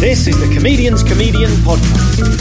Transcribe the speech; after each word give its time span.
This 0.00 0.26
is 0.26 0.40
the 0.40 0.54
Comedian's 0.54 1.02
Comedian 1.02 1.50
Podcast. 1.56 2.40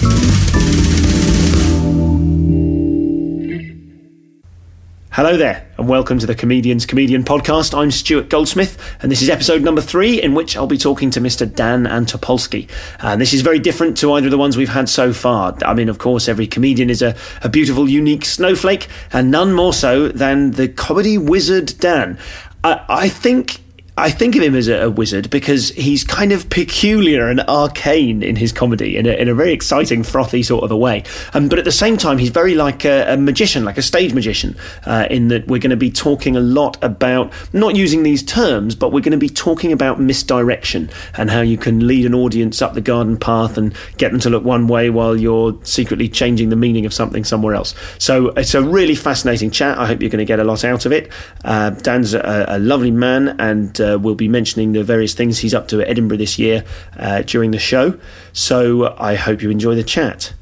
Hello 5.12 5.36
there, 5.36 5.70
and 5.78 5.90
welcome 5.90 6.20
to 6.20 6.26
the 6.26 6.36
Comedian's 6.36 6.86
Comedian 6.86 7.26
Podcast. 7.26 7.78
I'm 7.78 7.92
Stuart 7.92 8.30
Goldsmith, 8.30 8.82
and 9.02 9.12
this 9.12 9.22
is 9.22 9.30
episode 9.30 9.62
number 9.62 9.82
three, 9.82 10.22
in 10.22 10.36
which 10.36 10.56
I'll 10.56 10.68
be 10.68 10.78
talking 10.78 11.12
to 11.12 11.20
Mr. 11.20 11.54
Dan 11.54 11.84
Antopolski. 11.84 12.70
And 13.02 13.20
this 13.20 13.34
is 13.34 13.42
very 13.42 13.60
different 13.60 13.98
to 13.98 14.14
either 14.14 14.28
of 14.28 14.32
the 14.32 14.38
ones 14.38 14.56
we've 14.56 14.70
had 14.70 14.88
so 14.88 15.12
far. 15.12 15.54
I 15.66 15.74
mean, 15.74 15.90
of 15.90 15.98
course, 15.98 16.30
every 16.30 16.48
comedian 16.48 16.90
is 16.90 17.02
a, 17.02 17.14
a 17.44 17.50
beautiful, 17.50 17.90
unique 17.90 18.24
snowflake, 18.24 18.88
and 19.12 19.32
none 19.32 19.52
more 19.52 19.74
so 19.74 20.08
than 20.08 20.52
the 20.52 20.70
comedy 20.70 21.18
wizard 21.18 21.74
Dan. 21.80 22.18
I, 22.64 22.86
I 22.88 23.10
think 23.10 23.60
I 24.00 24.10
think 24.10 24.36
of 24.38 24.44
him 24.44 24.56
as 24.56 24.70
a, 24.70 24.86
a, 24.86 24.90
wizard 24.90 25.30
because 25.30 25.70
he's 25.72 26.06
kind 26.06 26.32
of 26.32 26.50
peculiar 26.50 27.28
and 27.28 27.42
arcane 27.42 28.24
in 28.24 28.38
his 28.38 28.54
comedy 28.54 28.96
in 28.96 29.06
a, 29.06 29.12
in 29.12 29.28
a 29.28 29.36
very 29.36 29.52
exciting, 29.52 30.04
frothy 30.04 30.42
sort 30.42 30.64
of 30.64 30.72
a 30.72 30.78
way. 30.78 31.04
Um, 31.34 31.50
but 31.50 31.60
at 31.60 31.66
the 31.66 31.72
same 31.72 31.98
time, 31.98 32.18
he's 32.18 32.30
very 32.30 32.56
like 32.56 32.86
a, 32.86 33.14
a 33.14 33.18
magician, 33.18 33.66
like 33.66 33.78
a 33.78 33.82
stage 33.82 34.14
magician, 34.14 34.56
uh, 34.86 35.08
in 35.10 35.28
that 35.28 35.48
we're 35.48 35.60
going 35.60 35.70
to 35.72 35.78
be 35.78 35.92
talking 35.92 36.38
a 36.38 36.40
lot 36.40 36.82
about 36.82 37.34
not 37.52 37.76
using 37.76 38.04
these 38.04 38.24
terms, 38.24 38.74
but 38.74 38.94
we're 38.94 39.02
going 39.02 39.12
to 39.12 39.18
be 39.18 39.30
talking 39.30 39.74
about 39.74 40.00
misdirection 40.00 40.90
and 41.18 41.30
how 41.30 41.42
you 41.42 41.58
can 41.58 41.86
lead 41.86 42.06
an 42.06 42.16
audience 42.16 42.62
up 42.62 42.76
the 42.76 42.82
garden 42.82 43.18
path 43.18 43.58
and 43.58 43.76
get 43.98 44.12
them 44.12 44.22
to 44.22 44.30
look 44.30 44.46
one 44.46 44.68
way 44.68 44.90
while 44.90 45.18
you're 45.18 45.58
secretly 45.66 46.08
changing 46.08 46.50
the 46.50 46.56
meaning 46.56 46.86
of 46.86 46.94
something 46.94 47.26
somewhere 47.26 47.54
else. 47.54 47.76
So 47.98 48.28
it's 48.30 48.54
a 48.54 48.64
really 48.64 48.96
fascinating 48.96 49.52
chat. 49.52 49.78
I 49.78 49.88
hope 49.88 50.02
you're 50.02 50.10
going 50.10 50.20
to 50.20 50.26
get 50.26 50.40
a 50.40 50.46
lot 50.46 50.64
out 50.64 50.86
of 50.86 50.94
it. 50.94 51.12
Uh, 51.44 51.72
Dan's 51.72 52.14
a, 52.14 52.46
a 52.48 52.60
lovely 52.60 52.92
man 52.92 53.36
and. 53.40 53.80
Uh, 53.80 53.89
uh, 53.94 53.98
we'll 54.00 54.16
be 54.16 54.28
mentioning 54.28 54.74
the 54.74 54.84
various 54.84 55.14
things 55.14 55.40
he's 55.40 55.54
up 55.54 55.68
to 55.70 55.82
at 55.82 55.88
Edinburgh 55.88 56.18
this 56.18 56.40
year 56.40 56.64
uh, 56.98 57.22
during 57.24 57.52
the 57.52 57.60
show. 57.60 58.00
So 58.34 58.96
I 58.98 59.16
hope 59.16 59.42
you 59.42 59.50
enjoy 59.50 59.76
the 59.76 59.84
chat. 59.84 60.34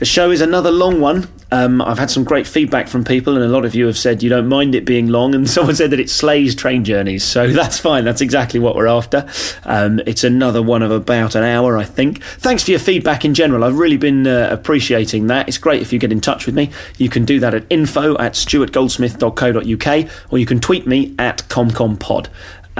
The 0.00 0.06
show 0.06 0.30
is 0.30 0.40
another 0.40 0.70
long 0.70 1.02
one. 1.02 1.28
Um, 1.52 1.82
I've 1.82 1.98
had 1.98 2.10
some 2.10 2.24
great 2.24 2.46
feedback 2.46 2.88
from 2.88 3.04
people, 3.04 3.36
and 3.36 3.44
a 3.44 3.48
lot 3.48 3.66
of 3.66 3.74
you 3.74 3.84
have 3.84 3.98
said 3.98 4.22
you 4.22 4.30
don't 4.30 4.48
mind 4.48 4.74
it 4.74 4.86
being 4.86 5.08
long, 5.08 5.34
and 5.34 5.48
someone 5.50 5.74
said 5.74 5.90
that 5.90 6.00
it 6.00 6.08
slays 6.08 6.54
train 6.54 6.84
journeys. 6.84 7.22
So 7.22 7.48
that's 7.52 7.78
fine. 7.78 8.06
That's 8.06 8.22
exactly 8.22 8.60
what 8.60 8.76
we're 8.76 8.86
after. 8.86 9.28
Um, 9.64 10.00
it's 10.06 10.24
another 10.24 10.62
one 10.62 10.82
of 10.82 10.90
about 10.90 11.34
an 11.34 11.42
hour, 11.42 11.76
I 11.76 11.84
think. 11.84 12.22
Thanks 12.22 12.64
for 12.64 12.70
your 12.70 12.80
feedback 12.80 13.26
in 13.26 13.34
general. 13.34 13.62
I've 13.62 13.78
really 13.78 13.98
been 13.98 14.26
uh, 14.26 14.48
appreciating 14.50 15.26
that. 15.26 15.48
It's 15.48 15.58
great 15.58 15.82
if 15.82 15.92
you 15.92 15.98
get 15.98 16.12
in 16.12 16.22
touch 16.22 16.46
with 16.46 16.54
me. 16.54 16.70
You 16.96 17.10
can 17.10 17.26
do 17.26 17.38
that 17.40 17.52
at 17.52 17.66
info 17.68 18.16
at 18.16 18.32
stuartgoldsmith.co.uk, 18.32 20.10
or 20.32 20.38
you 20.38 20.46
can 20.46 20.60
tweet 20.60 20.86
me 20.86 21.14
at 21.18 21.46
comcompod. 21.48 22.28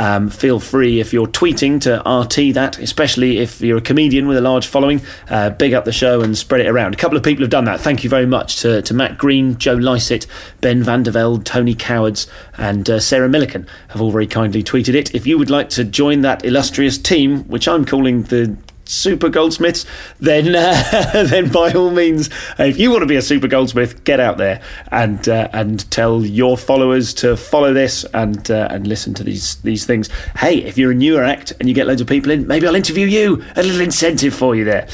Um, 0.00 0.30
feel 0.30 0.60
free 0.60 0.98
if 0.98 1.12
you're 1.12 1.26
tweeting 1.26 1.78
to 1.82 1.96
RT 2.08 2.54
that, 2.54 2.78
especially 2.78 3.36
if 3.36 3.60
you're 3.60 3.76
a 3.76 3.82
comedian 3.82 4.26
with 4.26 4.38
a 4.38 4.40
large 4.40 4.66
following, 4.66 5.02
uh, 5.28 5.50
big 5.50 5.74
up 5.74 5.84
the 5.84 5.92
show 5.92 6.22
and 6.22 6.38
spread 6.38 6.62
it 6.62 6.68
around. 6.68 6.94
A 6.94 6.96
couple 6.96 7.18
of 7.18 7.22
people 7.22 7.42
have 7.42 7.50
done 7.50 7.66
that. 7.66 7.82
Thank 7.82 8.02
you 8.02 8.08
very 8.08 8.24
much 8.24 8.56
to, 8.62 8.80
to 8.80 8.94
Matt 8.94 9.18
Green, 9.18 9.58
Joe 9.58 9.74
Lycett, 9.74 10.26
Ben 10.62 10.82
Vandervelde, 10.82 11.44
Tony 11.44 11.74
Cowards, 11.74 12.26
and 12.56 12.88
uh, 12.88 12.98
Sarah 12.98 13.28
Millican 13.28 13.68
have 13.88 14.00
all 14.00 14.10
very 14.10 14.26
kindly 14.26 14.62
tweeted 14.62 14.94
it. 14.94 15.14
If 15.14 15.26
you 15.26 15.36
would 15.36 15.50
like 15.50 15.68
to 15.70 15.84
join 15.84 16.22
that 16.22 16.46
illustrious 16.46 16.96
team, 16.96 17.42
which 17.48 17.68
I'm 17.68 17.84
calling 17.84 18.22
the 18.22 18.56
super 18.90 19.28
goldsmiths, 19.28 19.86
then 20.18 20.54
uh, 20.54 21.24
then 21.30 21.50
by 21.50 21.72
all 21.72 21.90
means, 21.90 22.28
if 22.58 22.78
you 22.78 22.90
want 22.90 23.02
to 23.02 23.06
be 23.06 23.16
a 23.16 23.22
super 23.22 23.48
goldsmith, 23.48 24.04
get 24.04 24.20
out 24.20 24.36
there 24.36 24.60
and 24.90 25.28
uh, 25.28 25.48
and 25.52 25.90
tell 25.90 26.24
your 26.24 26.58
followers 26.58 27.14
to 27.14 27.36
follow 27.36 27.72
this 27.72 28.04
and 28.12 28.50
uh, 28.50 28.68
and 28.70 28.86
listen 28.86 29.14
to 29.14 29.24
these 29.24 29.56
these 29.56 29.86
things. 29.86 30.08
Hey, 30.36 30.58
if 30.58 30.76
you're 30.76 30.90
a 30.90 30.94
newer 30.94 31.22
act 31.22 31.52
and 31.60 31.68
you 31.68 31.74
get 31.74 31.86
loads 31.86 32.00
of 32.00 32.06
people 32.06 32.30
in, 32.30 32.46
maybe 32.46 32.66
I'll 32.66 32.76
interview 32.76 33.06
you. 33.06 33.42
A 33.56 33.62
little 33.62 33.80
incentive 33.80 34.34
for 34.34 34.54
you 34.54 34.64
there. 34.64 34.88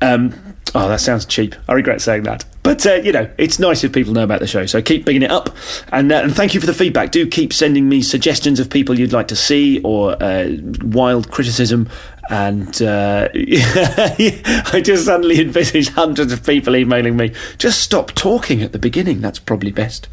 Um, 0.00 0.34
oh, 0.74 0.88
that 0.88 1.00
sounds 1.00 1.26
cheap. 1.26 1.54
I 1.68 1.72
regret 1.72 2.00
saying 2.00 2.24
that. 2.24 2.44
But, 2.64 2.86
uh, 2.86 2.94
you 2.94 3.12
know, 3.12 3.30
it's 3.36 3.58
nice 3.58 3.84
if 3.84 3.92
people 3.92 4.14
know 4.14 4.24
about 4.24 4.40
the 4.40 4.46
show. 4.46 4.64
So 4.64 4.80
keep 4.80 5.04
bigging 5.04 5.20
it 5.20 5.30
up. 5.30 5.54
And, 5.92 6.10
uh, 6.10 6.22
and 6.22 6.34
thank 6.34 6.54
you 6.54 6.60
for 6.60 6.66
the 6.66 6.72
feedback. 6.72 7.12
Do 7.12 7.26
keep 7.26 7.52
sending 7.52 7.90
me 7.90 8.00
suggestions 8.00 8.58
of 8.58 8.70
people 8.70 8.98
you'd 8.98 9.12
like 9.12 9.28
to 9.28 9.36
see 9.36 9.82
or 9.82 10.20
uh, 10.22 10.48
wild 10.82 11.30
criticism 11.30 11.90
and 12.30 12.82
uh, 12.82 13.28
I 13.34 14.80
just 14.84 15.06
suddenly 15.06 15.40
envisage 15.40 15.90
hundreds 15.90 16.32
of 16.32 16.44
people 16.44 16.76
emailing 16.76 17.16
me. 17.16 17.32
Just 17.58 17.80
stop 17.80 18.12
talking 18.14 18.62
at 18.62 18.72
the 18.72 18.78
beginning. 18.78 19.20
That's 19.20 19.38
probably 19.38 19.72
best. 19.72 20.08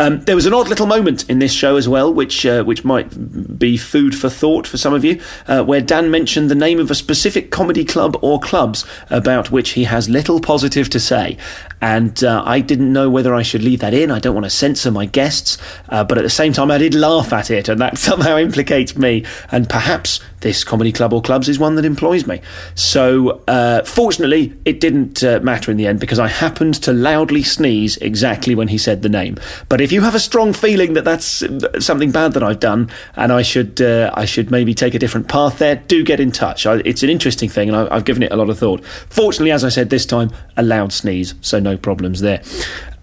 Um, 0.00 0.22
there 0.22 0.34
was 0.34 0.46
an 0.46 0.54
odd 0.54 0.68
little 0.68 0.86
moment 0.86 1.28
in 1.28 1.40
this 1.40 1.52
show 1.52 1.76
as 1.76 1.86
well, 1.86 2.10
which 2.10 2.46
uh, 2.46 2.64
which 2.64 2.86
might 2.86 3.58
be 3.58 3.76
food 3.76 4.16
for 4.16 4.30
thought 4.30 4.66
for 4.66 4.78
some 4.78 4.94
of 4.94 5.04
you, 5.04 5.20
uh, 5.46 5.62
where 5.62 5.82
Dan 5.82 6.10
mentioned 6.10 6.50
the 6.50 6.54
name 6.54 6.80
of 6.80 6.90
a 6.90 6.94
specific 6.94 7.50
comedy 7.50 7.84
club 7.84 8.16
or 8.22 8.40
clubs 8.40 8.86
about 9.10 9.50
which 9.50 9.72
he 9.72 9.84
has 9.84 10.08
little 10.08 10.40
positive 10.40 10.88
to 10.88 10.98
say, 10.98 11.36
and 11.82 12.24
uh, 12.24 12.42
I 12.46 12.60
didn't 12.60 12.90
know 12.90 13.10
whether 13.10 13.34
I 13.34 13.42
should 13.42 13.62
leave 13.62 13.80
that 13.80 13.92
in. 13.92 14.10
I 14.10 14.20
don't 14.20 14.32
want 14.34 14.46
to 14.46 14.50
censor 14.50 14.90
my 14.90 15.04
guests, 15.04 15.58
uh, 15.90 16.02
but 16.02 16.16
at 16.16 16.22
the 16.22 16.30
same 16.30 16.54
time, 16.54 16.70
I 16.70 16.78
did 16.78 16.94
laugh 16.94 17.30
at 17.34 17.50
it, 17.50 17.68
and 17.68 17.78
that 17.82 17.98
somehow 18.08 18.38
implicates 18.38 18.96
me, 18.96 19.26
and 19.52 19.68
perhaps 19.68 20.20
this 20.40 20.64
comedy 20.64 20.92
club 20.92 21.12
or 21.12 21.22
clubs 21.22 21.48
is 21.48 21.58
one 21.58 21.74
that 21.74 21.84
employs 21.84 22.26
me. 22.26 22.40
So, 22.74 23.42
uh, 23.46 23.84
fortunately, 23.84 24.54
it 24.64 24.80
didn't 24.80 25.22
uh, 25.22 25.40
matter 25.40 25.70
in 25.70 25.76
the 25.76 25.86
end 25.86 26.00
because 26.00 26.18
I 26.18 26.28
happened 26.28 26.74
to 26.82 26.92
loudly 26.92 27.42
sneeze 27.42 27.96
exactly 27.98 28.54
when 28.54 28.68
he 28.68 28.78
said 28.78 29.02
the 29.02 29.08
name. 29.08 29.36
But 29.68 29.80
if 29.80 29.92
you 29.92 30.00
have 30.02 30.14
a 30.14 30.20
strong 30.20 30.52
feeling 30.52 30.94
that 30.94 31.04
that's 31.04 31.44
something 31.84 32.10
bad 32.10 32.32
that 32.32 32.42
I've 32.42 32.60
done, 32.60 32.90
and 33.16 33.32
I 33.32 33.42
should 33.42 33.80
uh, 33.80 34.10
I 34.14 34.24
should 34.24 34.50
maybe 34.50 34.74
take 34.74 34.94
a 34.94 34.98
different 34.98 35.28
path 35.28 35.58
there, 35.58 35.76
do 35.76 36.02
get 36.02 36.20
in 36.20 36.32
touch. 36.32 36.66
I, 36.66 36.76
it's 36.84 37.02
an 37.02 37.10
interesting 37.10 37.48
thing, 37.48 37.68
and 37.68 37.76
I, 37.76 37.94
have 37.94 38.04
given 38.04 38.22
it 38.22 38.32
a 38.32 38.36
lot 38.36 38.50
of 38.50 38.58
thought. 38.58 38.84
Fortunately, 38.84 39.52
as 39.52 39.64
I 39.64 39.68
said 39.68 39.90
this 39.90 40.06
time, 40.06 40.30
a 40.56 40.62
loud 40.62 40.92
sneeze, 40.92 41.34
so 41.40 41.58
no 41.58 41.76
problems 41.76 42.20
there. 42.20 42.42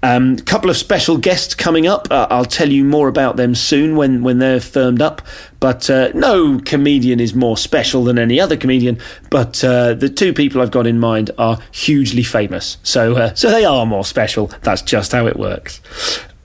A 0.07 0.15
um, 0.15 0.37
couple 0.37 0.69
of 0.69 0.77
special 0.77 1.17
guests 1.17 1.53
coming 1.53 1.85
up. 1.85 2.07
Uh, 2.09 2.27
I'll 2.29 2.45
tell 2.45 2.69
you 2.69 2.85
more 2.85 3.09
about 3.09 3.35
them 3.35 3.53
soon 3.53 3.97
when, 3.97 4.23
when 4.23 4.39
they're 4.39 4.61
firmed 4.61 5.01
up. 5.01 5.21
But 5.59 5.89
uh, 5.89 6.11
no 6.13 6.61
comedian 6.61 7.19
is 7.19 7.35
more 7.35 7.57
special 7.57 8.05
than 8.05 8.17
any 8.17 8.39
other 8.39 8.55
comedian. 8.55 8.99
But 9.29 9.61
uh, 9.65 9.95
the 9.95 10.07
two 10.07 10.31
people 10.31 10.61
I've 10.61 10.71
got 10.71 10.87
in 10.87 10.97
mind 10.97 11.31
are 11.37 11.59
hugely 11.73 12.23
famous, 12.23 12.77
so 12.83 13.17
uh, 13.17 13.33
so 13.33 13.51
they 13.51 13.65
are 13.65 13.85
more 13.85 14.05
special. 14.05 14.47
That's 14.61 14.81
just 14.81 15.11
how 15.11 15.27
it 15.27 15.35
works. 15.35 15.81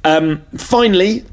Um, 0.02 0.42
finally, 0.56 1.25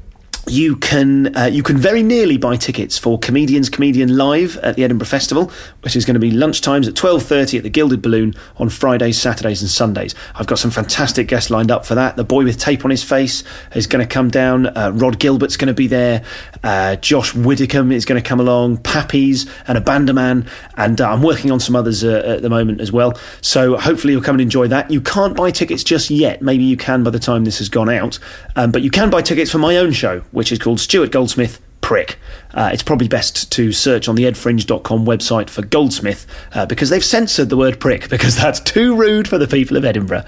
you 0.46 0.76
can 0.76 1.36
uh, 1.36 1.46
you 1.46 1.62
can 1.62 1.78
very 1.78 2.02
nearly 2.02 2.36
buy 2.36 2.56
tickets 2.56 2.96
for 2.96 3.18
Comedians 3.18 3.68
Comedian 3.68 4.16
Live 4.16 4.56
at 4.58 4.76
the 4.76 4.84
Edinburgh 4.84 5.06
Festival, 5.06 5.50
which 5.82 5.96
is 5.96 6.04
going 6.04 6.14
to 6.14 6.20
be 6.20 6.30
lunchtimes 6.30 6.88
at 6.88 6.94
twelve 6.94 7.22
thirty 7.22 7.56
at 7.56 7.62
the 7.62 7.70
Gilded 7.70 8.02
Balloon 8.02 8.34
on 8.56 8.68
Fridays, 8.68 9.20
Saturdays, 9.20 9.62
and 9.62 9.70
Sundays. 9.70 10.14
I've 10.34 10.46
got 10.46 10.58
some 10.58 10.70
fantastic 10.70 11.28
guests 11.28 11.50
lined 11.50 11.70
up 11.70 11.84
for 11.86 11.94
that. 11.94 12.16
The 12.16 12.24
boy 12.24 12.44
with 12.44 12.58
tape 12.58 12.84
on 12.84 12.90
his 12.90 13.02
face 13.02 13.44
is 13.74 13.86
going 13.86 14.06
to 14.06 14.12
come 14.12 14.28
down. 14.28 14.66
Uh, 14.66 14.92
Rhod 14.94 15.18
Gilbert's 15.18 15.56
going 15.56 15.68
to 15.68 15.74
be 15.74 15.86
there. 15.86 16.24
Uh, 16.62 16.96
Josh 16.96 17.34
Widdicombe 17.34 17.92
is 17.92 18.04
going 18.04 18.20
to 18.22 18.28
come 18.28 18.40
along. 18.40 18.78
Pappy's 18.78 19.46
and 19.66 19.78
Abandoman, 19.78 20.48
and 20.76 21.00
uh, 21.00 21.10
I'm 21.10 21.22
working 21.22 21.50
on 21.50 21.60
some 21.60 21.76
others 21.76 22.04
uh, 22.04 22.22
at 22.26 22.42
the 22.42 22.50
moment 22.50 22.80
as 22.80 22.92
well. 22.92 23.18
So 23.40 23.76
hopefully 23.76 24.12
you'll 24.12 24.22
come 24.22 24.34
and 24.34 24.42
enjoy 24.42 24.68
that. 24.68 24.90
You 24.90 25.00
can't 25.00 25.36
buy 25.36 25.50
tickets 25.50 25.84
just 25.84 26.10
yet. 26.10 26.42
Maybe 26.42 26.64
you 26.64 26.76
can 26.76 27.02
by 27.02 27.10
the 27.10 27.18
time 27.18 27.44
this 27.44 27.58
has 27.58 27.68
gone 27.68 27.88
out, 27.88 28.18
um, 28.56 28.70
but 28.70 28.82
you 28.82 28.90
can 28.90 29.10
buy 29.10 29.22
tickets 29.22 29.50
for 29.50 29.58
my 29.58 29.76
own 29.76 29.92
show 29.92 30.20
which 30.32 30.52
is 30.52 30.58
called 30.58 30.80
Stuart 30.80 31.12
Goldsmith 31.12 31.60
prick. 31.80 32.18
Uh, 32.52 32.70
it's 32.72 32.82
probably 32.82 33.08
best 33.08 33.50
to 33.52 33.72
search 33.72 34.08
on 34.08 34.16
the 34.16 34.24
edfringe.com 34.24 35.04
website 35.06 35.48
for 35.48 35.62
Goldsmith 35.62 36.26
uh, 36.52 36.66
because 36.66 36.90
they've 36.90 37.04
censored 37.04 37.48
the 37.48 37.56
word 37.56 37.78
prick 37.80 38.08
because 38.10 38.36
that's 38.36 38.60
too 38.60 38.96
rude 38.96 39.28
for 39.28 39.38
the 39.38 39.46
people 39.46 39.76
of 39.76 39.84
Edinburgh. 39.84 40.24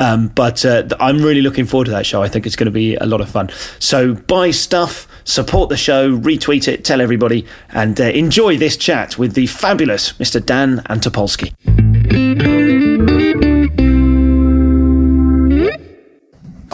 Um, 0.00 0.28
but 0.28 0.64
uh, 0.64 0.88
I'm 1.00 1.18
really 1.18 1.42
looking 1.42 1.66
forward 1.66 1.86
to 1.86 1.90
that 1.92 2.06
show. 2.06 2.22
I 2.22 2.28
think 2.28 2.46
it's 2.46 2.56
going 2.56 2.66
to 2.66 2.72
be 2.72 2.96
a 2.96 3.06
lot 3.06 3.20
of 3.20 3.28
fun. 3.28 3.50
So 3.78 4.14
buy 4.14 4.50
stuff, 4.50 5.06
support 5.24 5.68
the 5.68 5.76
show, 5.76 6.16
retweet 6.16 6.68
it, 6.68 6.84
tell 6.84 7.00
everybody, 7.00 7.46
and 7.70 8.00
uh, 8.00 8.04
enjoy 8.04 8.56
this 8.56 8.76
chat 8.76 9.18
with 9.18 9.34
the 9.34 9.46
fabulous 9.46 10.12
Mr. 10.14 10.44
Dan 10.44 10.78
Antopolski. 10.88 11.54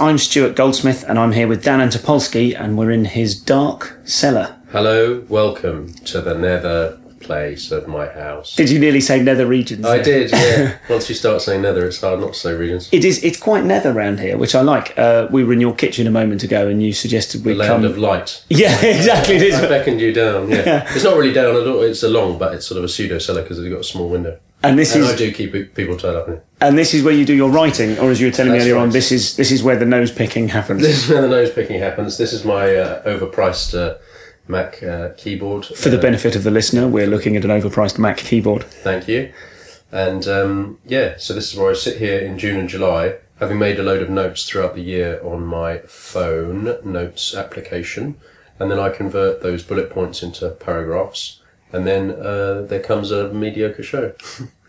I'm 0.03 0.19
Stuart 0.19 0.57
Goldsmith, 0.57 1.05
and 1.09 1.17
I'm 1.17 1.31
here 1.31 1.47
with 1.47 1.63
Dan 1.63 1.79
Antopolski, 1.79 2.59
and 2.59 2.77
we're 2.77 2.91
in 2.91 3.05
his 3.05 3.39
dark 3.41 3.97
cellar. 4.03 4.57
Hello, 4.73 5.25
welcome 5.29 5.93
to 6.07 6.21
the 6.21 6.35
nether 6.35 6.99
place 7.21 7.71
of 7.71 7.87
my 7.87 8.09
house. 8.09 8.57
Did 8.57 8.69
you 8.69 8.81
nearly 8.81 9.01
say 9.01 9.23
nether 9.23 9.47
regions? 9.47 9.87
I 9.87 9.99
there? 9.99 10.05
did, 10.27 10.33
yeah. 10.33 10.79
Once 10.91 11.09
you 11.09 11.15
start 11.15 11.41
saying 11.41 11.63
nether, 11.63 11.87
it's 11.87 12.01
hard 12.01 12.19
not 12.19 12.33
to 12.33 12.39
say 12.41 12.53
regions. 12.53 12.89
It 12.91 13.05
is. 13.05 13.23
It's 13.23 13.39
quite 13.39 13.63
nether 13.63 13.93
around 13.93 14.19
here, 14.19 14.37
which 14.37 14.57
I 14.57 14.63
like. 14.63 14.99
Uh, 14.99 15.29
we 15.31 15.45
were 15.45 15.53
in 15.53 15.61
your 15.61 15.73
kitchen 15.75 16.09
a 16.09 16.11
moment 16.11 16.43
ago, 16.43 16.67
and 16.67 16.83
you 16.83 16.93
suggested 16.93 17.45
we 17.45 17.55
Land 17.55 17.69
come. 17.69 17.85
of 17.85 17.97
light. 17.97 18.45
yeah, 18.51 18.77
exactly. 18.85 19.37
It 19.37 19.43
is. 19.43 19.55
I 19.55 19.69
beckoned 19.69 20.01
you 20.01 20.13
down, 20.13 20.51
yeah. 20.51 20.93
It's 20.97 21.05
not 21.05 21.17
really 21.17 21.33
down 21.33 21.55
at 21.55 21.65
all, 21.69 21.81
it's 21.83 22.03
along, 22.03 22.39
but 22.39 22.55
it's 22.55 22.67
sort 22.67 22.79
of 22.79 22.83
a 22.83 22.89
pseudo 22.89 23.19
cellar 23.19 23.43
because 23.43 23.61
it's 23.61 23.69
got 23.73 23.83
a 23.83 23.85
small 23.85 24.09
window. 24.09 24.37
And 24.65 24.79
this 24.79 24.95
And 24.95 25.05
is 25.05 25.11
I 25.11 25.17
do 25.17 25.33
keep 25.33 25.75
people 25.75 25.97
tied 25.97 26.15
up 26.15 26.29
in 26.29 26.41
and 26.61 26.79
this 26.79 26.95
is 26.95 27.03
where 27.03 27.13
you 27.13 27.25
do 27.25 27.35
your 27.35 27.51
writing, 27.51 27.99
or 27.99 28.11
as 28.11 28.21
you 28.21 28.29
were 28.29 28.33
telling 28.33 28.53
me 28.53 28.59
That's 28.59 28.69
earlier 28.71 28.81
on, 28.81 28.91
this 28.91 29.11
is 29.11 29.37
this 29.37 29.51
is 29.51 29.65
where 29.65 29.77
the 29.77 29.85
nose 29.85 30.13
picking 30.13 30.49
happens. 30.49 30.81
This 30.83 31.05
is 31.05 31.11
where 31.11 31.21
the 31.21 31.29
nose 31.29 31.51
picking 31.51 31.81
happens. 31.81 32.19
This 32.19 32.33
is 32.33 32.45
my 32.45 32.77
uh, 32.77 33.03
overpriced 33.03 33.77
uh, 33.77 33.99
Mac 34.47 34.81
uh, 34.83 35.11
keyboard. 35.17 35.67
For 35.67 35.89
the 35.89 35.99
Uh, 35.99 36.03
benefit 36.03 36.37
of 36.37 36.45
the 36.45 36.53
listener, 36.53 36.87
we're 36.87 37.09
looking 37.09 37.37
at 37.37 37.45
an 37.45 37.51
overpriced 37.51 37.99
Mac 37.99 38.19
keyboard. 38.19 38.63
Thank 38.63 39.09
you. 39.09 39.33
And 39.91 40.27
um, 40.29 40.79
yeah, 40.87 41.17
so 41.19 41.35
this 41.35 41.53
is 41.53 41.59
where 41.59 41.73
I 41.73 41.75
sit 41.75 41.99
here 41.99 42.21
in 42.21 42.39
June 42.39 42.59
and 42.61 42.69
July, 42.69 43.17
having 43.41 43.59
made 43.59 43.81
a 43.81 43.83
load 43.83 44.01
of 44.01 44.09
notes 44.09 44.49
throughout 44.49 44.75
the 44.77 44.83
year 44.83 45.21
on 45.25 45.45
my 45.45 45.79
phone 45.87 46.77
notes 46.85 47.35
application, 47.35 48.15
and 48.59 48.71
then 48.71 48.79
I 48.79 48.89
convert 48.89 49.43
those 49.43 49.65
bullet 49.65 49.91
points 49.91 50.23
into 50.23 50.49
paragraphs, 50.49 51.42
and 51.73 51.87
then 51.87 52.11
uh, 52.13 52.63
there 52.63 52.81
comes 52.81 53.11
a 53.11 53.33
mediocre 53.33 53.83
show. 53.83 54.13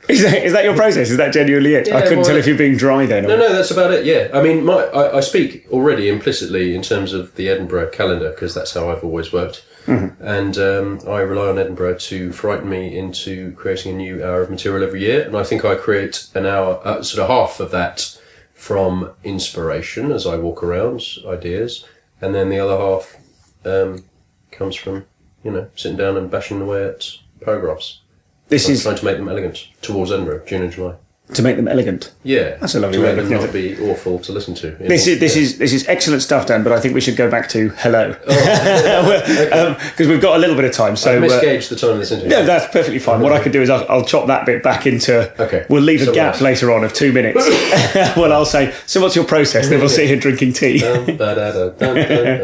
Is 0.09 0.21
that, 0.21 0.43
is 0.43 0.51
that 0.51 0.65
your 0.65 0.75
process? 0.75 1.09
Is 1.09 1.15
that 1.15 1.31
genuinely 1.31 1.75
it? 1.75 1.87
I 1.89 2.01
couldn't 2.01 2.17
well, 2.17 2.25
tell 2.25 2.35
if 2.35 2.45
you're 2.45 2.57
being 2.57 2.75
dry 2.75 3.05
then. 3.05 3.23
No, 3.23 3.35
or- 3.35 3.37
no, 3.37 3.53
that's 3.53 3.71
about 3.71 3.93
it. 3.93 4.03
Yeah, 4.05 4.27
I 4.33 4.43
mean, 4.43 4.65
my 4.65 4.83
I, 4.87 5.19
I 5.19 5.19
speak 5.21 5.65
already 5.71 6.09
implicitly 6.09 6.75
in 6.75 6.81
terms 6.81 7.13
of 7.13 7.33
the 7.35 7.47
Edinburgh 7.47 7.91
calendar 7.91 8.31
because 8.31 8.53
that's 8.53 8.73
how 8.73 8.91
I've 8.91 9.01
always 9.05 9.31
worked, 9.31 9.63
and 9.87 10.57
um, 10.57 10.99
I 11.07 11.19
rely 11.19 11.47
on 11.47 11.57
Edinburgh 11.57 11.99
to 11.99 12.33
frighten 12.33 12.69
me 12.69 12.97
into 12.97 13.53
creating 13.53 13.93
a 13.93 13.97
new 13.97 14.21
hour 14.25 14.41
of 14.41 14.49
material 14.49 14.85
every 14.85 14.99
year. 14.99 15.21
And 15.25 15.37
I 15.37 15.43
think 15.43 15.63
I 15.63 15.75
create 15.75 16.27
an 16.35 16.45
hour, 16.45 16.81
uh, 16.85 17.01
sort 17.01 17.23
of 17.23 17.29
half 17.29 17.61
of 17.61 17.71
that 17.71 18.19
from 18.53 19.11
inspiration 19.23 20.11
as 20.11 20.27
I 20.27 20.35
walk 20.35 20.63
around, 20.63 21.01
ideas, 21.25 21.85
and 22.19 22.35
then 22.35 22.49
the 22.49 22.59
other 22.59 22.77
half 22.77 23.15
um, 23.63 24.03
comes 24.51 24.75
from 24.75 25.05
you 25.43 25.51
know 25.51 25.67
sitting 25.75 25.97
down 25.97 26.17
and 26.17 26.29
bashing 26.31 26.61
away 26.61 26.85
at 26.85 27.17
paragraphs, 27.41 27.99
This 28.47 28.65
trying, 28.65 28.73
is 28.73 28.83
trying 28.83 28.97
to 28.97 29.05
make 29.05 29.17
them 29.17 29.29
elegant 29.29 29.67
towards 29.81 30.11
Edinburgh, 30.11 30.45
June 30.45 30.63
and 30.63 30.71
July. 30.71 30.95
To 31.35 31.41
make 31.41 31.55
them 31.55 31.69
elegant. 31.69 32.11
Yeah, 32.23 32.57
That's 32.57 32.75
a 32.75 32.81
lovely 32.81 32.97
to 32.97 33.03
way 33.05 33.15
them 33.15 33.29
not 33.29 33.53
be 33.53 33.79
awful 33.79 34.19
to 34.19 34.33
listen 34.33 34.55
to. 34.55 34.71
This 34.71 35.07
is 35.07 35.21
this 35.21 35.37
Yeah. 35.37 35.41
is 35.43 35.57
this 35.57 35.71
is 35.71 35.87
excellent 35.87 36.21
stuff, 36.21 36.47
Dan. 36.47 36.63
But 36.63 36.73
I 36.73 36.81
think 36.81 36.93
we 36.93 36.99
should 36.99 37.15
go 37.15 37.31
back 37.31 37.47
to 37.49 37.69
hello 37.77 38.13
Oh, 38.27 39.75
because 39.89 40.07
we've 40.09 40.21
got 40.21 40.35
a 40.35 40.39
little 40.39 40.57
bit 40.57 40.65
of 40.65 40.73
time. 40.73 40.97
So 40.97 41.15
I've 41.15 41.23
uh, 41.23 41.39
the 41.39 41.77
time 41.79 41.91
of 41.91 41.99
this 41.99 42.11
interview. 42.11 42.29
no, 42.29 42.43
that's 42.45 42.71
perfectly 42.73 42.99
fine. 42.99 43.21
What 43.21 43.31
I 43.31 43.41
could 43.41 43.53
do 43.53 43.61
is 43.61 43.69
I'll, 43.69 43.85
I'll 43.89 44.03
chop 44.03 44.27
that 44.27 44.45
bit 44.45 44.63
back 44.63 44.85
into. 44.85 45.31
Okay. 45.41 45.65
We'll 45.69 45.81
leave 45.81 46.05
a 46.05 46.11
gap 46.11 46.41
later 46.41 46.71
on 46.73 46.83
of 46.83 46.93
two 46.93 47.13
minutes. 47.13 47.39
well, 48.17 48.33
I'll 48.33 48.45
say. 48.45 48.73
So, 48.85 49.01
what's 49.01 49.15
your 49.15 49.25
process? 49.25 49.69
Then 49.69 49.79
we'll 49.79 49.87
sit 49.89 50.07
here 50.07 50.17
drinking 50.17 50.53
tea. 50.53 50.79
Yeah. 50.79 52.43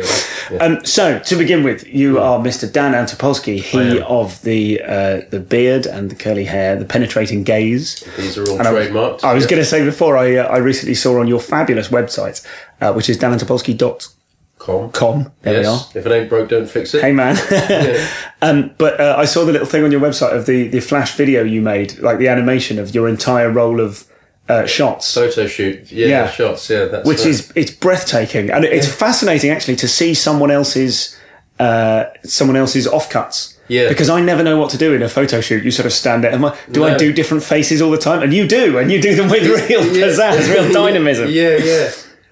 Um, 0.62 0.84
so, 0.86 1.20
to 1.20 1.36
begin 1.36 1.64
with, 1.64 1.86
you 1.88 2.20
are 2.20 2.40
Mr. 2.40 2.72
Dan 2.72 2.94
Antopolski, 2.94 3.60
he 3.62 4.00
of 4.02 4.42
the 4.42 4.82
uh, 4.82 5.22
the 5.30 5.40
beard 5.40 5.86
and 5.86 6.10
the 6.10 6.16
curly 6.16 6.46
hair, 6.46 6.76
the 6.78 6.86
penetrating 6.86 7.44
gaze. 7.44 8.04
These 8.18 8.38
are 8.38 8.50
all 8.50 8.60
I 8.60 8.69
trademarked. 8.74 9.24
I 9.24 9.34
was 9.34 9.44
Yeah. 9.44 9.50
going 9.52 9.62
to 9.62 9.66
say 9.70 9.84
before, 9.86 10.18
I 10.18 10.36
uh, 10.38 10.48
I 10.48 10.58
recently 10.58 10.96
saw 10.96 11.20
on 11.20 11.28
your 11.28 11.40
fabulous 11.40 11.88
website, 11.90 12.46
uh, 12.82 12.94
which 12.94 13.10
is 13.10 13.18
danantopolski.com. 13.18 14.92
Com. 14.92 15.32
There 15.42 15.54
we 15.54 15.60
are. 15.60 15.62
Yes. 15.64 15.96
If 15.96 16.06
it 16.06 16.12
ain't 16.12 16.30
broke, 16.30 16.50
don't 16.50 16.70
fix 16.70 16.94
it. 16.94 17.02
Hey 17.02 17.14
man. 17.14 17.38
Yeah. 17.52 18.08
um, 18.42 18.72
but 18.78 19.00
uh, 19.00 19.16
I 19.18 19.26
saw 19.26 19.46
the 19.46 19.52
little 19.54 19.68
thing 19.68 19.84
on 19.86 19.92
your 19.92 20.02
website 20.02 20.36
of 20.36 20.46
the, 20.48 20.68
the 20.68 20.82
flash 20.82 21.16
video 21.16 21.44
you 21.44 21.62
made, 21.62 21.98
like 22.00 22.18
the 22.20 22.28
animation 22.28 22.78
of 22.78 22.94
your 22.94 23.08
entire 23.08 23.50
roll 23.50 23.80
of 23.80 24.06
uh, 24.50 24.66
shots. 24.66 25.14
Photo 25.14 25.48
shoot. 25.48 25.90
Yeah, 25.92 26.08
Yeah. 26.08 26.30
shots. 26.30 26.70
Yeah, 26.70 26.86
that's 26.86 27.08
which 27.08 27.20
right. 27.20 27.28
is 27.28 27.52
it's 27.56 27.72
breathtaking 27.72 28.50
and 28.52 28.66
it's 28.66 28.88
fascinating 28.88 29.50
actually 29.50 29.78
to 29.78 29.88
see 29.88 30.14
someone 30.14 30.52
else's 30.52 31.16
uh, 31.60 32.06
someone 32.26 32.58
else's 32.58 32.86
offcuts. 32.88 33.56
Yeah. 33.70 33.88
Because 33.88 34.10
I 34.10 34.20
never 34.20 34.44
know 34.44 34.58
what 34.58 34.72
to 34.72 34.78
do 34.78 34.94
in 34.94 35.02
a 35.02 35.08
photo 35.10 35.40
shoot. 35.42 35.64
You 35.64 35.72
sort 35.72 35.86
of 35.86 35.94
stand 35.94 36.24
there. 36.24 36.32
Am 36.34 36.44
I, 36.44 36.58
do 36.72 36.84
I 36.84 36.98
do 36.98 37.14
different 37.14 37.44
faces 37.44 37.82
all 37.82 37.92
the 37.92 37.98
time? 37.98 38.22
And 38.24 38.34
you 38.34 38.48
do, 38.48 38.78
and 38.80 38.92
you 38.92 39.02
do 39.02 39.16
them 39.16 39.30
with 39.30 39.44
real 39.44 39.86
Yeah. 39.86 40.08
pizzazz, 40.08 40.52
real 40.54 40.72
dynamism. 40.82 41.30
Yeah, 41.30 41.56
yeah. 41.58 41.92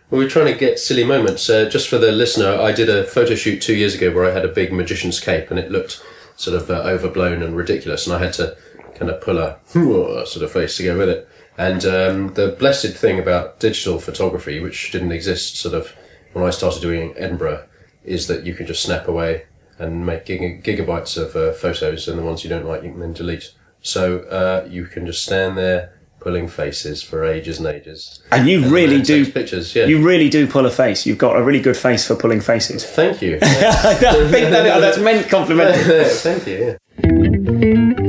Well, 0.10 0.22
we're 0.22 0.30
trying 0.30 0.48
to 0.52 0.56
get 0.60 0.80
silly 0.80 1.04
moments. 1.04 1.50
Uh, 1.50 1.70
just 1.70 1.88
for 1.88 1.98
the 1.98 2.12
listener, 2.12 2.60
I 2.60 2.72
did 2.72 2.90
a 2.90 3.04
photo 3.04 3.36
shoot 3.36 3.62
two 3.62 3.76
years 3.76 3.94
ago 3.94 4.12
where 4.12 4.26
I 4.26 4.32
had 4.34 4.46
a 4.46 4.50
big 4.50 4.74
magician's 4.74 5.20
cape 5.20 5.50
and 5.52 5.60
it 5.60 5.72
looked 5.72 6.02
sort 6.38 6.56
of 6.60 6.70
uh, 6.72 6.82
overblown 6.84 7.42
and 7.44 7.56
ridiculous, 7.56 8.08
and 8.08 8.16
I 8.16 8.20
had 8.20 8.34
to 8.34 8.56
kind 8.96 9.12
of 9.12 9.22
pull 9.22 9.38
a 9.38 9.58
sort 10.26 10.44
of 10.44 10.52
face 10.52 10.78
to 10.78 10.84
go 10.84 10.98
with 10.98 11.10
it. 11.10 11.28
And 11.58 11.84
um, 11.86 12.34
the 12.36 12.50
blessed 12.60 12.94
thing 12.96 13.20
about 13.20 13.60
digital 13.60 14.00
photography, 14.00 14.60
which 14.60 14.92
didn't 14.92 15.12
exist 15.12 15.58
sort 15.58 15.74
of 15.76 15.94
when 16.34 16.46
I 16.46 16.52
started 16.52 16.82
doing 16.82 17.14
Edinburgh, 17.18 17.66
is 18.04 18.28
that 18.28 18.46
you 18.46 18.54
can 18.54 18.66
just 18.68 18.84
snap 18.84 19.08
away 19.08 19.46
and 19.80 20.06
make 20.06 20.26
giga- 20.26 20.64
gigabytes 20.64 21.18
of 21.18 21.36
uh, 21.36 21.54
photos, 21.54 22.08
and 22.08 22.18
the 22.18 22.24
ones 22.24 22.44
you 22.44 22.50
don't 22.50 22.66
like 22.66 22.84
you 22.84 22.92
can 22.92 23.00
then 23.00 23.14
delete. 23.14 23.54
So 23.82 24.20
uh, 24.22 24.68
you 24.70 24.86
can 24.86 25.06
just 25.06 25.24
stand 25.24 25.58
there 25.58 25.94
pulling 26.20 26.48
faces 26.48 27.02
for 27.04 27.24
ages 27.24 27.60
and 27.60 27.68
ages. 27.68 28.22
And 28.32 28.50
you 28.50 28.64
And 28.64 28.72
really 28.72 29.02
do 29.02 29.32
pictures. 29.32 29.74
Yeah. 29.76 29.86
You 29.86 30.06
really 30.06 30.30
do 30.30 30.48
pull 30.48 30.66
a 30.66 30.72
face. 30.72 31.06
You've 31.06 31.20
got 31.20 31.38
a 31.38 31.44
really 31.44 31.62
good 31.62 31.78
face 31.78 32.06
for 32.06 32.16
pulling 32.16 32.42
faces. 32.42 32.84
Thank 32.86 33.22
you. 33.22 33.40
I 33.42 33.94
think 33.96 34.50
that, 34.50 34.80
that's 34.82 34.98
meant 34.98 35.30
complimentary. 35.38 36.06
Thank 36.06 36.48
you. 36.48 36.78
Yeah. 37.00 38.04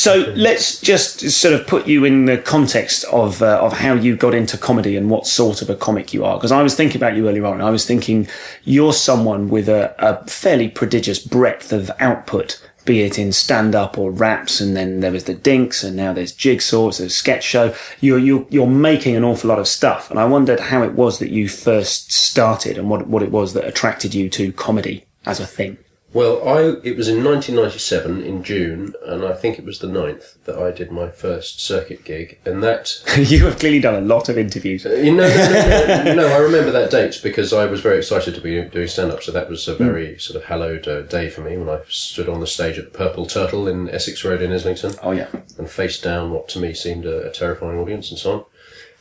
So 0.00 0.32
let's 0.34 0.80
just 0.80 1.30
sort 1.30 1.52
of 1.52 1.66
put 1.66 1.86
you 1.86 2.06
in 2.06 2.24
the 2.24 2.38
context 2.38 3.04
of 3.12 3.42
uh, 3.42 3.58
of 3.60 3.74
how 3.74 3.92
you 3.92 4.16
got 4.16 4.32
into 4.32 4.56
comedy 4.56 4.96
and 4.96 5.10
what 5.10 5.26
sort 5.26 5.60
of 5.60 5.68
a 5.68 5.76
comic 5.76 6.14
you 6.14 6.24
are. 6.24 6.38
Because 6.38 6.52
I 6.52 6.62
was 6.62 6.74
thinking 6.74 6.96
about 6.96 7.16
you 7.16 7.28
earlier 7.28 7.44
on. 7.44 7.60
I 7.60 7.68
was 7.68 7.84
thinking 7.84 8.26
you're 8.64 8.94
someone 8.94 9.50
with 9.50 9.68
a, 9.68 9.94
a 9.98 10.26
fairly 10.26 10.70
prodigious 10.70 11.18
breadth 11.18 11.70
of 11.70 11.90
output, 12.00 12.66
be 12.86 13.02
it 13.02 13.18
in 13.18 13.30
stand 13.30 13.74
up 13.74 13.98
or 13.98 14.10
raps, 14.10 14.58
and 14.58 14.74
then 14.74 15.00
there 15.00 15.12
was 15.12 15.24
the 15.24 15.34
Dinks, 15.34 15.84
and 15.84 15.98
now 15.98 16.14
there's 16.14 16.32
Jigsaw, 16.32 16.88
a 16.88 17.10
sketch 17.10 17.44
show. 17.44 17.74
You're 18.00 18.18
you're 18.18 18.46
you're 18.48 18.66
making 18.66 19.16
an 19.16 19.24
awful 19.24 19.48
lot 19.48 19.58
of 19.58 19.68
stuff, 19.68 20.10
and 20.10 20.18
I 20.18 20.24
wondered 20.24 20.60
how 20.60 20.82
it 20.82 20.94
was 20.94 21.18
that 21.18 21.28
you 21.28 21.46
first 21.46 22.10
started 22.10 22.78
and 22.78 22.88
what 22.88 23.06
what 23.06 23.22
it 23.22 23.30
was 23.30 23.52
that 23.52 23.66
attracted 23.66 24.14
you 24.14 24.30
to 24.30 24.50
comedy 24.50 25.04
as 25.26 25.40
a 25.40 25.46
thing. 25.46 25.76
Well, 26.12 26.46
I 26.48 26.80
it 26.82 26.96
was 26.96 27.08
in 27.08 27.22
1997 27.22 28.22
in 28.22 28.42
June, 28.42 28.94
and 29.06 29.24
I 29.24 29.32
think 29.32 29.58
it 29.58 29.64
was 29.64 29.78
the 29.78 29.86
9th 29.86 30.42
that 30.44 30.58
I 30.58 30.72
did 30.72 30.90
my 30.90 31.08
first 31.08 31.60
circuit 31.60 32.04
gig, 32.04 32.38
and 32.44 32.62
that 32.64 33.00
you 33.16 33.44
have 33.46 33.60
clearly 33.60 33.78
done 33.80 33.94
a 33.94 34.00
lot 34.00 34.28
of 34.28 34.36
interviews. 34.36 34.84
You 34.84 35.14
know, 35.14 35.28
no, 35.28 35.84
no, 35.86 36.04
no, 36.04 36.14
no, 36.14 36.26
I 36.34 36.38
remember 36.38 36.72
that 36.72 36.90
date 36.90 37.20
because 37.22 37.52
I 37.52 37.66
was 37.66 37.80
very 37.80 37.98
excited 37.98 38.34
to 38.34 38.40
be 38.40 38.60
doing 38.62 38.88
stand 38.88 39.12
up. 39.12 39.22
So 39.22 39.30
that 39.30 39.48
was 39.48 39.68
a 39.68 39.76
very 39.76 40.18
sort 40.18 40.36
of 40.36 40.48
hallowed 40.48 40.88
uh, 40.88 41.02
day 41.02 41.30
for 41.30 41.42
me 41.42 41.56
when 41.56 41.68
I 41.68 41.80
stood 41.88 42.28
on 42.28 42.40
the 42.40 42.46
stage 42.46 42.76
at 42.78 42.92
the 42.92 42.98
Purple 42.98 43.26
Turtle 43.26 43.68
in 43.68 43.88
Essex 43.88 44.24
Road 44.24 44.42
in 44.42 44.52
Islington 44.52 44.94
Oh 45.02 45.12
yeah. 45.12 45.28
and 45.58 45.70
faced 45.70 46.02
down 46.02 46.32
what 46.32 46.48
to 46.48 46.58
me 46.58 46.74
seemed 46.74 47.06
a, 47.06 47.28
a 47.28 47.32
terrifying 47.32 47.78
audience 47.78 48.10
and 48.10 48.18
so 48.18 48.32
on. 48.32 48.44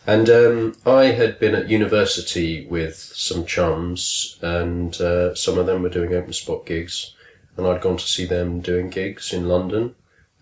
And 0.07 0.29
um, 0.29 0.75
I 0.85 1.05
had 1.07 1.39
been 1.39 1.53
at 1.55 1.69
university 1.69 2.65
with 2.65 2.95
some 2.95 3.45
chums, 3.45 4.37
and 4.41 4.99
uh, 4.99 5.35
some 5.35 5.57
of 5.57 5.65
them 5.67 5.83
were 5.83 5.89
doing 5.89 6.13
open 6.13 6.33
spot 6.33 6.65
gigs, 6.65 7.13
and 7.57 7.67
I'd 7.67 7.81
gone 7.81 7.97
to 7.97 8.07
see 8.07 8.25
them 8.25 8.59
doing 8.61 8.89
gigs 8.89 9.33
in 9.33 9.47
London 9.47 9.95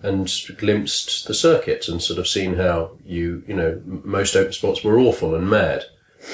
and 0.04 0.32
glimpsed 0.58 1.28
the 1.28 1.34
circuit 1.34 1.88
and 1.88 2.02
sort 2.02 2.20
of 2.20 2.28
seen 2.28 2.56
how 2.56 2.92
you, 3.04 3.44
you 3.48 3.56
know, 3.56 3.82
most 3.86 4.36
open 4.36 4.54
spots 4.54 4.84
were 4.84 5.00
awful 5.00 5.34
and 5.34 5.50
mad 5.50 5.84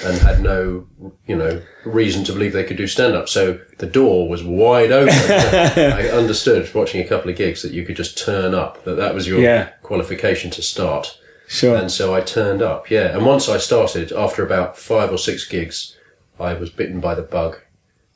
and 0.05 0.17
had 0.17 0.41
no, 0.41 0.85
you 1.27 1.35
know, 1.35 1.61
reason 1.85 2.25
to 2.25 2.33
believe 2.33 2.51
they 2.51 2.65
could 2.65 2.75
do 2.75 2.87
stand 2.87 3.15
up. 3.15 3.29
So 3.29 3.59
the 3.77 3.85
door 3.85 4.27
was 4.27 4.43
wide 4.43 4.91
open. 4.91 5.13
I 5.13 6.09
understood 6.09 6.73
watching 6.75 7.01
a 7.01 7.07
couple 7.07 7.31
of 7.31 7.37
gigs 7.37 7.61
that 7.61 7.71
you 7.71 7.85
could 7.85 7.95
just 7.95 8.17
turn 8.17 8.53
up, 8.53 8.83
that 8.83 8.95
that 8.95 9.15
was 9.15 9.27
your 9.27 9.39
Yeah. 9.39 9.69
qualification 9.81 10.51
to 10.51 10.61
start. 10.61 11.17
Sure. 11.47 11.75
And 11.75 11.91
so 11.91 12.13
I 12.13 12.21
turned 12.21 12.61
up, 12.61 12.89
yeah. 12.89 13.15
And 13.15 13.25
once 13.25 13.49
I 13.49 13.57
started, 13.57 14.11
after 14.11 14.45
about 14.45 14.77
five 14.77 15.11
or 15.11 15.17
six 15.17 15.47
gigs, 15.47 15.97
I 16.39 16.53
was 16.53 16.69
bitten 16.69 16.99
by 16.99 17.15
the 17.15 17.21
bug 17.21 17.59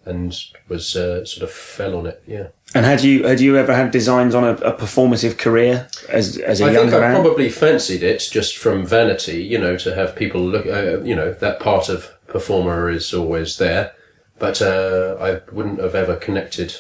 and 0.06 0.36
was 0.70 0.96
uh, 0.96 1.26
sort 1.26 1.44
of 1.44 1.52
fell 1.52 1.98
on 1.98 2.08
it. 2.08 2.24
Yeah. 2.26 2.48
And 2.74 2.86
had 2.86 3.04
you 3.04 3.24
had 3.24 3.40
you 3.40 3.58
ever 3.58 3.74
had 3.74 3.92
designs 3.92 4.36
on 4.36 4.44
a, 4.44 4.54
a 4.54 4.74
performative 4.74 5.38
career 5.38 5.88
as 6.10 6.38
as 6.38 6.62
a 6.62 6.66
I 6.66 6.72
younger 6.72 6.92
think 6.92 7.04
I 7.04 7.12
man? 7.12 7.22
probably 7.22 7.50
fancied 7.50 8.04
it 8.04 8.28
just 8.32 8.58
from 8.58 8.86
vanity, 8.86 9.44
you 9.44 9.58
know, 9.58 9.78
to 9.78 9.96
have 9.96 10.16
people 10.16 10.42
look, 10.42 10.66
uh, 10.66 11.02
you 11.02 11.16
know, 11.16 11.34
that 11.34 11.60
part 11.60 11.90
of 11.90 12.14
performer 12.28 12.90
is 12.90 13.14
always 13.14 13.58
there. 13.58 13.94
But 14.40 14.62
uh, 14.62 15.18
I 15.20 15.52
wouldn't 15.52 15.80
have 15.80 15.96
ever 15.96 16.16
connected 16.16 16.76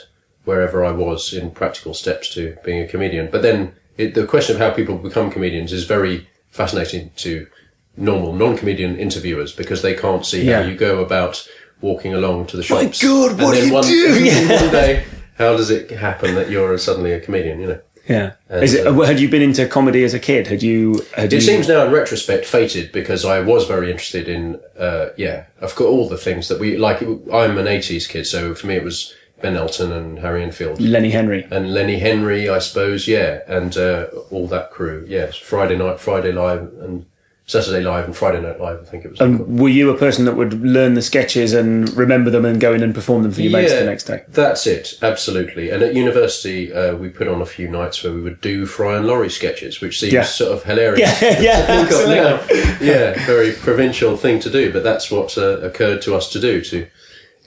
wherever 0.45 0.83
I 0.83 0.91
was 0.91 1.33
in 1.33 1.51
practical 1.51 1.93
steps 1.93 2.33
to 2.35 2.57
being 2.63 2.81
a 2.81 2.87
comedian. 2.87 3.29
But 3.31 3.41
then 3.41 3.73
it, 3.97 4.13
the 4.13 4.25
question 4.25 4.55
of 4.55 4.61
how 4.61 4.71
people 4.71 4.97
become 4.97 5.31
comedians 5.31 5.73
is 5.73 5.85
very 5.85 6.27
fascinating 6.57 7.11
to 7.17 7.47
normal 7.95 8.33
non-comedian 8.33 8.97
interviewers 8.97 9.51
because 9.53 9.81
they 9.81 9.93
can't 9.93 10.25
see 10.25 10.43
Yeah. 10.43 10.61
how 10.63 10.67
you 10.69 10.75
go 10.75 10.99
about 11.03 11.47
walking 11.81 12.13
along 12.13 12.47
to 12.47 12.57
the 12.57 12.63
shops. 12.63 13.01
My. 13.03 13.07
God, 13.09 13.31
and 13.31 13.41
what 13.41 13.55
do 13.55 13.65
you 13.67 13.73
one, 13.73 13.83
do? 13.83 14.47
one 14.65 14.71
day, 14.71 15.03
how 15.37 15.55
does 15.55 15.69
it 15.69 15.91
happen 15.91 16.35
that 16.35 16.49
you're 16.49 16.77
suddenly 16.77 17.11
a 17.13 17.19
comedian? 17.19 17.59
You 17.61 17.67
know. 17.67 17.79
yeah. 18.09 18.31
And, 18.49 18.63
Is 18.63 18.73
it, 18.73 18.87
uh, 18.87 18.93
had 19.01 19.19
you 19.19 19.29
been 19.29 19.41
into 19.43 19.67
comedy 19.67 20.03
as 20.03 20.13
a 20.15 20.19
kid? 20.19 20.47
Had 20.47 20.63
you? 20.63 21.05
Had 21.15 21.31
you 21.31 21.37
It 21.37 21.41
seems 21.41 21.67
now 21.67 21.85
in 21.85 21.91
retrospect 21.91 22.45
fated 22.45 22.91
because 22.91 23.23
I 23.25 23.39
was 23.41 23.65
very 23.67 23.91
interested 23.91 24.27
in, 24.27 24.59
uh, 24.79 25.09
yeah, 25.17 25.45
I've 25.61 25.75
got 25.75 25.85
all 25.85 26.07
the 26.09 26.17
things 26.17 26.47
that 26.47 26.59
we, 26.59 26.77
like, 26.77 27.01
I'm 27.01 27.57
an 27.57 27.67
80s 27.67 28.07
kid, 28.09 28.25
so 28.25 28.55
for 28.55 28.65
me 28.67 28.75
it 28.75 28.83
was 28.83 29.13
Ben 29.41 29.55
Elton 29.55 29.91
and 29.91 30.19
Harry 30.19 30.43
Enfield. 30.43 30.79
Lenny 30.81 31.11
Henry. 31.11 31.47
And 31.51 31.73
Lenny 31.73 31.99
Henry, 31.99 32.49
I 32.49 32.59
suppose, 32.59 33.07
yeah, 33.07 33.41
and 33.47 33.77
uh, 33.77 34.07
all 34.31 34.47
that 34.47 34.71
crew, 34.71 35.05
yes. 35.07 35.35
Friday 35.37 35.77
night, 35.77 35.99
Friday 35.99 36.31
live, 36.31 36.61
and 36.81 37.05
Saturday 37.45 37.81
live, 37.81 38.05
and 38.05 38.15
Friday 38.17 38.41
night 38.41 38.59
live. 38.59 38.81
I 38.81 38.83
think 38.83 39.05
it 39.05 39.11
was. 39.11 39.21
And 39.21 39.59
were 39.59 39.69
you 39.69 39.89
a 39.91 39.97
person 39.97 40.25
that 40.25 40.35
would 40.35 40.61
learn 40.61 40.95
the 40.95 41.01
sketches 41.03 41.53
and 41.53 41.87
remember 41.95 42.29
them 42.31 42.45
and 42.45 42.59
go 42.59 42.73
in 42.73 42.81
and 42.83 42.93
perform 42.95 43.21
them 43.23 43.31
for 43.31 43.41
your 43.41 43.51
mates 43.51 43.71
the 43.71 43.85
next 43.85 44.05
day? 44.05 44.23
That's 44.27 44.65
it, 44.67 44.95
absolutely. 45.03 45.69
And 45.69 45.81
at 45.83 45.93
university, 45.93 46.73
uh, 46.73 46.95
we 46.95 47.07
put 47.09 47.27
on 47.27 47.39
a 47.41 47.45
few 47.45 47.67
nights 47.69 48.03
where 48.03 48.11
we 48.11 48.21
would 48.21 48.41
do 48.41 48.65
Fry 48.65 48.97
and 48.97 49.05
Laurie 49.05 49.29
sketches, 49.29 49.79
which 49.81 49.99
seems 49.99 50.13
Yeah. 50.13 50.23
sort 50.23 50.51
of 50.51 50.63
hilarious. 50.63 51.21
Yeah, 51.21 51.39
yeah, 51.41 51.61
to 51.61 51.65
think 51.67 51.91
of 51.91 52.09
absolutely. 52.09 52.15
now. 52.63 52.77
yeah, 52.81 53.25
very 53.25 53.51
provincial 53.53 54.17
thing 54.17 54.39
to 54.39 54.49
do, 54.49 54.73
but 54.73 54.83
that's 54.83 55.09
what 55.11 55.37
uh, 55.37 55.59
occurred 55.59 56.01
to 56.01 56.15
us 56.15 56.29
to 56.31 56.39
do 56.41 56.61
to 56.63 56.87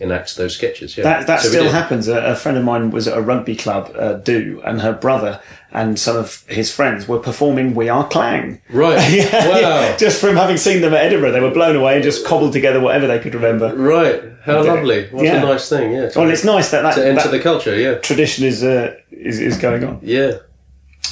enact 0.01 0.37
those 0.37 0.55
sketches. 0.57 0.97
Yeah, 0.97 1.05
That 1.05 1.27
that 1.27 1.41
So 1.41 1.49
still 1.51 1.71
happens. 1.71 2.09
A, 2.09 2.19
a 2.19 2.35
friend 2.35 2.57
of 2.59 2.65
mine 2.65 2.91
was 2.91 3.07
at 3.07 3.17
a 3.17 3.21
rugby 3.21 3.55
club, 3.57 3.93
uh, 3.97 4.15
do, 4.15 4.61
and 4.65 4.81
her 4.81 4.93
brother 4.93 5.41
and 5.73 5.97
some 6.01 6.17
of 6.17 6.43
his 6.49 6.73
friends 6.75 7.07
were 7.07 7.19
performing 7.21 7.75
"We 7.75 7.89
Are 7.89 8.07
Klang." 8.09 8.61
Right. 8.71 8.99
Yeah, 9.13 9.49
wow. 9.49 9.59
yeah. 9.61 9.97
Just 9.97 10.21
from 10.21 10.35
having 10.37 10.57
seen 10.57 10.81
them 10.81 10.95
at 10.95 11.05
Edinburgh, 11.05 11.33
they 11.33 11.41
were 11.41 11.51
blown 11.53 11.77
away 11.77 11.95
and 11.95 12.03
just 12.03 12.27
cobbled 12.27 12.53
together 12.53 12.81
whatever 12.81 13.07
they 13.07 13.19
could 13.21 13.35
remember. 13.35 13.75
Right. 13.77 14.23
How 14.43 14.65
lovely. 14.65 15.07
What 15.11 15.25
Yeah. 15.25 15.43
a 15.43 15.47
nice 15.47 15.69
thing. 15.69 15.93
Yeah. 15.93 16.11
Well, 16.17 16.31
it's 16.31 16.45
nice 16.45 16.71
that 16.71 16.83
that, 16.83 16.95
to 16.95 17.07
enter 17.07 17.23
that 17.25 17.31
the 17.31 17.39
culture. 17.41 17.77
Yeah. 17.79 17.95
tradition 17.99 18.45
is, 18.47 18.65
uh, 18.65 18.97
is 19.13 19.39
is 19.39 19.59
going 19.59 19.85
on. 19.85 20.01
Yeah. 20.03 20.39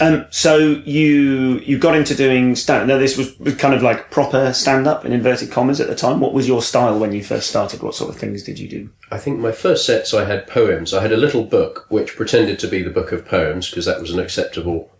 Um, 0.00 0.26
so 0.30 0.56
you 0.58 1.58
you 1.60 1.78
got 1.78 1.96
into 1.96 2.14
doing 2.14 2.54
stand. 2.54 2.88
Now 2.88 2.98
this 2.98 3.16
was, 3.16 3.34
kind 3.56 3.74
of 3.74 3.82
like 3.82 4.10
proper 4.10 4.52
stand 4.52 4.86
up 4.86 5.04
in 5.04 5.12
inverted 5.12 5.50
commas 5.50 5.80
at 5.80 5.88
the 5.88 5.94
time. 5.94 6.20
What 6.20 6.32
was 6.32 6.46
your 6.46 6.62
style 6.62 6.98
when 6.98 7.12
you 7.12 7.24
first 7.24 7.48
started? 7.48 7.82
What 7.82 7.94
sort 7.94 8.10
of 8.10 8.16
things 8.16 8.42
did 8.42 8.58
you 8.58 8.68
do? 8.68 8.90
I 9.10 9.18
think 9.18 9.38
my 9.38 9.52
first 9.52 9.86
sets 9.86 10.14
I 10.14 10.24
had 10.24 10.46
poems. 10.46 10.94
I 10.94 11.02
had 11.02 11.12
a 11.12 11.16
little 11.16 11.44
book 11.44 11.86
which 11.88 12.16
pretended 12.16 12.58
to 12.60 12.68
be 12.68 12.82
the 12.82 12.90
book 12.90 13.12
of 13.12 13.26
poems 13.26 13.70
because 13.70 13.86
that 13.86 14.00
was 14.00 14.12
an 14.12 14.20
acceptable 14.20 14.90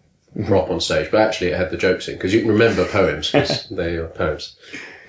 prop 0.47 0.71
on 0.71 0.81
stage, 0.81 1.11
but 1.11 1.21
actually 1.21 1.49
it 1.49 1.57
had 1.57 1.71
the 1.71 1.77
jokes 1.77 2.09
in 2.09 2.15
because 2.15 2.35
you 2.35 2.41
can 2.41 2.51
remember 2.51 2.87
poems 2.87 3.33
because 3.33 3.69
they 3.71 3.97
are 3.97 4.09
poems, 4.09 4.57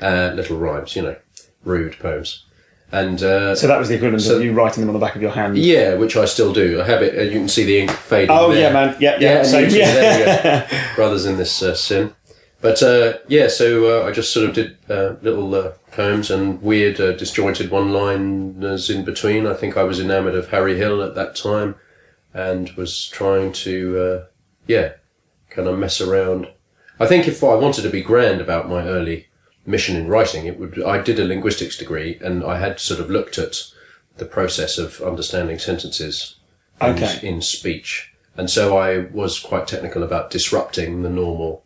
uh, 0.02 0.32
little 0.36 0.58
rhymes, 0.58 0.96
you 0.96 1.02
know, 1.02 1.16
rude 1.64 1.98
poems, 2.00 2.46
and 2.92 3.22
uh, 3.22 3.56
So 3.56 3.68
that 3.68 3.78
was 3.80 3.88
the 3.90 3.96
equivalent 3.96 4.24
So- 4.24 4.38
of 4.38 4.44
you 4.44 4.54
writing 4.54 4.82
them 4.82 4.90
on 4.90 5.00
the 5.00 5.06
back 5.06 5.16
of 5.16 5.22
your 5.22 5.32
hand. 5.32 5.58
yeah, 5.58 5.94
which 5.96 6.16
I 6.18 6.26
still 6.26 6.54
do. 6.54 6.82
I 6.82 6.86
have 6.86 7.02
it. 7.04 7.18
Uh, 7.18 7.22
you 7.24 7.40
can 7.40 7.48
see 7.50 7.64
the 7.64 7.80
ink 7.80 7.92
fading. 7.92 8.30
Oh 8.32 8.52
there. 8.52 8.62
yeah, 8.62 8.74
man. 8.74 8.96
Yeah, 9.00 9.18
yeah. 9.20 9.44
you 9.46 9.70
too. 9.70 9.78
yeah. 9.78 9.94
There 9.94 10.66
we 10.66 10.72
go. 10.72 10.78
Brothers 10.96 11.26
in 11.26 11.38
this 11.38 11.62
uh, 11.62 11.76
sin. 11.76 12.14
But 12.62 12.84
uh, 12.84 13.20
yeah, 13.28 13.48
so 13.48 14.02
uh, 14.04 14.08
I 14.08 14.12
just 14.12 14.34
sort 14.34 14.50
of 14.50 14.54
did 14.56 14.78
uh, 14.90 15.14
little 15.22 15.56
uh, 15.56 15.72
poems 15.92 16.30
and 16.30 16.62
weird, 16.62 17.00
uh, 17.00 17.14
disjointed 17.14 17.72
one-liners 17.72 18.90
in 18.90 19.06
between. 19.06 19.48
I 19.48 19.54
think 19.54 19.78
I 19.78 19.84
was 19.84 20.00
enamoured 20.00 20.36
of 20.36 20.50
Harry 20.50 20.78
Hill 20.78 21.02
at 21.02 21.16
that 21.16 21.38
time, 21.38 21.76
and 22.34 22.70
was 22.72 23.08
trying 23.08 23.54
to, 23.54 24.00
uh, 24.00 24.26
yeah, 24.68 24.94
kind 25.50 25.70
of 25.70 25.80
mess 25.80 26.02
around. 26.02 26.50
I 27.00 27.06
think 27.06 27.30
if 27.30 27.42
I 27.46 27.56
wanted 27.56 27.84
to 27.84 27.90
be 27.90 28.02
grand 28.02 28.42
about 28.42 28.68
my 28.68 28.86
early 28.86 29.29
mission 29.66 29.96
in 29.96 30.08
writing, 30.08 30.46
it 30.46 30.60
would. 30.60 30.82
I 30.84 31.02
did 31.02 31.20
a 31.20 31.26
linguistics 31.26 31.78
degree, 31.78 32.18
and 32.22 32.44
I 32.44 32.60
had 32.60 32.80
sort 32.80 33.00
of 33.00 33.10
looked 33.10 33.38
at 33.38 33.64
the 34.18 34.26
process 34.26 34.78
of 34.78 35.02
understanding 35.02 35.60
sentences 35.60 36.36
in- 36.82 36.90
Okay. 36.92 37.20
in 37.28 37.42
speech. 37.42 38.12
And 38.38 38.50
so 38.50 38.78
I 38.78 39.00
was 39.12 39.40
quite 39.40 39.68
technical 39.68 40.04
about 40.04 40.32
disrupting 40.32 41.04
the 41.04 41.10
normal. 41.10 41.64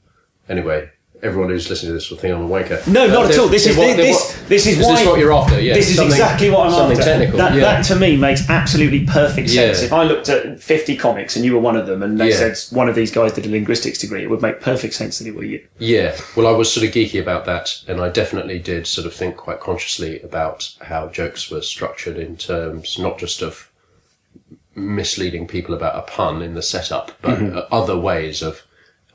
Anyway, 0.49 0.89
everyone 1.23 1.49
who's 1.49 1.69
listening 1.69 1.91
to 1.91 1.93
this 1.93 2.09
will 2.09 2.17
think 2.17 2.35
I'm 2.35 2.43
a 2.43 2.47
wanker. 2.49 2.85
No, 2.87 3.07
not 3.07 3.25
Uh, 3.25 3.29
at 3.29 3.37
all. 3.39 3.47
This 3.47 3.65
is 3.65 3.75
they 3.75 3.95
this. 3.95 4.15
want- 4.15 4.49
This 4.49 4.67
is 4.67 4.77
why. 4.85 4.95
this 4.95 5.05
what 5.07 5.19
you're 5.19 5.33
after? 5.33 5.59
Yeah. 5.59 5.73
This 5.73 5.89
is 5.89 5.99
exactly 5.99 6.49
what 6.49 6.67
I'm 6.67 6.71
something 6.73 6.97
after. 6.99 7.11
technical. 7.11 7.37
That, 7.37 7.53
yeah. 7.55 7.61
that 7.61 7.85
to 7.85 7.95
me 7.95 8.17
makes 8.17 8.49
absolutely 8.49 9.05
perfect 9.05 9.49
sense. 9.49 9.79
Yeah. 9.79 9.85
If 9.85 9.93
I 9.93 10.03
looked 10.03 10.27
at 10.29 10.59
50 10.61 10.97
comics 10.97 11.35
and 11.35 11.45
you 11.45 11.53
were 11.53 11.59
one 11.61 11.75
of 11.77 11.87
them, 11.87 12.03
and 12.03 12.19
they 12.19 12.29
Yeah. 12.29 12.35
said 12.51 12.75
one 12.75 12.89
of 12.89 12.95
these 12.95 13.09
guys 13.09 13.31
did 13.31 13.45
a 13.45 13.49
linguistics 13.49 13.99
degree, 13.99 14.21
it 14.23 14.29
would 14.29 14.41
make 14.41 14.59
perfect 14.59 14.93
sense 14.95 15.19
that 15.19 15.27
it 15.27 15.33
were 15.35 15.45
you. 15.45 15.61
Yeah, 15.79 16.15
well, 16.35 16.45
I 16.45 16.51
was 16.51 16.71
sort 16.71 16.85
of 16.85 16.93
geeky 16.93 17.21
about 17.21 17.45
that, 17.45 17.79
and 17.87 18.01
I 18.01 18.09
definitely 18.09 18.59
did 18.59 18.85
sort 18.85 19.07
of 19.07 19.13
think 19.13 19.37
quite 19.37 19.59
consciously 19.61 20.19
about 20.21 20.69
how 20.81 21.07
jokes 21.07 21.49
were 21.49 21.61
structured 21.61 22.17
in 22.17 22.35
terms 22.37 22.99
not 22.99 23.17
just 23.17 23.41
of 23.41 23.69
misleading 24.75 25.47
people 25.47 25.73
about 25.75 25.95
a 25.97 26.01
pun 26.01 26.41
in 26.41 26.53
the 26.55 26.61
setup, 26.61 27.11
but 27.21 27.41
uh, 27.41 27.65
other 27.71 27.97
ways 27.97 28.41
of 28.41 28.63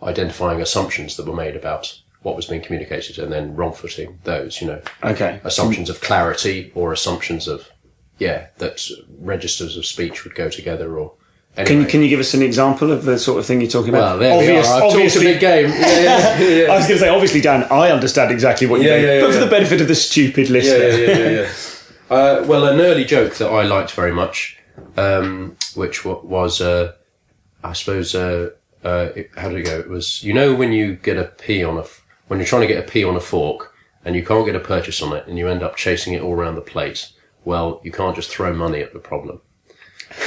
identifying 0.02 0.61
assumptions 0.61 1.17
that 1.17 1.26
were 1.26 1.35
made 1.35 1.57
about 1.57 1.99
what 2.23 2.37
was 2.37 2.47
being 2.47 2.61
communicated, 2.62 3.19
and 3.19 3.33
then 3.33 3.55
wrong-footing 3.55 4.19
those. 4.25 4.61
You 4.61 4.67
know, 4.69 4.81
Okay. 5.05 5.40
assumptions 5.45 5.88
of 5.90 6.00
clarity 6.00 6.73
or 6.75 6.93
assumptions 6.93 7.47
of 7.49 7.69
yeah 8.19 8.47
that 8.59 8.85
registers 9.21 9.76
of 9.76 9.87
speech 9.87 10.25
would 10.25 10.35
go 10.35 10.49
together, 10.49 10.99
or 10.99 11.12
Can 11.57 11.81
you, 11.83 11.87
can 11.87 12.02
you 12.02 12.09
give 12.09 12.21
us 12.21 12.35
an 12.35 12.43
example 12.43 12.90
of 12.93 13.05
the 13.05 13.19
sort 13.19 13.38
of 13.38 13.47
thing 13.47 13.61
you're 13.61 13.71
talking 13.71 13.90
about? 13.90 14.19
well, 14.19 14.19
there 14.19 14.33
Obvious- 14.38 14.67
we 14.67 14.73
are. 14.73 14.76
I've 14.76 14.83
a 14.83 14.87
obviously, 14.87 15.25
big 15.26 15.40
game. 15.40 15.69
Yeah, 15.71 16.38
yeah, 16.38 16.49
yeah. 16.67 16.73
I 16.73 16.76
was 16.76 16.87
going 16.87 16.99
to 16.99 17.05
say, 17.05 17.09
obviously, 17.09 17.40
Dan, 17.40 17.64
I 17.71 17.90
understand 17.90 18.31
exactly 18.33 18.67
what 18.67 18.81
you 18.83 18.90
mean, 18.90 19.21
but 19.23 19.33
for 19.35 19.40
the 19.40 19.47
benefit 19.50 19.81
of 19.81 19.88
the 19.88 19.95
stupid 19.95 20.50
listener. 20.50 20.85
yeah, 20.88 20.97
yeah, 20.97 21.19
yeah, 21.19 21.40
yeah. 21.43 21.49
Uh, 22.11 22.43
well, 22.47 22.67
an 22.67 22.81
early 22.81 23.05
joke 23.05 23.35
that 23.37 23.49
I 23.50 23.64
liked 23.64 23.90
very 23.93 24.12
much, 24.12 24.57
um, 24.97 25.57
which 25.75 26.07
was, 26.07 26.59
uh, 26.59 26.93
I 27.62 27.75
suppose, 27.75 28.14
uh, 28.14 28.49
uh, 28.85 29.11
it, 29.14 29.30
how 29.37 29.49
did 29.49 29.58
it 29.58 29.66
go? 29.66 29.78
It 29.78 29.88
was, 29.88 30.23
you 30.23 30.32
know, 30.32 30.54
when 30.54 30.73
you 30.73 30.94
get 30.94 31.16
a 31.16 31.25
pea 31.25 31.64
on 31.64 31.78
a 31.78 31.85
when 32.28 32.38
you're 32.38 32.47
trying 32.47 32.62
to 32.62 32.68
get 32.68 32.82
a 32.82 32.90
pea 32.90 33.04
on 33.04 33.16
a 33.16 33.20
fork 33.20 33.75
and 34.04 34.14
you 34.14 34.25
can't 34.25 34.47
get 34.47 34.54
a 34.54 34.61
purchase 34.61 35.02
on 35.02 35.16
it 35.16 35.26
and 35.26 35.38
you 35.38 35.49
end 35.49 35.62
up 35.62 35.76
chasing 35.76 36.12
it 36.12 36.23
all 36.23 36.32
around 36.32 36.54
the 36.54 36.61
plate. 36.61 37.12
Well, 37.44 37.80
you 37.82 37.90
can't 37.90 38.14
just 38.14 38.30
throw 38.30 38.52
money 38.52 38.80
at 38.80 38.92
the 38.92 38.99
problem. 38.99 39.40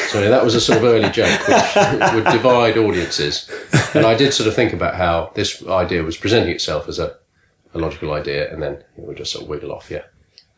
So 0.10 0.29
that 0.29 0.43
was 0.43 0.55
a 0.55 0.62
sort 0.62 0.79
of 0.79 0.84
early 0.84 1.10
joke 1.12 1.39
which 1.48 2.13
would 2.13 2.25
divide 2.25 2.77
audiences. 2.77 3.50
And 3.93 4.05
I 4.05 4.15
did 4.15 4.34
sort 4.34 4.48
of 4.48 4.55
think 4.55 4.74
about 4.74 4.96
how 4.96 5.31
this 5.36 5.65
idea 5.65 6.03
was 6.03 6.17
presenting 6.17 6.51
itself 6.51 6.88
as 6.88 7.00
a, 7.00 7.17
a 7.74 7.79
logical 7.79 8.13
idea 8.13 8.51
and 8.51 8.62
then 8.62 8.74
it 8.74 8.86
would 8.98 9.17
just 9.17 9.31
sort 9.31 9.43
of 9.43 9.50
wiggle 9.50 9.72
off, 9.72 9.89
yeah. 9.89 10.03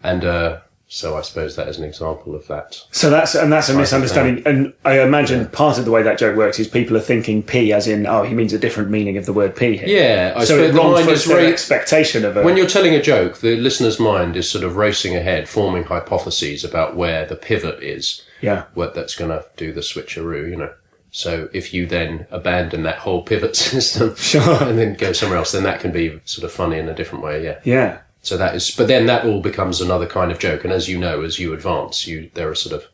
And 0.02 0.26
uh, 0.26 0.62
so 0.94 1.18
I 1.18 1.22
suppose 1.22 1.56
that 1.56 1.68
is 1.68 1.80
an 1.80 1.86
example 1.86 2.36
of 2.36 2.46
that. 2.50 2.80
So 2.92 3.10
that's 3.10 3.34
and 3.34 3.52
that's 3.52 3.68
a 3.68 3.76
misunderstanding. 3.76 4.44
And 4.46 4.74
I 4.86 5.02
imagine 5.02 5.48
part 5.48 5.80
of 5.80 5.86
the 5.86 5.92
way 5.92 6.04
that 6.04 6.20
joke 6.20 6.38
works 6.38 6.60
is 6.60 6.68
people 6.68 6.96
are 6.96 7.00
thinking 7.00 7.42
"p" 7.42 7.74
as 7.74 7.88
in 7.88 8.06
oh 8.06 8.22
he 8.22 8.36
means 8.36 8.54
a 8.54 8.60
different 8.60 8.92
meaning 8.92 9.18
of 9.18 9.26
the 9.26 9.34
word 9.34 9.56
"p" 9.56 9.76
here. 9.78 9.88
Yeah, 9.88 10.34
I 10.36 10.42
So 10.46 10.58
suppose 10.58 10.70
it 10.70 10.78
wrong 10.78 11.10
is 11.10 11.26
ra- 11.26 11.38
expectation 11.38 12.24
of 12.24 12.38
a 12.38 12.44
When 12.44 12.58
you're 12.58 12.68
telling 12.68 12.94
a 12.94 13.02
joke, 13.02 13.40
the 13.40 13.58
listener's 13.58 14.00
mind 14.00 14.36
is 14.36 14.48
sort 14.48 14.64
of 14.64 14.76
racing 14.76 15.16
ahead, 15.16 15.50
forming 15.50 15.86
hypotheses 15.86 16.64
about 16.64 16.96
where 16.96 17.26
the 17.26 17.36
pivot 17.36 17.82
is, 17.82 18.22
yeah 18.42 18.66
what 18.76 18.94
that's 18.94 19.16
going 19.16 19.32
to 19.32 19.44
do 19.58 19.74
the 19.74 19.82
switcheroo, 19.82 20.48
you 20.48 20.56
know. 20.58 20.74
So 21.10 21.50
if 21.54 21.74
you 21.74 21.88
then 21.88 22.28
abandon 22.30 22.84
that 22.84 23.00
whole 23.00 23.24
pivot 23.24 23.56
system 23.72 24.16
Sure. 24.16 24.62
and 24.64 24.78
then 24.78 24.94
go 24.94 25.12
somewhere 25.12 25.40
else, 25.40 25.54
then 25.54 25.64
that 25.64 25.80
can 25.80 25.92
be 25.92 26.22
sort 26.26 26.46
of 26.46 26.52
funny 26.52 26.78
in 26.78 26.88
a 26.88 26.94
different 26.94 27.24
way, 27.24 27.44
yeah. 27.44 27.60
yeah 27.64 28.02
So 28.24 28.38
that 28.38 28.56
is, 28.56 28.72
but 28.72 28.88
then 28.88 29.06
that 29.08 29.26
all 29.26 29.42
becomes 29.42 29.82
another 29.82 30.08
kind 30.08 30.32
of 30.32 30.40
joke. 30.40 30.64
And 30.64 30.72
as 30.72 30.88
you 30.88 30.98
know, 30.98 31.22
as 31.22 31.40
you 31.40 31.54
advance, 31.54 32.08
you 32.08 32.32
there 32.34 32.50
are 32.50 32.56
sort 32.56 32.74
of 32.74 32.88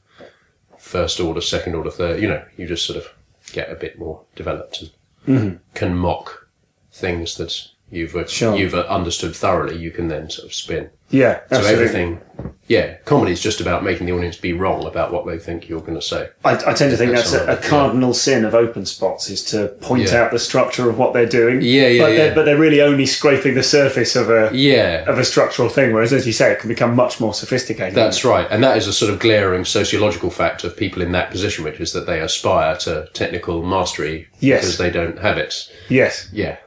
first 0.79 1.19
order, 1.19 1.39
second 1.39 1.75
order, 1.75 1.91
third. 1.91 2.19
You 2.19 2.27
know, 2.27 2.43
you 2.57 2.65
just 2.65 2.85
sort 2.85 2.97
of 2.97 3.13
get 3.53 3.71
a 3.71 3.75
bit 3.75 3.99
more 3.99 4.23
developed 4.35 4.81
and 4.81 4.91
mm-hmm. 5.27 5.57
can 5.75 5.95
mock 5.95 6.47
things 6.91 7.37
that 7.37 7.67
you've 7.91 8.15
Sure. 8.27 8.55
you've 8.55 8.73
understood 8.73 9.35
thoroughly. 9.35 9.77
You 9.77 9.91
can 9.91 10.07
then 10.07 10.31
sort 10.31 10.47
of 10.47 10.53
spin. 10.53 10.89
Yeah, 11.11 11.39
So 11.49 11.57
absolutely. 11.57 11.71
everything, 11.85 12.21
yeah, 12.67 12.97
comedy 13.05 13.31
is 13.31 13.41
just 13.41 13.59
about 13.61 13.83
making 13.83 14.05
the 14.05 14.13
audience 14.13 14.37
be 14.37 14.53
wrong 14.53 14.85
about 14.85 15.11
what 15.11 15.25
they 15.25 15.39
think 15.39 15.67
you're 15.67 15.81
going 15.81 15.95
to 15.95 16.01
say. 16.03 16.29
I, 16.45 16.51
I 16.53 16.73
tend 16.73 16.91
to 16.91 16.97
think 16.97 17.11
That's 17.13 17.31
that's 17.31 17.47
a, 17.47 17.53
a 17.53 17.69
cardinal 17.69 18.13
sin 18.13 18.45
of 18.45 18.53
open 18.53 18.85
spots 18.85 19.27
is 19.29 19.43
to 19.45 19.69
point 19.81 20.03
Yeah. 20.11 20.21
out 20.21 20.31
the 20.31 20.37
structure 20.37 20.87
of 20.87 20.99
what 20.99 21.13
they're 21.13 21.25
doing. 21.25 21.61
Yeah, 21.61 21.87
yeah, 21.87 22.03
but 22.03 22.11
yeah. 22.11 22.17
They're, 22.17 22.35
but 22.35 22.45
they're 22.45 22.59
really 22.59 22.81
only 22.81 23.07
scraping 23.07 23.55
the 23.55 23.63
surface 23.63 24.15
of 24.15 24.29
a 24.29 24.51
Yeah, 24.53 25.03
of 25.09 25.17
a 25.17 25.25
structural 25.25 25.67
thing. 25.67 25.93
Whereas, 25.93 26.13
as 26.13 26.27
you 26.27 26.33
say, 26.33 26.51
it 26.51 26.59
can 26.59 26.67
become 26.69 26.95
much 26.95 27.19
more 27.19 27.33
sophisticated. 27.33 27.95
That's 27.95 28.23
right, 28.23 28.47
and 28.51 28.63
that 28.63 28.77
is 28.77 28.85
a 28.87 28.93
sort 28.93 29.11
of 29.11 29.19
glaring 29.19 29.65
sociological 29.65 30.29
fact 30.29 30.63
of 30.63 30.77
people 30.77 31.01
in 31.01 31.11
that 31.13 31.31
position, 31.31 31.63
which 31.63 31.79
is 31.79 31.91
that 31.93 32.05
they 32.05 32.19
aspire 32.21 32.77
to 32.77 33.07
technical 33.13 33.63
mastery 33.65 34.27
Yes. 34.41 34.61
because 34.61 34.77
they 34.77 34.91
don't 34.91 35.17
have 35.19 35.39
it. 35.39 35.69
yes. 35.89 36.29
Yeah, 36.31 36.57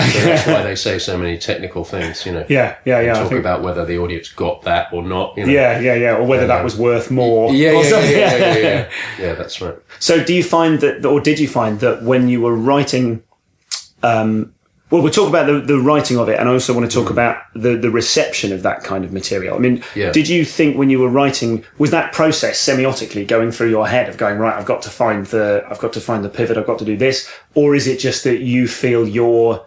so 0.00 0.20
that's 0.20 0.46
why 0.46 0.62
they 0.68 0.76
say 0.76 0.98
so 0.98 1.16
many 1.16 1.38
technical 1.38 1.84
things. 1.84 2.24
You 2.26 2.32
know, 2.32 2.46
Yeah, 2.48 2.76
yeah, 2.84 3.00
yeah. 3.00 3.14
Talk 3.14 3.32
about 3.32 3.62
whether 3.62 3.84
the 3.84 3.98
audience 3.98 4.28
got 4.30 4.62
that 4.62 4.92
or 4.92 5.02
not. 5.02 5.36
You 5.36 5.46
know? 5.46 5.52
yeah, 5.52 5.80
yeah, 5.80 5.94
yeah. 5.94 6.16
Or 6.16 6.24
whether 6.24 6.46
that 6.46 6.62
was 6.62 6.76
worth 6.76 7.10
more. 7.10 7.52
yeah, 7.52 7.72
yeah, 7.72 7.80
yeah, 7.82 8.00
yeah, 8.00 8.36
yeah, 8.36 8.56
yeah, 8.56 8.90
yeah. 9.18 9.34
That's 9.34 9.60
right. 9.60 9.76
So, 9.98 10.22
do 10.22 10.34
you 10.34 10.42
find 10.44 10.80
that, 10.80 11.04
or 11.04 11.20
did 11.20 11.38
you 11.38 11.48
find 11.48 11.80
that 11.80 12.02
when 12.02 12.28
you 12.28 12.40
were 12.42 12.54
writing, 12.54 13.22
um, 14.02 14.52
well, 14.90 15.02
we'll 15.02 15.10
talk 15.12 15.28
about 15.28 15.46
the, 15.46 15.60
the 15.60 15.78
writing 15.80 16.16
of 16.16 16.28
it, 16.28 16.38
and 16.38 16.48
I 16.48 16.52
also 16.52 16.72
want 16.72 16.88
to 16.88 16.94
talk 16.94 17.10
about 17.10 17.38
the, 17.54 17.76
the 17.76 17.90
reception 17.90 18.52
of 18.52 18.62
that 18.62 18.84
kind 18.84 19.04
of 19.04 19.12
material. 19.12 19.56
I 19.56 19.58
mean, 19.58 19.78
Mm. 19.94 20.12
Did 20.12 20.28
you 20.28 20.44
think 20.44 20.76
when 20.76 20.90
you 20.90 20.98
were 21.00 21.08
writing, 21.08 21.64
was 21.78 21.90
that 21.90 22.12
process 22.12 22.64
semiotically 22.64 23.26
going 23.26 23.50
through 23.50 23.70
your 23.70 23.88
head 23.88 24.08
of 24.08 24.16
going 24.16 24.38
right? 24.38 24.54
I've 24.54 24.66
got 24.66 24.82
to 24.82 24.90
find 24.90 25.26
the, 25.26 25.64
I've 25.68 25.80
got 25.80 25.92
to 25.94 26.00
find 26.00 26.24
the 26.24 26.28
pivot, 26.28 26.56
I've 26.56 26.66
got 26.66 26.78
to 26.78 26.84
do 26.84 26.96
this, 26.96 27.28
or 27.54 27.74
is 27.74 27.86
it 27.88 27.98
just 27.98 28.22
that 28.24 28.40
you 28.40 28.68
feel 28.68 29.08
your 29.08 29.66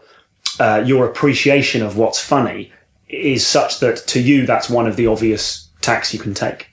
uh, 0.59 0.83
your 0.85 1.05
appreciation 1.07 1.81
of 1.81 1.97
what's 1.97 2.19
funny 2.21 2.71
is 3.07 3.45
such 3.45 3.79
that 3.79 3.97
to 4.07 4.21
you 4.21 4.45
that's 4.45 4.69
one 4.69 4.85
of 4.87 4.95
the 4.95 5.07
obvious 5.07 5.69
tacks 5.81 6.13
you 6.13 6.19
can 6.19 6.33
take? 6.33 6.67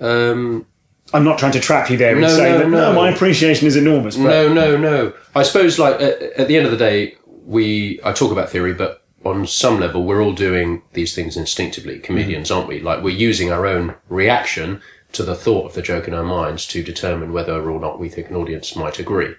Um, 0.00 0.66
I'm 1.14 1.24
not 1.24 1.38
trying 1.38 1.52
to 1.52 1.60
trap 1.60 1.90
you 1.90 1.96
there 1.96 2.12
and 2.12 2.20
No, 2.22 2.28
say 2.28 2.52
no, 2.52 2.58
that 2.58 2.68
no, 2.68 2.92
no. 2.92 2.94
my 2.94 3.10
appreciation 3.10 3.66
is 3.66 3.76
enormous. 3.76 4.16
But 4.16 4.24
no, 4.24 4.52
no, 4.52 4.76
no. 4.76 5.12
I 5.34 5.42
suppose, 5.42 5.78
like 5.78 6.00
at, 6.00 6.22
at 6.22 6.48
the 6.48 6.56
end 6.56 6.64
of 6.66 6.72
the 6.72 6.78
day, 6.78 7.16
we 7.44 8.00
I 8.04 8.12
talk 8.12 8.32
about 8.32 8.48
theory, 8.50 8.72
but 8.72 9.04
on 9.24 9.46
some 9.46 9.78
level, 9.78 10.04
we're 10.04 10.22
all 10.22 10.32
doing 10.32 10.82
these 10.94 11.14
things 11.14 11.36
instinctively. 11.36 11.98
Comedians, 12.00 12.50
aren't 12.50 12.68
we? 12.68 12.80
Like 12.80 13.02
we're 13.02 13.10
using 13.16 13.52
our 13.52 13.66
own 13.66 13.94
reaction 14.08 14.80
to 15.12 15.22
the 15.22 15.34
thought 15.34 15.66
of 15.66 15.74
the 15.74 15.82
joke 15.82 16.08
in 16.08 16.14
our 16.14 16.24
minds 16.24 16.66
to 16.68 16.82
determine 16.82 17.32
whether 17.32 17.70
or 17.70 17.78
not 17.78 18.00
we 18.00 18.08
think 18.08 18.30
an 18.30 18.36
audience 18.36 18.74
might 18.74 18.98
agree. 18.98 19.34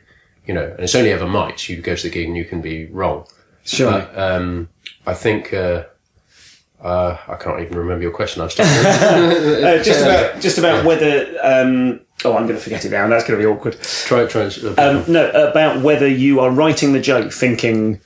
You 0.45 0.53
know, 0.53 0.63
and 0.65 0.79
it's 0.81 0.95
only 0.95 1.11
ever 1.11 1.27
might. 1.27 1.69
You 1.69 1.77
go 1.81 1.95
to 1.95 2.03
the 2.03 2.09
gig 2.09 2.27
and 2.27 2.35
you 2.37 2.45
can 2.45 2.61
be 2.61 2.85
wrong. 2.87 3.25
Sure. 3.63 3.91
But, 3.91 4.17
um, 4.17 4.69
I 5.07 5.13
think. 5.13 5.53
Uh, 5.53 5.85
uh, 6.81 7.17
I 7.29 7.35
can't 7.35 7.61
even 7.61 7.77
remember 7.77 8.01
your 8.03 8.11
question. 8.11 8.47
Still. 8.49 8.65
Uh, 9.63 9.81
just 9.81 10.01
about 10.05 10.41
just 10.41 10.57
about 10.57 10.83
whether. 10.85 11.33
Um, 11.41 12.01
oh, 12.25 12.35
I'm 12.35 12.43
going 12.45 12.57
to 12.57 12.63
forget 12.63 12.83
it 12.83 12.89
now. 12.91 13.07
That's 13.07 13.23
going 13.25 13.39
to 13.39 13.45
be 13.45 13.49
awkward. 13.49 13.79
try, 13.81 14.25
try. 14.25 14.43
and- 14.43 14.79
Um, 14.79 15.03
no, 15.07 15.29
about 15.31 15.81
whether 15.81 16.07
you 16.07 16.41
are 16.41 16.51
writing 16.51 16.91
the 16.93 16.99
joke 16.99 17.31
thinking 17.31 18.01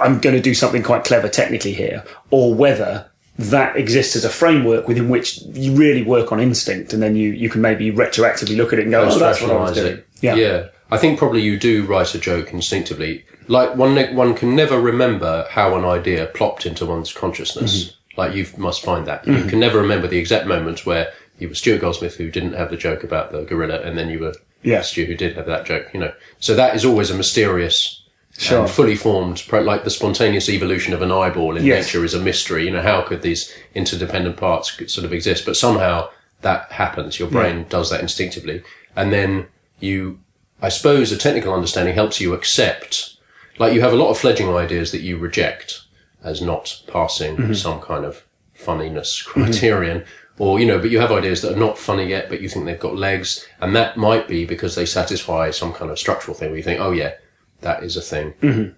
I'm 0.00 0.20
going 0.20 0.36
to 0.36 0.40
do 0.40 0.54
something 0.54 0.82
quite 0.82 1.04
clever 1.04 1.28
technically 1.28 1.72
here, 1.74 2.04
or 2.30 2.54
whether 2.54 3.10
that 3.36 3.76
exists 3.76 4.14
as 4.14 4.24
a 4.24 4.30
framework 4.30 4.86
within 4.86 5.08
which 5.08 5.42
you 5.42 5.74
really 5.74 6.04
work 6.04 6.30
on 6.30 6.38
instinct, 6.38 6.92
and 6.92 7.02
then 7.02 7.16
you 7.16 7.30
you 7.32 7.50
can 7.50 7.60
maybe 7.60 7.90
retroactively 7.90 8.56
look 8.56 8.72
at 8.72 8.78
it 8.78 8.82
and 8.82 8.92
go, 8.92 9.02
oh, 9.02 9.18
that's 9.18 9.42
what 9.42 9.50
I 9.50 9.54
was 9.60 9.72
doing. 9.72 9.94
it. 9.98 10.06
Yeah. 10.20 10.34
yeah. 10.36 10.68
I 10.90 10.98
think 10.98 11.18
probably 11.18 11.42
you 11.42 11.58
do 11.58 11.84
write 11.86 12.14
a 12.14 12.18
joke 12.18 12.52
instinctively. 12.52 13.24
Like 13.48 13.74
one, 13.76 13.96
one 14.14 14.34
can 14.34 14.54
never 14.54 14.80
remember 14.80 15.46
how 15.50 15.76
an 15.76 15.84
idea 15.84 16.26
plopped 16.26 16.66
into 16.66 16.86
one's 16.86 17.12
consciousness. 17.12 17.84
Mm-hmm. 17.84 18.20
Like 18.20 18.34
you 18.34 18.46
must 18.56 18.82
find 18.84 19.06
that 19.06 19.26
you 19.26 19.44
can 19.44 19.58
never 19.58 19.80
remember 19.80 20.06
the 20.06 20.18
exact 20.18 20.46
moment 20.46 20.86
where 20.86 21.12
you 21.38 21.48
were 21.48 21.54
Stuart 21.54 21.80
Goldsmith 21.80 22.14
who 22.14 22.30
didn't 22.30 22.52
have 22.52 22.70
the 22.70 22.76
joke 22.76 23.02
about 23.02 23.32
the 23.32 23.42
gorilla, 23.42 23.80
and 23.80 23.98
then 23.98 24.08
you 24.08 24.20
were 24.20 24.34
Yeah. 24.62 24.82
Stu 24.82 25.04
who 25.04 25.16
did 25.16 25.34
have 25.36 25.46
that 25.46 25.66
joke. 25.66 25.88
You 25.92 25.98
know, 26.00 26.12
so 26.38 26.54
that 26.54 26.76
is 26.76 26.84
always 26.84 27.10
a 27.10 27.16
mysterious. 27.16 28.00
Sure. 28.36 28.60
And 28.62 28.70
fully 28.70 28.96
formed, 28.96 29.44
like 29.52 29.84
the 29.84 29.90
spontaneous 29.90 30.48
evolution 30.48 30.92
of 30.92 31.02
an 31.02 31.12
eyeball 31.12 31.56
in 31.56 31.64
Yes. 31.64 31.86
nature 31.86 32.04
is 32.04 32.14
a 32.14 32.20
mystery. 32.20 32.64
You 32.64 32.72
know, 32.72 32.82
how 32.82 33.02
could 33.02 33.22
these 33.22 33.52
interdependent 33.76 34.36
parts 34.36 34.76
sort 34.92 35.04
of 35.04 35.12
exist? 35.12 35.44
But 35.46 35.56
somehow 35.56 36.08
that 36.42 36.70
happens. 36.72 37.18
Your 37.20 37.28
brain 37.28 37.66
does 37.68 37.90
that 37.90 38.00
instinctively. 38.00 38.62
And 38.96 39.12
then 39.12 39.46
you, 39.78 40.18
I 40.62 40.68
suppose 40.68 41.12
a 41.12 41.16
technical 41.16 41.52
understanding 41.52 41.94
helps 41.94 42.20
you 42.20 42.32
accept, 42.32 43.16
like 43.58 43.74
you 43.74 43.80
have 43.80 43.92
a 43.92 43.96
lot 43.96 44.10
of 44.10 44.18
fledgling 44.18 44.54
ideas 44.54 44.92
that 44.92 45.02
you 45.02 45.18
reject 45.18 45.82
as 46.22 46.40
not 46.40 46.82
passing 46.86 47.54
some 47.54 47.80
kind 47.80 48.04
of 48.04 48.24
funniness 48.54 49.22
criterion. 49.26 50.04
Or, 50.36 50.58
you 50.58 50.66
know, 50.66 50.80
but 50.80 50.90
you 50.90 50.98
have 50.98 51.12
ideas 51.12 51.42
that 51.42 51.52
are 51.52 51.60
not 51.60 51.78
funny 51.78 52.06
yet, 52.06 52.28
but 52.28 52.40
you 52.40 52.48
think 52.48 52.64
they've 52.64 52.80
got 52.80 52.96
legs. 52.96 53.46
And 53.60 53.76
that 53.76 53.96
might 53.96 54.26
be 54.26 54.44
because 54.44 54.74
they 54.74 54.86
satisfy 54.86 55.50
some 55.50 55.72
kind 55.72 55.92
of 55.92 55.98
structural 55.98 56.36
thing 56.36 56.50
where 56.50 56.56
you 56.56 56.64
think, 56.64 56.80
oh 56.80 56.90
yeah, 56.90 57.12
that 57.60 57.84
is 57.84 57.96
a 57.96 58.00
thing. 58.00 58.34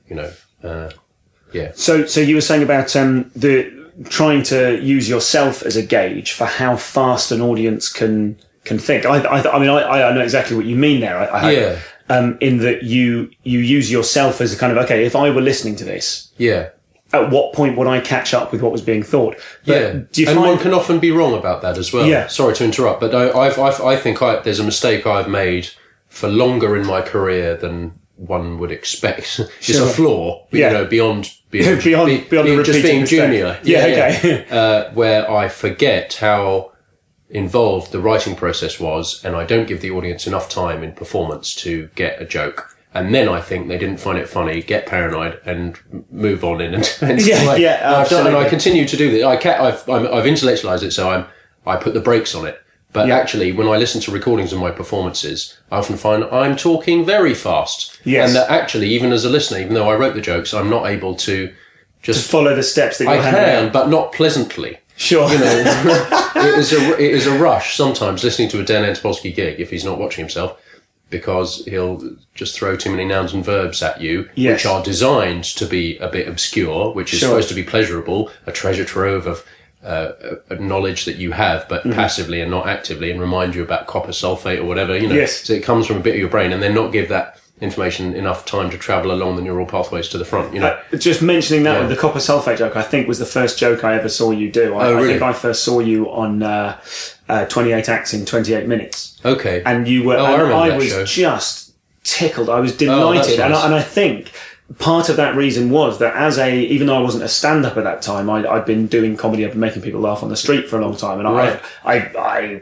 You 0.08 0.16
know, 0.16 0.32
uh, 0.62 0.90
yeah. 1.52 1.72
So, 1.74 2.04
so 2.04 2.20
you 2.20 2.34
were 2.34 2.42
saying 2.42 2.62
about 2.62 2.94
um, 2.94 3.30
the 3.34 3.72
trying 4.10 4.42
to 4.42 4.78
use 4.82 5.08
yourself 5.08 5.62
as 5.62 5.76
a 5.76 5.82
gauge 5.82 6.32
for 6.32 6.44
how 6.44 6.76
fast 6.76 7.32
an 7.32 7.40
audience 7.40 7.90
can 7.90 8.38
can 8.66 8.79
think. 8.79 9.07
I, 9.07 9.18
I, 9.20 9.55
I 9.57 9.59
mean, 9.59 9.70
I, 9.70 10.09
I 10.11 10.12
know 10.14 10.20
exactly 10.20 10.57
what 10.57 10.66
you 10.66 10.76
mean 10.76 11.00
there. 11.00 11.16
I, 11.18 11.24
I. 11.26 11.50
Yeah. 11.52 11.79
Um, 12.09 12.38
in 12.40 12.59
that 12.59 12.85
you 12.85 13.31
you 13.42 13.59
use 13.59 13.90
yourself 13.90 14.40
as 14.40 14.52
a 14.55 14.57
kind 14.59 14.70
of 14.76 14.79
okay. 14.85 15.05
If 15.05 15.16
I 15.16 15.31
were 15.31 15.40
listening 15.40 15.74
to 15.76 15.85
this, 15.85 16.31
Yeah. 16.38 16.68
at 17.12 17.31
what 17.31 17.52
point 17.52 17.76
would 17.76 17.88
I 17.88 17.98
catch 18.00 18.33
up 18.33 18.52
with 18.52 18.62
what 18.62 18.70
was 18.70 18.81
being 18.83 19.02
thought? 19.02 19.37
But 19.66 19.72
Yeah, 19.74 19.90
Do 20.12 20.22
you 20.22 20.29
and 20.29 20.37
find 20.37 20.50
one 20.52 20.59
can 20.61 20.72
often 20.72 21.00
be 21.00 21.11
wrong 21.11 21.35
about 21.35 21.62
that 21.62 21.76
as 21.79 21.92
well. 21.92 22.07
Yeah. 22.07 22.29
Sorry 22.29 22.55
to 22.55 22.64
interrupt, 22.64 23.00
but 23.00 23.12
I, 23.12 23.31
I've, 23.37 23.59
I've, 23.59 23.81
I 23.81 23.96
think 23.96 24.22
I, 24.22 24.38
there's 24.38 24.61
a 24.61 24.64
mistake 24.64 25.05
I've 25.05 25.29
made 25.29 25.70
for 26.09 26.29
longer 26.29 26.76
in 26.76 26.87
my 26.87 27.02
career 27.02 27.57
than 27.57 27.98
one 28.14 28.59
would 28.61 28.70
expect. 28.70 29.40
it's 29.59 29.72
Sure. 29.76 29.87
a 29.88 29.90
flaw, 29.90 30.46
Yeah. 30.52 30.68
you 30.68 30.74
know, 30.74 30.85
beyond 30.85 31.33
being 31.50 31.81
Beyond- 31.83 32.07
be- 32.09 32.29
beyond 32.31 32.46
being- 32.46 32.62
just 32.64 32.83
being 32.85 33.00
mistake. 33.00 33.18
junior. 33.20 33.59
Yeah, 33.64 33.81
okay. 34.14 34.46
uh, 34.50 34.92
where 34.92 35.29
I 35.29 35.48
forget 35.48 36.14
how 36.14 36.70
involved 37.30 37.92
the 37.92 38.00
writing 38.00 38.36
process 38.36 38.78
was, 38.78 39.24
and 39.24 39.34
I 39.34 39.44
don't 39.44 39.66
give 39.66 39.80
the 39.80 39.90
audience 39.90 40.26
enough 40.26 40.48
time 40.48 40.82
in 40.82 40.92
performance 40.92 41.54
to 41.56 41.88
get 41.94 42.20
a 42.20 42.24
joke. 42.24 42.76
And 42.94 43.14
then 43.14 43.28
I 43.28 43.40
think 43.42 43.68
they 43.68 43.76
didn't 43.76 43.98
find 44.00 44.16
it 44.16 44.28
funny, 44.28 44.62
get 44.62 44.86
paranoid, 44.86 45.40
and 45.44 45.78
move 46.10 46.44
on 46.44 46.60
in. 46.62 46.74
And, 46.74 46.96
and 47.02 47.20
Yeah, 47.20 47.42
like, 47.42 47.60
yeah, 47.60 48.04
done, 48.08 48.26
and 48.26 48.36
I 48.36 48.48
continue 48.48 48.86
to 48.86 48.96
do 48.96 49.10
this. 49.10 49.24
I 49.24 49.36
ca 49.36 49.50
I've, 49.66 49.88
I'm, 49.88 50.06
I've 50.06 50.26
intellectualized 50.26 50.82
it, 50.82 50.92
so 50.92 51.10
I'm, 51.10 51.26
I 51.66 51.76
put 51.76 51.92
the 51.94 52.00
brakes 52.00 52.34
on 52.34 52.46
it. 52.46 52.58
But 52.92 53.08
Yeah. 53.08 53.16
actually, 53.18 53.52
when 53.52 53.68
I 53.68 53.76
listen 53.76 54.00
to 54.02 54.10
recordings 54.10 54.52
of 54.54 54.60
my 54.60 54.70
performances, 54.70 55.58
I 55.70 55.76
often 55.78 55.96
find 55.98 56.24
I'm 56.24 56.56
talking 56.56 57.04
very 57.04 57.34
fast. 57.34 57.98
Yes. 58.04 58.28
And 58.28 58.36
that 58.36 58.48
actually, 58.48 58.88
even 58.90 59.12
as 59.12 59.24
a 59.26 59.28
listener, 59.28 59.58
even 59.58 59.74
though 59.74 59.90
I 59.90 59.96
wrote 59.96 60.14
the 60.14 60.22
jokes, 60.22 60.54
I'm 60.54 60.70
not 60.70 60.86
able 60.86 61.14
to 61.16 61.52
just. 62.00 62.30
follow 62.30 62.54
the 62.54 62.62
steps 62.62 62.96
that 62.98 63.04
you're 63.04 63.12
I 63.14 63.30
can, 63.30 63.66
out? 63.66 63.72
but 63.74 63.88
not 63.90 64.12
pleasantly. 64.12 64.78
Sure. 64.96 65.30
You 65.30 65.38
know, 65.38 65.64
it 66.37 66.59
is 66.59 66.72
a 66.72 66.94
it 66.94 67.12
is 67.14 67.26
a 67.26 67.38
rush 67.38 67.76
sometimes 67.76 68.24
listening 68.24 68.48
to 68.50 68.61
a 68.61 68.64
Dan 68.64 68.82
Antopolski 68.85 69.35
gig 69.35 69.61
if 69.61 69.70
he's 69.70 69.85
not 69.85 69.98
watching 69.98 70.22
himself, 70.24 70.59
because 71.11 71.64
he'll 71.66 72.16
just 72.35 72.54
throw 72.56 72.76
too 72.76 72.90
many 72.90 73.04
nouns 73.04 73.32
and 73.35 73.44
verbs 73.44 73.82
at 73.82 74.00
you, 74.00 74.28
Yes. 74.35 74.61
which 74.64 74.66
are 74.66 74.82
designed 74.82 75.44
to 75.44 75.66
be 75.66 75.98
a 75.98 76.09
bit 76.09 76.26
obscure, 76.28 76.92
which 76.92 77.12
is 77.12 77.20
Sure. 77.20 77.28
supposed 77.30 77.48
to 77.50 77.54
be 77.54 77.62
pleasurable, 77.62 78.30
a 78.46 78.52
treasure 78.52 78.85
trove 78.85 79.26
of. 79.26 79.44
Uh, 79.85 80.12
knowledge 80.59 81.04
that 81.04 81.14
you 81.14 81.30
have, 81.30 81.68
Mm-hmm. 81.68 81.90
but 81.90 81.94
passively 81.94 82.40
and 82.40 82.50
not 82.50 82.66
actively, 82.66 83.09
and 83.12 83.20
remind 83.20 83.54
you 83.54 83.62
about 83.62 83.87
copper 83.87 84.11
sulfate 84.11 84.59
or 84.59 84.64
whatever, 84.64 84.96
you 84.98 85.06
know. 85.09 85.14
Yes. 85.14 85.42
So 85.44 85.52
it 85.52 85.62
comes 85.62 85.87
from 85.87 85.98
a 85.98 86.00
bit 86.00 86.14
of 86.14 86.18
your 86.18 86.28
brain, 86.28 86.52
and 86.52 86.61
then 86.61 86.74
not 86.74 86.90
give 86.90 87.09
that 87.11 87.38
information 87.60 88.14
enough 88.14 88.44
time 88.44 88.68
to 88.70 88.76
travel 88.78 89.10
along 89.10 89.36
the 89.36 89.42
neural 89.42 89.64
pathways 89.66 90.08
to 90.08 90.18
the 90.18 90.24
front, 90.24 90.52
you 90.52 90.60
know. 90.60 90.78
Just 90.98 91.22
mentioning 91.22 91.62
that 91.62 91.74
Yeah. 91.74 91.80
with 91.80 91.88
the 91.90 91.96
copper 91.96 92.18
sulfate 92.18 92.58
joke, 92.58 92.76
I 92.76 92.82
think 92.82 93.08
was 93.08 93.18
the 93.18 93.24
first 93.26 93.58
joke 93.58 93.82
I 93.82 93.94
ever 93.94 94.08
saw 94.10 94.30
you 94.30 94.50
do. 94.50 94.74
I, 94.74 94.86
Oh, 94.86 94.90
I 94.90 94.92
really? 94.96 95.08
think 95.08 95.22
I 95.22 95.32
first 95.32 95.64
saw 95.64 95.80
you 95.80 96.10
on 96.10 96.42
uh, 96.42 96.78
uh, 97.28 97.46
28 97.46 97.88
acts 97.88 98.12
in 98.12 98.26
28 98.26 98.66
minutes. 98.68 99.18
okay. 99.24 99.62
and 99.64 99.88
you 99.88 100.04
were 100.04 100.16
Oh, 100.16 100.24
I 100.26 100.42
and 100.44 100.52
I, 100.52 100.68
that 100.68 100.76
was 100.78 100.88
show. 100.88 101.04
just 101.04 101.72
tickled 102.04 102.48
i 102.48 102.60
was 102.60 102.72
Oh, 102.74 102.76
delighted 102.76 103.40
and, 103.40 103.52
nice. 103.52 103.62
I, 103.62 103.66
and 103.66 103.74
i 103.74 103.82
think 103.82 104.30
part 104.78 105.08
of 105.08 105.16
that 105.16 105.34
reason 105.34 105.70
was 105.70 105.98
that 105.98 106.14
as 106.14 106.38
a 106.38 106.56
even 106.56 106.86
though 106.86 106.96
i 106.96 107.00
wasn't 107.00 107.24
a 107.24 107.28
stand-up 107.28 107.76
at 107.76 107.82
that 107.82 108.00
time 108.00 108.30
I'd, 108.30 108.46
I'd 108.46 108.64
been 108.64 108.86
doing 108.86 109.16
comedy 109.16 109.44
i'd 109.44 109.50
been 109.50 109.58
making 109.60 109.82
people 109.82 110.00
laugh 110.00 110.22
on 110.22 110.28
the 110.28 110.36
street 110.36 110.68
for 110.68 110.78
a 110.78 110.82
long 110.82 110.94
time 110.96 111.18
and 111.18 111.28
Right. 111.34 111.60
I, 111.84 111.94
I 111.96 111.96
i 112.16 112.60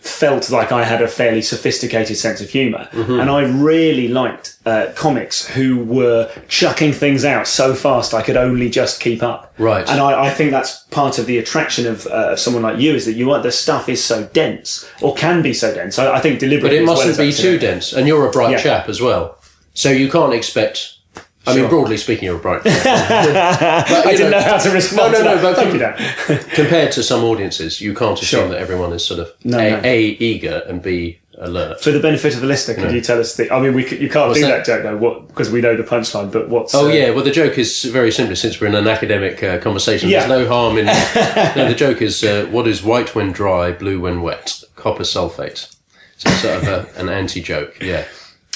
felt 0.00 0.50
like 0.50 0.72
i 0.72 0.82
had 0.84 1.02
a 1.02 1.08
fairly 1.08 1.42
sophisticated 1.42 2.16
sense 2.16 2.40
of 2.40 2.48
humor 2.50 2.88
Mm-hmm. 2.92 3.20
and 3.20 3.30
i 3.30 3.42
really 3.42 4.08
liked 4.08 4.56
uh, 4.66 4.86
comics 4.96 5.46
who 5.48 5.78
were 5.84 6.30
chucking 6.48 6.92
things 6.92 7.24
out 7.24 7.46
so 7.46 7.74
fast 7.74 8.14
i 8.14 8.22
could 8.22 8.36
only 8.36 8.68
just 8.70 9.00
keep 9.00 9.22
up 9.22 9.52
Right. 9.58 9.86
and 9.88 10.00
I, 10.00 10.26
I 10.26 10.30
think 10.30 10.50
that's 10.52 10.84
part 10.84 11.18
of 11.18 11.26
the 11.26 11.36
attraction 11.38 11.86
of, 11.86 12.06
uh, 12.06 12.30
of 12.32 12.38
someone 12.40 12.62
like 12.62 12.78
you 12.78 12.94
is 12.94 13.04
that 13.04 13.12
you 13.12 13.30
are 13.30 13.42
the 13.42 13.52
stuff 13.52 13.88
is 13.88 14.02
so 14.02 14.24
dense 14.32 14.88
or 15.02 15.14
can 15.14 15.42
be 15.42 15.52
so 15.52 15.74
dense 15.74 15.98
i, 15.98 16.16
I 16.16 16.20
think 16.20 16.40
But 16.40 16.72
it 16.72 16.84
mustn't 16.84 17.10
as 17.10 17.18
be 17.18 17.32
too 17.32 17.58
dense, 17.58 17.92
and 17.92 18.06
you're 18.08 18.26
a 18.26 18.30
bright 18.30 18.52
Yeah. 18.52 18.58
chap 18.62 18.88
as 18.88 19.00
well. 19.02 19.36
So 19.74 19.90
you 19.90 20.10
can't 20.10 20.32
expect 20.34 20.94
I 21.46 21.56
mean, 21.56 21.68
broadly 21.70 21.96
speaking, 21.96 22.24
you're 22.24 22.36
a 22.36 22.40
bright. 22.40 22.62
but, 22.64 22.72
I 22.86 24.12
didn't 24.12 24.32
know 24.32 24.40
how 24.42 24.58
to 24.58 24.70
respond. 24.70 25.12
No, 25.12 25.18
to 25.18 25.24
no, 25.24 25.36
that. 25.36 25.42
no. 25.42 25.52
But 25.52 25.56
Thank 25.56 26.48
you, 26.48 26.54
compared 26.54 26.92
to 26.92 27.02
some 27.02 27.24
audiences, 27.24 27.80
you 27.80 27.94
can't 27.94 28.20
assume 28.20 28.40
Sure. 28.40 28.48
that 28.50 28.58
everyone 28.58 28.92
is 28.92 29.04
sort 29.04 29.20
of 29.20 29.32
No, 29.44 29.58
a, 29.58 29.70
no. 29.70 29.80
a 29.84 30.00
eager 30.00 30.62
and 30.68 30.82
b 30.82 31.18
alert. 31.38 31.80
For 31.82 31.90
the 31.90 32.00
benefit 32.00 32.34
of 32.34 32.42
the 32.42 32.46
listener, 32.46 32.74
could 32.74 32.92
you 32.92 33.00
tell 33.00 33.18
us 33.18 33.36
the? 33.36 33.52
I 33.52 33.60
mean, 33.60 33.72
we 33.74 33.84
you 33.88 34.10
can't 34.10 34.28
What's 34.28 34.40
do 34.40 34.46
that? 34.46 34.58
that, 34.58 34.66
joke 34.66 34.82
though, 34.82 34.96
what 34.98 35.28
because 35.28 35.50
we 35.50 35.60
know 35.62 35.76
the 35.76 35.82
punchline. 35.82 36.30
But 36.30 36.50
what's? 36.50 36.74
Oh 36.74 36.88
uh, 36.88 36.92
yeah, 36.92 37.10
well 37.10 37.24
the 37.24 37.30
joke 37.30 37.56
is 37.58 37.84
very 37.84 38.12
simple. 38.12 38.36
Since 38.36 38.60
we're 38.60 38.68
in 38.68 38.74
an 38.74 38.86
academic 38.86 39.42
uh, 39.42 39.58
conversation, 39.58 40.10
Yeah. 40.10 40.26
there's 40.26 40.42
no 40.42 40.48
harm 40.48 40.76
in. 40.78 40.84
no, 41.56 41.68
the 41.68 41.74
joke 41.74 42.02
is 42.02 42.22
uh, 42.22 42.46
what 42.50 42.68
is 42.68 42.82
white 42.82 43.14
when 43.14 43.32
dry, 43.32 43.72
blue 43.72 44.00
when 44.00 44.20
wet? 44.22 44.62
Copper 44.76 45.04
sulfate. 45.04 45.74
So 46.18 46.28
it's 46.30 46.42
sort 46.42 46.62
of 46.62 46.68
a, 46.68 47.00
an 47.00 47.08
anti-joke. 47.08 47.80
Yeah. 47.80 48.04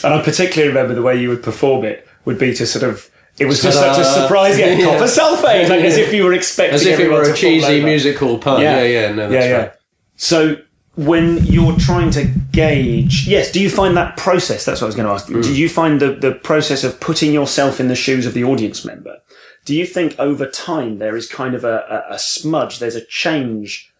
And 0.02 0.12
I 0.12 0.22
particularly 0.22 0.68
remember 0.68 0.94
the 0.94 1.00
way 1.00 1.18
you 1.18 1.30
would 1.30 1.42
perform 1.42 1.86
it 1.86 2.06
would 2.24 2.38
be 2.38 2.54
to 2.54 2.66
sort 2.66 2.84
of. 2.84 3.10
It 3.38 3.46
was 3.46 3.60
just 3.60 3.76
such 3.78 3.98
a 3.98 4.04
surprise, 4.04 4.58
yeah, 4.60 4.66
Yeah. 4.78 4.84
copper 4.84 5.06
sulfate, 5.06 5.68
like 5.68 5.80
as 5.80 5.96
if 5.96 6.14
you 6.14 6.22
were 6.24 6.32
expecting 6.32 6.74
As 6.76 6.86
if 6.86 7.00
it 7.00 7.10
were 7.10 7.22
a 7.22 7.34
cheesy 7.34 7.82
musical 7.82 8.38
pun. 8.38 8.62
Yeah, 8.62 8.82
yeah, 8.84 9.10
no, 9.12 9.28
that's 9.28 9.44
yeah, 9.44 9.50
yeah. 9.50 9.58
right. 9.58 9.72
So 10.16 10.56
when 10.94 11.44
you're 11.44 11.76
trying 11.76 12.10
to 12.12 12.26
gauge, 12.52 13.26
yes, 13.26 13.50
do 13.50 13.60
you 13.60 13.68
find 13.68 13.96
that 13.96 14.16
process? 14.16 14.64
That's 14.64 14.80
what 14.80 14.86
I 14.86 14.88
was 14.88 14.94
going 14.94 15.08
to 15.08 15.12
ask. 15.12 15.26
Mm. 15.26 15.42
Do 15.42 15.52
you 15.54 15.68
find 15.68 16.00
the 16.00 16.12
the 16.14 16.32
process 16.32 16.84
of 16.84 17.00
putting 17.00 17.32
yourself 17.32 17.80
in 17.80 17.88
the 17.88 17.96
shoes 17.96 18.24
of 18.26 18.34
the 18.34 18.44
audience 18.44 18.84
member? 18.84 19.18
Do 19.64 19.74
you 19.74 19.86
think 19.86 20.14
over 20.18 20.46
time 20.46 20.98
there 20.98 21.16
is 21.16 21.26
kind 21.26 21.54
of 21.54 21.64
a, 21.64 22.04
a, 22.10 22.14
a 22.14 22.18
smudge? 22.18 22.78
There's 22.78 22.94
a 22.94 23.04
change. 23.06 23.90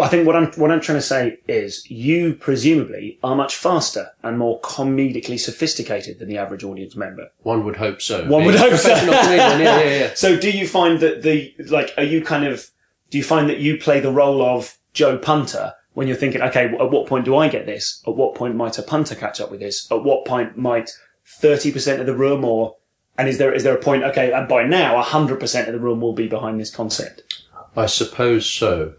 I 0.00 0.08
think 0.08 0.26
what 0.26 0.36
I'm 0.36 0.52
what 0.52 0.70
I'm 0.70 0.80
trying 0.80 0.98
to 0.98 1.02
say 1.02 1.38
is 1.48 1.88
you 1.90 2.34
presumably 2.34 3.18
are 3.22 3.34
much 3.34 3.56
faster 3.56 4.10
and 4.22 4.38
more 4.38 4.60
comedically 4.60 5.38
sophisticated 5.38 6.18
than 6.18 6.28
the 6.28 6.38
average 6.38 6.62
audience 6.64 6.94
member. 6.94 7.30
One 7.42 7.64
would 7.64 7.76
hope 7.76 8.00
so. 8.00 8.26
One 8.28 8.44
would 8.44 8.54
hope 8.54 8.74
so. 8.74 8.90
yeah, 8.90 9.58
yeah, 9.58 9.80
yeah. 9.82 10.10
So 10.14 10.38
do 10.38 10.50
you 10.50 10.66
find 10.66 11.00
that 11.00 11.22
the 11.22 11.54
like 11.68 11.92
are 11.96 12.04
you 12.04 12.22
kind 12.22 12.46
of 12.46 12.70
do 13.10 13.18
you 13.18 13.24
find 13.24 13.48
that 13.48 13.58
you 13.58 13.78
play 13.78 14.00
the 14.00 14.12
role 14.12 14.42
of 14.42 14.78
Joe 14.92 15.18
Punter 15.18 15.74
when 15.94 16.06
you're 16.06 16.16
thinking, 16.16 16.42
okay, 16.42 16.66
at 16.66 16.90
what 16.90 17.06
point 17.08 17.24
do 17.24 17.36
I 17.36 17.48
get 17.48 17.66
this? 17.66 18.02
At 18.06 18.14
what 18.14 18.34
point 18.36 18.54
might 18.54 18.78
a 18.78 18.82
punter 18.82 19.14
catch 19.14 19.40
up 19.40 19.50
with 19.50 19.60
this? 19.60 19.90
At 19.90 20.04
what 20.04 20.24
point 20.24 20.56
might 20.56 20.90
thirty 21.26 21.72
percent 21.72 22.00
of 22.00 22.06
the 22.06 22.14
room 22.14 22.44
or 22.44 22.76
and 23.16 23.28
is 23.28 23.38
there 23.38 23.52
is 23.52 23.64
there 23.64 23.74
a 23.74 23.80
point? 23.80 24.04
Okay, 24.04 24.32
and 24.32 24.46
by 24.48 24.64
now 24.64 25.00
hundred 25.02 25.40
percent 25.40 25.66
of 25.66 25.74
the 25.74 25.80
room 25.80 26.00
will 26.00 26.12
be 26.12 26.28
behind 26.28 26.60
this 26.60 26.70
concept. 26.74 27.44
I 27.76 27.86
suppose 27.86 28.46
so. 28.48 28.94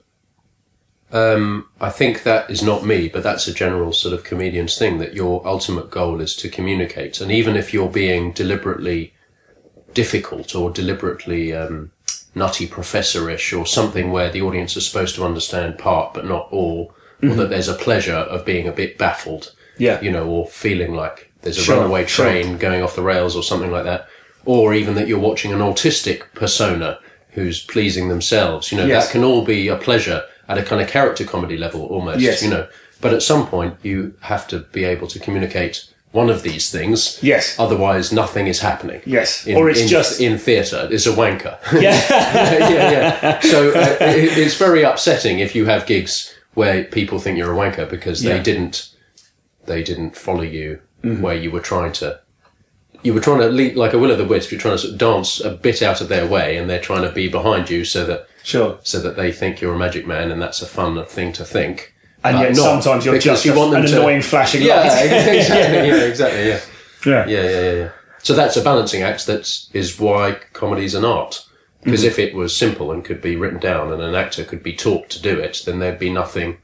Um, 1.12 1.68
I 1.82 1.90
think 1.90 2.24
that 2.24 2.50
is 2.52 2.62
not 2.62 2.86
me, 2.86 3.08
but 3.08 3.24
that's 3.24 3.48
a 3.48 3.54
general 3.54 3.94
sort 3.94 4.14
of 4.14 4.24
comedian's 4.24 4.78
thing 4.78 5.00
that 5.00 5.16
your 5.16 5.46
ultimate 5.48 5.90
goal 5.90 6.22
is 6.22 6.36
to 6.38 6.50
communicate. 6.50 7.20
And 7.20 7.32
even 7.32 7.56
if 7.56 7.74
you're 7.74 7.90
being 7.90 8.32
deliberately 8.32 9.14
difficult 9.94 10.54
or 10.54 10.70
deliberately 10.70 11.52
um, 11.54 11.92
nutty 12.36 12.68
professorish 12.68 13.58
or 13.58 13.66
something 13.66 14.12
where 14.12 14.30
the 14.32 14.42
audience 14.42 14.78
is 14.78 14.88
supposed 14.88 15.16
to 15.16 15.26
understand 15.26 15.80
part 15.80 16.14
but 16.14 16.26
not 16.26 16.48
all, 16.52 16.94
or 17.24 17.30
that 17.36 17.50
there's 17.50 17.68
a 17.68 17.74
pleasure 17.74 18.14
of 18.14 18.46
being 18.46 18.68
a 18.68 18.72
bit 18.72 18.98
baffled, 18.98 19.54
Yeah. 19.78 20.00
you 20.02 20.12
know, 20.12 20.28
or 20.28 20.48
feeling 20.48 20.94
like 20.96 21.32
there's 21.42 21.58
a 21.58 21.62
Sure, 21.62 21.78
runaway 21.78 22.06
sure. 22.06 22.26
train 22.28 22.58
going 22.58 22.84
off 22.84 22.96
the 22.96 23.02
rails 23.02 23.36
or 23.36 23.42
something 23.44 23.72
like 23.72 23.84
that, 23.86 24.08
or 24.46 24.74
even 24.76 24.94
that 24.96 25.08
you're 25.08 25.20
watching 25.20 25.52
an 25.52 25.60
autistic 25.60 26.22
persona 26.36 27.00
who's 27.32 27.62
pleasing 27.66 28.10
themselves. 28.10 28.72
You 28.72 28.78
know, 28.78 28.86
Yes. 28.86 29.08
that 29.08 29.12
can 29.12 29.24
all 29.24 29.42
be 29.44 29.68
a 29.68 29.76
pleasure 29.76 30.24
at 30.50 30.58
a 30.58 30.64
kind 30.64 30.82
of 30.82 30.90
character 30.90 31.24
comedy 31.24 31.56
level 31.58 31.82
almost, 31.86 32.20
Yes. 32.20 32.44
you 32.44 32.50
know. 32.50 32.68
But 33.02 33.14
at 33.14 33.22
some 33.22 33.48
point, 33.48 33.76
you 33.84 34.14
have 34.22 34.46
to 34.50 34.60
be 34.74 34.84
able 34.84 35.08
to 35.08 35.20
communicate 35.20 35.86
one 36.12 36.30
of 36.30 36.42
these 36.42 36.70
things. 36.72 37.20
Yes. 37.22 37.56
Otherwise, 37.60 38.12
nothing 38.12 38.48
is 38.48 38.60
happening. 38.62 39.00
Yes. 39.06 39.46
In, 39.48 39.56
Or 39.56 39.70
it's 39.70 39.82
in- 39.82 39.88
just- 39.88 40.20
in 40.20 40.38
theatre. 40.38 40.88
It's 40.92 41.06
a 41.06 41.12
wanker. 41.14 41.56
Yeah. 41.82 41.96
yeah, 42.70 42.92
yeah. 42.92 43.40
So 43.42 43.70
uh, 43.70 43.98
it, 44.02 44.38
it's 44.38 44.58
very 44.58 44.84
upsetting 44.84 45.40
if 45.40 45.56
you 45.56 45.66
have 45.68 45.86
gigs 45.86 46.34
where 46.56 46.84
people 46.84 47.20
think 47.20 47.38
you're 47.38 47.54
a 47.54 47.56
wanker 47.56 47.88
because 47.90 48.22
they 48.24 48.36
Yeah. 48.38 48.44
didn't 48.44 48.90
they 49.66 49.84
didn't 49.84 50.16
follow 50.18 50.42
you 50.42 50.80
Mm-hmm. 51.04 51.22
where 51.22 51.36
you 51.36 51.50
were 51.52 51.62
trying 51.62 51.94
to 51.94 52.20
you 53.04 53.14
were 53.14 53.22
trying 53.22 53.40
to 53.40 53.48
lead 53.48 53.78
like 53.78 53.94
a 53.94 53.98
will 54.00 54.12
o' 54.12 54.16
the 54.18 54.26
wisp. 54.26 54.52
You're 54.52 54.60
trying 54.60 54.76
to 54.76 54.80
sort 54.80 54.94
of 54.94 55.00
dance 55.00 55.40
a 55.40 55.52
bit 55.52 55.82
out 55.82 56.02
of 56.02 56.10
their 56.10 56.26
way, 56.28 56.58
and 56.58 56.70
they're 56.70 56.82
trying 56.90 57.04
to 57.04 57.12
be 57.14 57.30
behind 57.30 57.70
you 57.70 57.86
so 57.86 58.06
that 58.06 58.28
sure. 58.44 58.80
so 58.84 59.00
that 59.02 59.16
they 59.16 59.32
think 59.32 59.62
you're 59.62 59.74
a 59.76 59.78
magic 59.78 60.06
man, 60.08 60.32
and 60.32 60.42
that's 60.42 60.62
a 60.62 60.66
fun 60.68 61.04
thing 61.06 61.32
to 61.34 61.46
think. 61.46 61.94
And 62.24 62.38
yet 62.40 62.56
not 62.56 62.84
sometimes 62.84 63.06
you're 63.06 63.18
just 63.20 63.46
you 63.46 63.56
want 63.56 63.72
them 63.72 63.82
an 63.84 63.88
to- 63.88 63.98
annoying 64.00 64.22
flashing 64.22 64.62
Yeah, 64.62 64.76
light. 64.82 65.06
exactly. 65.06 65.88
yeah, 65.90 66.04
exactly. 66.04 66.48
Yeah. 66.48 66.60
yeah. 67.06 67.28
Yeah, 67.28 67.44
yeah, 67.44 67.50
yeah, 67.62 67.72
yeah. 67.74 67.90
So 68.22 68.34
that's 68.36 68.58
a 68.58 68.62
balancing 68.62 69.04
act. 69.04 69.26
That 69.28 69.50
is 69.74 69.98
why 70.00 70.34
comedy's 70.54 70.96
an 70.96 71.06
art. 71.06 71.46
Because 71.82 72.02
Mm-hmm. 72.02 72.08
if 72.10 72.20
it 72.20 72.36
was 72.36 72.54
simple 72.56 72.92
and 72.92 73.06
could 73.06 73.22
be 73.22 73.38
written 73.38 73.60
down, 73.60 73.94
and 73.94 74.02
an 74.02 74.16
actor 74.16 74.44
could 74.44 74.62
be 74.62 74.74
taught 74.74 75.10
to 75.12 75.22
do 75.22 75.40
it, 75.40 75.64
then 75.66 75.80
there'd 75.80 75.98
be 75.98 76.10
nothing 76.12 76.58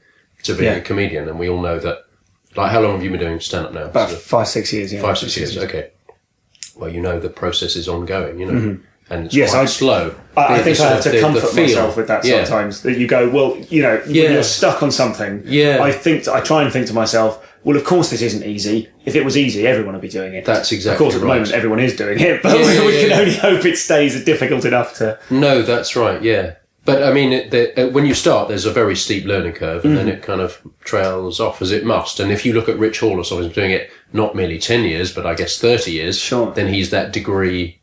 to 0.43 0.53
be 0.53 0.65
Yeah. 0.65 0.73
a 0.73 0.81
comedian. 0.81 1.29
And 1.29 1.39
we 1.39 1.47
all 1.47 1.61
know 1.61 1.79
that. 1.79 1.99
Like, 2.57 2.71
how 2.71 2.81
long 2.81 2.93
have 2.93 3.03
you 3.03 3.09
been 3.11 3.19
doing 3.21 3.39
stand 3.39 3.65
up 3.67 3.73
now? 3.73 3.85
About 3.85 4.11
of 4.11 4.21
five, 4.21 4.47
six 4.49 4.73
years. 4.73 4.91
Yeah. 4.91 5.01
five, 5.01 5.17
six 5.17 5.38
years. 5.38 5.57
Okay. 5.57 5.91
Well, 6.75 6.89
you 6.89 6.99
know 7.01 7.17
the 7.19 7.29
process 7.29 7.77
is 7.77 7.88
ongoing. 7.88 8.39
You 8.39 8.45
know, 8.51 8.77
and 9.10 9.26
it's. 9.26 9.36
Yes, 9.36 9.52
quite 9.52 9.62
I- 9.62 9.65
slow. 9.65 10.15
I, 10.38 10.56
I 10.56 10.62
think 10.63 10.80
I 10.80 10.89
have 10.89 11.04
to 11.04 11.10
the- 11.10 11.15
the 11.18 11.22
comfort 11.22 11.50
feel. 11.50 11.63
myself 11.63 11.98
with 11.98 12.08
that 12.08 12.26
Yeah. 12.26 12.44
sometimes. 12.44 12.82
That 12.82 12.98
you 12.98 13.08
go, 13.08 13.30
well, 13.30 13.58
you 13.70 13.82
know, 13.82 14.02
Yeah. 14.08 14.24
when 14.24 14.34
you're 14.34 14.44
stuck 14.44 14.84
on 14.84 14.91
something. 14.91 15.44
Yeah. 15.46 15.82
I 15.82 15.91
think 15.91 16.28
I 16.28 16.41
try 16.41 16.63
and 16.63 16.72
think 16.74 16.88
to 16.88 16.94
myself, 16.94 17.39
well, 17.63 17.78
of 17.78 17.84
course 17.84 18.10
this 18.10 18.22
isn't 18.22 18.44
easy. 18.46 18.89
If 19.06 19.15
it 19.15 19.24
was 19.26 19.38
easy, 19.38 19.65
everyone 19.65 19.94
would 19.94 20.02
be 20.02 20.10
doing 20.10 20.34
it. 20.34 20.44
That's 20.46 20.72
exactly. 20.72 20.94
Of 20.96 21.00
course, 21.00 21.15
at 21.15 21.22
the 21.22 21.28
right. 21.28 21.36
moment, 21.36 21.54
everyone 21.54 21.80
is 21.80 21.96
doing 21.96 22.20
it, 22.20 22.41
but 22.44 22.60
Yeah, 22.60 22.72
yeah, 22.74 22.86
we 22.86 22.91
can 23.08 23.12
only 23.13 23.34
hope 23.36 23.65
it 23.65 23.78
stays 23.78 24.24
difficult 24.26 24.65
enough 24.65 24.96
to. 24.98 25.18
No, 25.30 25.62
that's 25.63 25.96
right. 25.96 26.22
Yeah, 26.22 26.56
but 26.84 27.02
I 27.02 27.12
mean, 27.13 27.32
it, 27.34 27.50
the, 27.52 27.88
uh, 27.88 27.89
when 27.91 28.06
you 28.06 28.13
start, 28.13 28.50
there's 28.50 28.65
a 28.65 28.72
very 28.72 28.96
steep 28.96 29.26
learning 29.26 29.54
curve, 29.54 29.84
and 29.86 29.94
Mm. 29.94 29.98
then 29.98 30.10
it 30.10 30.22
kind 30.22 30.41
of 30.41 30.60
trails 30.84 31.39
off 31.39 31.62
as 31.62 31.72
it 31.72 31.86
must. 31.86 32.20
And 32.20 32.32
if 32.32 32.46
you 32.46 32.54
look 32.54 32.68
at 32.70 32.78
Rich 32.78 33.00
Hall 33.00 33.18
or 33.20 33.24
someone 33.24 33.46
who's 33.48 33.56
doing 33.56 33.72
it 33.72 33.89
not 34.13 34.36
merely 34.36 34.60
ten 34.60 34.84
years, 34.84 35.12
but 35.12 35.26
I 35.26 35.34
guess 35.34 35.58
thirty 35.58 35.94
years, 35.94 36.20
Sure. 36.20 36.52
then 36.54 36.68
he's 36.72 36.89
that 36.91 37.12
degree 37.13 37.80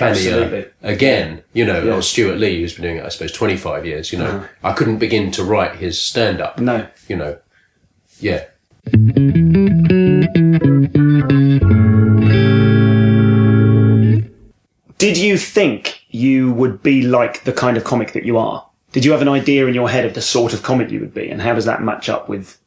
Absolutely. 0.00 0.66
again. 0.82 1.42
You 1.52 1.64
know, 1.64 1.74
Yeah. 1.82 1.88
Uh-huh. 1.90 1.98
or 1.98 2.02
Stewart 2.02 2.38
Lee, 2.38 2.60
who's 2.60 2.74
been 2.74 2.82
doing 2.82 2.96
it, 2.96 3.04
I 3.04 3.08
suppose, 3.08 3.32
twenty 3.32 3.56
five 3.56 3.84
years. 3.86 4.12
You 4.12 4.18
know, 4.18 4.44
I 4.62 4.72
couldn't 4.72 4.98
begin 4.98 5.30
to 5.32 5.44
write 5.44 5.76
his 5.76 6.00
stand 6.00 6.40
up. 6.40 6.58
No. 6.58 6.86
You 7.08 7.16
know, 7.16 7.38
yeah. 8.20 8.44
Did 14.98 15.18
you 15.18 15.36
think 15.36 16.04
you 16.08 16.52
would 16.52 16.82
be 16.82 17.02
like 17.02 17.44
the 17.44 17.52
kind 17.52 17.76
of 17.76 17.84
comic 17.84 18.12
that 18.12 18.24
you 18.24 18.38
are? 18.38 18.66
Did 18.92 19.04
you 19.04 19.12
have 19.12 19.20
an 19.22 19.28
idea 19.28 19.66
in 19.66 19.74
your 19.74 19.90
head 19.90 20.04
of 20.06 20.14
the 20.14 20.22
sort 20.22 20.54
of 20.54 20.62
comic 20.62 20.90
you 20.90 21.00
would 21.00 21.12
be, 21.12 21.28
and 21.28 21.42
how 21.42 21.52
does 21.54 21.64
that 21.66 21.82
match 21.82 22.08
up 22.08 22.28
with 22.28 22.58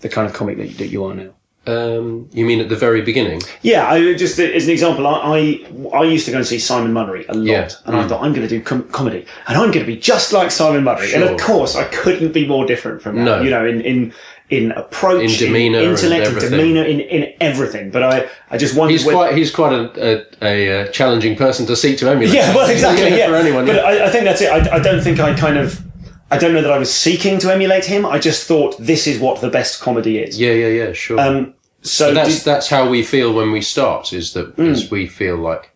the 0.00 0.08
kind 0.08 0.26
of 0.28 0.34
comic 0.34 0.58
that, 0.58 0.76
that 0.78 0.88
you 0.88 1.04
are 1.04 1.14
now? 1.14 1.30
Um, 1.66 2.28
you 2.32 2.44
mean 2.46 2.60
at 2.60 2.68
the 2.68 2.76
very 2.76 3.02
beginning? 3.02 3.40
Yeah, 3.62 3.88
I 3.88 4.14
just 4.14 4.38
as 4.38 4.64
an 4.64 4.70
example, 4.70 5.06
I 5.06 5.64
I, 5.92 5.98
I 5.98 6.04
used 6.04 6.24
to 6.26 6.30
go 6.32 6.38
and 6.38 6.46
see 6.46 6.58
Simon 6.58 6.92
Munnery 6.92 7.28
a 7.28 7.34
lot, 7.34 7.44
Yeah. 7.44 7.68
and 7.86 7.96
I 7.96 8.06
thought 8.06 8.22
I'm 8.22 8.32
going 8.32 8.46
to 8.46 8.58
do 8.58 8.62
com- 8.62 8.88
comedy, 8.90 9.26
and 9.48 9.56
I'm 9.58 9.70
going 9.72 9.84
to 9.84 9.92
be 9.92 9.96
just 9.96 10.32
like 10.32 10.50
Simon 10.50 10.84
Munnery, 10.84 11.14
and 11.14 11.24
of 11.24 11.40
course 11.40 11.74
I 11.74 11.84
couldn't 11.84 12.32
be 12.32 12.46
more 12.46 12.64
different 12.66 13.02
from 13.02 13.16
that. 13.16 13.24
No. 13.24 13.40
You 13.42 13.50
know, 13.50 13.66
in 13.66 13.80
in 13.80 14.12
in 14.48 14.70
approach, 14.72 15.40
In 15.42 15.48
demeanour 15.48 15.78
and 15.80 15.88
intellect, 15.88 16.28
in 16.44 16.50
demeanour, 16.50 16.84
in 16.84 17.00
in 17.00 17.34
everything. 17.40 17.90
But 17.90 18.04
I 18.04 18.28
I 18.50 18.56
just 18.58 18.76
wondered. 18.76 18.92
He's 18.92 19.04
whether- 19.04 19.16
quite 19.18 19.34
he's 19.36 19.50
quite 19.50 19.72
a, 19.72 19.90
a, 20.08 20.24
a, 20.42 20.82
uh 20.82 20.92
challenging 20.92 21.34
person 21.36 21.66
to 21.66 21.74
seek 21.74 21.98
to 21.98 22.08
emulate. 22.08 22.32
Yeah, 22.32 22.54
well, 22.54 22.70
exactly. 22.76 23.16
Yeah, 23.18 23.26
for 23.28 23.34
anyone. 23.34 23.66
But 23.66 23.76
yeah. 23.76 23.82
I, 23.82 24.06
I 24.06 24.10
think 24.10 24.24
that's 24.24 24.40
it. 24.40 24.50
I, 24.52 24.76
I 24.76 24.78
don't 24.78 25.02
think 25.02 25.18
I 25.18 25.34
kind 25.34 25.58
of. 25.58 25.80
I 26.28 26.38
don't 26.38 26.54
know 26.54 26.62
that 26.62 26.72
I 26.72 26.78
was 26.78 26.92
seeking 26.92 27.38
to 27.40 27.52
emulate 27.52 27.84
him. 27.84 28.04
I 28.04 28.18
just 28.18 28.48
thought 28.48 28.76
this 28.80 29.06
is 29.06 29.20
what 29.20 29.40
the 29.40 29.48
best 29.50 29.80
comedy 29.80 30.18
is. 30.18 30.38
Yeah, 30.40 30.52
yeah, 30.52 30.68
yeah, 30.68 30.92
sure. 30.92 31.18
Um. 31.20 31.54
So 31.86 32.12
that's 32.14 32.36
did- 32.38 32.44
that's 32.44 32.68
how 32.68 32.88
we 32.88 33.02
feel 33.02 33.32
when 33.32 33.52
we 33.52 33.60
start. 33.60 34.12
Is 34.12 34.32
that 34.34 34.46
Hmm. 34.56 34.70
is 34.72 34.90
we 34.90 35.06
feel 35.06 35.36
like 35.36 35.70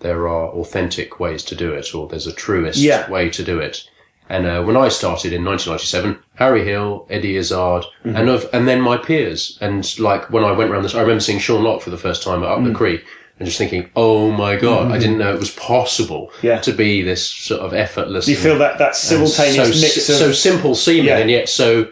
there 0.00 0.28
are 0.28 0.48
authentic 0.50 1.18
ways 1.20 1.42
to 1.44 1.54
do 1.54 1.72
it, 1.72 1.94
or 1.94 2.06
there's 2.08 2.26
a 2.26 2.32
truest 2.32 2.78
Yeah. 2.78 3.08
way 3.10 3.28
to 3.30 3.42
do 3.42 3.58
it. 3.58 3.84
And 4.28 4.44
uh, 4.46 4.62
when 4.62 4.76
I 4.76 4.88
started 4.88 5.32
in 5.32 5.44
1997, 5.44 6.18
Harry 6.34 6.64
Hill, 6.64 7.06
Eddie 7.08 7.36
Izzard, 7.36 7.84
Mm-hmm. 8.04 8.16
and 8.16 8.28
of 8.28 8.48
and 8.52 8.66
then 8.68 8.80
my 8.80 8.96
peers, 8.96 9.56
and 9.60 9.98
like 9.98 10.30
when 10.30 10.44
I 10.44 10.52
went 10.52 10.70
around 10.70 10.82
this, 10.82 10.94
I 10.94 11.00
remember 11.00 11.20
seeing 11.20 11.38
Sean 11.38 11.62
Lock 11.62 11.80
for 11.82 11.90
the 11.90 11.96
first 12.06 12.22
time 12.22 12.42
at 12.42 12.48
Up 12.50 12.58
Mm. 12.58 12.64
the 12.66 12.74
Creek, 12.74 13.04
and 13.38 13.46
just 13.46 13.58
thinking, 13.58 13.88
"Oh 13.94 14.30
my 14.32 14.56
god, 14.56 14.90
I 14.90 14.98
didn't 14.98 15.18
know 15.18 15.32
it 15.32 15.38
was 15.38 15.50
possible 15.50 16.30
Mm-hmm. 16.38 16.46
Yeah. 16.46 16.58
to 16.60 16.72
be 16.72 17.02
this 17.02 17.24
sort 17.26 17.60
of 17.60 17.72
effortless." 17.72 18.26
you 18.28 18.36
feel 18.36 18.58
that 18.58 18.78
that 18.78 18.96
simultaneous 18.96 19.74
so, 19.74 19.80
mix 19.80 20.08
of 20.08 20.16
so 20.16 20.32
simple 20.32 20.74
seeming 20.74 21.04
Yeah. 21.06 21.18
and 21.18 21.30
yet 21.30 21.48
so 21.48 21.86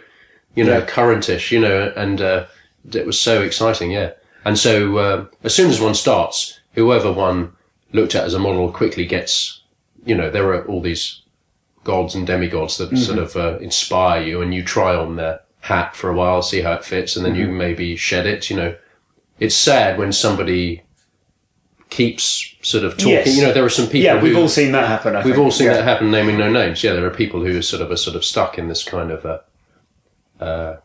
you 0.57 0.65
know 0.65 0.79
Yeah. 0.79 0.87
currentish 0.87 1.51
you 1.53 1.61
know 1.61 1.93
and 1.97 2.21
uh, 2.21 2.45
it 2.93 3.07
was 3.07 3.19
so 3.19 3.43
exciting 3.43 3.91
yeah 3.91 4.11
and 4.45 4.59
so 4.59 4.97
uh, 4.99 5.27
as 5.43 5.55
soon 5.55 5.71
as 5.71 5.81
one 5.81 5.95
starts 5.95 6.61
whoever 6.75 7.11
one 7.13 7.53
looked 7.93 8.15
at 8.15 8.25
as 8.25 8.35
a 8.35 8.39
model 8.39 8.71
quickly 8.71 9.07
gets 9.07 9.63
you 10.05 10.15
know 10.15 10.31
there 10.31 10.49
are 10.53 10.65
all 10.67 10.81
these 10.81 11.23
gods 11.85 12.15
and 12.15 12.27
demigods 12.27 12.79
that 12.79 12.97
sort 12.97 13.19
of 13.19 13.37
uh, 13.37 13.59
inspire 13.59 14.23
you 14.23 14.41
and 14.43 14.55
you 14.55 14.63
try 14.63 14.95
on 14.95 15.17
their 15.17 15.41
hat 15.61 15.95
for 15.95 16.11
a 16.11 16.15
while 16.15 16.43
see 16.43 16.63
how 16.63 16.73
it 16.73 16.85
fits 16.85 17.17
and 17.17 17.25
then 17.25 17.35
you 17.35 17.49
maybe 17.49 17.97
shed 17.97 18.27
it 18.27 18.51
you 18.51 18.57
know 18.57 18.75
it's 19.39 19.55
sad 19.55 19.99
when 19.99 20.13
somebody 20.13 20.83
keeps 21.91 22.57
sort 22.63 22.85
of 22.85 22.93
talking. 22.97 23.11
Yes. 23.13 23.37
You 23.37 23.43
know, 23.43 23.53
there 23.53 23.65
are 23.65 23.69
some 23.69 23.87
people. 23.87 24.01
Yeah, 24.01 24.21
we've 24.21 24.35
who, 24.35 24.41
all 24.43 24.49
seen 24.49 24.73
that 24.73 24.89
happen. 24.89 25.15
I 25.15 25.19
We've 25.25 25.35
think. 25.35 25.45
all 25.45 25.51
seen 25.53 25.69
Yeah. 25.69 25.75
that 25.75 25.85
happen, 25.85 26.11
naming 26.11 26.37
no 26.39 26.51
names. 26.51 26.83
Yeah, 26.83 26.93
there 26.93 27.07
are 27.07 27.11
people 27.11 27.45
who 27.45 27.57
are 27.59 27.63
sort 27.63 27.83
of 27.83 27.91
are 27.91 27.97
sort 27.97 28.17
of 28.17 28.25
stuck 28.25 28.59
in 28.59 28.69
this 28.69 28.83
kind 28.83 29.11
of 29.13 29.25
a, 29.25 30.43
uh, 30.43 30.77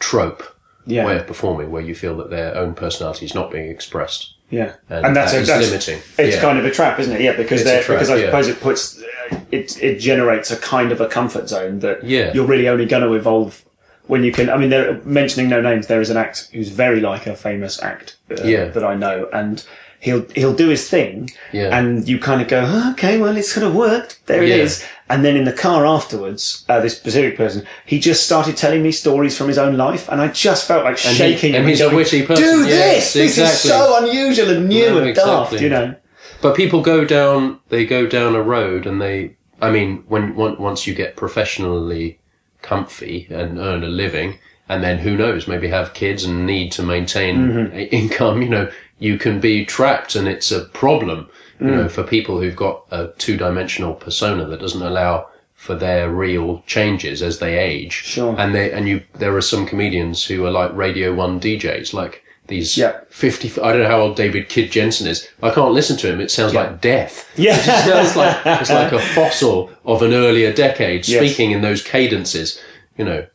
trope 0.00 0.42
Yeah. 0.86 1.04
way 1.06 1.16
of 1.16 1.26
performing, 1.26 1.70
where 1.70 1.82
you 1.82 1.94
feel 1.94 2.16
that 2.18 2.30
their 2.30 2.56
own 2.56 2.74
personality 2.74 3.26
is 3.26 3.34
not 3.34 3.50
being 3.50 3.68
expressed. 3.70 4.34
Yeah, 4.50 4.74
And 4.88 5.16
that's, 5.16 5.32
that 5.32 5.42
a, 5.42 5.46
that's 5.46 5.66
limiting. 5.66 5.98
It's 6.18 6.36
Yeah. 6.36 6.40
kind 6.40 6.58
of 6.58 6.64
a 6.64 6.70
trap, 6.70 7.00
isn't 7.00 7.12
it? 7.16 7.20
Yeah, 7.20 7.32
because 7.36 7.62
trap, 7.64 7.82
because 7.86 8.10
I 8.10 8.16
yeah. 8.16 8.26
suppose 8.26 8.46
it 8.46 8.60
puts 8.60 9.02
it 9.50 9.82
it 9.82 9.96
generates 9.98 10.52
a 10.52 10.56
kind 10.56 10.92
of 10.92 11.00
a 11.00 11.08
comfort 11.08 11.48
zone 11.48 11.80
that 11.80 12.04
Yeah. 12.04 12.32
you're 12.32 12.46
really 12.46 12.68
only 12.68 12.86
going 12.86 13.02
to 13.02 13.12
evolve 13.14 13.64
when 14.06 14.22
you 14.22 14.30
can. 14.30 14.48
I 14.48 14.56
mean, 14.56 14.70
they're 14.70 15.00
mentioning 15.04 15.48
no 15.48 15.60
names. 15.60 15.88
There 15.88 16.00
is 16.00 16.10
an 16.10 16.16
act 16.16 16.48
who's 16.52 16.68
very 16.68 17.00
like 17.00 17.26
a 17.26 17.34
famous 17.34 17.82
act 17.82 18.14
uh, 18.30 18.36
Yeah. 18.44 18.66
that 18.66 18.84
I 18.84 18.94
know, 18.94 19.28
and 19.32 19.64
he'll 19.98 20.24
he'll 20.36 20.54
do 20.54 20.68
his 20.68 20.88
thing, 20.88 21.30
Yeah. 21.52 21.76
and 21.76 22.08
you 22.08 22.20
kind 22.20 22.40
of 22.40 22.46
go, 22.46 22.62
oh, 22.64 22.92
okay, 22.92 23.18
well, 23.18 23.36
it's 23.36 23.50
sort 23.50 23.66
of 23.66 23.74
worked. 23.74 24.24
There 24.26 24.44
it 24.44 24.50
is. 24.50 24.84
And 25.08 25.24
then 25.24 25.36
in 25.36 25.44
the 25.44 25.52
car 25.52 25.86
afterwards, 25.86 26.64
uh, 26.68 26.80
this 26.80 26.96
specific 26.96 27.36
person, 27.36 27.64
he 27.84 28.00
just 28.00 28.24
started 28.26 28.56
telling 28.56 28.82
me 28.82 28.90
stories 28.90 29.36
from 29.38 29.46
his 29.46 29.56
own 29.58 29.76
life, 29.76 30.08
and 30.08 30.20
I 30.20 30.28
just 30.28 30.66
felt 30.66 30.84
like 30.84 30.98
And 31.06 31.12
he- 31.16 31.18
shaking. 31.36 31.54
and 31.54 31.62
him 31.64 31.68
he's 31.68 31.80
a 31.80 31.94
witty 31.94 32.26
person. 32.26 32.42
Do 32.44 32.66
Yes, 32.66 33.12
this! 33.14 33.36
This 33.36 33.38
is 33.38 33.60
so 33.60 33.98
unusual 34.02 34.50
and 34.50 34.68
new 34.68 34.90
No, 34.90 34.98
and 34.98 35.14
daft, 35.14 35.60
you 35.60 35.68
know. 35.68 35.94
But 36.42 36.56
people 36.56 36.82
go 36.82 37.04
down, 37.04 37.60
they 37.68 37.86
go 37.86 38.06
down 38.06 38.34
a 38.34 38.42
road 38.42 38.84
and 38.84 39.00
they, 39.00 39.36
I 39.62 39.70
mean, 39.70 40.02
when, 40.08 40.34
once 40.34 40.86
you 40.88 40.94
get 40.94 41.14
professionally 41.16 42.18
comfy 42.62 43.26
and 43.30 43.58
earn 43.58 43.84
a 43.84 43.88
living, 43.88 44.38
and 44.68 44.82
then 44.82 44.98
who 44.98 45.16
knows, 45.16 45.46
maybe 45.46 45.68
have 45.68 45.94
kids 45.94 46.24
and 46.24 46.44
need 46.46 46.72
to 46.72 46.82
maintain 46.82 47.36
Mm-hmm. 47.36 47.76
income, 47.94 48.42
you 48.42 48.48
know, 48.48 48.70
you 48.98 49.18
can 49.18 49.38
be 49.40 49.64
trapped 49.64 50.16
and 50.16 50.26
it's 50.26 50.50
a 50.50 50.64
problem, 50.64 51.28
you 51.60 51.66
Mm. 51.66 51.74
know, 51.76 51.88
for 51.88 52.02
people 52.02 52.40
who've 52.40 52.56
got 52.56 52.84
a 52.90 53.08
two 53.18 53.36
dimensional 53.36 53.94
persona 53.94 54.44
that 54.46 54.60
doesn't 54.60 54.82
allow 54.82 55.28
for 55.54 55.74
their 55.74 56.10
real 56.10 56.62
changes 56.66 57.22
as 57.22 57.38
they 57.38 57.58
age. 57.58 57.92
Sure. 57.92 58.34
And 58.38 58.54
they, 58.54 58.70
and 58.70 58.86
you, 58.88 59.02
there 59.18 59.34
are 59.34 59.40
some 59.40 59.66
comedians 59.66 60.26
who 60.26 60.44
are 60.44 60.50
like 60.50 60.74
Radio 60.76 61.14
1 61.14 61.40
DJs, 61.40 61.94
like 61.94 62.22
these 62.48 62.76
Yeah. 62.76 63.00
50, 63.08 63.60
I 63.62 63.72
don't 63.72 63.82
know 63.82 63.88
how 63.88 64.00
old 64.02 64.16
David 64.16 64.48
Kid 64.50 64.70
Jensen 64.70 65.06
is. 65.06 65.26
I 65.42 65.50
can't 65.50 65.72
listen 65.72 65.96
to 65.98 66.12
him. 66.12 66.20
It 66.20 66.30
sounds 66.30 66.52
like 66.54 66.80
death. 66.82 67.26
Yeah. 67.36 67.56
It 67.58 67.84
sounds 67.88 68.16
like, 68.16 68.36
it's 68.60 68.70
like 68.70 68.92
a 68.92 68.98
fossil 69.00 69.70
of 69.84 70.02
an 70.02 70.12
earlier 70.12 70.52
decade 70.52 71.08
Yes. 71.08 71.18
speaking 71.24 71.52
in 71.52 71.62
those 71.62 71.82
cadences, 71.82 72.60
you 72.98 73.04
know. 73.06 73.26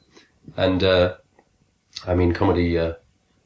And, 0.55 0.83
uh, 0.83 1.15
I 2.07 2.13
mean, 2.13 2.33
comedy, 2.33 2.77
uh, 2.77 2.93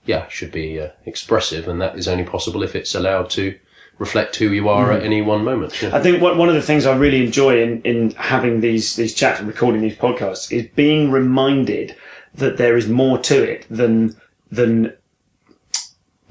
yeah, 0.05 0.27
should 0.27 0.51
be 0.51 0.79
uh, 0.79 0.89
expressive 1.05 1.67
and 1.69 1.79
that 1.81 1.97
is 1.97 2.07
only 2.09 2.25
possible 2.25 2.61
if 2.61 2.75
it's 2.75 2.93
allowed 2.93 3.29
to 3.31 3.57
reflect 3.97 4.35
who 4.35 4.49
you 4.49 4.67
are 4.67 4.91
at 4.91 4.99
hmm. 4.99 5.05
any 5.05 5.21
one 5.21 5.43
moment. 5.43 5.81
Yeah. 5.81 5.95
I 5.95 6.01
think 6.01 6.21
one 6.21 6.37
one 6.37 6.49
of 6.49 6.55
the 6.55 6.61
things 6.61 6.85
I 6.85 6.95
really 6.95 7.25
enjoy 7.25 7.61
in, 7.61 7.81
in 7.83 8.11
having 8.11 8.61
these, 8.61 8.95
these 8.95 9.13
chats 9.13 9.39
and 9.39 9.47
recording 9.47 9.81
these 9.81 9.97
podcasts 9.97 10.51
is 10.51 10.67
being 10.75 11.11
reminded 11.11 11.95
that 12.33 12.57
there 12.57 12.75
is 12.75 12.89
more 12.89 13.17
to 13.19 13.43
it 13.43 13.65
than, 13.69 14.15
than, 14.51 14.93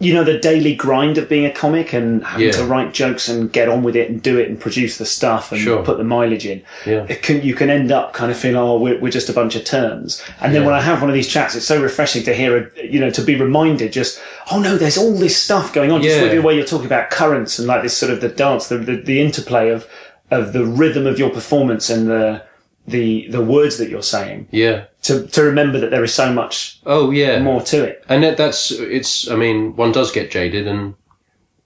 you 0.01 0.13
know, 0.13 0.25
the 0.25 0.37
daily 0.39 0.75
grind 0.75 1.17
of 1.19 1.29
being 1.29 1.45
a 1.47 1.51
comic 1.53 1.93
and 1.93 2.25
having 2.25 2.47
Yeah. 2.47 2.53
to 2.53 2.65
write 2.65 2.93
jokes 2.93 3.29
and 3.29 3.53
get 3.53 3.69
on 3.69 3.85
with 3.85 3.95
it 3.95 4.11
and 4.11 4.21
do 4.21 4.39
it 4.39 4.49
and 4.49 4.59
produce 4.59 4.99
the 4.99 5.07
stuff 5.07 5.53
and 5.53 5.61
Sure. 5.61 5.85
put 5.85 5.99
the 5.99 6.05
mileage 6.05 6.45
in. 6.47 6.63
Yeah. 6.85 7.07
It 7.09 7.23
can, 7.23 7.43
you 7.43 7.55
can 7.55 7.71
end 7.71 7.93
up 7.93 8.13
kind 8.13 8.31
of 8.33 8.37
feeling, 8.37 8.57
oh, 8.57 8.77
we're, 8.77 8.99
we're 8.99 9.13
just 9.13 9.29
a 9.29 9.33
bunch 9.33 9.55
of 9.55 9.65
turns. 9.65 10.21
And 10.41 10.53
then 10.53 10.63
Yeah. 10.63 10.67
when 10.67 10.75
I 10.77 10.81
have 10.81 11.01
one 11.01 11.11
of 11.11 11.15
these 11.15 11.29
chats, 11.29 11.55
it's 11.55 11.65
so 11.65 11.81
refreshing 11.81 12.25
to 12.25 12.35
hear, 12.35 12.57
a, 12.77 12.85
you 12.85 12.99
know, 12.99 13.11
to 13.11 13.23
be 13.23 13.37
reminded 13.37 13.93
just, 13.93 14.21
oh 14.51 14.59
no, 14.59 14.77
there's 14.77 14.99
all 14.99 15.15
this 15.15 15.37
stuff 15.37 15.73
going 15.73 15.93
on. 15.93 16.03
Just 16.03 16.21
with 16.21 16.33
the 16.33 16.43
way 16.43 16.57
you're 16.57 16.67
talking 16.67 16.87
about 16.87 17.11
currents 17.11 17.61
and 17.61 17.69
like 17.69 17.83
this 17.85 17.97
sort 17.97 18.11
of 18.13 18.21
the 18.21 18.29
dance, 18.29 18.67
the, 18.67 18.79
the, 18.79 18.97
the 18.97 19.21
interplay 19.21 19.69
of, 19.71 19.87
of 20.31 20.53
the 20.53 20.65
rhythm 20.65 21.07
of 21.07 21.21
your 21.21 21.31
performance 21.31 21.89
and 21.89 22.09
the, 22.09 22.43
the, 22.87 23.27
the 23.29 23.43
words 23.43 23.79
that 23.79 23.89
you're 23.89 24.03
saying 24.03 24.47
yeah. 24.51 24.85
to, 25.03 25.27
to 25.29 25.43
remember 25.43 25.79
that 25.81 25.91
there 25.91 26.05
is 26.05 26.13
so 26.15 26.33
much 26.33 26.81
Oh, 26.85 27.11
yeah. 27.11 27.41
more 27.41 27.63
to 27.63 27.83
it. 27.85 28.05
And 28.09 28.23
that, 28.23 28.37
that's, 28.37 28.71
it's, 28.71 29.31
I 29.31 29.37
mean, 29.37 29.75
one 29.77 29.93
does 29.93 30.13
get 30.13 30.31
jaded 30.31 30.67
and 30.67 30.95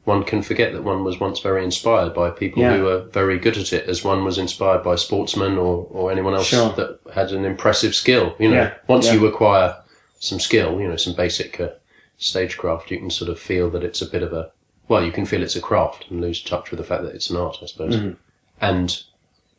one 0.04 0.22
can 0.24 0.42
forget 0.42 0.72
that 0.72 0.84
one 0.84 1.04
was 1.04 1.18
once 1.20 1.40
very 1.40 1.64
inspired 1.64 2.14
by 2.14 2.30
people 2.30 2.62
Yeah. 2.62 2.76
who 2.76 2.84
were 2.84 3.00
very 3.02 3.38
good 3.38 3.58
at 3.58 3.72
it, 3.72 3.88
as 3.88 4.02
one 4.04 4.24
was 4.24 4.38
inspired 4.38 4.82
by 4.82 4.94
sportsmen 4.94 5.58
or, 5.58 5.86
or 5.90 6.10
anyone 6.12 6.34
else 6.34 6.46
Sure. 6.46 6.72
that 6.74 7.00
had 7.14 7.30
an 7.32 7.44
impressive 7.44 7.94
skill. 7.94 8.34
You 8.38 8.48
know, 8.50 8.54
Yeah, 8.56 8.74
once 8.86 9.06
yeah. 9.06 9.14
you 9.14 9.26
acquire 9.26 9.76
some 10.20 10.40
skill, 10.40 10.80
you 10.80 10.88
know, 10.88 10.96
some 10.96 11.14
basic 11.14 11.60
uh, 11.60 11.70
stagecraft, 12.16 12.90
you 12.90 12.98
can 12.98 13.10
sort 13.10 13.30
of 13.30 13.38
feel 13.38 13.70
that 13.70 13.84
it's 13.84 14.00
a 14.02 14.06
bit 14.08 14.22
of 14.22 14.32
a, 14.32 14.50
well, 14.88 15.04
you 15.04 15.12
can 15.12 15.26
feel 15.26 15.42
it's 15.42 15.56
a 15.56 15.60
craft 15.60 16.06
and 16.10 16.20
lose 16.20 16.42
touch 16.42 16.70
with 16.70 16.78
the 16.78 16.84
fact 16.84 17.02
that 17.02 17.14
it's 17.14 17.28
an 17.28 17.36
art, 17.36 17.58
I 17.62 17.66
suppose. 17.66 17.96
Mm-hmm. 17.96 18.12
And 18.60 19.02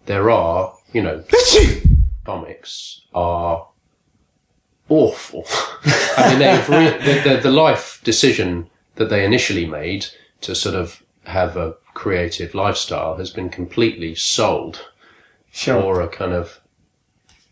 there 0.07 0.29
are, 0.31 0.73
you 0.93 1.01
know, 1.01 1.23
comics 2.25 3.01
are 3.13 3.67
awful. 4.87 5.45
I 6.17 6.29
mean, 6.29 6.39
they've 6.39 6.69
re- 6.69 6.97
the, 7.23 7.29
the, 7.29 7.39
the 7.43 7.51
life 7.51 8.01
decision 8.03 8.69
that 8.95 9.09
they 9.09 9.23
initially 9.25 9.65
made 9.65 10.07
to 10.41 10.55
sort 10.55 10.75
of 10.75 11.03
have 11.25 11.55
a 11.57 11.75
creative 11.93 12.53
lifestyle 12.55 13.17
has 13.17 13.29
been 13.29 13.49
completely 13.49 14.15
sold 14.15 14.89
Sure. 15.51 15.81
for 15.81 16.01
a 16.01 16.07
kind 16.07 16.33
of, 16.33 16.59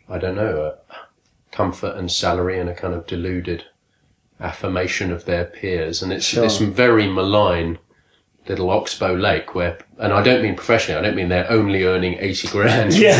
I 0.09 0.17
don't 0.19 0.35
know, 0.35 0.73
a 0.89 0.95
comfort 1.51 1.95
and 1.95 2.11
salary 2.11 2.59
and 2.59 2.69
a 2.69 2.75
kind 2.75 2.93
of 2.93 3.07
deluded 3.07 3.65
affirmation 4.39 5.11
of 5.11 5.25
their 5.25 5.45
peers. 5.45 6.01
And 6.03 6.13
it's 6.13 6.25
Sure. 6.25 6.43
this 6.43 6.57
very 6.59 7.07
malign 7.07 7.79
little 8.49 8.69
Oxbow 8.69 9.13
Lake 9.13 9.53
where, 9.55 9.77
and 9.99 10.13
I 10.13 10.21
don't 10.23 10.41
mean 10.41 10.55
professionally, 10.55 10.99
I 10.99 11.01
don't 11.01 11.15
mean 11.15 11.29
they're 11.29 11.49
only 11.51 11.83
earning 11.83 12.17
80 12.19 12.47
grand. 12.49 12.93
Yeah. 12.97 13.17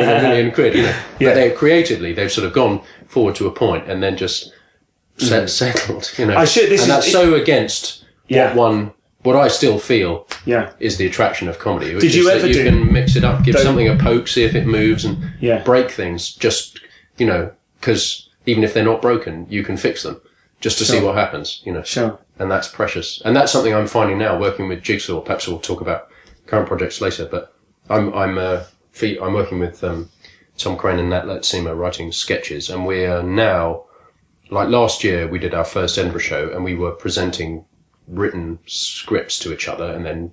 Earning 0.00 0.24
a 0.24 0.28
million 0.28 0.52
quid, 0.52 0.74
you 0.74 0.82
know. 0.82 0.96
Yeah. 1.18 1.28
But 1.30 1.34
they 1.34 1.50
creatively, 1.52 2.12
they've 2.12 2.30
sort 2.32 2.46
of 2.46 2.52
gone 2.52 2.82
forward 3.06 3.34
to 3.36 3.46
a 3.46 3.50
point 3.50 3.90
and 3.90 4.02
then 4.02 4.16
just 4.16 4.52
set, 5.18 5.50
settled, 5.50 6.10
you 6.16 6.26
know. 6.26 6.34
Mm. 6.34 6.38
I 6.38 6.44
should- 6.44 6.70
this 6.70 6.82
and 6.82 6.90
is- 6.90 6.96
that's 6.96 7.12
so 7.12 7.34
against 7.34 8.04
Yeah. 8.28 8.48
what 8.48 8.56
one, 8.56 8.92
what 9.22 9.36
I 9.36 9.48
still 9.48 9.78
feel 9.78 10.26
Yeah. 10.46 10.70
is 10.80 10.96
the 10.96 11.06
attraction 11.06 11.48
of 11.48 11.58
comedy. 11.58 11.94
which 11.94 12.02
Did 12.02 12.14
you 12.14 12.30
ever 12.30 12.46
you 12.46 12.54
do- 12.54 12.64
can 12.64 12.92
mix 12.92 13.16
it 13.16 13.24
up, 13.24 13.44
give 13.44 13.58
something 13.58 13.88
a 13.88 13.96
poke, 13.96 14.28
see 14.28 14.44
if 14.44 14.54
it 14.54 14.66
moves, 14.66 15.04
and 15.04 15.18
Yeah. 15.40 15.62
break 15.62 15.90
things. 15.90 16.32
Just 16.34 16.80
you 17.18 17.26
know, 17.26 17.50
because 17.80 18.28
even 18.46 18.64
if 18.64 18.72
they're 18.72 18.82
not 18.84 19.02
broken, 19.02 19.46
you 19.50 19.62
can 19.62 19.76
fix 19.76 20.02
them 20.04 20.18
just 20.60 20.78
to 20.78 20.84
see 20.86 21.00
what 21.00 21.16
happens. 21.16 21.60
You 21.66 21.72
know, 21.74 21.82
Sure. 21.82 22.18
And 22.40 22.50
that's 22.50 22.66
precious. 22.68 23.20
And 23.24 23.36
that's 23.36 23.52
something 23.52 23.74
I'm 23.74 23.86
finding 23.86 24.18
now 24.18 24.38
working 24.38 24.66
with 24.68 24.82
Jigsaw. 24.82 25.20
Perhaps 25.20 25.46
we'll 25.46 25.58
talk 25.60 25.80
about 25.80 26.08
current 26.46 26.66
projects 26.66 27.00
later. 27.00 27.26
But 27.30 27.54
I'm 27.88 28.12
I'm 28.14 28.38
uh, 28.38 28.64
I'm 29.02 29.34
working 29.34 29.58
with 29.60 29.84
um, 29.84 30.08
Tom 30.58 30.76
Craine 30.76 30.98
and 30.98 31.10
Nat 31.10 31.24
Luurtsema 31.26 31.76
writing 31.78 32.10
sketches, 32.12 32.68
and 32.70 32.86
we're 32.86 33.22
now 33.22 33.84
like 34.50 34.68
last 34.68 35.04
year 35.04 35.28
we 35.28 35.38
did 35.38 35.54
our 35.54 35.64
first 35.64 35.96
Edinburgh 35.98 36.20
show, 36.22 36.50
and 36.50 36.64
we 36.64 36.74
were 36.74 36.92
presenting 36.92 37.66
written 38.08 38.58
scripts 38.66 39.38
to 39.40 39.52
each 39.52 39.68
other, 39.68 39.92
and 39.92 40.04
then 40.04 40.32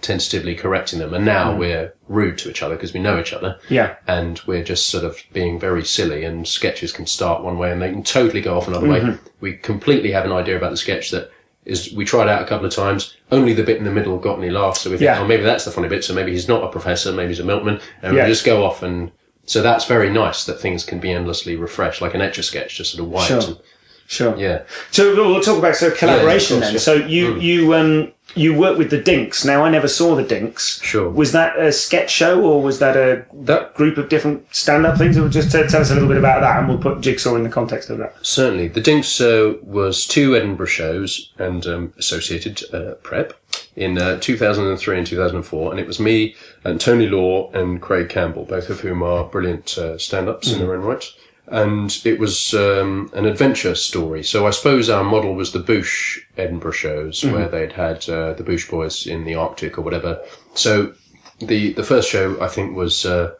tentatively 0.00 0.54
correcting 0.54 1.00
them. 1.00 1.12
And 1.12 1.24
now 1.24 1.56
we're 1.56 1.92
rude 2.06 2.38
to 2.38 2.50
each 2.50 2.62
other 2.62 2.76
because 2.76 2.94
we 2.94 3.00
know 3.00 3.18
each 3.18 3.32
other 3.32 3.58
Yeah. 3.68 3.96
and 4.06 4.40
we're 4.46 4.62
just 4.62 4.86
sort 4.86 5.02
of 5.04 5.18
being 5.32 5.58
very 5.58 5.84
silly 5.84 6.22
and 6.24 6.46
sketches 6.46 6.92
can 6.92 7.06
start 7.06 7.42
one 7.42 7.58
way 7.58 7.72
and 7.72 7.82
they 7.82 7.90
can 7.90 8.04
totally 8.04 8.40
go 8.40 8.56
off 8.56 8.68
another 8.68 8.86
Mm-hmm. 8.86 9.08
way. 9.10 9.18
We 9.40 9.54
completely 9.56 10.12
have 10.12 10.24
an 10.24 10.30
idea 10.30 10.56
about 10.56 10.70
the 10.70 10.76
sketch 10.76 11.10
that 11.10 11.32
is, 11.68 11.92
we 11.92 12.04
tried 12.04 12.28
out 12.28 12.42
a 12.42 12.46
couple 12.46 12.66
of 12.66 12.74
times. 12.74 13.14
Only 13.30 13.52
the 13.52 13.62
bit 13.62 13.76
in 13.76 13.84
the 13.84 13.90
middle 13.90 14.18
got 14.18 14.38
any 14.38 14.50
laughs. 14.50 14.80
So 14.80 14.90
we 14.90 14.96
think, 14.96 15.06
Yeah. 15.06 15.20
oh, 15.20 15.26
maybe 15.26 15.42
that's 15.42 15.64
the 15.64 15.70
funny 15.70 15.88
bit. 15.88 16.02
So 16.04 16.14
maybe 16.14 16.32
he's 16.32 16.48
not 16.48 16.64
a 16.64 16.68
professor. 16.68 17.12
Maybe 17.12 17.28
he's 17.28 17.40
a 17.40 17.44
milkman. 17.44 17.80
And 18.02 18.16
Yeah. 18.16 18.24
we 18.24 18.30
just 18.30 18.44
go 18.44 18.64
off 18.64 18.82
and 18.82 19.10
so 19.44 19.62
that's 19.62 19.86
very 19.86 20.10
nice 20.10 20.44
that 20.44 20.60
things 20.60 20.84
can 20.84 20.98
be 20.98 21.10
endlessly 21.10 21.56
refreshed, 21.56 22.02
like 22.02 22.14
an 22.14 22.20
etch 22.20 22.36
a 22.38 22.42
sketch, 22.42 22.76
just 22.76 22.92
sort 22.92 23.04
of 23.04 23.10
white. 23.10 23.26
Sure. 23.28 23.40
And, 23.40 23.58
Sure. 24.06 24.34
yeah. 24.38 24.62
So 24.90 25.14
we'll 25.14 25.40
talk 25.42 25.58
about 25.58 25.76
so 25.76 25.90
collaboration 25.90 26.58
Yeah, 26.60 26.66
of 26.66 26.72
then. 26.72 26.80
So 26.80 26.94
you 26.94 27.38
you 27.38 27.74
um 27.74 28.12
you 28.34 28.54
work 28.54 28.78
with 28.78 28.90
the 28.90 29.00
Dinks. 29.00 29.44
Now 29.44 29.64
I 29.64 29.70
never 29.70 29.88
saw 29.88 30.14
the 30.14 30.22
Dinks. 30.22 30.80
Sure. 30.82 31.08
Was 31.08 31.32
that 31.32 31.58
a 31.58 31.72
sketch 31.72 32.10
show 32.10 32.42
or 32.42 32.62
was 32.62 32.78
that 32.78 32.96
a 32.96 33.24
That 33.32 33.74
group 33.74 33.98
of 33.98 34.08
different 34.08 34.54
stand-up 34.54 34.98
things? 34.98 35.16
Or 35.16 35.28
just 35.28 35.50
tell, 35.50 35.66
tell 35.66 35.80
us 35.80 35.90
a 35.90 35.94
little 35.94 36.08
bit 36.08 36.18
about 36.18 36.40
that, 36.40 36.58
and 36.58 36.68
we'll 36.68 36.78
put 36.78 37.00
Jigsaw 37.00 37.34
in 37.36 37.42
the 37.42 37.48
context 37.48 37.90
of 37.90 37.98
that. 37.98 38.14
Certainly. 38.22 38.68
The 38.68 38.80
Dinks 38.80 39.20
uh, 39.20 39.54
was 39.62 40.06
two 40.06 40.36
Edinburgh 40.36 40.66
shows 40.66 41.32
and 41.38 41.66
um, 41.66 41.92
associated 41.98 42.62
uh, 42.74 42.94
prep 43.02 43.32
in 43.76 43.98
uh, 43.98 44.18
2003 44.20 44.98
and 44.98 45.06
2004. 45.06 45.70
And 45.70 45.80
it 45.80 45.86
was 45.86 46.00
me 46.00 46.34
and 46.64 46.80
Tony 46.80 47.06
Law 47.06 47.50
and 47.52 47.80
Craig 47.80 48.08
Campbell, 48.08 48.44
both 48.44 48.68
of 48.70 48.80
whom 48.80 49.02
are 49.02 49.24
brilliant 49.24 49.78
uh, 49.78 49.98
stand 49.98 50.28
ups 50.28 50.52
in 50.52 50.58
their 50.58 50.74
own 50.74 50.82
right. 50.82 51.04
And 51.50 52.00
it 52.04 52.18
was 52.18 52.54
um, 52.54 53.10
an 53.14 53.24
adventure 53.24 53.74
story. 53.74 54.22
So 54.22 54.46
I 54.46 54.50
suppose 54.50 54.90
our 54.90 55.04
model 55.04 55.34
was 55.34 55.52
the 55.52 55.60
Boosh 55.60 56.18
Edinburgh 56.36 56.72
shows 56.72 57.24
where 57.24 57.48
they'd 57.48 57.72
had 57.72 58.08
uh, 58.08 58.34
the 58.34 58.44
Boosh 58.44 58.68
Boys 58.70 59.06
in 59.06 59.24
the 59.24 59.34
Arctic 59.34 59.78
or 59.78 59.82
whatever. 59.82 60.20
So 60.54 60.92
the, 61.40 61.72
the 61.72 61.84
first 61.84 62.08
show, 62.10 62.40
I 62.40 62.48
think, 62.48 62.76
was. 62.76 63.04
Uh, 63.06 63.34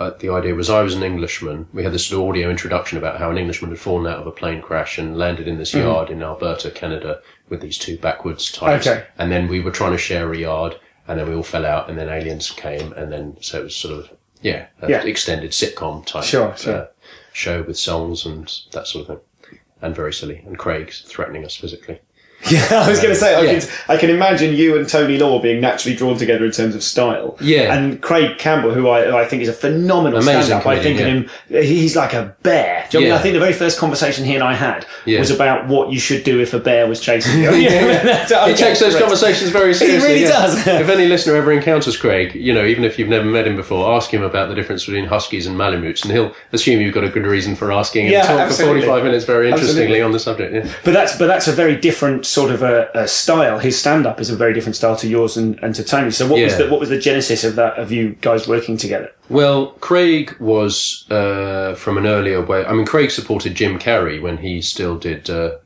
uh, 0.00 0.10
the 0.18 0.28
idea 0.28 0.56
was 0.56 0.68
I 0.68 0.82
was 0.82 0.94
an 0.94 1.04
Englishman. 1.04 1.68
We 1.72 1.84
had 1.84 1.92
this 1.92 2.06
sort 2.06 2.20
of 2.20 2.28
audio 2.28 2.50
introduction 2.50 2.98
about 2.98 3.20
how 3.20 3.30
an 3.30 3.38
Englishman 3.38 3.70
had 3.70 3.78
fallen 3.78 4.12
out 4.12 4.18
of 4.18 4.26
a 4.26 4.32
plane 4.32 4.60
crash 4.60 4.98
and 4.98 5.16
landed 5.16 5.46
in 5.46 5.56
this 5.56 5.72
yard 5.72 6.10
in 6.10 6.20
Alberta, 6.20 6.72
Canada, 6.72 7.20
with 7.48 7.60
these 7.60 7.78
two 7.78 7.96
backwards 7.98 8.50
types. 8.50 8.88
Okay. 8.88 9.04
And 9.18 9.30
then 9.30 9.46
we 9.46 9.60
were 9.60 9.70
trying 9.70 9.92
to 9.92 9.98
share 9.98 10.32
a 10.32 10.36
yard, 10.36 10.80
and 11.06 11.20
then 11.20 11.28
we 11.28 11.34
all 11.36 11.44
fell 11.44 11.64
out, 11.64 11.88
and 11.88 11.96
then 11.96 12.08
aliens 12.08 12.50
came, 12.50 12.92
and 12.94 13.12
then 13.12 13.36
so 13.40 13.60
it 13.60 13.64
was 13.64 13.76
sort 13.76 13.94
of 14.00 14.10
yeah, 14.42 14.66
Yeah. 14.86 15.02
extended 15.04 15.52
sitcom 15.52 16.04
type 16.04 16.24
Sure, 16.24 16.56
sure. 16.56 16.88
Show 17.34 17.64
with 17.64 17.76
songs 17.76 18.24
and 18.24 18.48
that 18.70 18.86
sort 18.86 19.08
of 19.08 19.20
thing, 19.42 19.58
and 19.82 19.94
very 19.94 20.12
silly. 20.12 20.42
And 20.46 20.56
Craig 20.56 20.92
threatening 20.92 21.44
us 21.44 21.56
physically. 21.56 22.00
Yeah, 22.50 22.66
I 22.84 22.88
was 22.90 23.00
going 23.00 23.14
to 23.14 23.18
say, 23.18 23.34
I, 23.34 23.40
Yeah. 23.42 23.58
can, 23.60 23.68
I 23.88 23.96
can 23.96 24.10
imagine 24.10 24.54
you 24.54 24.76
and 24.78 24.88
Tony 24.88 25.16
Law 25.18 25.40
being 25.40 25.60
naturally 25.60 25.96
drawn 25.96 26.16
together 26.18 26.44
in 26.44 26.50
terms 26.52 26.74
of 26.74 26.82
style. 26.82 27.36
Yeah. 27.40 27.74
And 27.74 28.02
Craig 28.02 28.38
Campbell, 28.38 28.72
who 28.74 28.88
I, 28.88 29.22
I 29.22 29.24
think 29.26 29.42
is 29.42 29.48
a 29.48 29.52
phenomenal 29.54 30.18
Amazing 30.20 30.42
stand-up. 30.42 30.66
I 30.66 30.82
think 30.82 31.00
of 31.00 31.06
comedian, 31.06 31.30
him, 31.48 31.62
he's 31.64 31.96
like 31.96 32.12
a 32.12 32.36
bear. 32.42 32.86
Do 32.90 32.98
you 33.00 33.08
know 33.08 33.14
what 33.14 33.14
I 33.14 33.14
mean? 33.14 33.14
Yeah. 33.14 33.14
I 33.18 33.22
think 33.22 33.32
the 33.34 33.40
very 33.40 33.52
first 33.54 33.78
conversation 33.78 34.24
he 34.26 34.34
and 34.34 34.44
I 34.44 34.54
had 34.54 34.84
Yeah. 35.06 35.20
was 35.20 35.30
about 35.30 35.68
what 35.68 35.90
you 35.90 35.98
should 35.98 36.22
do 36.24 36.38
if 36.40 36.52
a 36.52 36.58
bear 36.60 36.86
was 36.86 37.00
chasing 37.00 37.42
you. 37.42 37.50
He 38.44 38.54
takes 38.54 38.80
those 38.80 38.96
conversations 38.98 39.50
very 39.50 39.72
seriously. 39.74 40.08
He 40.08 40.14
really 40.14 40.22
yeah. 40.24 40.28
does. 40.28 40.66
if 40.66 40.88
any 40.88 41.06
listener 41.06 41.36
ever 41.36 41.52
encounters 41.52 41.96
Craig, 41.96 42.34
you 42.34 42.52
know, 42.52 42.64
even 42.64 42.84
if 42.84 42.98
you've 42.98 43.08
never 43.08 43.24
met 43.24 43.46
him 43.46 43.56
before, 43.56 43.92
ask 43.96 44.12
him 44.12 44.22
about 44.22 44.48
the 44.48 44.54
difference 44.54 44.84
between 44.84 45.06
huskies 45.06 45.46
and 45.46 45.56
malamutes, 45.56 46.02
and 46.02 46.12
he'll 46.12 46.34
assume 46.52 46.80
you've 46.80 46.94
got 46.94 47.04
a 47.04 47.08
good 47.08 47.26
reason 47.26 47.56
for 47.56 47.72
asking 47.72 48.06
and 48.06 48.12
Yeah, 48.12 48.22
talk 48.22 48.40
absolutely. 48.40 48.82
for 48.82 48.86
45 48.88 49.04
minutes 49.04 49.24
very 49.24 49.50
Absolutely. 49.52 49.70
interestingly 49.82 50.02
on 50.02 50.12
the 50.12 50.18
subject. 50.18 50.54
Yeah. 50.54 50.72
But 50.84 50.92
that's 50.92 51.16
but 51.16 51.26
that's 51.26 51.48
a 51.48 51.52
very 51.52 51.76
different 51.76 52.26
sort 52.34 52.50
of 52.50 52.62
a, 52.62 52.90
a 52.94 53.06
style. 53.06 53.58
His 53.58 53.78
stand 53.78 54.06
up 54.06 54.20
is 54.20 54.28
a 54.28 54.36
very 54.36 54.52
different 54.52 54.76
style 54.76 54.96
to 54.96 55.08
yours 55.08 55.36
and, 55.36 55.58
and 55.62 55.74
to 55.76 55.84
Tony. 55.84 56.10
So 56.10 56.28
what 56.28 56.42
was 56.42 56.58
the 56.58 56.68
what 56.68 56.80
was 56.80 56.88
the 56.88 56.98
genesis 56.98 57.44
of 57.44 57.54
that 57.56 57.78
of 57.78 57.92
you 57.92 58.16
guys 58.20 58.48
working 58.48 58.76
together? 58.76 59.12
Well, 59.28 59.68
Craig 59.80 60.36
was 60.40 61.06
uh, 61.10 61.74
from 61.76 61.96
an 61.96 62.06
earlier 62.06 62.44
way. 62.44 62.64
I 62.66 62.72
mean, 62.72 62.86
Craig 62.86 63.10
supported 63.10 63.54
Jim 63.54 63.78
Carrey 63.78 64.20
when 64.20 64.38
he 64.38 64.60
still 64.60 64.98
did 64.98 65.30
uh, 65.30 65.58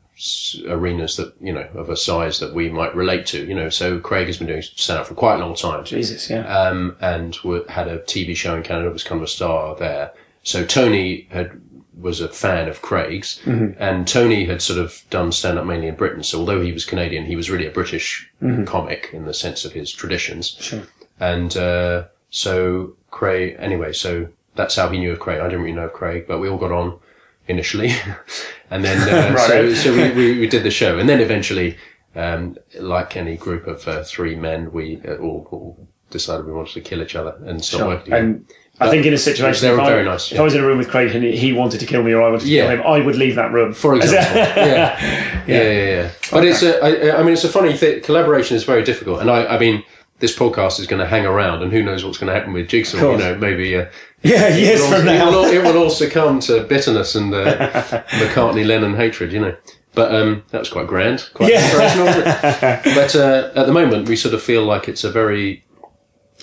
arenas 0.67 1.15
that 1.15 1.33
you 1.41 1.53
know 1.53 1.67
of 1.73 1.89
a 1.89 1.97
size 1.97 2.39
that 2.39 2.53
we 2.53 2.69
might 2.69 2.95
relate 2.95 3.25
to. 3.27 3.45
You 3.45 3.55
know, 3.55 3.69
so 3.69 3.99
Craig 3.99 4.27
has 4.27 4.37
been 4.37 4.47
doing 4.47 4.61
stand 4.61 4.99
up 4.99 5.07
for 5.07 5.15
quite 5.15 5.35
a 5.35 5.39
long 5.39 5.55
time. 5.55 5.83
Jesus, 5.83 6.29
yeah. 6.29 6.45
um, 6.47 6.95
and 7.01 7.35
had 7.69 7.87
a 7.87 7.99
TV 7.99 8.35
show 8.35 8.55
in 8.55 8.63
Canada, 8.63 8.91
was 8.91 9.03
kind 9.03 9.19
of 9.19 9.23
a 9.23 9.27
star 9.27 9.75
there. 9.75 10.11
So 10.43 10.65
Tony 10.65 11.27
had 11.31 11.59
was 11.99 12.21
a 12.21 12.27
fan 12.29 12.67
of 12.69 12.81
Craig's, 12.81 13.41
and 13.45 14.07
Tony 14.07 14.45
had 14.45 14.61
sort 14.61 14.79
of 14.79 15.03
done 15.09 15.31
stand 15.31 15.57
up 15.59 15.65
mainly 15.65 15.87
in 15.87 15.95
Britain. 15.95 16.23
So 16.23 16.39
although 16.39 16.61
he 16.61 16.71
was 16.71 16.85
Canadian, 16.85 17.25
he 17.25 17.35
was 17.35 17.49
really 17.49 17.65
a 17.67 17.71
British 17.71 18.29
comic 18.65 19.09
in 19.13 19.25
the 19.25 19.33
sense 19.33 19.65
of 19.65 19.73
his 19.73 19.91
traditions. 19.91 20.55
Sure. 20.59 20.83
And 21.19 21.55
uh, 21.57 22.05
so 22.29 22.93
Craig, 23.11 23.55
anyway, 23.59 23.91
so 23.93 24.29
that's 24.55 24.75
how 24.75 24.89
he 24.89 24.99
knew 24.99 25.11
of 25.11 25.19
Craig. 25.19 25.39
I 25.39 25.45
didn't 25.45 25.61
really 25.61 25.75
know 25.75 25.85
of 25.85 25.93
Craig, 25.93 26.25
but 26.27 26.39
we 26.39 26.47
all 26.49 26.57
got 26.57 26.71
on 26.71 26.99
initially, 27.47 27.91
and 28.71 28.83
then 28.85 28.97
uh, 29.09 29.37
so, 29.47 29.63
Right. 29.67 29.75
so 29.75 29.91
we, 29.93 30.11
we, 30.11 30.39
we 30.39 30.47
did 30.47 30.63
the 30.63 30.71
show, 30.71 30.99
and 30.99 31.09
then 31.09 31.19
eventually, 31.19 31.77
um, 32.15 32.57
like 32.79 33.17
any 33.17 33.35
group 33.37 33.67
of 33.67 33.87
uh, 33.87 34.03
three 34.03 34.35
men, 34.35 34.71
we 34.71 35.01
uh, 35.07 35.15
all, 35.17 35.47
all 35.51 35.87
decided 36.09 36.45
we 36.45 36.51
wanted 36.53 36.73
to 36.73 36.81
kill 36.81 37.01
each 37.01 37.15
other 37.15 37.35
and 37.45 37.63
stop 37.63 37.87
working. 37.87 38.05
together. 38.05 38.23
And 38.23 38.45
I 38.81 38.89
think 38.89 39.05
in 39.05 39.13
a 39.13 39.17
situation, 39.17 39.61
they 39.67 39.71
if, 39.71 39.75
were 39.77 39.81
I, 39.81 39.89
very 39.89 40.05
nice, 40.05 40.27
if 40.27 40.33
yeah. 40.35 40.41
I 40.41 40.43
was 40.43 40.55
in 40.55 40.61
a 40.61 40.65
room 40.65 40.77
with 40.77 40.89
Craig 40.89 41.13
and 41.13 41.23
he 41.23 41.51
wanted 41.53 41.79
to 41.81 41.85
kill 41.85 42.01
me 42.03 42.13
or 42.13 42.21
I 42.23 42.29
wanted 42.29 42.45
to 42.45 42.49
Yeah. 42.49 42.61
kill 42.67 42.71
him, 42.71 42.81
I 42.87 42.99
would 43.01 43.15
leave 43.15 43.35
that 43.35 43.51
room. 43.51 43.73
for 43.73 43.95
example. 43.95 44.35
yeah. 44.37 45.43
yeah, 45.47 45.61
yeah, 45.63 45.71
yeah. 45.85 46.11
But 46.31 46.45
it's 46.45 46.63
a, 46.63 46.81
I, 46.83 47.19
I 47.19 47.23
mean, 47.23 47.33
it's 47.33 47.43
a 47.43 47.49
funny 47.49 47.75
thing. 47.75 48.01
Collaboration 48.01 48.55
is 48.55 48.63
very 48.63 48.83
difficult, 48.83 49.19
and 49.21 49.29
I, 49.29 49.45
I 49.55 49.59
mean, 49.59 49.83
this 50.19 50.35
podcast 50.37 50.79
is 50.79 50.87
going 50.87 50.99
to 51.01 51.07
hang 51.07 51.25
around, 51.25 51.61
and 51.63 51.71
who 51.71 51.81
knows 51.83 52.03
what's 52.05 52.17
going 52.17 52.27
to 52.31 52.33
happen 52.33 52.53
with 52.53 52.67
Jigsaw? 52.67 53.11
You 53.11 53.17
know, 53.17 53.35
maybe. 53.37 53.75
Uh, 53.75 53.85
yeah, 54.21 54.49
years 54.55 54.81
it 54.81 54.83
will, 54.83 54.97
from 54.99 55.07
it 55.07 55.25
will 55.25 55.35
all- 55.35 55.45
it 55.45 55.63
will 55.63 55.77
all 55.77 55.89
succumb 55.89 56.39
to 56.41 56.63
bitterness 56.63 57.15
and 57.15 57.33
uh, 57.33 57.55
McCartney 58.19 58.65
Lennon 58.65 58.95
hatred, 58.95 59.31
you 59.31 59.39
know. 59.39 59.55
But 59.95 60.13
um, 60.13 60.43
that 60.51 60.59
was 60.59 60.69
quite 60.69 60.87
grand, 60.87 61.29
quite 61.33 61.51
Yeah. 61.51 61.63
inspirational. 61.63 62.93
But 62.95 63.15
uh, 63.15 63.51
at 63.55 63.65
the 63.65 63.73
moment, 63.73 64.07
we 64.09 64.15
sort 64.15 64.33
of 64.33 64.41
feel 64.43 64.63
like 64.63 64.87
it's 64.89 65.03
a 65.03 65.11
very 65.11 65.63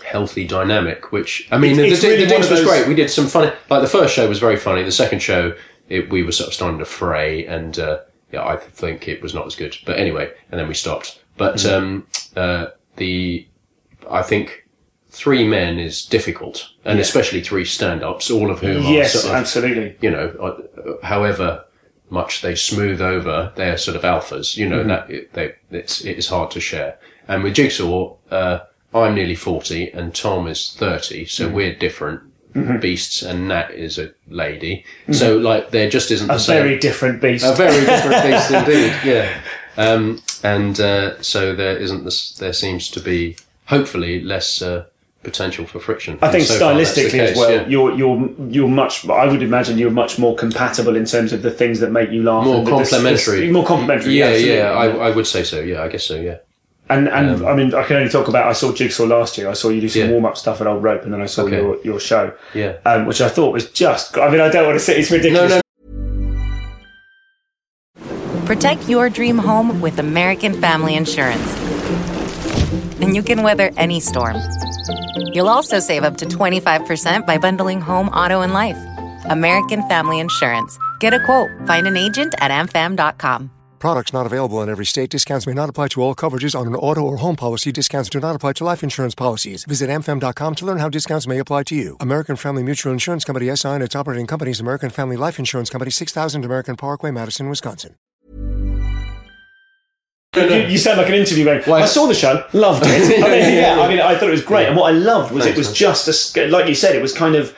healthy 0.07 0.47
dynamic. 0.47 1.13
Which 1.13 1.49
I 1.51 1.59
mean, 1.59 1.73
It's- 1.73 1.87
the, 1.87 1.93
it's 1.93 2.01
the, 2.03 2.09
really 2.09 2.25
the 2.27 2.39
was 2.39 2.49
those- 2.49 2.65
great. 2.65 2.87
We 2.89 2.95
did 2.95 3.11
some 3.11 3.27
funny. 3.27 3.53
Like 3.71 3.83
the 3.83 3.89
first 3.99 4.15
show 4.15 4.29
was 4.29 4.39
very 4.39 4.57
funny. 4.57 4.83
The 4.83 4.93
second 4.93 5.21
show, 5.21 5.55
it, 5.89 6.11
we 6.11 6.23
were 6.23 6.33
sort 6.33 6.49
of 6.49 6.55
starting 6.55 6.79
to 6.79 6.85
fray, 6.85 7.47
and 7.47 7.79
uh, 7.79 8.01
yeah, 8.33 8.45
I 8.47 8.57
think 8.57 9.09
it 9.09 9.23
was 9.23 9.35
not 9.35 9.47
as 9.47 9.55
good. 9.57 9.77
But 9.85 9.99
anyway, 9.99 10.33
and 10.51 10.59
then 10.61 10.69
we 10.69 10.75
stopped. 10.75 11.21
But 11.37 11.57
Mm-hmm. 11.57 11.75
um, 11.85 12.07
uh, 12.37 12.67
the 12.97 13.47
I 14.11 14.23
think 14.23 14.67
three 15.11 15.47
men 15.47 15.79
is 15.79 16.05
difficult, 16.05 16.69
and 16.85 16.99
especially 17.01 17.43
three 17.43 17.65
stand-ups, 17.65 18.31
all 18.31 18.51
of 18.51 18.61
whom 18.61 18.83
Yes, 18.83 19.15
are 19.15 19.19
sort 19.19 19.35
of, 19.35 19.41
absolutely. 19.41 19.97
you 20.03 20.11
know, 20.11 20.29
uh, 20.47 21.07
however 21.07 21.65
much 22.11 22.41
they 22.43 22.55
smooth 22.55 23.01
over, 23.01 23.53
they're 23.57 23.77
sort 23.79 23.97
of 23.97 24.03
alphas. 24.03 24.57
You 24.57 24.69
know 24.69 24.79
Mm-hmm. 24.81 24.89
that 24.89 25.11
it, 25.11 25.33
they, 25.33 25.55
it's 25.71 26.05
it 26.05 26.17
is 26.19 26.29
hard 26.29 26.51
to 26.53 26.61
share. 26.61 26.99
And 27.29 27.43
with 27.43 27.55
Jigsaw, 27.55 28.17
uh, 28.31 28.61
I'm 29.05 29.15
nearly 29.15 29.35
forty, 29.35 29.91
and 29.91 30.15
Tom 30.15 30.47
is 30.47 30.75
thirty, 30.79 31.25
so 31.27 31.47
Mm-hmm. 31.47 31.55
we're 31.55 31.75
different. 31.75 32.21
Beasts 32.81 33.21
and 33.21 33.49
Nat 33.49 33.71
is 33.73 33.99
a 33.99 34.13
lady, 34.31 34.83
so 35.13 35.37
like 35.37 35.73
there 35.73 35.91
just 35.91 36.11
isn't 36.11 36.27
Mm-hmm. 36.27 36.35
A 36.35 36.39
the 36.39 36.41
same 36.41 36.63
very 36.63 36.79
different 36.79 37.21
beast. 37.21 37.45
a 37.45 37.53
very 37.53 37.85
different 37.85 38.23
beast 38.27 38.51
indeed. 38.51 38.95
Yeah, 39.05 39.41
um, 39.77 40.23
and 40.43 40.81
uh, 40.81 41.21
so 41.23 41.55
there 41.55 41.77
isn't 41.77 42.05
this. 42.05 42.33
There 42.39 42.55
seems 42.55 42.89
to 42.93 43.01
be 43.01 43.37
hopefully 43.67 44.23
less 44.23 44.63
uh, 44.63 44.87
potential 45.23 45.67
for 45.67 45.81
friction. 45.81 46.19
I 46.23 46.31
think 46.33 46.45
so 46.45 46.59
far 46.59 46.73
stylistically 46.73 47.19
as 47.19 47.37
well, 47.37 47.51
yeah. 47.53 47.67
you're 47.69 47.93
you're 47.95 48.31
you're 48.49 48.69
much. 48.69 49.07
I 49.07 49.27
would 49.27 49.43
imagine 49.43 49.77
you're 49.77 49.91
much 49.91 50.19
more 50.19 50.35
compatible 50.35 50.97
in 50.97 51.05
terms 51.05 51.35
of 51.35 51.43
the 51.43 51.51
things 51.51 51.81
that 51.81 51.93
make 51.93 52.09
you 52.11 52.23
laugh. 52.23 52.47
More 52.47 52.57
and 52.57 52.67
the- 52.67 52.71
the- 52.71 52.77
complementary. 52.79 53.41
the- 53.41 53.53
more 53.53 53.67
complementary. 53.67 54.15
Yeah, 54.15 54.27
absolutely. 54.29 54.55
yeah, 54.57 54.71
I, 54.71 54.87
I 55.09 55.11
would 55.11 55.27
say 55.27 55.45
so. 55.45 55.61
Yeah, 55.61 55.83
I 55.83 55.89
guess 55.89 56.07
so. 56.07 56.17
Yeah. 56.19 56.39
And 56.89 57.09
and 57.09 57.45
I 57.45 57.55
mean, 57.57 57.75
I 57.75 57.83
can 57.83 57.97
only 57.97 58.09
talk 58.11 58.29
about. 58.29 58.47
I 58.47 58.53
saw 58.53 58.73
Jigsaw 58.73 59.05
last 59.07 59.37
year. 59.39 59.49
I 59.49 59.55
saw 59.55 59.71
you 59.71 59.81
do 59.81 59.89
some 59.89 60.03
Yeah. 60.03 60.11
warm 60.11 60.25
up 60.25 60.37
stuff 60.37 60.61
at 60.61 60.67
Old 60.69 60.83
Rope, 60.85 61.03
and 61.03 61.13
then 61.13 61.21
I 61.21 61.27
saw 61.27 61.43
Okay. 61.43 61.57
your 61.57 61.79
your 61.83 61.99
show. 62.01 62.33
Yeah. 62.55 62.75
um, 62.87 63.07
which 63.07 63.21
I 63.21 63.29
thought 63.29 63.53
was 63.53 63.69
just. 63.71 64.17
I 64.19 64.31
mean, 64.31 64.41
I 64.41 64.49
don't 64.51 64.67
want 64.67 64.79
to 64.79 64.85
say 64.85 64.97
it's 64.99 65.11
No, 65.11 65.17
ridiculous. 65.17 65.51
no, 65.55 65.61
Protect 68.47 68.89
your 68.89 69.11
dream 69.11 69.39
home 69.39 69.81
with 69.81 69.99
American 69.99 70.53
Family 70.61 70.95
Insurance. 70.95 71.57
And 73.01 73.17
you 73.17 73.23
can 73.23 73.43
weather 73.43 73.73
any 73.77 73.99
storm. 73.99 74.37
You'll 75.33 75.49
also 75.49 75.81
save 75.81 76.05
up 76.05 76.17
to 76.19 76.27
25% 76.27 77.27
by 77.27 77.39
bundling 77.39 77.81
home, 77.81 78.09
auto, 78.11 78.43
and 78.43 78.53
life. 78.53 78.79
American 79.29 79.83
Family 79.89 80.21
Insurance. 80.21 80.79
Get 81.01 81.13
a 81.13 81.19
quote. 81.25 81.51
Find 81.67 81.89
an 81.89 81.97
agent 81.97 82.35
at 82.39 82.53
amfam.com. 82.53 83.51
Products 83.79 84.13
not 84.13 84.25
available 84.27 84.63
in 84.63 84.69
every 84.69 84.87
state. 84.87 85.11
Discounts 85.11 85.47
may 85.47 85.53
not 85.53 85.69
apply 85.69 85.89
to 85.89 86.03
all 86.03 86.15
coverages 86.15 86.59
on 86.59 86.67
an 86.67 86.75
auto 86.75 87.03
or 87.03 87.19
home 87.19 87.37
policy. 87.37 87.71
Discounts 87.71 88.09
do 88.09 88.19
not 88.19 88.35
apply 88.35 88.55
to 88.55 88.65
life 88.65 88.83
insurance 88.83 89.15
policies. 89.15 89.65
Visit 89.65 89.91
amfam.com 89.91 90.55
to 90.57 90.67
learn 90.67 90.79
how 90.79 90.89
discounts 90.89 91.27
may 91.27 91.39
apply 91.39 91.65
to 91.65 91.75
you. 91.77 91.97
American 92.01 92.37
Family 92.37 92.63
Mutual 92.63 92.93
Insurance 92.93 93.25
Company 93.25 93.55
SI 93.55 93.69
and 93.69 93.83
its 93.83 93.95
operating 93.95 94.27
companies 94.27 94.61
American 94.61 94.91
Family 94.91 95.17
Life 95.17 95.39
Insurance 95.39 95.69
Company 95.71 95.91
6000 95.91 96.45
American 96.45 96.77
Parkway, 96.77 97.11
Madison, 97.11 97.49
Wisconsin. 97.49 97.97
You, 100.35 100.43
you 100.43 100.77
sound 100.79 100.99
like 100.99 101.09
an 101.09 101.15
interview 101.15 101.45
going. 101.45 101.63
Why- 101.63 101.83
I 101.83 101.87
saw 101.87 102.07
the 102.07 102.15
show, 102.15 102.45
loved 102.53 102.83
it. 102.85 103.25
I 103.25 103.29
mean, 103.31 103.55
yeah, 103.55 103.81
I 103.81 103.89
mean, 103.89 104.01
I 104.01 104.17
thought 104.19 104.29
it 104.29 104.33
was 104.33 104.43
great, 104.45 104.69
and 104.69 104.77
what 104.77 104.93
I 104.93 104.97
loved 104.97 105.33
was 105.33 105.47
it 105.47 105.57
was 105.57 105.69
man. 105.69 105.75
just 105.75 106.37
a 106.37 106.47
like 106.49 106.69
you 106.69 106.75
said, 106.75 106.95
it 106.95 107.01
was 107.01 107.15
kind 107.15 107.35
of 107.37 107.57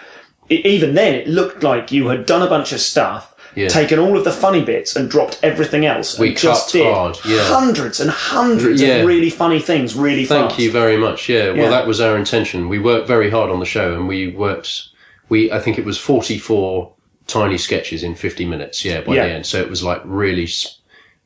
even 0.48 0.94
then 0.94 1.14
it 1.14 1.26
looked 1.28 1.62
like 1.64 1.90
you 1.90 2.06
had 2.08 2.24
done 2.24 2.40
a 2.40 2.48
bunch 2.48 2.72
of 2.72 2.80
stuff. 2.80 3.34
Yeah. 3.54 3.68
Taken 3.68 3.98
all 3.98 4.16
of 4.16 4.24
the 4.24 4.32
funny 4.32 4.62
bits 4.64 4.94
and 4.96 5.10
dropped 5.10 5.40
everything 5.42 5.84
else. 5.86 6.18
We 6.18 6.28
and 6.28 6.36
just 6.36 6.72
did 6.72 6.86
hard, 6.92 7.18
yeah. 7.24 7.42
hundreds 7.44 7.98
and 8.00 8.10
hundreds 8.10 8.80
Yeah. 8.80 8.96
of 8.96 9.06
really 9.06 9.30
funny 9.30 9.60
things, 9.60 9.94
really 9.94 10.24
Thank 10.26 10.50
fast. 10.50 10.60
you 10.60 10.70
very 10.70 10.96
much. 10.96 11.28
Yeah, 11.28 11.52
well, 11.52 11.70
that 11.70 11.86
was 11.86 12.00
our 12.00 12.16
intention. 12.16 12.68
We 12.68 12.78
worked 12.78 13.08
very 13.08 13.30
hard 13.30 13.50
on 13.50 13.58
the 13.60 13.66
show, 13.66 13.94
and 13.94 14.06
we 14.08 14.28
worked. 14.28 14.88
We 15.28 15.50
I 15.52 15.58
think 15.60 15.78
it 15.78 15.84
was 15.84 15.98
forty-four 15.98 16.92
tiny 17.26 17.58
sketches 17.58 18.02
in 18.02 18.14
fifty 18.14 18.44
minutes. 18.44 18.84
Yeah, 18.84 19.00
by 19.02 19.14
the 19.16 19.22
end, 19.24 19.46
so 19.46 19.60
it 19.60 19.68
was 19.68 19.82
like 19.82 20.00
really 20.04 20.48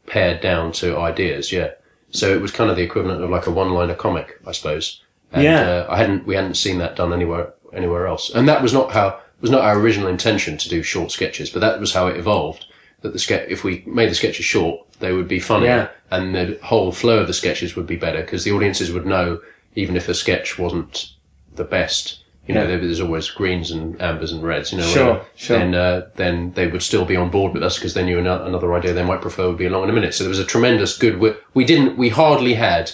pared 0.07 0.41
down 0.41 0.73
to 0.73 0.97
ideas. 0.99 1.53
Yeah, 1.53 1.71
so 2.11 2.33
it 2.33 2.41
was 2.41 2.51
kind 2.51 2.71
of 2.71 2.77
the 2.77 2.83
equivalent 2.83 3.23
of 3.23 3.31
like 3.31 3.47
a 3.47 3.51
one-liner 3.51 3.95
comic, 3.95 4.41
I 4.47 4.53
suppose. 4.53 5.03
And, 5.33 5.45
Yeah. 5.45 5.61
uh, 5.63 5.87
I 5.89 5.97
hadn't. 5.99 6.27
We 6.27 6.35
hadn't 6.35 6.55
seen 6.57 6.79
that 6.79 6.97
done 6.97 7.13
anywhere 7.13 7.55
anywhere 7.73 8.07
else, 8.07 8.31
and 8.35 8.49
that 8.49 8.63
was 8.63 8.73
not 8.73 8.93
how 8.93 9.19
was 9.43 9.51
not 9.51 9.63
our 9.63 9.79
original 9.79 10.09
intention 10.09 10.57
to 10.57 10.69
do 10.69 10.83
short 10.83 11.11
sketches, 11.11 11.51
but 11.51 11.61
that 11.61 11.79
was 11.81 11.93
how 11.93 12.07
it 12.07 12.17
evolved. 12.17 12.65
That 13.03 13.13
the 13.13 13.19
sketch, 13.19 13.47
if 13.51 13.65
we 13.65 13.83
made 13.87 14.11
the 14.11 14.15
sketches 14.15 14.45
short, 14.45 14.81
they 15.01 15.13
would 15.13 15.29
be 15.29 15.41
funnier, 15.41 15.69
Yeah. 16.11 16.17
and 16.17 16.35
the 16.35 16.59
whole 16.63 16.93
flow 16.93 17.19
of 17.19 17.27
the 17.27 17.35
sketches 17.35 17.75
would 17.77 17.87
be 17.87 17.97
better 17.97 18.21
because 18.23 18.45
the 18.45 18.53
audiences 18.53 18.93
would 18.93 19.05
know 19.05 19.41
even 19.75 19.97
if 19.97 20.09
a 20.09 20.15
sketch 20.15 20.59
wasn't 20.59 21.09
the 21.55 21.65
best. 21.65 22.21
You 22.47 22.55
know, 22.55 22.63
Yeah. 22.69 22.77
there's 22.77 23.01
always 23.01 23.29
greens 23.31 23.71
and 23.71 24.01
ambers 24.01 24.33
and 24.33 24.43
reds. 24.43 24.73
You 24.73 24.79
know, 24.79 24.85
Sure, 24.85 25.07
whatever, 25.07 25.25
sure. 25.37 25.59
Then, 25.59 25.75
uh, 25.75 26.03
then 26.17 26.53
they 26.55 26.67
would 26.69 26.83
still 26.83 27.05
be 27.05 27.17
on 27.17 27.31
board 27.31 27.53
with 27.55 27.63
us 27.63 27.77
because 27.77 27.95
they 27.95 28.05
knew 28.05 28.19
another 28.19 28.73
idea 28.75 28.93
they 28.93 29.05
might 29.05 29.21
prefer 29.21 29.49
would 29.49 29.59
be 29.59 29.67
along 29.67 29.85
in 29.85 29.91
a 29.91 29.93
minute. 29.93 30.15
So 30.15 30.25
there 30.25 30.29
was 30.29 30.39
a 30.41 30.45
tremendous 30.45 30.97
good. 30.99 31.21
We 31.55 31.65
didn't. 31.65 31.97
We 31.97 32.09
hardly 32.11 32.55
had 32.55 32.93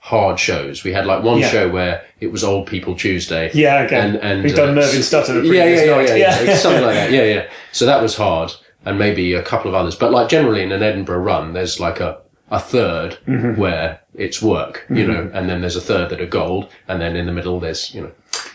hard 0.00 0.38
shows. 0.40 0.82
We 0.84 0.92
had 0.92 1.06
like 1.06 1.22
one 1.22 1.38
Yeah. 1.38 1.48
show 1.48 1.68
where 1.68 2.02
it 2.20 2.32
was 2.32 2.42
Old 2.42 2.66
People 2.66 2.94
Tuesday. 2.96 3.50
Yeah, 3.54 3.82
okay. 3.84 3.96
And, 4.00 4.16
and 4.16 4.42
We've 4.42 4.54
done 4.56 4.70
uh, 4.70 4.80
Mervyn 4.80 5.02
Stutter 5.02 5.34
the 5.34 5.42
yeah, 5.42 5.62
previous 5.62 5.80
yeah, 5.80 5.86
yeah, 5.86 5.96
night. 5.96 6.08
yeah, 6.08 6.14
Yeah. 6.16 6.42
yeah, 6.50 6.56
something 6.56 6.82
like 6.82 6.94
that. 6.94 7.10
Yeah, 7.12 7.24
yeah. 7.24 7.50
So 7.72 7.86
that 7.86 8.02
was 8.02 8.16
hard, 8.16 8.52
and 8.84 8.98
maybe 8.98 9.34
a 9.34 9.42
couple 9.42 9.68
of 9.68 9.74
others. 9.74 9.94
But 9.94 10.10
like 10.10 10.28
generally 10.28 10.62
in 10.62 10.72
an 10.72 10.82
Edinburgh 10.82 11.18
run, 11.20 11.52
there's 11.52 11.78
like 11.80 12.00
a 12.00 12.18
a 12.50 12.58
3rd 12.58 13.16
Mm-hmm. 13.28 13.60
where 13.60 14.00
it's 14.14 14.42
work, 14.42 14.84
you 14.90 15.06
know, 15.06 15.30
and 15.32 15.48
then 15.48 15.60
there's 15.60 15.76
a 15.76 15.80
third 15.80 16.10
that 16.10 16.20
are 16.20 16.26
gold, 16.26 16.68
and 16.88 17.00
then 17.00 17.14
in 17.14 17.26
the 17.26 17.32
middle 17.32 17.60
there's 17.60 17.94
you 17.94 18.00
know. 18.00 18.10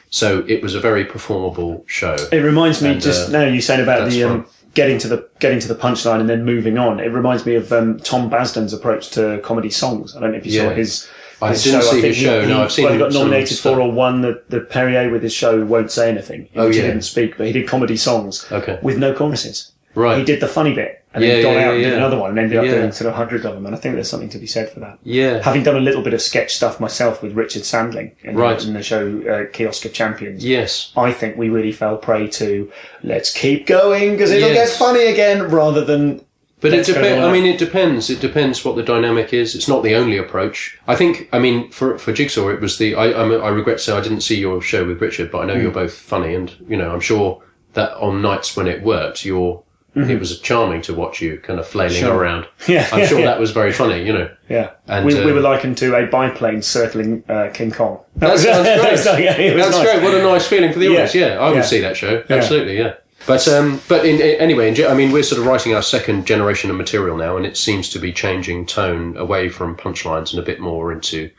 So 0.10 0.44
it 0.48 0.62
was 0.62 0.76
a 0.76 0.80
very 0.82 1.06
performable 1.06 1.84
show. 1.88 2.16
It 2.32 2.40
reminds 2.40 2.82
me 2.82 2.90
And, 2.92 3.02
just 3.02 3.30
uh, 3.30 3.32
now 3.32 3.46
you 3.46 3.62
saying 3.62 3.82
about 3.82 4.10
the 4.10 4.24
um, 4.26 4.46
getting 4.74 4.98
to 5.00 5.08
the 5.08 5.30
getting 5.40 5.60
to 5.60 5.68
the 5.70 5.76
punchline 5.76 6.20
and 6.20 6.30
then 6.30 6.44
moving 6.44 6.78
on. 6.78 7.00
It 7.00 7.08
reminds 7.08 7.46
me 7.46 7.56
of 7.56 7.72
um, 7.72 7.98
Tom 8.00 8.30
Basden's 8.30 8.74
approach 8.74 9.12
to 9.12 9.40
comedy 9.44 9.70
songs. 9.70 10.16
I 10.16 10.20
don't 10.20 10.32
know 10.32 10.38
if 10.40 10.46
you 10.46 10.60
saw 10.60 10.70
his. 10.72 11.08
I 11.46 11.50
his 11.52 11.64
didn't 11.64 11.82
show. 11.82 11.88
see 11.88 12.02
think 12.02 12.06
his 12.16 12.18
show. 12.18 12.42
He, 12.42 12.48
No, 12.48 12.64
I've 12.64 12.72
seen 12.72 12.86
well, 12.86 12.94
he 12.94 13.00
got 13.00 13.14
nominated 13.14 13.58
for 13.58 13.80
or 13.80 13.92
won 13.92 14.22
the, 14.22 14.42
the 14.50 14.62
Perrier 14.62 15.10
with 15.10 15.24
his 15.24 15.34
show 15.34 15.64
"Won't 15.66 15.92
Say 15.92 16.10
Anything." 16.10 16.50
in 16.54 16.60
Oh, 16.62 16.68
yeah. 16.68 16.74
he 16.74 16.82
didn't 16.82 17.02
speak, 17.04 17.38
but 17.38 17.48
he 17.48 17.54
did 17.54 17.68
comedy 17.68 17.98
songs 17.98 18.46
Okay. 18.52 18.80
with 18.82 18.98
no 18.98 19.14
choruses. 19.14 19.72
Right. 19.96 20.18
He 20.18 20.26
did 20.26 20.42
the 20.42 20.48
funny 20.50 20.74
bit 20.76 21.02
and 21.14 21.24
Yeah, 21.24 21.36
then 21.36 21.44
got 21.44 21.52
yeah, 21.54 21.68
out 21.70 21.74
and 21.76 21.84
did 21.84 21.94
another 21.94 22.18
one 22.18 22.32
and 22.32 22.40
ended 22.40 22.58
up 22.58 22.66
doing 22.66 22.92
sort 22.92 23.08
of 23.08 23.16
hundreds 23.16 23.46
of 23.46 23.54
them. 23.54 23.66
And 23.66 23.74
I 23.74 23.78
think 23.78 23.96
there's 23.96 24.10
something 24.10 24.28
to 24.28 24.38
be 24.38 24.46
said 24.46 24.70
for 24.70 24.82
that. 24.82 25.00
Yeah. 25.04 25.42
Having 25.42 25.64
done 25.64 25.78
a 25.78 25.80
little 25.80 26.02
bit 26.02 26.14
of 26.14 26.22
sketch 26.22 26.54
stuff 26.54 26.82
myself 26.82 27.24
with 27.24 27.32
Richard 27.32 27.64
Sandling 27.64 28.12
in, 28.22 28.36
Right. 28.36 28.62
in 28.62 28.74
the 28.74 28.84
show 28.84 29.22
uh, 29.22 29.52
Kiosk 29.54 29.86
of 29.86 29.94
Champions. 29.94 30.44
Yes. 30.44 30.92
I 30.98 31.14
think 31.14 31.38
we 31.38 31.48
really 31.48 31.72
fell 31.72 31.96
prey 31.96 32.28
to 32.28 32.70
let's 33.04 33.32
keep 33.32 33.68
going 33.68 34.12
because 34.12 34.32
it'll 34.32 34.50
Yes. 34.50 34.72
get 34.72 34.78
funny 34.78 35.06
again 35.06 35.44
rather 35.50 35.86
than. 35.86 36.26
But 36.62 36.74
it 36.74 36.86
depends. 36.86 37.24
I 37.24 37.32
mean, 37.32 37.46
it 37.46 37.60
depends. 37.60 38.10
It 38.10 38.20
depends 38.22 38.64
what 38.66 38.76
the 38.76 38.84
dynamic 38.84 39.34
is. 39.34 39.56
It's 39.56 39.68
not 39.68 39.84
the 39.84 39.94
only 39.96 40.18
approach. 40.18 40.78
I 40.88 40.96
think. 40.96 41.28
I 41.34 41.40
mean, 41.40 41.70
for 41.72 41.98
for 41.98 42.12
Jigsaw, 42.14 42.50
it 42.50 42.62
was 42.62 42.78
the. 42.78 42.96
I 42.96 43.14
I'm, 43.22 43.32
I 43.32 43.50
regret 43.50 43.78
to 43.78 43.84
say 43.84 43.94
I 43.98 44.02
didn't 44.02 44.22
see 44.22 44.40
your 44.40 44.62
show 44.62 44.86
with 44.86 45.02
Richard, 45.02 45.32
but 45.32 45.40
I 45.40 45.46
know 45.46 45.56
Hmm. 45.56 45.62
you're 45.62 45.72
both 45.72 45.94
funny, 45.94 46.34
and 46.34 46.56
you 46.68 46.78
know, 46.78 46.92
I'm 46.92 47.02
sure 47.02 47.44
that 47.74 47.94
on 47.98 48.22
nights 48.22 48.56
when 48.56 48.68
it 48.68 48.82
worked, 48.84 49.26
you're. 49.26 49.62
It 49.98 50.20
was 50.20 50.38
charming 50.42 50.82
to 50.82 50.94
watch 50.94 51.22
you 51.22 51.38
kind 51.40 51.58
of 51.58 51.66
flailing 51.66 51.96
Mm-hmm. 51.96 52.06
Sure. 52.08 52.18
around. 52.18 52.48
Yeah, 52.68 52.86
I'm 52.92 53.00
yeah, 53.00 53.06
sure 53.08 53.20
yeah. 53.20 53.26
that 53.28 53.40
was 53.40 53.52
very 53.52 53.72
funny. 53.72 54.04
You 54.06 54.12
know. 54.12 54.30
Yeah, 54.50 54.72
And, 54.88 55.06
we, 55.06 55.14
we 55.16 55.32
uh, 55.32 55.36
were 55.36 55.40
likened 55.40 55.78
to 55.78 55.96
a 55.96 56.06
biplane 56.06 56.62
circling 56.62 57.24
uh, 57.30 57.50
King 57.54 57.72
Kong. 57.72 58.00
That 58.18 58.38
sounds 58.40 58.64
great. 59.06 59.24
Yeah, 59.24 59.54
That's 59.56 59.72
nice. 59.72 59.84
great. 59.86 60.04
What 60.04 60.14
a 60.14 60.22
nice 60.22 60.46
feeling 60.48 60.74
for 60.74 60.80
the 60.80 60.88
audience. 60.88 61.16
Yeah, 61.16 61.40
I 61.40 61.50
would 61.54 61.64
see 61.64 61.80
that 61.80 61.96
show. 61.96 62.24
Absolutely, 62.30 62.78
yeah. 62.78 62.96
But 63.28 63.48
um, 63.48 63.82
but 63.90 64.06
in, 64.06 64.18
in- 64.22 64.40
anyway, 64.40 64.68
in, 64.70 64.86
I 64.88 64.94
mean, 64.94 65.12
we're 65.12 65.24
sort 65.24 65.42
of 65.42 65.48
writing 65.48 65.74
our 65.74 65.82
second 65.82 66.28
generation 66.28 66.70
of 66.70 66.76
material 66.76 67.18
now, 67.18 67.38
and 67.38 67.46
it 67.46 67.58
seems 67.58 67.90
to 67.90 67.98
be 68.00 68.14
changing 68.14 68.68
tone 68.68 69.18
away 69.18 69.50
from 69.50 69.76
punchlines 69.76 70.30
and 70.32 70.40
a 70.40 70.44
bit 70.46 70.60
more 70.60 70.92
into 70.92 71.32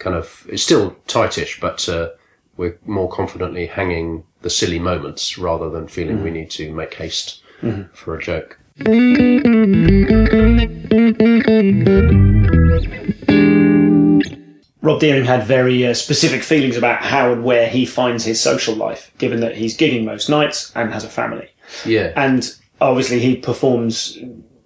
kind 0.00 0.16
of 0.16 0.44
it's 0.48 0.62
still 0.64 0.96
tightish, 1.06 1.60
but 1.60 1.88
uh, 1.88 2.08
we're 2.56 2.76
more 2.86 3.08
confidently 3.10 3.66
hanging 3.66 4.24
the 4.42 4.50
silly 4.50 4.78
moments 4.80 5.38
rather 5.38 5.70
than 5.70 5.86
feeling 5.88 6.16
Mm-hmm. 6.16 6.24
we 6.24 6.30
need 6.32 6.50
to 6.52 6.72
make 6.72 6.94
haste 6.94 7.40
for 7.92 8.16
a 8.16 8.22
joke. 8.22 8.58
Rob 14.88 15.00
Deering 15.00 15.26
had 15.26 15.44
very 15.44 15.86
uh, 15.86 15.92
specific 15.92 16.42
feelings 16.42 16.74
about 16.74 17.02
how 17.02 17.30
and 17.30 17.44
where 17.44 17.68
he 17.68 17.84
finds 17.84 18.24
his 18.24 18.40
social 18.40 18.74
life, 18.74 19.12
given 19.18 19.40
that 19.40 19.54
he's 19.58 19.76
gigging 19.76 20.06
most 20.06 20.30
nights 20.30 20.72
and 20.74 20.94
has 20.94 21.04
a 21.04 21.10
family. 21.10 21.50
Yeah. 21.84 22.14
And 22.16 22.50
obviously, 22.80 23.20
he 23.20 23.36
performs 23.36 24.16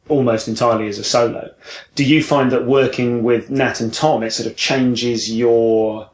almost 0.08 0.46
entirely 0.46 0.86
as 0.86 0.98
a 0.98 1.02
solo. 1.02 1.52
Do 1.96 2.04
you 2.04 2.22
find 2.22 2.52
that 2.52 2.66
working 2.66 3.24
with 3.24 3.50
Nat 3.50 3.80
and 3.80 3.92
Tom, 3.92 4.22
it 4.22 4.30
sort 4.32 4.46
of 4.48 4.56
changes 4.56 5.28
your 5.34 6.08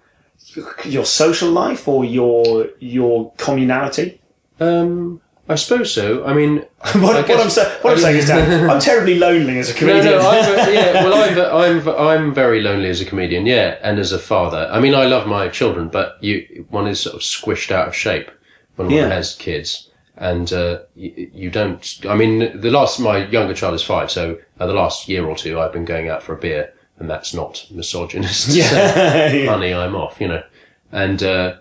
your 0.86 1.04
social 1.04 1.50
life 1.50 1.86
or 1.86 2.02
your 2.02 2.68
your 2.78 3.34
communality? 3.34 4.18
um, 4.60 5.20
I 5.50 5.54
suppose 5.54 5.92
so. 5.94 6.24
I 6.26 6.34
mean, 6.34 6.56
what, 6.96 7.16
I 7.16 7.20
what 7.22 7.40
I'm, 7.40 7.48
sa- 7.50 7.70
what 7.80 7.94
I'm 7.94 7.98
saying 8.00 8.16
is 8.18 8.26
that 8.28 8.68
I'm 8.70 8.80
terribly 8.80 9.18
lonely 9.18 9.58
as 9.58 9.70
a 9.70 9.74
comedian. 9.78 10.04
no, 10.04 10.18
I'm, 10.28 10.74
yeah, 10.74 11.04
well, 11.04 11.14
I'm, 11.14 11.88
I'm, 11.88 12.06
I'm 12.08 12.34
very 12.34 12.60
lonely 12.60 12.88
as 12.90 13.00
a 13.00 13.04
comedian, 13.06 13.46
yeah, 13.46 13.78
and 13.82 13.98
as 13.98 14.12
a 14.12 14.18
father. 14.18 14.68
I 14.70 14.78
mean, 14.80 14.94
I 14.94 15.06
love 15.06 15.26
my 15.26 15.48
children, 15.48 15.88
but 15.88 16.22
you, 16.22 16.66
one 16.68 16.86
is 16.86 17.00
sort 17.00 17.14
of 17.16 17.22
squished 17.22 17.70
out 17.70 17.88
of 17.88 17.94
shape 17.96 18.30
when 18.76 18.88
one 18.88 18.96
Yeah. 18.96 19.08
has 19.08 19.34
kids, 19.36 19.90
and 20.16 20.52
uh, 20.52 20.80
you, 20.94 21.30
you 21.32 21.50
don't. 21.50 21.98
I 22.08 22.14
mean, 22.14 22.60
the 22.60 22.70
last, 22.70 23.00
my 23.00 23.26
younger 23.26 23.54
child 23.54 23.74
is 23.74 23.82
five, 23.82 24.10
so 24.10 24.38
uh, 24.60 24.66
the 24.66 24.74
last 24.74 25.08
year 25.08 25.24
or 25.26 25.34
two, 25.34 25.58
I've 25.58 25.72
been 25.72 25.86
going 25.86 26.08
out 26.10 26.22
for 26.22 26.34
a 26.34 26.38
beer, 26.38 26.74
and 26.98 27.08
that's 27.08 27.32
not 27.32 27.66
misogynist. 27.70 28.48
Yeah. 28.50 29.46
Honey, 29.46 29.72
I'm 29.72 29.96
off, 29.96 30.20
you 30.20 30.28
know, 30.28 30.42
and. 30.92 31.22
Uh, 31.22 31.56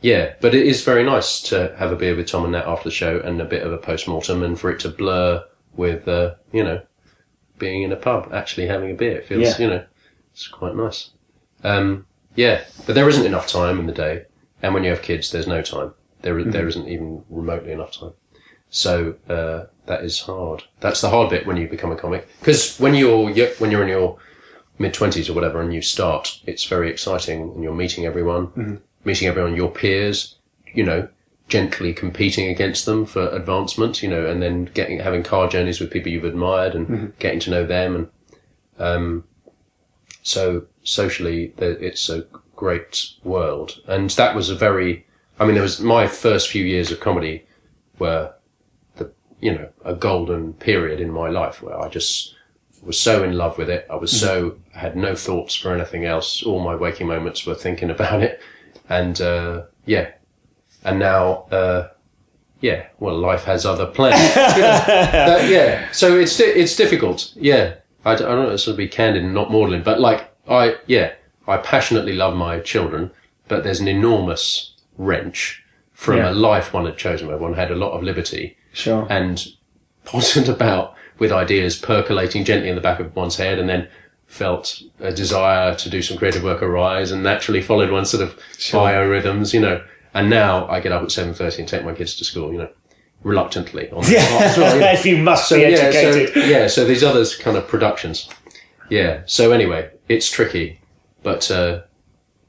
yeah, 0.00 0.34
but 0.40 0.54
it 0.54 0.66
is 0.66 0.82
very 0.84 1.04
nice 1.04 1.40
to 1.42 1.74
have 1.78 1.92
a 1.92 1.96
beer 1.96 2.16
with 2.16 2.26
Tom 2.28 2.44
and 2.44 2.52
Nat 2.52 2.66
after 2.66 2.88
the 2.88 2.94
show 2.94 3.20
and 3.20 3.40
a 3.40 3.44
bit 3.44 3.62
of 3.62 3.72
a 3.72 3.78
post-mortem 3.78 4.42
and 4.42 4.58
for 4.58 4.70
it 4.70 4.80
to 4.80 4.88
blur 4.88 5.44
with, 5.74 6.08
uh, 6.08 6.34
you 6.52 6.64
know, 6.64 6.82
being 7.58 7.82
in 7.82 7.92
a 7.92 7.96
pub, 7.96 8.30
actually 8.32 8.66
having 8.66 8.90
a 8.90 8.94
beer. 8.94 9.18
It 9.18 9.26
feels, 9.26 9.42
Yeah. 9.42 9.58
you 9.58 9.68
know, 9.70 9.84
it's 10.32 10.48
quite 10.48 10.74
nice. 10.74 11.10
Um, 11.62 12.06
yeah, 12.34 12.64
but 12.86 12.94
there 12.94 13.08
isn't 13.08 13.26
enough 13.26 13.46
time 13.46 13.78
in 13.78 13.86
the 13.86 13.92
day. 13.92 14.24
And 14.62 14.74
when 14.74 14.84
you 14.84 14.90
have 14.90 15.02
kids, 15.02 15.30
there's 15.30 15.46
no 15.46 15.62
time. 15.62 15.92
There, 16.22 16.42
there 16.44 16.68
isn't 16.68 16.86
even 16.88 17.24
remotely 17.30 17.72
enough 17.72 17.92
time. 17.92 18.12
So, 18.68 19.16
uh, 19.28 19.64
that 19.86 20.04
is 20.04 20.20
hard. 20.20 20.64
That's 20.80 21.00
the 21.00 21.10
hard 21.10 21.30
bit 21.30 21.46
when 21.46 21.56
you 21.56 21.66
become 21.68 21.90
a 21.90 21.96
comic. 21.96 22.28
Because 22.40 22.78
when 22.78 22.94
you're, 22.94 23.30
when 23.58 23.70
you're 23.70 23.82
in 23.82 23.88
your 23.88 24.18
mid 24.78 24.94
twenties 24.94 25.28
or 25.28 25.32
whatever 25.34 25.60
and 25.60 25.74
you 25.74 25.82
start, 25.82 26.40
it's 26.46 26.64
very 26.64 26.88
exciting 26.90 27.40
and 27.54 27.62
you're 27.62 27.74
meeting 27.74 28.06
everyone, 28.06 28.80
meeting 29.04 29.28
everyone, 29.28 29.56
your 29.56 29.70
peers, 29.70 30.36
you 30.74 30.84
know, 30.84 31.08
gently 31.48 31.92
competing 31.92 32.48
against 32.48 32.86
them 32.86 33.04
for 33.04 33.28
advancement, 33.30 34.02
you 34.02 34.08
know, 34.08 34.26
and 34.26 34.40
then 34.42 34.66
getting, 34.66 35.00
having 35.00 35.22
car 35.22 35.48
journeys 35.48 35.80
with 35.80 35.90
people 35.90 36.12
you've 36.12 36.24
admired 36.24 36.74
and 36.74 37.16
getting 37.18 37.40
to 37.40 37.50
know 37.50 37.66
them. 37.66 37.94
And, 37.96 38.08
um, 38.78 39.24
so 40.22 40.66
socially, 40.84 41.52
it's 41.58 42.08
a 42.08 42.26
great 42.54 43.10
world. 43.24 43.80
And 43.86 44.10
that 44.10 44.34
was 44.36 44.50
a 44.50 44.54
very, 44.54 45.06
I 45.38 45.44
mean, 45.44 45.54
there 45.54 45.62
was 45.62 45.80
my 45.80 46.06
first 46.06 46.48
few 46.48 46.64
years 46.64 46.92
of 46.92 47.00
comedy 47.00 47.46
were 47.98 48.34
the, 48.96 49.10
you 49.40 49.52
know, 49.52 49.70
a 49.84 49.94
golden 49.94 50.52
period 50.54 51.00
in 51.00 51.10
my 51.10 51.28
life 51.28 51.62
where 51.62 51.80
I 51.80 51.88
just 51.88 52.34
was 52.82 52.98
so 52.98 53.22
in 53.24 53.36
love 53.36 53.58
with 53.58 53.68
it. 53.68 53.86
I 53.90 53.96
was 53.96 54.18
so, 54.18 54.56
had 54.72 54.96
no 54.96 55.14
thoughts 55.14 55.54
for 55.54 55.74
anything 55.74 56.04
else. 56.04 56.42
All 56.42 56.60
my 56.60 56.74
waking 56.74 57.08
moments 57.08 57.44
were 57.44 57.54
thinking 57.54 57.90
about 57.90 58.22
it. 58.22 58.40
And, 58.90 59.18
uh, 59.20 59.62
yeah. 59.86 60.10
And 60.84 60.98
now, 60.98 61.44
uh, 61.50 61.88
yeah, 62.60 62.86
well, 62.98 63.16
life 63.18 63.44
has 63.44 63.64
other 63.64 63.86
plans. 63.86 64.20
Uh, 64.36 65.46
yeah. 65.48 65.90
So 65.92 66.18
it's, 66.18 66.38
it's 66.40 66.76
difficult. 66.76 67.32
Yeah. 67.36 67.74
I 68.04 68.14
don't 68.16 68.28
know, 68.48 68.56
sort 68.56 68.72
of 68.72 68.78
be 68.78 68.88
candid 68.88 69.22
and 69.24 69.34
not 69.34 69.50
maudlin, 69.50 69.82
but 69.82 70.00
like, 70.00 70.30
I, 70.48 70.76
yeah, 70.86 71.12
I 71.46 71.58
passionately 71.58 72.14
love 72.14 72.34
my 72.34 72.60
children, 72.60 73.10
but 73.48 73.62
there's 73.62 73.80
an 73.80 73.88
enormous 73.88 74.74
wrench 74.98 75.62
from 75.92 76.16
Yeah. 76.16 76.30
a 76.30 76.32
life 76.32 76.72
one 76.72 76.86
had 76.86 76.96
chosen 76.96 77.28
where 77.28 77.36
one 77.36 77.54
had 77.54 77.70
a 77.70 77.74
lot 77.76 77.92
of 77.92 78.02
liberty 78.02 78.56
Sure. 78.72 79.06
and 79.10 79.46
pottered 80.04 80.48
about 80.48 80.94
with 81.18 81.30
ideas 81.30 81.76
percolating 81.76 82.44
gently 82.44 82.70
in 82.70 82.74
the 82.74 82.80
back 82.80 82.98
of 83.00 83.14
one's 83.14 83.36
head 83.36 83.58
and 83.58 83.68
then 83.68 83.86
felt 84.30 84.80
a 85.00 85.12
desire 85.12 85.74
to 85.74 85.90
do 85.90 86.00
some 86.00 86.16
creative 86.16 86.42
work 86.44 86.62
arise 86.62 87.10
and 87.10 87.22
naturally 87.22 87.60
followed 87.60 87.90
one 87.90 88.04
sort 88.06 88.22
of 88.22 88.38
biorhythms, 88.58 89.52
you 89.52 89.60
know. 89.60 89.84
And 90.14 90.30
now 90.30 90.68
I 90.68 90.80
get 90.80 90.92
up 90.92 91.02
at 91.02 91.08
7.30 91.08 91.58
and 91.58 91.68
take 91.68 91.84
my 91.84 91.92
kids 91.92 92.14
to 92.16 92.24
school, 92.24 92.52
you 92.52 92.58
know, 92.58 92.68
reluctantly. 93.24 93.90
On 93.90 94.04
as 94.04 94.10
well, 94.56 94.74
you 94.74 94.80
know. 94.80 94.92
if 94.92 95.04
you 95.04 95.18
must 95.18 95.48
So 95.48 95.56
be 95.56 95.62
yeah, 95.62 95.68
educated. 95.78 96.34
so, 96.34 96.40
yeah, 96.40 96.66
so 96.68 96.84
these 96.84 97.02
other 97.04 97.24
kind 97.40 97.56
of 97.56 97.66
productions. 97.66 98.28
Yeah. 98.88 99.22
So 99.26 99.52
anyway, 99.52 99.90
it's 100.08 100.30
tricky, 100.30 100.80
but, 101.22 101.50
uh, 101.50 101.82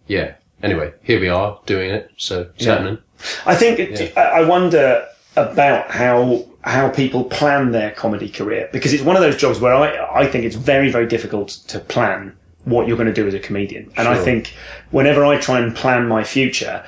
yeah. 0.07 0.35
Anyway, 0.63 0.93
here 1.01 1.19
we 1.19 1.27
are 1.29 1.59
doing 1.65 1.89
it. 1.91 2.11
So 2.17 2.51
it's 2.55 2.65
Yeah. 2.65 2.73
happening. 2.73 2.97
I 3.45 3.55
think 3.55 3.79
I 4.17 4.21
I 4.21 4.41
wonder 4.43 5.07
about 5.35 5.89
how 5.91 6.45
how 6.63 6.89
people 6.89 7.23
plan 7.23 7.71
their 7.71 7.91
comedy 7.91 8.29
career 8.29 8.69
because 8.71 8.93
it's 8.93 9.03
one 9.03 9.15
of 9.15 9.21
those 9.21 9.35
jobs 9.35 9.59
where 9.59 9.73
I 9.73 10.21
I 10.21 10.27
think 10.27 10.45
it's 10.45 10.55
very 10.55 10.91
very 10.91 11.07
difficult 11.07 11.49
to 11.67 11.79
plan 11.79 12.35
what 12.65 12.87
you're 12.87 12.97
going 12.97 13.07
to 13.07 13.13
do 13.13 13.27
as 13.27 13.33
a 13.33 13.39
comedian, 13.39 13.91
and 13.97 14.07
I 14.07 14.17
think 14.23 14.53
whenever 14.91 15.25
I 15.25 15.37
try 15.37 15.59
and 15.59 15.75
plan 15.75 16.07
my 16.07 16.23
future. 16.23 16.83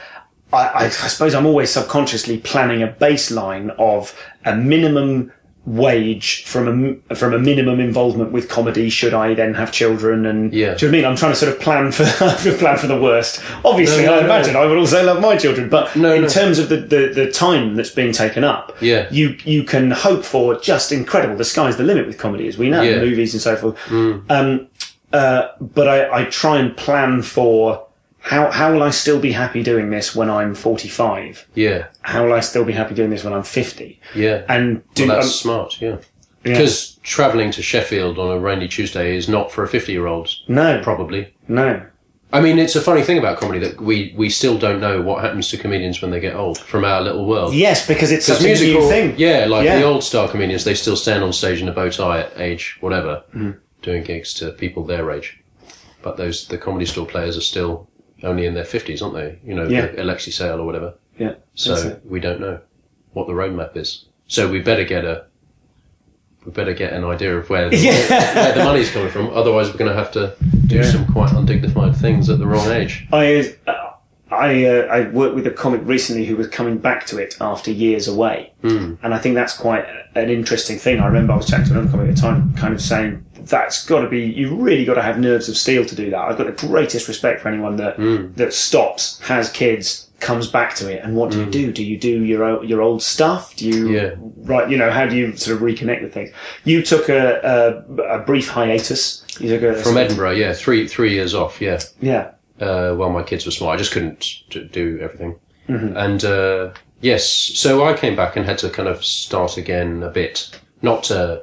I, 0.51 0.67
I, 0.67 0.83
I 0.83 0.89
suppose 0.89 1.33
I'm 1.33 1.47
always 1.47 1.71
subconsciously 1.71 2.37
planning 2.37 2.83
a 2.83 2.87
baseline 2.87 3.73
of 3.79 4.15
a 4.45 4.55
minimum 4.55 5.31
wage 5.65 6.43
from 6.45 6.99
a 7.09 7.15
from 7.15 7.33
a 7.33 7.39
minimum 7.39 7.79
involvement 7.79 8.31
with 8.33 8.49
comedy. 8.49 8.89
Should 8.89 9.13
I 9.13 9.33
then 9.33 9.53
have 9.53 9.71
children? 9.71 10.25
And 10.25 10.53
Yeah. 10.53 10.73
do 10.75 10.85
you 10.85 10.91
know 10.91 10.97
what 10.97 10.97
I 10.97 11.01
mean? 11.01 11.05
I'm 11.05 11.15
trying 11.15 11.31
to 11.31 11.37
sort 11.37 11.53
of 11.53 11.59
plan 11.61 11.91
for 11.91 12.03
plan 12.57 12.77
for 12.77 12.87
the 12.87 12.99
worst. 12.99 13.41
Obviously, 13.63 14.03
No, 14.05 14.11
no, 14.11 14.17
I 14.17 14.19
no. 14.19 14.25
imagine 14.25 14.55
I 14.57 14.65
would 14.65 14.77
also 14.77 15.03
love 15.03 15.21
my 15.21 15.37
children, 15.37 15.69
but 15.69 15.95
No, 15.95 16.13
in 16.13 16.27
terms 16.27 16.59
of 16.59 16.67
the, 16.69 16.77
the, 16.77 17.11
the 17.13 17.31
time 17.31 17.75
that's 17.75 17.91
being 17.91 18.11
taken 18.11 18.43
up, 18.43 18.75
Yeah. 18.81 19.07
you 19.09 19.37
you 19.45 19.63
can 19.63 19.91
hope 19.91 20.25
for 20.25 20.55
just 20.59 20.91
incredible. 20.91 21.37
The 21.37 21.45
sky's 21.45 21.77
the 21.77 21.83
limit 21.83 22.07
with 22.07 22.17
comedy, 22.17 22.47
as 22.47 22.57
we 22.57 22.69
know, 22.69 22.81
Yeah. 22.81 22.97
Mm. 22.97 23.01
movies 23.09 23.33
and 23.33 23.41
so 23.41 23.55
forth. 23.55 23.77
Um, 24.29 24.67
uh, 25.13 25.47
but 25.61 25.87
I, 25.87 26.21
I 26.21 26.25
try 26.25 26.57
and 26.57 26.75
plan 26.75 27.21
for 27.21 27.82
how 28.23 28.49
how 28.51 28.71
will 28.73 28.83
I 28.83 28.89
still 28.91 29.19
be 29.19 29.31
happy 29.33 29.61
doing 29.63 29.89
this 29.89 30.15
when 30.15 30.29
I'm 30.29 30.55
45? 30.55 31.47
Yeah, 31.55 31.87
How 32.01 32.25
will 32.25 32.33
I 32.33 32.39
still 32.39 32.63
be 32.65 32.73
happy 32.73 32.95
doing 32.95 33.09
this 33.09 33.23
when 33.23 33.33
I'm 33.33 33.43
50? 33.43 33.99
yeah. 34.15 34.43
And 34.49 34.81
do 34.95 35.07
well, 35.07 35.15
that's 35.17 35.27
um, 35.27 35.31
smart. 35.31 35.81
Yeah, 35.81 35.89
yeah. 35.89 35.97
because 36.43 36.95
travelling 37.03 37.51
to 37.51 37.61
Sheffield 37.61 38.17
on 38.17 38.31
a 38.31 38.39
rainy 38.39 38.67
Tuesday 38.67 39.15
is 39.15 39.27
not 39.27 39.51
for 39.51 39.63
a 39.63 39.67
fifty-year-old. 39.67 40.29
no, 40.47 40.81
Probably. 40.83 41.33
no. 41.47 41.85
I 42.31 42.41
mean, 42.41 42.57
it's 42.57 42.75
a 42.75 42.81
funny 42.81 43.03
thing 43.03 43.19
about 43.19 43.37
comedy 43.37 43.59
that 43.59 43.79
we, 43.79 44.11
we 44.17 44.27
still 44.27 44.57
don't 44.57 44.79
know 44.81 45.03
what 45.03 45.21
happens 45.23 45.49
to 45.49 45.57
comedians 45.57 46.01
when 46.01 46.09
they 46.09 46.19
get 46.19 46.33
old 46.33 46.57
from 46.57 46.83
our 46.83 46.99
little 46.99 47.27
world. 47.27 47.53
Yes, 47.53 47.85
because 47.87 48.11
it's 48.11 48.25
such 48.25 48.41
a 48.41 48.43
new 48.45 48.81
thing. 48.89 49.13
yeah, 49.19 49.45
like 49.45 49.65
Yeah. 49.65 49.77
the 49.77 49.83
old 49.83 50.03
star 50.03 50.27
comedians, 50.27 50.63
they 50.63 50.73
still 50.73 50.95
stand 50.95 51.23
on 51.23 51.31
stage 51.31 51.61
in 51.61 51.69
a 51.69 51.71
bow 51.71 51.91
tie 51.91 52.21
at 52.21 52.31
age 52.39 52.77
whatever, 52.81 53.21
Mm-hmm. 53.35 53.51
doing 53.83 54.01
gigs 54.03 54.33
to 54.35 54.49
people 54.51 54.83
their 54.83 55.11
age. 55.11 55.43
But 56.01 56.17
those 56.17 56.47
the 56.47 56.57
comedy 56.57 56.87
store 56.87 57.05
players 57.05 57.37
are 57.37 57.41
still 57.41 57.87
only 58.23 58.45
in 58.45 58.53
their 58.53 58.65
fifties, 58.65 59.01
aren't 59.01 59.15
they? 59.15 59.39
You 59.45 59.53
know, 59.55 59.67
Yeah. 59.67 59.87
the 59.87 60.01
Alexei 60.03 60.31
Sayle 60.31 60.59
or 60.59 60.65
whatever. 60.65 60.93
Yeah. 61.19 61.33
So 61.55 61.99
we 62.05 62.19
don't 62.19 62.39
know 62.39 62.59
what 63.11 63.27
the 63.27 63.33
roadmap 63.33 63.75
is. 63.77 64.05
So 64.27 64.49
we 64.49 64.59
better 64.61 64.83
get 64.83 65.05
a 65.05 65.25
we 66.45 66.51
better 66.51 66.73
get 66.73 66.91
an 66.93 67.05
idea 67.05 67.37
of 67.37 67.49
where 67.49 67.69
the, 67.69 67.77
where 67.77 68.53
the 68.53 68.63
money's 68.65 68.91
coming 68.91 69.09
from. 69.09 69.29
Otherwise, 69.29 69.71
we're 69.71 69.77
going 69.77 69.91
to 69.91 69.95
have 69.97 70.11
to 70.13 70.35
do 70.67 70.77
Yeah. 70.77 70.83
some 70.83 71.05
quite 71.05 71.31
undignified 71.31 71.95
things 71.95 72.29
at 72.29 72.37
the 72.39 72.45
wrong 72.47 72.69
age. 72.71 73.07
I 73.13 73.55
uh, 73.67 73.93
I 74.29 74.65
uh, 74.65 74.81
I 74.87 75.09
worked 75.09 75.35
with 75.35 75.45
a 75.47 75.51
comic 75.51 75.81
recently 75.85 76.25
who 76.25 76.35
was 76.35 76.47
coming 76.47 76.79
back 76.79 77.05
to 77.07 77.17
it 77.17 77.37
after 77.39 77.71
years 77.71 78.07
away, 78.07 78.51
Hmm. 78.61 78.95
and 79.03 79.13
I 79.13 79.19
think 79.19 79.35
that's 79.35 79.55
quite 79.55 79.85
an 80.15 80.29
interesting 80.29 80.77
thing. 80.79 80.99
I 80.99 81.05
remember 81.07 81.33
I 81.33 81.37
was 81.37 81.45
chatting 81.47 81.65
to 81.67 81.71
another 81.73 81.91
comic 81.91 82.09
at 82.09 82.15
the 82.15 82.21
time, 82.21 82.53
kind 82.55 82.73
of 82.73 82.81
saying 82.81 83.23
that's 83.45 83.85
got 83.85 84.01
to 84.01 84.09
be 84.09 84.21
you 84.21 84.55
really 84.55 84.85
got 84.85 84.95
to 84.95 85.01
have 85.01 85.19
nerves 85.19 85.49
of 85.49 85.57
steel 85.57 85.85
to 85.85 85.95
do 85.95 86.09
that. 86.09 86.19
I've 86.19 86.37
got 86.37 86.45
the 86.47 86.67
greatest 86.67 87.07
respect 87.07 87.41
for 87.41 87.47
anyone 87.49 87.75
that 87.77 87.95
Hmm. 87.97 88.33
that 88.35 88.53
stops, 88.53 89.19
has 89.21 89.49
kids, 89.49 90.09
comes 90.19 90.47
back 90.47 90.73
to 90.75 90.89
it, 90.89 91.03
and 91.03 91.15
what 91.17 91.31
do 91.31 91.39
you 91.39 91.45
do? 91.45 91.71
Do 91.73 91.83
you 91.83 91.97
do 91.97 92.23
your 92.23 92.43
o- 92.43 92.61
your 92.61 92.81
old 92.81 93.01
stuff? 93.01 93.55
Do 93.55 93.67
you 93.67 93.87
Hmm. 93.87 93.93
Yeah. 93.93 94.09
right? 94.53 94.69
You 94.69 94.77
know, 94.77 94.89
how 94.91 95.05
do 95.05 95.15
you 95.15 95.35
sort 95.35 95.57
of 95.57 95.63
reconnect 95.63 96.01
with 96.03 96.13
things? 96.13 96.31
You 96.63 96.81
took 96.81 97.09
a 97.09 97.83
a, 97.97 98.03
a 98.17 98.19
brief 98.19 98.49
hiatus. 98.49 99.23
You 99.39 99.49
took 99.49 99.63
a 99.63 99.73
From 99.81 99.97
Edinburgh, 99.97 100.31
yeah, 100.31 100.53
three 100.53 100.87
three 100.87 101.11
years 101.13 101.33
off, 101.35 101.59
yeah. 101.61 101.79
yeah. 102.01 102.31
uh, 102.61 102.93
while 102.95 103.09
my 103.09 103.23
kids 103.23 103.45
were 103.45 103.51
small. 103.51 103.69
I 103.71 103.77
just 103.77 103.91
couldn't 103.91 104.43
do 104.71 104.99
everything. 105.01 105.35
And 105.67 106.23
uh, 106.23 106.69
yes, 107.01 107.25
so 107.25 107.83
I 107.83 107.93
came 107.93 108.15
back 108.15 108.35
and 108.37 108.45
had 108.45 108.57
to 108.59 108.69
kind 108.69 108.87
of 108.87 109.03
start 109.03 109.57
again 109.57 110.03
a 110.03 110.09
bit. 110.09 110.49
Not, 110.81 111.09
uh, 111.09 111.39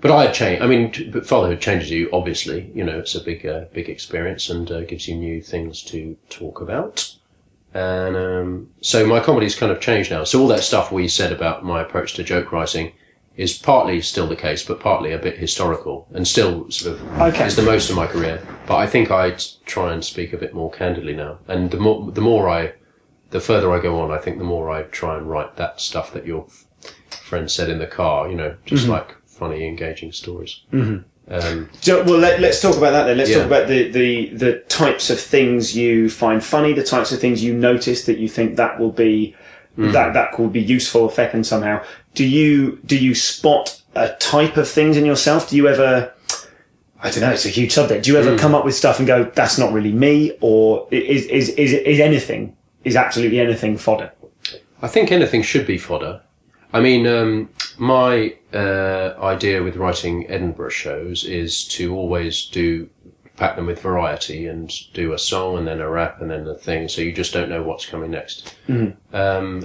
but 0.00 0.10
I 0.10 0.24
had 0.26 0.34
changed. 0.34 0.62
I 0.62 0.66
mean, 0.66 1.10
but 1.12 1.26
fatherhood 1.26 1.60
changes 1.60 1.90
you. 1.90 2.08
Obviously, 2.12 2.70
you 2.74 2.84
know, 2.84 2.98
it's 2.98 3.14
a 3.14 3.20
big, 3.22 3.44
uh, 3.46 3.64
big 3.72 3.88
experience 3.88 4.48
and 4.48 4.70
uh, 4.70 4.82
gives 4.82 5.08
you 5.08 5.14
new 5.16 5.40
things 5.42 5.82
to 5.84 6.16
talk 6.28 6.60
about. 6.60 7.14
And 7.72 8.16
um, 8.16 8.70
so 8.80 9.06
my 9.06 9.20
comedy's 9.20 9.54
kind 9.54 9.70
of 9.70 9.80
changed 9.80 10.10
now. 10.10 10.24
So 10.24 10.40
all 10.40 10.48
that 10.48 10.62
stuff 10.64 10.90
we 10.90 11.06
said 11.06 11.32
about 11.32 11.64
my 11.64 11.80
approach 11.82 12.14
to 12.14 12.24
joke 12.24 12.50
writing 12.50 12.92
is 13.36 13.56
partly 13.56 14.00
still 14.02 14.26
the 14.26 14.36
case, 14.36 14.64
but 14.64 14.80
partly 14.80 15.12
a 15.12 15.18
bit 15.18 15.38
historical 15.38 16.08
and 16.12 16.26
still 16.26 16.68
sort 16.70 16.96
of 16.96 17.20
Okay. 17.20 17.46
is 17.46 17.56
the 17.56 17.62
most 17.62 17.88
of 17.88 17.96
my 17.96 18.06
career. 18.06 18.44
But 18.66 18.76
I 18.76 18.86
think 18.86 19.10
I 19.10 19.36
try 19.66 19.92
and 19.92 20.04
speak 20.04 20.32
a 20.32 20.36
bit 20.36 20.52
more 20.52 20.70
candidly 20.70 21.14
now. 21.14 21.38
And 21.46 21.70
the 21.70 21.78
more, 21.78 22.10
the 22.10 22.20
more 22.20 22.48
I, 22.48 22.72
the 23.30 23.40
further 23.40 23.72
I 23.72 23.80
go 23.80 24.00
on, 24.00 24.10
I 24.10 24.18
think 24.18 24.38
the 24.38 24.44
more 24.44 24.68
I 24.70 24.82
try 24.82 25.16
and 25.16 25.30
write 25.30 25.56
that 25.56 25.80
stuff 25.80 26.12
that 26.12 26.26
your 26.26 26.48
friend 27.10 27.48
said 27.50 27.70
in 27.70 27.78
the 27.78 27.86
car, 27.86 28.28
you 28.28 28.34
know, 28.34 28.56
just 28.66 28.88
like 28.88 29.14
funny, 29.40 29.66
engaging 29.66 30.12
stories. 30.12 30.52
Mm-hmm. 30.72 30.98
Um, 31.32 31.70
So, 31.80 31.92
well, 32.04 32.18
let, 32.18 32.42
us 32.44 32.60
talk 32.60 32.76
about 32.76 32.90
that 32.96 33.04
then. 33.04 33.16
Let's 33.18 33.30
Yeah. 33.30 33.38
talk 33.38 33.46
about 33.46 33.66
the, 33.68 33.80
the, 33.90 34.28
the 34.44 34.52
types 34.68 35.10
of 35.10 35.18
things 35.18 35.76
you 35.76 36.10
find 36.10 36.38
funny, 36.44 36.72
the 36.74 36.84
types 36.94 37.10
of 37.12 37.18
things 37.20 37.42
you 37.42 37.52
notice 37.54 38.04
that 38.04 38.18
you 38.18 38.28
think 38.28 38.56
that 38.56 38.78
will 38.80 38.92
be 38.92 39.34
Mm-hmm. 39.78 39.92
that 39.92 40.12
that 40.14 40.32
could 40.32 40.52
be 40.52 40.60
useful, 40.60 41.08
effective 41.08 41.46
somehow. 41.46 41.76
Do 42.18 42.24
you 42.26 42.80
do 42.84 42.96
you 43.06 43.14
spot 43.14 43.80
a 43.94 44.08
type 44.18 44.56
of 44.62 44.66
things 44.68 44.96
in 44.96 45.04
yourself? 45.06 45.48
Do 45.48 45.56
you 45.56 45.68
ever? 45.68 46.12
I 47.00 47.10
don't 47.10 47.20
know. 47.20 47.30
It's 47.30 47.46
a 47.46 47.54
huge 47.60 47.70
subject. 47.72 48.04
Do 48.04 48.10
you 48.12 48.16
Mm. 48.18 48.22
ever 48.26 48.36
come 48.36 48.52
up 48.58 48.64
with 48.64 48.74
stuff 48.74 48.98
and 48.98 49.06
go, 49.06 49.18
"That's 49.40 49.58
not 49.62 49.72
really 49.72 49.92
me," 49.92 50.32
or 50.40 50.88
is 50.90 51.24
is 51.26 51.50
is 51.64 51.72
is 51.72 52.00
anything 52.00 52.56
is 52.82 52.96
absolutely 52.96 53.38
anything 53.38 53.78
fodder? 53.78 54.10
I 54.82 54.88
think 54.88 55.12
anything 55.12 55.42
should 55.44 55.66
be 55.68 55.78
fodder. 55.78 56.20
I 56.72 56.80
mean, 56.80 57.06
um, 57.06 57.48
my 57.80 58.36
uh, 58.52 59.14
idea 59.20 59.62
with 59.62 59.76
writing 59.76 60.28
Edinburgh 60.28 60.70
shows 60.70 61.24
is 61.24 61.66
to 61.68 61.94
always 61.94 62.44
do 62.46 62.88
pack 63.36 63.56
them 63.56 63.64
with 63.64 63.80
variety 63.80 64.46
and 64.46 64.70
do 64.92 65.14
a 65.14 65.18
song 65.18 65.56
and 65.56 65.66
then 65.66 65.80
a 65.80 65.88
rap 65.88 66.20
and 66.20 66.30
then 66.30 66.46
a 66.46 66.54
thing, 66.54 66.88
so 66.88 67.00
you 67.00 67.10
just 67.10 67.32
don't 67.32 67.48
know 67.48 67.62
what's 67.62 67.86
coming 67.86 68.10
next. 68.10 68.54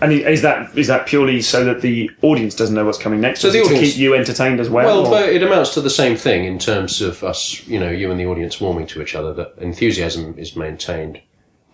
And 0.01 0.13
is 0.13 0.41
that 0.43 0.77
is 0.77 0.87
that 0.87 1.05
purely 1.07 1.41
so 1.41 1.65
that 1.65 1.81
the 1.81 2.09
audience 2.21 2.55
doesn't 2.55 2.73
know 2.73 2.85
what's 2.85 2.97
coming 2.97 3.19
next? 3.19 3.41
So 3.41 3.49
or 3.49 3.51
the 3.51 3.59
it 3.59 3.67
to 3.67 3.79
keep 3.79 3.97
you 3.97 4.15
entertained 4.15 4.61
as 4.61 4.69
well. 4.69 5.03
Well, 5.03 5.11
but 5.11 5.27
it 5.27 5.43
amounts 5.43 5.73
to 5.73 5.81
the 5.81 5.89
same 5.89 6.15
thing 6.15 6.45
in 6.45 6.57
terms 6.57 7.01
of 7.01 7.21
us, 7.21 7.67
you 7.67 7.77
know, 7.77 7.91
you 7.91 8.09
and 8.11 8.19
the 8.19 8.25
audience 8.25 8.61
warming 8.61 8.87
to 8.87 9.01
each 9.01 9.13
other. 9.13 9.33
That 9.33 9.55
enthusiasm 9.57 10.35
is 10.37 10.55
maintained. 10.55 11.19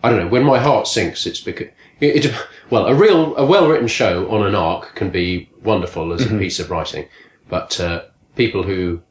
I 0.02 0.10
don't 0.10 0.18
know. 0.18 0.26
When 0.28 0.42
my 0.42 0.58
heart 0.58 0.88
sinks, 0.88 1.24
it's 1.24 1.40
because 1.40 1.68
it, 2.00 2.24
it, 2.24 2.34
well, 2.70 2.86
a 2.86 2.94
real, 2.96 3.36
a 3.36 3.46
well-written 3.46 3.86
show 3.86 4.28
on 4.28 4.44
an 4.44 4.56
arc 4.56 4.96
can 4.96 5.10
be 5.10 5.51
wonderful 5.62 6.12
as 6.12 6.24
a 6.26 6.38
piece 6.38 6.58
of 6.60 6.70
writing, 6.70 7.08
but 7.48 7.78
uh, 7.80 8.04
people 8.36 8.62
who, 8.64 9.02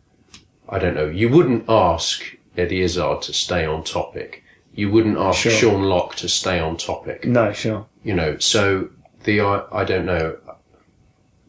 I 0.69 0.79
don't 0.79 0.95
know, 0.95 1.07
you 1.07 1.29
wouldn't 1.29 1.65
ask 1.69 2.23
Eddie 2.57 2.81
Izzard 2.81 3.21
to 3.23 3.33
stay 3.33 3.65
on 3.65 3.83
topic. 3.83 4.43
You 4.73 4.89
wouldn't 4.91 5.17
ask 5.17 5.39
Sure. 5.39 5.51
Sean 5.51 5.83
Lock 5.83 6.15
to 6.15 6.29
stay 6.29 6.57
on 6.59 6.77
topic 6.77 7.25
no, 7.25 7.51
sure. 7.51 7.85
you 8.03 8.13
know 8.13 8.37
so 8.37 8.87
the 9.25 9.41
I, 9.41 9.63
I 9.71 9.83
don't 9.83 10.05
know 10.05 10.37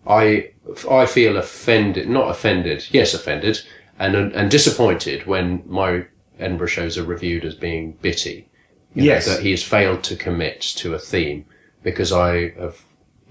i 0.06 0.50
i 0.90 1.06
feel 1.06 1.36
offended 1.36 2.08
not 2.08 2.28
offended 2.30 2.84
yes 2.90 3.14
offended 3.14 3.60
and 3.98 4.16
and 4.16 4.50
disappointed 4.50 5.24
when 5.26 5.62
my 5.66 6.06
edinburgh 6.40 6.66
shows 6.66 6.98
are 6.98 7.04
reviewed 7.04 7.44
as 7.44 7.54
being 7.54 7.92
bitty 8.02 8.48
you 8.94 9.02
know, 9.02 9.06
Yes. 9.06 9.26
that 9.26 9.42
he 9.42 9.52
has 9.52 9.62
failed 9.62 10.02
to 10.04 10.16
commit 10.16 10.60
to 10.60 10.94
a 10.94 10.98
theme 10.98 11.44
because 11.84 12.10
i 12.12 12.50
have 12.58 12.82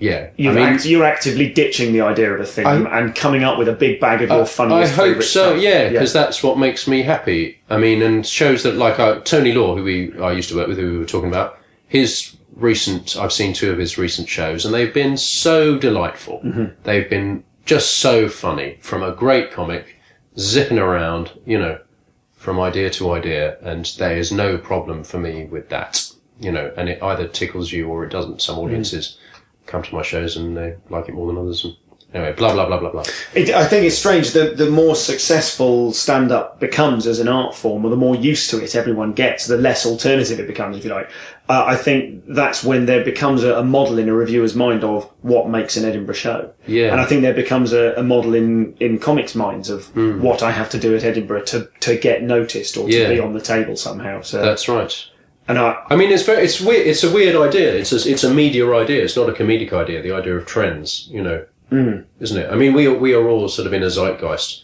yeah 0.01 0.29
You've 0.35 0.57
i 0.57 0.59
mean 0.59 0.73
act, 0.73 0.85
you're 0.85 1.05
actively 1.05 1.53
ditching 1.53 1.93
the 1.93 2.01
idea 2.01 2.33
of 2.33 2.41
a 2.41 2.45
thing 2.45 2.65
I- 2.65 2.99
and 2.99 3.15
coming 3.15 3.43
up 3.43 3.57
with 3.57 3.69
a 3.69 3.73
big 3.73 3.99
bag 4.01 4.21
of 4.21 4.29
your 4.29 4.45
fun. 4.45 4.71
I 4.71 4.87
hope 4.87 5.17
so, 5.17 5.51
stuff. 5.51 5.61
yeah, 5.61 5.89
because 5.89 6.11
that's 6.11 6.43
what 6.43 6.57
makes 6.57 6.87
me 6.87 7.03
happy. 7.03 7.61
I 7.69 7.77
mean, 7.77 8.01
and 8.01 8.25
shows 8.25 8.63
that 8.63 8.75
like 8.75 8.99
uh, 8.99 9.19
Tony 9.21 9.53
Law, 9.53 9.75
who 9.75 9.83
we 9.83 10.19
I 10.19 10.31
used 10.33 10.49
to 10.49 10.55
work 10.55 10.67
with, 10.67 10.77
who 10.77 10.91
we 10.91 10.97
were 10.97 11.05
talking 11.05 11.29
about, 11.29 11.57
his 11.87 12.35
recent 12.55 13.15
I've 13.15 13.31
seen 13.31 13.53
two 13.53 13.71
of 13.71 13.77
his 13.77 13.97
recent 13.97 14.27
shows, 14.27 14.65
and 14.65 14.73
they've 14.73 14.93
been 14.93 15.17
so 15.17 15.77
delightful. 15.77 16.41
Mm-hmm. 16.43 16.65
They've 16.83 17.09
been 17.09 17.43
just 17.65 17.97
so 17.97 18.27
funny 18.27 18.77
from 18.81 19.03
a 19.03 19.11
great 19.11 19.51
comic, 19.51 19.97
zipping 20.37 20.79
around, 20.79 21.31
you 21.45 21.59
know, 21.59 21.79
from 22.33 22.59
idea 22.59 22.89
to 22.89 23.11
idea, 23.11 23.59
and 23.61 23.85
there 23.99 24.17
is 24.17 24.31
no 24.31 24.57
problem 24.57 25.03
for 25.03 25.19
me 25.19 25.45
with 25.45 25.69
that, 25.69 26.11
you 26.39 26.51
know, 26.51 26.73
and 26.75 26.89
it 26.89 27.01
either 27.03 27.27
tickles 27.27 27.71
you 27.71 27.87
or 27.87 28.03
it 28.03 28.09
doesn't. 28.09 28.41
Some 28.41 28.57
audiences 28.57 29.17
come 29.71 29.83
to 29.83 29.95
my 29.95 30.01
shows 30.01 30.35
and 30.37 30.55
they 30.57 30.75
like 30.89 31.07
it 31.09 31.13
more 31.13 31.27
than 31.27 31.37
others. 31.37 31.63
And 31.63 31.75
anyway, 32.13 32.33
blah 32.33 32.53
blah 32.53 32.65
blah 32.67 32.79
blah 32.79 32.91
blah. 32.91 33.03
It, 33.33 33.49
I 33.51 33.65
think 33.65 33.85
it's 33.85 33.97
strange 33.97 34.31
that 34.33 34.57
the 34.57 34.69
more 34.69 34.95
successful 34.95 35.93
stand 35.93 36.31
up 36.31 36.59
becomes 36.59 37.07
as 37.07 37.19
an 37.19 37.27
art 37.27 37.55
form, 37.55 37.85
or 37.85 37.89
the 37.89 37.95
more 37.95 38.15
used 38.15 38.49
to 38.51 38.61
it 38.63 38.75
everyone 38.75 39.13
gets, 39.13 39.47
the 39.47 39.57
less 39.57 39.85
alternative 39.85 40.39
it 40.39 40.47
becomes, 40.47 40.77
if 40.77 40.83
you 40.85 40.91
like. 40.91 41.09
Uh, 41.49 41.65
I 41.67 41.75
think 41.75 42.23
that's 42.27 42.63
when 42.63 42.85
there 42.85 43.03
becomes 43.03 43.43
a, 43.43 43.55
a 43.55 43.63
model 43.63 43.97
in 43.97 44.07
a 44.07 44.13
reviewer's 44.13 44.55
mind 44.55 44.83
of 44.85 45.03
what 45.21 45.49
makes 45.49 45.75
an 45.75 45.83
Edinburgh 45.83 46.13
show. 46.15 46.53
Yeah. 46.65 46.91
And 46.91 47.01
I 47.01 47.05
think 47.05 47.23
there 47.23 47.33
becomes 47.33 47.73
a, 47.73 47.93
a 47.97 48.03
model 48.03 48.35
in, 48.35 48.73
in 48.79 48.99
comics' 48.99 49.35
minds 49.35 49.69
of 49.69 49.93
what 50.21 50.43
I 50.43 50.51
have 50.51 50.69
to 50.69 50.79
do 50.79 50.95
at 50.95 51.03
Edinburgh 51.03 51.43
to, 51.45 51.69
to 51.81 51.97
get 51.97 52.23
noticed 52.23 52.77
or 52.77 52.87
to 52.87 52.93
Yeah. 52.97 53.09
be 53.09 53.19
on 53.19 53.33
the 53.33 53.41
table 53.41 53.75
somehow. 53.75 54.21
So, 54.21 54.41
That's 54.41 54.69
right. 54.69 54.95
And 55.47 55.57
I, 55.57 55.83
I 55.89 55.95
mean, 55.95 56.11
it's 56.11 56.23
very, 56.23 56.43
it's 56.43 56.61
weird. 56.61 56.87
It's 56.87 57.03
a 57.03 57.11
weird 57.11 57.35
idea. 57.35 57.75
It's 57.75 57.91
a, 57.91 58.09
it's 58.09 58.23
a 58.23 58.33
media 58.33 58.71
idea. 58.73 59.03
It's 59.03 59.15
not 59.15 59.29
a 59.29 59.33
comedic 59.33 59.73
idea. 59.73 60.01
The 60.01 60.11
idea 60.11 60.35
of 60.35 60.45
trends, 60.45 61.07
you 61.11 61.21
know, 61.21 61.45
mm. 61.71 62.05
isn't 62.19 62.37
it? 62.37 62.51
I 62.51 62.55
mean, 62.55 62.73
we 62.73 62.87
are, 62.87 62.93
we 62.93 63.13
are 63.13 63.27
all 63.27 63.47
sort 63.47 63.67
of 63.67 63.73
in 63.73 63.83
a 63.83 63.89
zeitgeist. 63.89 64.63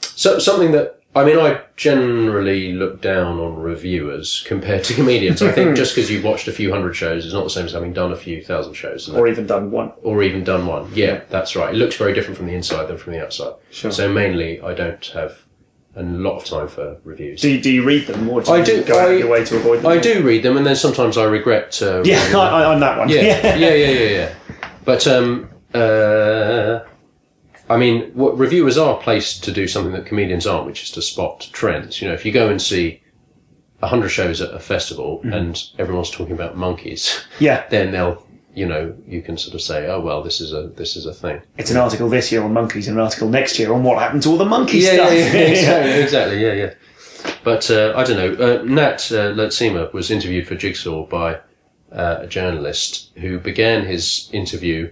So 0.00 0.38
something 0.38 0.72
that 0.72 0.98
I 1.18 1.24
mean, 1.24 1.38
I 1.38 1.62
generally 1.74 2.72
look 2.72 3.00
down 3.00 3.40
on 3.40 3.56
reviewers 3.56 4.44
compared 4.46 4.84
to 4.84 4.94
comedians. 4.94 5.42
I 5.42 5.50
think 5.50 5.74
just 5.74 5.94
because 5.94 6.10
you've 6.10 6.22
watched 6.22 6.46
a 6.46 6.52
few 6.52 6.70
hundred 6.70 6.94
shows 6.94 7.24
is 7.24 7.32
not 7.32 7.44
the 7.44 7.50
same 7.50 7.66
as 7.66 7.72
having 7.72 7.92
done 7.92 8.12
a 8.12 8.16
few 8.16 8.42
thousand 8.42 8.74
shows, 8.74 9.08
or 9.08 9.26
even 9.26 9.46
done 9.46 9.70
one. 9.70 9.92
or 10.02 10.22
even 10.22 10.44
done 10.44 10.66
one. 10.66 10.90
Yeah, 10.94 11.22
that's 11.28 11.56
right. 11.56 11.74
It 11.74 11.78
looks 11.78 11.96
very 11.96 12.12
different 12.12 12.36
from 12.36 12.46
the 12.46 12.54
inside 12.54 12.86
than 12.86 12.98
from 12.98 13.14
the 13.14 13.22
outside. 13.24 13.54
Sure. 13.70 13.90
So 13.90 14.12
mainly, 14.12 14.60
I 14.60 14.74
don't 14.74 15.04
have 15.06 15.44
a 15.96 16.02
lot 16.02 16.36
of 16.36 16.44
time 16.44 16.68
for 16.68 16.98
reviews. 17.04 17.40
Do 17.40 17.50
you, 17.50 17.60
do 17.60 17.70
you 17.72 17.84
read 17.84 18.06
them 18.06 18.28
or 18.28 18.40
do 18.42 18.52
you 18.56 18.64
do. 18.64 18.84
go 18.84 18.98
out 18.98 19.10
of 19.10 19.18
your 19.18 19.28
way 19.30 19.44
to 19.44 19.56
avoid 19.56 19.78
them? 19.80 19.86
I 19.86 19.98
do 19.98 20.22
read 20.22 20.42
them, 20.44 20.56
and 20.56 20.64
then 20.66 20.76
sometimes 20.76 21.16
I 21.16 21.24
regret. 21.24 21.80
Uh, 21.82 22.02
Yeah, 22.04 22.18
I. 22.36 22.62
I, 22.62 22.64
on 22.72 22.80
that 22.80 22.98
one. 22.98 23.08
yeah, 23.08 23.22
yeah, 23.56 23.74
yeah, 23.74 23.74
yeah, 23.74 24.10
yeah. 24.10 24.34
But 24.84 25.06
um, 25.06 25.50
uh, 25.74 26.80
I 27.68 27.76
mean, 27.76 28.10
what 28.14 28.38
reviewers 28.38 28.78
are 28.78 28.96
placed 28.98 29.44
to 29.44 29.52
do 29.52 29.66
something 29.66 29.92
that 29.92 30.06
comedians 30.06 30.46
aren't, 30.46 30.66
which 30.66 30.82
is 30.84 30.90
to 30.92 31.02
spot 31.02 31.48
trends. 31.52 32.00
You 32.00 32.08
know, 32.08 32.14
if 32.14 32.24
you 32.24 32.32
go 32.32 32.48
and 32.48 32.60
see 32.62 33.02
a 33.82 33.86
hundred 33.88 34.08
shows 34.08 34.40
at 34.40 34.52
a 34.54 34.58
festival 34.58 35.20
and 35.24 35.62
everyone's 35.78 36.10
talking 36.10 36.32
about 36.34 36.56
monkeys, 36.56 37.24
Yeah. 37.38 37.64
then 37.70 37.92
they'll, 37.92 38.24
you 38.58 38.66
know, 38.66 38.92
you 39.06 39.22
can 39.22 39.38
sort 39.38 39.54
of 39.54 39.62
say, 39.62 39.86
oh 39.86 40.00
well, 40.00 40.20
this 40.20 40.40
is 40.40 40.52
a 40.52 40.66
this 40.68 40.96
is 40.96 41.06
a 41.06 41.14
thing. 41.14 41.40
It's 41.56 41.70
an 41.70 41.76
article 41.76 42.08
this 42.08 42.32
year 42.32 42.42
on 42.42 42.52
monkeys 42.52 42.88
and 42.88 42.96
an 42.98 43.04
article 43.04 43.28
next 43.28 43.56
year 43.56 43.72
on 43.72 43.84
what 43.84 43.98
happened 44.00 44.24
to 44.24 44.30
all 44.30 44.36
the 44.36 44.44
monkey 44.44 44.78
yeah, 44.78 44.94
stuff. 44.94 45.12
Yeah, 45.12 45.18
yeah, 45.18 45.38
exactly, 45.54 46.02
exactly, 46.02 46.42
yeah, 46.42 46.52
yeah. 46.54 46.74
But 47.44 47.70
uh, 47.70 47.92
I 47.94 48.02
don't 48.02 48.16
know. 48.16 48.32
Uh, 48.44 48.62
Nat 48.64 49.12
uh, 49.12 49.30
Luurtsema 49.32 49.92
was 49.92 50.10
interviewed 50.10 50.48
for 50.48 50.56
Jigsaw 50.56 51.06
by 51.06 51.36
uh, 51.92 52.18
a 52.20 52.26
journalist 52.26 53.12
who 53.18 53.38
began 53.38 53.86
his 53.86 54.28
interview. 54.32 54.90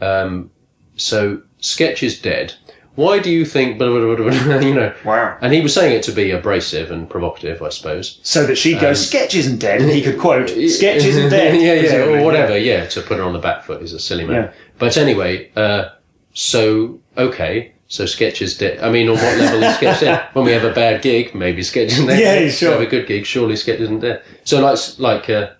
Um, 0.00 0.52
so 0.96 1.42
sketch 1.58 2.04
is 2.04 2.20
dead. 2.20 2.54
Why 2.96 3.18
do 3.20 3.30
you 3.30 3.44
think? 3.44 3.78
Blah, 3.78 3.88
blah, 3.88 4.16
blah, 4.16 4.58
you 4.60 4.74
know. 4.74 4.94
Wow. 5.04 5.38
And 5.40 5.52
he 5.52 5.60
was 5.60 5.72
saying 5.72 5.96
it 5.96 6.02
to 6.04 6.12
be 6.12 6.32
abrasive 6.32 6.90
and 6.90 7.08
provocative, 7.08 7.62
I 7.62 7.68
suppose. 7.70 8.18
So 8.22 8.46
that 8.46 8.56
she'd 8.56 8.80
go, 8.80 8.92
Sketch 8.94 9.34
isn't 9.34 9.58
dead, 9.58 9.80
and 9.80 9.90
he 9.90 10.02
could 10.02 10.18
quote, 10.18 10.48
Sketch 10.70 11.04
isn't 11.04 11.30
dead. 11.30 11.60
yeah, 11.60 11.74
yeah, 11.74 12.04
or 12.04 12.24
whatever. 12.24 12.58
Yeah. 12.58 12.86
to 12.86 13.00
put 13.00 13.18
her 13.18 13.24
on 13.24 13.32
the 13.32 13.38
back 13.38 13.64
foot 13.64 13.80
is 13.82 13.92
a 13.92 14.00
silly 14.00 14.24
man. 14.26 14.44
Yeah. 14.44 14.52
But 14.78 14.96
anyway, 14.96 15.50
uh, 15.56 15.90
so 16.34 17.00
okay, 17.16 17.72
so 17.86 18.06
sketch 18.06 18.40
is 18.42 18.56
dead. 18.58 18.80
I 18.80 18.90
mean, 18.90 19.08
on 19.08 19.14
what 19.16 19.38
level 19.38 19.62
is 19.62 19.76
sketch 19.76 20.00
dead? 20.00 20.28
When 20.32 20.44
we 20.44 20.52
have 20.52 20.64
a 20.64 20.72
bad 20.72 21.02
gig, 21.02 21.34
maybe 21.34 21.62
sketch 21.62 21.92
isn't 21.92 22.06
dead. 22.06 22.18
Yeah, 22.20 22.34
If 22.34 22.42
we 22.44 22.50
sure. 22.50 22.72
have 22.72 22.80
a 22.80 22.86
good 22.86 23.06
gig, 23.06 23.24
surely 23.26 23.56
sketch 23.56 23.80
isn't 23.80 24.00
dead. 24.00 24.22
So 24.44 24.60
like, 24.60 24.78
like 24.98 25.30
uh, 25.30 25.50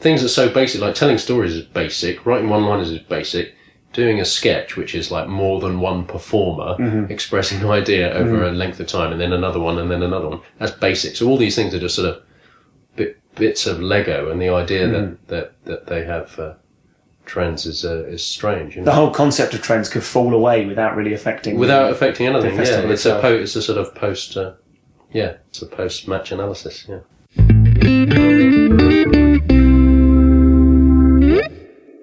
things 0.00 0.22
are 0.24 0.28
so 0.28 0.48
basic, 0.52 0.80
like 0.80 0.94
telling 0.94 1.18
stories 1.18 1.54
is 1.54 1.62
basic, 1.64 2.24
writing 2.26 2.48
one-liners 2.48 2.90
is 2.90 2.98
basic. 3.00 3.54
Doing 3.92 4.20
a 4.20 4.24
sketch, 4.24 4.76
which 4.76 4.94
is 4.94 5.10
like 5.10 5.28
more 5.28 5.60
than 5.60 5.78
one 5.80 6.04
performer 6.06 6.76
Mm-hmm. 6.78 7.12
expressing 7.12 7.60
an 7.60 7.68
idea 7.68 8.10
over 8.14 8.42
a 8.44 8.50
length 8.52 8.80
of 8.80 8.86
time, 8.86 9.12
and 9.12 9.20
then 9.20 9.32
another 9.32 9.60
one, 9.60 9.78
and 9.78 9.90
then 9.90 10.02
another 10.02 10.28
one. 10.30 10.40
That's 10.58 10.72
basic. 10.72 11.14
So 11.16 11.28
all 11.28 11.36
these 11.36 11.54
things 11.54 11.74
are 11.74 11.78
just 11.78 11.96
sort 11.96 12.08
of 12.08 12.22
bit, 12.96 13.20
bits 13.34 13.66
of 13.66 13.80
Lego, 13.82 14.30
and 14.30 14.40
the 14.40 14.48
idea 14.48 14.88
Mm-hmm. 14.88 15.26
that, 15.26 15.28
that 15.28 15.64
that 15.64 15.86
they 15.88 16.04
have 16.06 16.38
uh, 16.38 16.54
trends 17.26 17.66
is 17.66 17.84
uh, 17.84 18.04
is 18.06 18.24
strange. 18.24 18.76
The 18.76 18.80
know? 18.80 18.92
whole 18.92 19.10
concept 19.10 19.52
of 19.52 19.60
trends 19.62 19.88
could 19.90 20.04
fall 20.04 20.32
away 20.32 20.64
without 20.64 20.96
really 20.96 21.12
affecting. 21.12 21.58
Without 21.58 21.88
the- 21.88 21.92
affecting 21.94 22.26
anything, 22.26 22.56
yeah. 22.56 22.90
It's 22.90 23.04
a 23.04 23.20
po- 23.20 23.34
it's 23.34 23.56
a 23.56 23.62
sort 23.62 23.76
of 23.78 23.94
post, 23.94 24.36
uh, 24.38 24.54
yeah, 25.12 25.34
it's 25.50 25.60
a 25.60 25.66
post 25.66 26.08
match 26.08 26.32
analysis. 26.32 26.86
Yeah. 26.88 27.00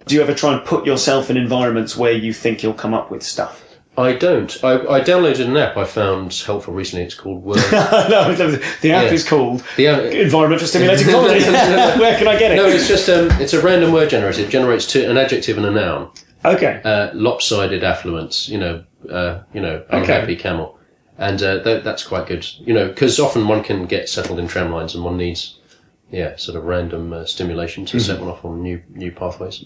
Do 0.10 0.16
you 0.16 0.24
ever 0.24 0.34
try 0.34 0.53
and 0.53 0.66
put 0.66 0.88
yourself 0.88 1.30
in 1.30 1.38
environments 1.38 1.95
where 1.95 2.12
you 2.12 2.34
think 2.34 2.64
you'll 2.64 2.74
come 2.74 2.95
up 2.95 3.12
with 3.12 3.22
stuff? 3.22 3.64
I 3.95 4.14
don't. 4.14 4.51
I, 4.64 4.72
I 4.95 5.01
downloaded 5.01 5.45
an 5.45 5.55
app 5.55 5.78
I 5.78 5.84
found 5.86 6.34
helpful 6.34 6.74
recently. 6.74 7.05
It's 7.05 7.14
called 7.14 7.43
Word. 7.43 7.57
no, 7.72 8.34
the 8.34 8.91
app 8.91 9.03
Yeah. 9.05 9.12
is 9.12 9.24
called 9.28 9.64
The 9.78 9.86
app- 9.88 10.12
Environment 10.14 10.60
for 10.60 10.68
Stimulating 10.68 11.10
Comedy. 11.10 11.41
where 11.99 12.18
can 12.18 12.28
I 12.28 12.39
get 12.39 12.53
it? 12.53 12.55
no, 12.55 12.66
it's 12.66 12.88
just 12.88 13.07
um, 13.07 13.30
it's 13.39 13.53
a 13.53 13.62
random 13.62 13.91
word 13.91 14.10
generator. 14.10 14.41
It 14.41 14.49
generates 14.49 14.88
two, 14.88 15.07
an 15.07 15.16
adjective 15.18 15.57
and 15.57 15.66
a 15.68 15.72
noun. 15.72 16.12
okay. 16.43 16.82
uh, 16.84 17.12
lopsided 17.14 17.84
affluence, 17.84 18.49
you 18.49 18.57
know, 18.57 18.84
uh, 19.12 19.43
you 19.53 19.62
know, 19.62 19.86
unhappy 19.91 20.36
camel, 20.38 20.80
and 21.20 21.39
uh, 21.43 21.60
that, 21.60 21.84
that's 21.84 22.03
quite 22.03 22.26
good, 22.26 22.47
you 22.62 22.74
know, 22.74 22.88
because 22.88 23.20
often 23.20 23.47
one 23.47 23.62
can 23.62 23.86
get 23.86 24.10
settled 24.10 24.39
in 24.39 24.47
tram 24.47 24.72
lines 24.72 24.95
and 24.95 25.03
one 25.03 25.18
needs, 25.18 25.60
yeah, 26.10 26.36
sort 26.38 26.57
of 26.57 26.64
random 26.64 27.14
uh, 27.14 27.26
stimulation 27.26 27.86
to 27.86 27.99
set 27.99 28.20
one 28.20 28.30
off 28.30 28.43
on 28.43 28.64
new 28.64 28.82
new 28.89 29.12
pathways. 29.12 29.66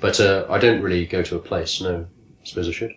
But 0.00 0.20
uh, 0.20 0.46
I 0.50 0.58
don't 0.58 0.82
really 0.82 1.06
go 1.06 1.22
to 1.22 1.36
a 1.36 1.38
place. 1.38 1.80
No, 1.80 2.06
I 2.42 2.44
suppose 2.44 2.68
I 2.68 2.72
should. 2.72 2.92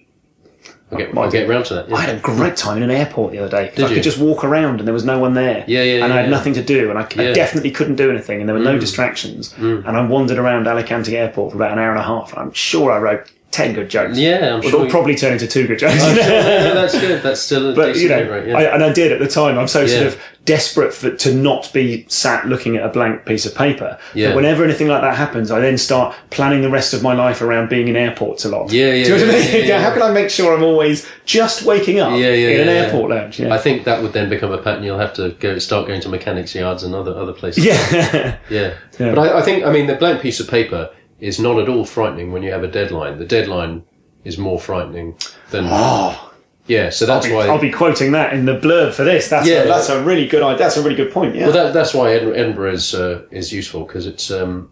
I'll 0.92 0.98
get, 0.98 1.18
I'll 1.18 1.30
get 1.32 1.50
around 1.50 1.66
to 1.66 1.74
that. 1.76 1.92
I 1.94 2.02
had 2.02 2.16
a 2.16 2.20
great 2.20 2.56
time 2.56 2.78
in 2.78 2.84
an 2.84 2.92
airport 2.92 3.32
the 3.34 3.40
other 3.40 3.50
day. 3.50 3.68
'cause 3.68 3.76
Did 3.76 3.86
I 3.86 3.90
you? 3.90 3.94
could 3.96 4.04
just 4.04 4.20
walk 4.20 4.44
around 4.46 4.80
and 4.80 4.88
there 4.88 4.94
was 4.94 5.04
no 5.04 5.20
one 5.20 5.34
there. 5.34 5.66
Yeah, 5.68 5.84
yeah, 5.84 6.04
And 6.04 6.06
I 6.06 6.08
yeah, 6.08 6.14
had 6.22 6.26
yeah. 6.26 6.30
nothing 6.38 6.54
to 6.54 6.64
do, 6.64 6.90
and 6.90 6.98
I, 6.98 7.02
I 7.04 7.08
Yeah. 7.28 7.34
definitely 7.34 7.72
couldn't 7.72 7.96
do 7.98 8.10
anything, 8.10 8.40
and 8.40 8.48
there 8.50 8.56
were 8.56 8.64
no 8.64 8.78
distractions. 8.80 9.54
And 9.58 9.86
I 9.86 10.06
wandered 10.06 10.38
around 10.38 10.66
Alicante 10.68 11.16
Airport 11.18 11.52
for 11.52 11.58
about 11.58 11.72
an 11.74 11.80
hour 11.80 11.92
and 11.92 12.00
a 12.00 12.04
half. 12.04 12.32
And 12.32 12.42
I'm 12.42 12.54
sure 12.54 12.92
I 12.92 13.00
wrote 13.00 13.30
ten 13.58 13.74
good 13.74 13.90
jokes. 13.90 14.18
Yeah, 14.18 14.54
I'm 14.56 14.60
Which 14.60 14.70
sure 14.70 14.86
you- 14.86 14.90
probably 14.92 15.16
turn 15.16 15.34
into 15.34 15.48
two 15.48 15.66
good 15.68 15.80
jokes. 15.80 15.96
yeah, 16.02 16.74
that's 16.74 16.98
good. 17.00 17.24
That's 17.24 17.42
still 17.42 17.72
a 17.72 17.76
but 17.76 17.96
you 17.98 18.08
know, 18.08 18.30
rate, 18.30 18.48
yeah. 18.50 18.58
I, 18.58 18.64
and 18.76 18.84
I 18.84 18.94
did 18.94 19.12
at 19.12 19.20
the 19.20 19.28
time. 19.28 19.58
I'm 19.58 19.68
so 19.68 19.82
Yeah. 19.82 19.88
sort 19.88 20.08
of 20.08 20.22
desperate 20.46 20.94
for, 20.94 21.12
to 21.14 21.34
not 21.34 21.70
be 21.74 22.06
sat 22.08 22.48
looking 22.48 22.78
at 22.78 22.86
a 22.86 22.90
blank 22.90 23.26
piece 23.26 23.46
of 23.46 23.54
paper. 23.54 23.98
Yeah. 24.14 24.30
But 24.30 24.38
whenever 24.38 24.64
anything 24.64 24.88
like 24.88 25.02
that 25.02 25.16
happens, 25.18 25.52
I 25.52 25.60
then 25.60 25.78
start 25.78 26.16
planning 26.30 26.62
the 26.62 26.70
rest 26.70 26.94
of 26.94 27.04
my 27.04 27.14
life 27.14 27.42
around 27.42 27.68
being 27.70 27.90
in 27.90 27.98
airports 27.98 28.46
a 28.46 28.50
lot. 28.50 28.72
Yeah, 28.72 28.94
yeah, 28.94 29.04
Do 29.06 29.18
you 29.18 29.26
know 29.26 29.34
what 29.34 29.44
I 29.44 29.52
mean? 29.54 29.70
How 29.82 29.92
can 29.92 30.02
I 30.04 30.12
make 30.12 30.30
sure 30.30 30.56
I'm 30.56 30.64
always 30.64 31.06
just 31.26 31.64
waking 31.64 32.00
up 32.00 32.12
Yeah, 32.12 32.30
yeah, 32.32 32.50
in 32.50 32.62
an 32.62 32.70
airport 32.70 33.10
lounge? 33.10 33.40
Yeah. 33.42 33.54
I 33.54 33.58
think 33.58 33.84
that 33.84 34.02
would 34.02 34.14
then 34.14 34.30
become 34.30 34.52
a 34.54 34.58
pattern. 34.60 34.84
You'll 34.84 35.00
have 35.00 35.14
to 35.16 35.32
go 35.32 35.58
start 35.60 35.86
going 35.88 36.00
to 36.02 36.10
mechanics 36.10 36.56
yards 36.56 36.84
and 36.84 36.96
other 36.96 37.14
other 37.18 37.34
places. 37.34 37.66
yeah. 37.66 38.38
Yeah. 38.50 38.74
Yeah. 39.00 39.14
But 39.16 39.20
I, 39.20 39.40
I 39.40 39.42
think, 39.42 39.66
I 39.66 39.72
mean, 39.72 39.88
the 39.88 39.96
blank 39.96 40.22
piece 40.22 40.40
of 40.40 40.48
paper 40.48 40.90
is 41.20 41.40
not 41.40 41.60
at 41.60 41.68
all 41.70 41.86
frightening 41.86 42.32
when 42.32 42.44
you 42.44 42.52
have 42.52 42.64
a 42.64 42.68
deadline. 42.68 43.18
The 43.18 43.26
deadline 43.26 43.84
is 44.24 44.38
more 44.38 44.60
frightening 44.60 45.16
than. 45.52 45.66
oh, 45.68 46.34
Yeah, 46.68 46.90
so 46.90 47.06
that's 47.06 47.26
I'll 47.26 47.32
be, 47.32 47.36
why. 47.36 47.48
I'll 47.48 47.62
be 47.62 47.72
quoting 47.72 48.12
that 48.12 48.34
in 48.34 48.46
the 48.46 48.58
blurb 48.60 48.94
for 48.94 49.04
this. 49.04 49.30
That's 49.30 49.48
Yeah. 49.48 49.64
a, 49.64 49.68
that's 49.68 49.90
a 49.90 50.04
really 50.04 50.28
good 50.28 50.44
idea. 50.44 50.58
That's 50.60 50.78
a 50.78 50.84
really 50.84 50.96
good 50.96 51.12
point. 51.12 51.36
Yeah. 51.36 51.46
well, 51.48 51.54
that, 51.54 51.74
that's 51.74 51.94
why 51.94 52.12
Edin- 52.14 52.36
Edinburgh 52.36 52.74
is, 52.74 52.94
uh, 52.94 53.24
is 53.32 53.52
useful 53.54 53.86
because 53.86 54.06
it's. 54.06 54.30
Um, 54.30 54.72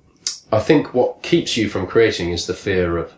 I 0.52 0.60
think 0.60 0.94
what 0.94 1.22
keeps 1.24 1.58
you 1.58 1.70
from 1.70 1.88
creating 1.88 2.30
is 2.32 2.48
the 2.48 2.54
fear 2.54 2.98
of. 2.98 3.14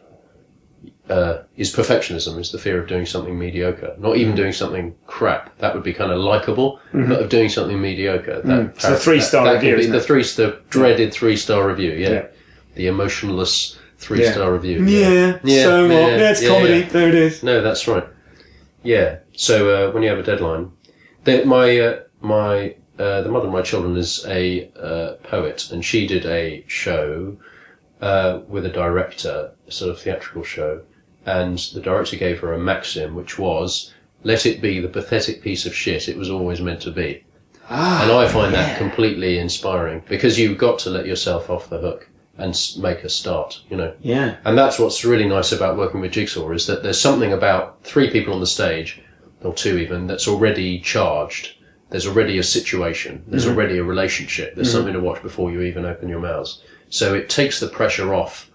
Uh, 1.09 1.43
is 1.55 1.73
perfectionism, 1.73 2.38
is 2.38 2.51
the 2.51 2.57
fear 2.57 2.82
of 2.82 2.88
doing 2.88 3.05
something 3.05 3.39
mediocre. 3.39 3.95
Not 3.97 4.17
even 4.17 4.36
doing 4.36 4.51
something 4.51 4.93
crap. 5.05 5.57
That 5.59 5.73
would 5.73 5.84
be 5.84 5.93
kind 5.93 6.11
of 6.11 6.19
likable, 6.19 6.82
but 6.91 7.21
of 7.21 7.30
doing 7.30 7.47
something 7.47 7.80
mediocre. 7.82 8.41
That, 8.41 8.59
It's 8.75 8.86
the 8.86 8.97
three-star 8.97 9.45
that, 9.45 9.61
that 9.61 9.71
review, 9.71 9.89
the 9.89 10.01
three, 10.01 10.23
the 10.23 10.61
dreaded 10.69 11.13
three 11.13 11.38
star 11.38 11.65
review. 11.65 11.93
Yeah. 11.93 12.09
Yeah. 12.09 12.25
The 12.78 12.88
emotionless 12.88 13.78
three 13.97 14.23
star 14.25 14.53
review. 14.53 14.86
yeah. 14.86 15.39
So 15.43 15.84
what? 15.84 15.91
Yeah, 15.91 16.32
it's 16.32 16.41
yeah, 16.41 16.49
comedy. 16.49 16.80
yeah. 16.80 16.89
There 16.89 17.07
it 17.09 17.15
is. 17.15 17.43
No, 17.43 17.61
that's 17.61 17.88
right. 17.88 18.05
Yeah. 18.84 19.19
So 19.34 19.89
uh, 19.89 19.91
when 19.91 20.03
you 20.03 20.09
have 20.09 20.19
a 20.19 20.23
deadline, 20.23 20.71
the, 21.25 21.43
my 21.45 21.80
uh, 21.80 21.99
my 22.21 22.75
uh, 22.97 23.21
the 23.21 23.30
mother 23.30 23.47
of 23.47 23.53
my 23.53 23.61
children 23.61 23.97
is 23.97 24.25
a 24.28 24.71
uh, 24.80 25.15
poet, 25.23 25.71
and 25.71 25.84
she 25.84 26.07
did 26.07 26.25
a 26.25 26.63
show 26.67 27.38
uh, 28.01 28.41
with 28.47 28.65
a 28.65 28.69
director, 28.69 29.51
a 29.67 29.71
sort 29.71 29.91
of 29.91 29.99
theatrical 29.99 30.43
show, 30.43 30.84
and 31.25 31.57
the 31.73 31.82
director 31.82 32.15
gave 32.15 32.39
her 32.39 32.53
a 32.53 32.59
maxim, 32.59 33.15
which 33.15 33.38
was, 33.39 33.93
"Let 34.23 34.45
it 34.45 34.61
be 34.61 34.80
the 34.80 34.88
pathetic 34.88 35.41
piece 35.41 35.65
of 35.65 35.75
shit 35.75 36.07
it 36.07 36.17
was 36.17 36.30
always 36.30 36.61
meant 36.61 36.82
to 36.82 36.91
be." 36.91 37.23
Ah, 37.69 38.03
and 38.03 38.11
I 38.11 38.28
find 38.30 38.53
that 38.53 38.78
completely 38.78 39.38
inspiring 39.38 40.01
because 40.07 40.39
you've 40.39 40.57
got 40.57 40.80
to 40.80 40.89
let 40.89 41.05
yourself 41.05 41.49
off 41.49 41.69
the 41.69 41.80
hook 41.80 42.07
and 42.38 42.57
make 42.79 43.03
a 43.03 43.09
start. 43.09 43.61
You 43.69 43.77
know. 43.77 43.93
Yeah. 43.99 44.38
And 44.45 44.57
that's 44.57 44.79
what's 44.79 45.03
really 45.03 45.27
nice 45.27 45.51
about 45.51 45.77
working 45.77 46.01
with 46.01 46.11
Jigsaw 46.11 46.49
is 46.51 46.67
that 46.67 46.83
there's 46.83 47.01
something 47.01 47.33
about 47.33 47.83
three 47.83 48.09
people 48.09 48.33
on 48.33 48.39
the 48.39 48.47
stage, 48.47 49.01
or 49.41 49.53
two 49.53 49.77
even, 49.77 50.07
that's 50.07 50.27
already 50.27 50.79
charged. 50.79 51.55
There's 51.89 52.07
already 52.07 52.38
a 52.38 52.43
situation. 52.43 53.23
There's 53.27 53.45
mm-hmm. 53.45 53.55
already 53.55 53.77
a 53.77 53.83
relationship. 53.83 54.55
There's 54.55 54.67
mm-hmm. 54.67 54.77
something 54.77 54.93
to 54.93 54.99
watch 54.99 55.21
before 55.21 55.51
you 55.51 55.61
even 55.61 55.85
open 55.85 56.09
your 56.09 56.19
mouths. 56.19 56.61
So 56.89 57.13
it 57.13 57.29
takes 57.29 57.59
the 57.59 57.67
pressure 57.67 58.13
off 58.13 58.51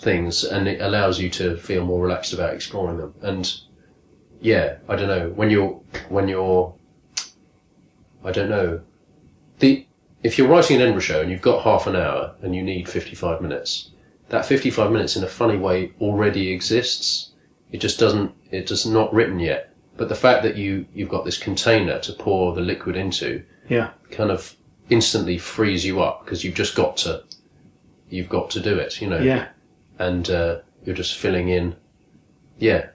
things 0.00 0.44
and 0.44 0.68
it 0.68 0.80
allows 0.80 1.20
you 1.20 1.28
to 1.30 1.56
feel 1.56 1.84
more 1.84 2.02
relaxed 2.02 2.32
about 2.32 2.54
exploring 2.54 2.98
them. 2.98 3.14
And 3.20 3.52
yeah, 4.40 4.76
I 4.88 4.96
don't 4.96 5.08
know, 5.08 5.30
when 5.30 5.50
you're, 5.50 5.80
when 6.08 6.28
you're, 6.28 6.74
I 8.24 8.30
don't 8.32 8.50
know, 8.50 8.80
the, 9.58 9.86
if 10.22 10.38
you're 10.38 10.48
writing 10.48 10.76
an 10.76 10.82
Edinburgh 10.82 11.02
show 11.02 11.20
and 11.20 11.30
you've 11.30 11.42
got 11.42 11.64
half 11.64 11.86
an 11.86 11.96
hour 11.96 12.34
and 12.42 12.54
you 12.54 12.62
need 12.62 12.88
55 12.88 13.40
minutes, 13.40 13.90
that 14.28 14.46
55 14.46 14.90
minutes 14.90 15.16
in 15.16 15.24
a 15.24 15.28
funny 15.28 15.56
way 15.56 15.92
already 16.00 16.50
exists. 16.52 17.32
It 17.70 17.78
just 17.80 17.98
doesn't, 17.98 18.32
it's 18.50 18.68
just 18.68 18.86
not 18.86 19.12
written 19.12 19.38
yet. 19.40 19.74
But 19.96 20.08
the 20.08 20.14
fact 20.14 20.42
that 20.42 20.56
you, 20.56 20.86
you've 20.94 21.08
got 21.08 21.24
this 21.24 21.38
container 21.38 21.98
to 22.00 22.12
pour 22.12 22.54
the 22.54 22.60
liquid 22.60 22.96
into 22.96 23.44
Yeah. 23.68 23.90
kind 24.10 24.30
of 24.30 24.56
instantly 24.90 25.38
frees 25.38 25.84
you 25.84 26.00
up 26.02 26.24
because 26.24 26.44
you've 26.44 26.54
just 26.54 26.74
got 26.74 26.96
to, 26.98 27.24
you've 28.08 28.28
got 28.28 28.50
to 28.50 28.60
do 28.60 28.78
it, 28.78 29.00
you 29.00 29.08
know. 29.08 29.18
Yeah. 29.18 29.48
And, 29.98 30.28
uh, 30.30 30.58
you're 30.84 30.96
just 30.96 31.16
filling 31.16 31.48
in. 31.48 31.76
Yeah. 32.58 32.86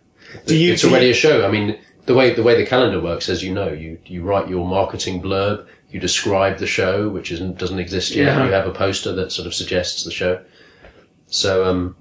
Do 0.46 0.56
you- 0.56 0.74
it's 0.74 0.82
do 0.82 0.90
already 0.90 1.06
you- 1.08 1.12
a 1.12 1.16
show. 1.16 1.46
I 1.48 1.52
mean, 1.52 1.78
the 2.06 2.14
way, 2.14 2.34
the 2.34 2.44
way 2.44 2.56
the 2.56 2.66
calendar 2.66 3.00
works, 3.02 3.30
as 3.30 3.44
you 3.44 3.54
know, 3.54 3.70
you, 3.72 4.00
you 4.06 4.24
write 4.24 4.50
your 4.50 4.66
marketing 4.66 5.22
blurb, 5.22 5.66
you 5.90 6.00
describe 6.00 6.58
the 6.58 6.68
show, 6.68 7.10
which 7.10 7.32
isn't, 7.32 7.58
doesn't 7.58 7.80
exist 7.80 8.14
yet. 8.16 8.26
Yeah. 8.38 8.46
You 8.46 8.52
have 8.52 8.68
a 8.68 8.72
poster 8.72 9.14
that 9.14 9.32
sort 9.32 9.48
of 9.48 9.54
suggests 9.54 10.04
the 10.04 10.12
show. 10.12 10.42
So, 11.28 11.66
um, 11.66 11.96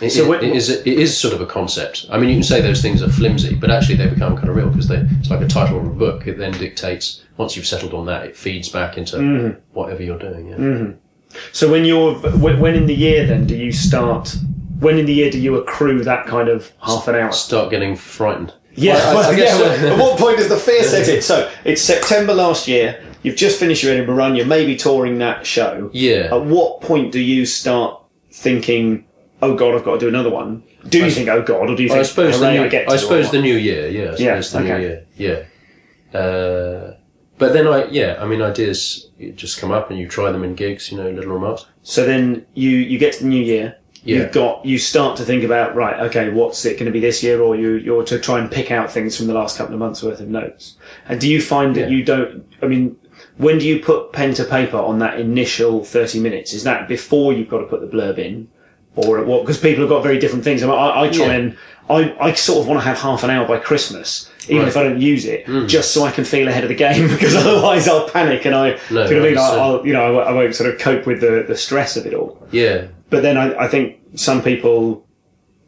it, 0.00 0.10
So 0.10 0.32
it- 0.32 0.44
it 0.44 0.54
is 0.56 0.70
it 0.70 0.86
is 0.86 1.16
sort 1.18 1.34
of 1.34 1.40
a 1.40 1.46
concept. 1.46 2.06
I 2.10 2.18
mean, 2.18 2.28
you 2.30 2.36
can 2.36 2.42
say 2.44 2.60
those 2.60 2.80
things 2.80 3.02
are 3.02 3.08
flimsy, 3.08 3.54
but 3.54 3.70
actually 3.70 3.96
they 3.96 4.06
become 4.06 4.36
kind 4.36 4.48
of 4.48 4.56
real 4.56 4.68
because 4.68 4.88
it's 4.90 5.30
like 5.30 5.40
a 5.40 5.48
title 5.48 5.78
of 5.78 5.86
a 5.86 5.90
book. 5.90 6.26
It 6.26 6.38
then 6.38 6.52
dictates 6.52 7.22
once 7.36 7.56
you've 7.56 7.66
settled 7.66 7.92
on 7.94 8.06
that, 8.06 8.24
it 8.26 8.36
feeds 8.36 8.68
back 8.68 8.96
into 8.96 9.16
Mm-hmm. 9.16 9.58
whatever 9.72 10.02
you're 10.02 10.18
doing. 10.18 10.48
Yeah. 10.48 11.36
So 11.52 11.70
when 11.70 11.84
you're 11.84 12.14
when 12.14 12.74
in 12.74 12.86
the 12.86 12.94
year 12.94 13.26
then 13.26 13.46
do 13.46 13.56
you 13.56 13.72
start 13.72 14.36
when 14.78 14.98
in 14.98 15.06
the 15.06 15.12
year 15.12 15.30
do 15.30 15.38
you 15.38 15.56
accrue 15.56 16.02
that 16.04 16.26
kind 16.26 16.48
of 16.48 16.72
half 16.82 17.06
an 17.08 17.14
hour? 17.16 17.32
Start 17.32 17.70
getting 17.70 17.96
frightened. 17.96 18.54
Yeah, 18.74 18.94
I- 18.96 19.10
I- 19.10 19.14
well, 19.14 19.38
yeah, 19.38 19.56
so. 19.56 19.64
at 19.92 19.98
what 19.98 20.18
point 20.18 20.38
does 20.38 20.48
the 20.48 20.56
fear 20.56 20.82
set 20.84 21.08
in? 21.08 21.22
So 21.22 21.48
it's 21.64 21.82
September 21.82 22.32
last 22.34 22.68
year. 22.68 23.00
You've 23.22 23.36
just 23.36 23.58
finished 23.58 23.82
your 23.82 23.92
Edinburgh 23.92 24.14
run. 24.14 24.34
You're 24.36 24.46
maybe 24.46 24.76
touring 24.76 25.18
that 25.18 25.44
show. 25.46 25.90
Yeah. 25.92 26.28
At 26.34 26.44
what 26.44 26.80
point 26.80 27.12
do 27.12 27.20
you 27.20 27.44
start 27.44 28.00
thinking, 28.32 29.04
"Oh 29.42 29.54
God, 29.54 29.74
I've 29.74 29.84
got 29.84 29.94
to 29.94 29.98
do 29.98 30.08
another 30.08 30.30
one"? 30.30 30.62
Do 30.88 30.98
you 31.04 31.10
think, 31.10 31.28
"Oh 31.28 31.42
God," 31.42 31.68
or 31.68 31.76
do 31.76 31.82
you 31.82 31.88
think, 31.90 32.00
I 32.00 32.04
suppose 32.04 32.40
the 32.40 32.50
new, 32.52 32.62
I 32.64 32.84
I 32.88 32.96
suppose 32.96 33.30
the 33.30 33.42
new 33.42 33.56
year. 33.56 33.88
Yeah, 33.88 34.12
I 34.12 34.16
Yeah, 34.16 34.40
the 34.40 34.58
okay. 34.58 34.68
new 34.68 34.78
year. 34.78 35.04
Yeah. 35.18 36.18
Uh, 36.18 36.94
but 37.38 37.52
then 37.52 37.66
I, 37.66 37.84
yeah, 37.86 38.16
I 38.20 38.26
mean, 38.26 38.42
ideas 38.42 39.08
just 39.34 39.60
come 39.60 39.70
up 39.70 39.90
and 39.90 39.98
you 39.98 40.08
try 40.08 40.32
them 40.32 40.42
in 40.44 40.54
gigs. 40.54 40.90
You 40.90 40.98
know, 40.98 41.10
little 41.10 41.32
remarks. 41.32 41.66
So 41.82 42.04
then 42.06 42.46
you 42.54 42.70
you 42.70 42.98
get 42.98 43.12
to 43.14 43.20
the 43.24 43.28
new 43.28 43.42
year. 43.42 43.76
Yeah. 44.02 44.18
You've 44.18 44.32
got 44.32 44.64
you 44.64 44.78
start 44.78 45.16
to 45.18 45.24
think 45.24 45.44
about 45.44 45.74
right. 45.74 46.00
Okay, 46.06 46.30
what's 46.30 46.64
it 46.64 46.74
going 46.74 46.86
to 46.86 46.90
be 46.92 47.00
this 47.00 47.22
year? 47.22 47.40
Or 47.42 47.54
you 47.56 47.72
you're 47.74 48.04
to 48.04 48.18
try 48.18 48.38
and 48.38 48.50
pick 48.50 48.70
out 48.70 48.90
things 48.90 49.16
from 49.16 49.26
the 49.26 49.34
last 49.34 49.58
couple 49.58 49.74
of 49.74 49.78
months 49.80 50.02
worth 50.02 50.20
of 50.20 50.28
notes. 50.28 50.76
And 51.06 51.20
do 51.20 51.28
you 51.28 51.40
find 51.42 51.76
that 51.76 51.90
Yeah. 51.90 51.96
you 51.96 52.04
don't? 52.04 52.46
I 52.62 52.66
mean. 52.66 52.96
When 53.36 53.58
do 53.58 53.66
you 53.66 53.80
put 53.80 54.12
pen 54.12 54.34
to 54.34 54.44
paper 54.44 54.76
on 54.76 54.98
that 54.98 55.18
initial 55.18 55.82
30 55.82 56.20
minutes? 56.20 56.52
Is 56.52 56.62
that 56.64 56.88
before 56.88 57.32
you've 57.32 57.48
got 57.48 57.58
to 57.60 57.64
put 57.66 57.80
the 57.80 57.86
blurb 57.86 58.18
in? 58.18 58.48
Or 58.96 59.18
at 59.18 59.26
what? 59.26 59.42
Because 59.42 59.58
people 59.58 59.80
have 59.80 59.88
got 59.88 60.02
very 60.02 60.18
different 60.18 60.44
things. 60.44 60.62
I, 60.62 60.66
mean, 60.66 60.74
I, 60.76 61.02
I 61.04 61.08
try 61.10 61.26
Yeah. 61.26 61.32
and, 61.32 61.56
I, 61.88 62.14
I 62.20 62.32
sort 62.34 62.60
of 62.60 62.66
want 62.68 62.80
to 62.80 62.84
have 62.86 62.98
half 62.98 63.24
an 63.24 63.30
hour 63.30 63.46
by 63.48 63.58
Christmas, 63.58 64.30
even 64.44 64.58
Right. 64.58 64.64
Mm. 64.66 64.68
if 64.68 64.76
I 64.76 64.82
don't 64.84 65.00
use 65.00 65.24
it, 65.24 65.46
just 65.68 65.92
so 65.94 66.04
I 66.04 66.10
can 66.10 66.24
feel 66.24 66.48
ahead 66.48 66.64
of 66.64 66.68
the 66.68 66.74
game, 66.74 67.08
because 67.14 67.34
otherwise 67.34 67.88
I'll 67.88 68.08
panic 68.10 68.44
and 68.44 68.54
I, 68.54 68.78
No, 68.90 69.08
you 69.08 69.14
know 69.16 69.24
I 69.24 69.28
mean? 69.28 69.38
I'll, 69.38 69.86
you 69.86 69.92
know, 69.94 70.18
I 70.20 70.32
won't 70.32 70.54
sort 70.54 70.72
of 70.72 70.78
cope 70.78 71.06
with 71.06 71.20
the, 71.20 71.44
the 71.48 71.56
stress 71.56 71.96
of 71.96 72.06
it 72.06 72.12
all. 72.14 72.46
Yeah. 72.50 72.88
But 73.10 73.22
then 73.22 73.36
I, 73.36 73.64
I 73.64 73.68
think 73.68 73.98
some 74.14 74.42
people, 74.42 75.06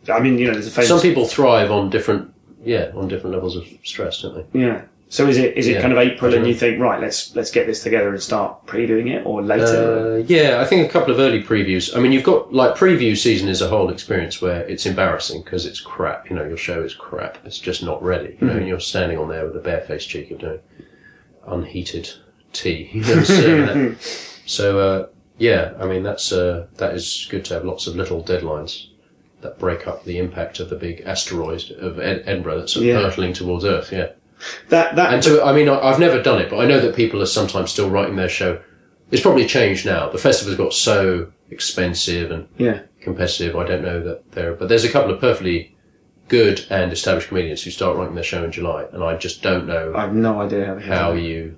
I 0.09 0.21
mean, 0.21 0.39
you 0.39 0.47
know, 0.47 0.53
there's 0.53 0.69
a 0.69 0.71
famous. 0.71 0.89
Some 0.89 1.01
people 1.01 1.27
thrive 1.27 1.71
on 1.71 1.91
different, 1.91 2.33
yeah, 2.65 2.93
on 2.95 3.09
different 3.09 3.35
levels 3.35 3.57
of 3.57 3.67
stress, 3.85 4.23
don't 4.23 4.53
they? 4.53 4.61
Yeah. 4.61 4.83
So 5.09 5.29
is 5.29 5.37
it 5.37 5.59
is 5.59 5.67
it 5.67 5.73
Yeah, 5.73 5.83
kind 5.83 5.93
of 5.93 5.99
April 5.99 6.33
and 6.33 6.47
you 6.47 6.55
think 6.55 6.81
right, 6.81 6.99
let's 6.99 7.37
let's 7.37 7.51
get 7.51 7.67
this 7.67 7.83
together 7.83 8.09
and 8.09 8.23
start 8.23 8.65
previewing 8.65 9.11
it, 9.11 9.27
or 9.27 9.43
later? 9.43 10.15
Uh, 10.15 10.25
yeah, 10.27 10.59
I 10.59 10.65
think 10.65 10.89
a 10.89 10.91
couple 10.91 11.13
of 11.13 11.21
early 11.21 11.43
previews. 11.43 11.95
I 11.95 12.01
mean, 12.01 12.13
you've 12.13 12.25
got 12.25 12.51
like 12.55 12.77
preview 12.77 13.15
season 13.15 13.49
is 13.51 13.61
a 13.61 13.69
whole 13.69 13.91
experience 13.91 14.41
where 14.41 14.63
it's 14.63 14.87
embarrassing 14.87 15.43
because 15.43 15.67
it's 15.67 15.81
crap. 15.81 16.31
You 16.31 16.37
know, 16.37 16.47
your 16.47 16.57
show 16.57 16.83
is 16.83 16.95
crap. 16.95 17.37
It's 17.45 17.59
just 17.59 17.83
not 17.83 18.03
ready. 18.03 18.39
You 18.41 18.47
know, 18.47 18.57
and 18.57 18.67
you're 18.67 18.81
standing 18.81 19.19
on 19.19 19.29
there 19.29 19.45
with 19.45 19.55
a 19.55 19.61
barefaced 19.61 20.09
cheek 20.09 20.31
of 20.31 20.39
doing 20.39 20.61
unheated 21.47 22.09
tea. 22.55 22.89
You 22.95 23.67
know. 23.67 23.95
So 24.47 24.79
uh, 24.81 25.07
yeah, 25.39 25.73
I 25.79 25.87
mean 25.87 26.03
that's 26.03 26.33
uh, 26.33 26.67
that 26.77 26.95
is 26.95 27.27
good 27.31 27.45
to 27.47 27.55
have 27.55 27.65
lots 27.65 27.87
of 27.87 27.97
little 27.97 28.23
deadlines 28.23 28.87
that 29.41 29.59
break 29.59 29.87
up 29.89 30.05
the 30.05 30.19
impact 30.19 30.61
of 30.61 30.71
the 30.71 30.77
big 30.77 31.01
asteroid 31.05 31.71
of 31.73 31.99
Ed- 31.99 32.23
Edinburgh 32.27 32.61
that's 32.61 32.73
sort 32.75 32.83
of 32.85 32.89
Yeah. 32.89 33.01
hurtling 33.01 33.33
towards 33.33 33.65
Earth. 33.65 33.91
Yeah. 33.93 34.11
that 34.69 34.95
that 34.97 35.15
And 35.15 35.23
to, 35.25 35.43
I 35.43 35.53
mean, 35.53 35.69
I- 35.69 35.81
I've 35.81 35.99
never 35.99 36.23
done 36.23 36.41
it, 36.41 36.49
but 36.51 36.59
I 36.59 36.67
know 36.67 36.81
that 36.81 36.95
people 36.95 37.21
are 37.23 37.27
sometimes 37.27 37.71
still 37.73 37.91
writing 37.91 38.17
their 38.17 38.29
show. 38.29 38.61
It's 39.11 39.23
probably 39.23 39.47
changed 39.47 39.85
now. 39.85 40.09
The 40.09 40.19
festival's 40.19 40.57
got 40.57 40.73
so 40.73 41.33
expensive 41.51 42.31
and 42.31 42.47
yeah. 42.57 42.81
competitive. 43.01 43.57
I 43.57 43.65
don't 43.67 43.83
know 43.83 44.01
that 44.03 44.31
there, 44.33 44.55
but 44.55 44.69
there's 44.69 44.85
a 44.85 44.89
couple 44.89 45.13
of 45.13 45.21
perfectly 45.21 45.75
good 46.29 46.65
and 46.71 46.93
established 46.93 47.29
comedians 47.29 47.63
who 47.63 47.71
start 47.71 47.97
writing 47.97 48.15
their 48.15 48.25
show 48.25 48.43
in 48.45 48.53
July, 48.53 48.87
and 48.93 49.03
I 49.05 49.17
just 49.17 49.43
don't 49.43 49.67
know 49.67 49.93
I 49.95 50.03
have 50.03 50.15
no 50.15 50.41
idea 50.41 50.67
how, 50.67 50.95
how 50.95 51.13
you. 51.13 51.57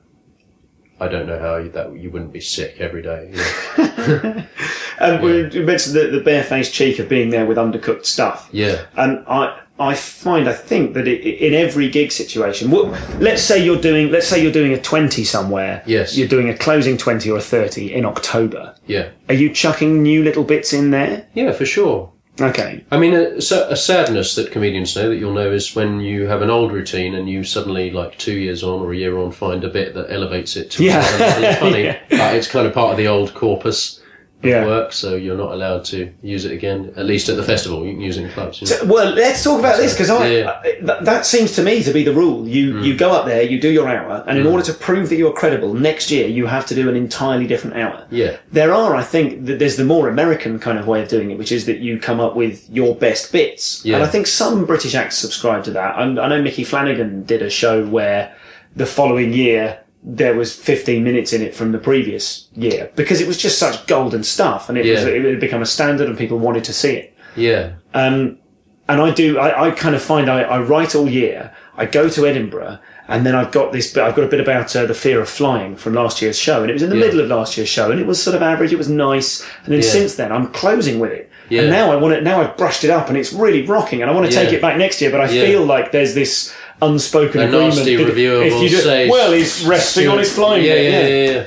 I 1.01 1.09
don't 1.09 1.27
know 1.27 1.39
how 1.39 1.57
you, 1.57 1.71
that 1.71 1.97
you 1.97 2.11
wouldn't 2.11 2.33
be 2.33 2.41
sick 2.41 2.77
every 2.79 3.03
day. 3.03 3.31
you 3.33 3.37
know. 3.37 4.45
Um, 5.01 5.21
we 5.23 5.43
we 5.49 5.65
mentioned 5.65 5.97
the, 5.97 6.07
the 6.07 6.21
barefaced 6.21 6.73
cheek 6.73 7.01
of 7.01 7.09
being 7.09 7.31
there 7.31 7.47
with 7.47 7.57
undercooked 7.59 8.07
stuff. 8.07 8.49
Yeah. 8.53 8.87
And 8.97 9.25
I, 9.27 9.61
I 9.79 9.95
find, 9.97 10.49
I 10.49 10.53
think 10.53 10.95
that 10.95 11.09
it, 11.09 11.21
in 11.27 11.53
every 11.53 11.91
gig 11.91 12.13
situation, 12.13 12.71
let's 13.19 13.43
say 13.43 13.63
you're 13.63 13.81
doing, 13.81 14.13
let's 14.13 14.29
say 14.29 14.41
you're 14.41 14.53
doing 14.53 14.73
a 14.73 14.81
20 14.81 15.25
somewhere. 15.25 15.83
Yes. 15.85 16.17
You're 16.17 16.29
doing 16.29 16.49
a 16.49 16.57
closing 16.57 16.97
20 16.97 17.29
or 17.29 17.39
a 17.39 17.43
30 17.43 17.93
in 17.93 18.05
October. 18.05 18.77
Yeah, 18.87 19.09
Are 19.29 19.35
you 19.35 19.53
chucking 19.53 20.01
new 20.01 20.23
little 20.23 20.45
bits 20.45 20.73
in 20.73 20.93
there? 20.93 21.27
yeah, 21.35 21.51
for 21.51 21.67
sure. 21.67 22.13
Okay. 22.41 22.85
I 22.91 22.99
mean, 22.99 23.15
a, 23.15 23.37
a 23.37 23.77
sadness 23.77 24.35
that 24.35 24.51
comedians 24.51 24.97
know 24.97 25.09
that 25.09 25.17
you'll 25.17 25.35
know 25.35 25.53
is 25.53 25.77
when 25.77 26.01
you 26.01 26.27
have 26.27 26.43
an 26.43 26.51
old 26.51 26.73
routine 26.73 27.15
and 27.15 27.29
you 27.29 27.45
suddenly, 27.45 27.91
like 27.91 28.19
two 28.19 28.35
years 28.35 28.63
on 28.65 28.81
or 28.81 28.93
a 28.93 28.97
year 28.97 29.17
on, 29.19 29.31
find 29.31 29.63
a 29.63 29.69
bit 29.69 29.95
that 29.95 30.13
elevates 30.13 30.57
it 30.57 30.71
to 30.73 30.85
Yeah. 30.85 31.03
funny. 31.61 31.85
Yeah. 31.85 31.99
Uh, 32.11 32.35
it's 32.35 32.49
kind 32.49 32.67
of 32.67 32.75
part 32.75 32.91
of 32.91 32.97
the 32.97 33.07
old 33.07 33.35
corpus 33.35 34.01
Yeah. 34.45 34.67
work, 34.67 34.93
so 34.93 35.17
you're 35.17 35.37
not 35.37 35.53
allowed 35.53 35.85
to 35.87 36.13
use 36.23 36.45
it 36.45 36.53
again. 36.53 36.93
At 36.97 37.07
least 37.07 37.29
at 37.29 37.37
the 37.37 37.43
festival, 37.43 37.85
you 37.85 37.93
can 37.93 38.01
use 38.01 38.19
it 38.19 38.25
in 38.25 38.31
clubs. 38.31 38.61
You 38.61 38.67
know? 38.67 38.75
So, 38.75 38.87
well, 38.87 39.13
let's 39.13 39.43
talk 39.43 39.59
about 39.59 39.77
this 39.77 39.93
because 39.93 40.11
I, 40.11 40.27
Yeah, 40.27 40.61
I- 40.65 40.79
that, 40.83 41.05
that 41.05 41.27
seems 41.27 41.53
to 41.57 41.63
me 41.63 41.83
to 41.83 41.93
be 41.93 42.05
the 42.05 42.13
rule. 42.13 42.47
You 42.49 42.75
mm. 42.75 42.85
you 42.85 42.97
go 42.97 43.11
up 43.13 43.27
there, 43.27 43.43
you 43.43 43.61
do 43.61 43.71
your 43.71 43.89
hour, 43.89 44.25
and 44.27 44.39
in 44.39 44.45
mm. 44.45 44.53
order 44.53 44.65
to 44.65 44.75
prove 44.75 45.09
that 45.09 45.17
you're 45.17 45.33
credible, 45.33 45.75
next 45.75 46.11
year 46.11 46.27
you 46.29 46.47
have 46.47 46.67
to 46.67 46.75
do 46.75 46.89
an 46.89 46.97
entirely 46.97 47.47
different 47.47 47.77
hour. 47.77 48.07
Yeah. 48.11 48.37
There 48.53 48.73
are, 48.73 48.95
I 48.95 49.03
think, 49.03 49.47
that 49.47 49.59
there's 49.59 49.77
the 49.77 49.85
more 49.85 50.09
American 50.09 50.59
kind 50.59 50.79
of 50.79 50.87
way 50.87 51.03
of 51.03 51.09
doing 51.09 51.31
it, 51.31 51.39
which 51.39 51.53
is 51.53 51.67
that 51.67 51.79
you 51.79 51.99
come 51.99 52.21
up 52.21 52.37
with 52.37 52.69
your 52.71 52.95
best 52.95 53.33
bits. 53.33 53.85
Yeah. 53.85 53.97
And 53.97 54.05
I 54.05 54.09
think 54.09 54.27
some 54.27 54.65
British 54.65 54.95
acts 54.95 55.17
subscribe 55.19 55.65
to 55.65 55.71
that. 55.73 55.97
I, 55.97 56.03
I 56.03 56.29
know 56.29 56.43
Micky 56.43 56.65
Flanagan 56.65 57.25
did 57.25 57.43
a 57.43 57.51
show 57.51 57.87
where 57.87 58.35
the 58.77 58.87
following 58.87 59.33
year 59.33 59.84
there 60.07 60.35
was 60.35 60.55
15 60.55 61.03
minutes 61.03 61.33
in 61.33 61.41
it 61.41 61.55
from 61.55 61.73
the 61.73 61.79
previous 61.79 62.49
year 62.53 62.91
because 62.95 63.21
it 63.23 63.27
was 63.27 63.39
just 63.39 63.59
such 63.59 63.87
golden 63.87 64.23
stuff 64.23 64.69
and 64.69 64.77
it, 64.77 64.85
was, 64.91 65.03
it 65.05 65.25
had 65.25 65.41
become 65.41 65.63
a 65.63 65.67
standard 65.67 66.09
and 66.09 66.19
people 66.19 66.39
wanted 66.39 66.63
to 66.65 66.73
see 66.75 66.93
it. 66.93 67.17
yeah, 67.37 67.73
Um, 67.95 68.39
and 68.87 69.01
I 69.01 69.11
do, 69.13 69.39
I, 69.39 69.69
I 69.69 69.71
kind 69.71 69.95
of 69.95 70.03
find 70.03 70.31
I, 70.31 70.43
I 70.43 70.61
write 70.61 70.95
all 70.95 71.09
year. 71.09 71.55
I 71.77 71.87
go 71.87 72.11
to 72.11 72.27
Edinburgh 72.27 72.79
and 73.09 73.25
then 73.25 73.35
I've 73.35 73.51
got 73.51 73.73
this, 73.73 73.97
I've 73.97 74.15
got 74.15 74.25
a 74.25 74.29
bit 74.29 74.41
about 74.41 74.77
uh, 74.77 74.85
the 74.85 74.93
fear 74.93 75.23
of 75.23 75.29
flying 75.31 75.75
from 75.75 75.95
last 75.95 76.21
year's 76.21 76.39
show. 76.39 76.61
And 76.61 76.69
it 76.71 76.75
was 76.75 76.83
in 76.83 76.91
the 76.91 76.97
Yeah. 76.97 77.07
middle 77.07 77.21
of 77.21 77.29
last 77.29 77.57
year's 77.57 77.71
show 77.71 77.91
and 77.91 77.99
it 77.99 78.07
was 78.07 78.23
sort 78.23 78.37
of 78.37 78.43
average. 78.43 78.73
It 78.75 78.79
was 78.79 78.91
nice. 78.91 79.41
And 79.65 79.73
then 79.73 79.81
Yeah. 79.81 79.89
since 79.89 80.17
then 80.17 80.31
I'm 80.33 80.49
closing 80.49 80.99
with 81.01 81.13
it. 81.13 81.31
Yeah. 81.49 81.63
And 81.63 81.71
now 81.71 81.91
I 81.93 81.97
want 81.97 82.13
it, 82.13 82.23
now 82.23 82.43
I've 82.43 82.59
brushed 82.59 82.85
it 82.85 82.91
up 82.91 83.09
and 83.09 83.17
it's 83.17 83.33
really 83.33 83.63
rocking 83.63 84.03
and 84.03 84.11
I 84.11 84.15
want 84.15 84.27
to 84.27 84.33
take 84.33 84.53
it 84.53 84.61
back 84.61 84.77
next 84.77 85.01
year. 85.01 85.11
But 85.11 85.23
I 85.23 85.31
Yeah. 85.31 85.45
feel 85.47 85.65
like 85.65 85.91
there's 85.93 86.13
this 86.15 86.53
unspoken 86.83 87.41
a 87.41 87.45
agreement. 87.45 87.77
nasty 87.77 87.97
reviewer 87.97 88.43
if 88.43 88.53
will 88.53 88.63
you 88.63 88.69
do, 88.69 89.11
well, 89.11 89.33
he's 89.33 89.65
resting 89.65 90.09
on 90.09 90.19
his 90.19 90.33
flying 90.33 90.65
yeah, 90.65 90.75
yeah, 90.75 91.07
yeah, 91.07 91.31
yeah. 91.31 91.47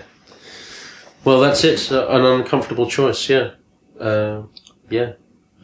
Well, 1.23 1.41
that's 1.41 1.63
it. 1.63 1.91
An 1.91 2.23
uncomfortable 2.23 2.89
choice. 2.89 3.29
Yeah, 3.29 3.51
uh, 3.99 4.43
yeah. 4.89 5.13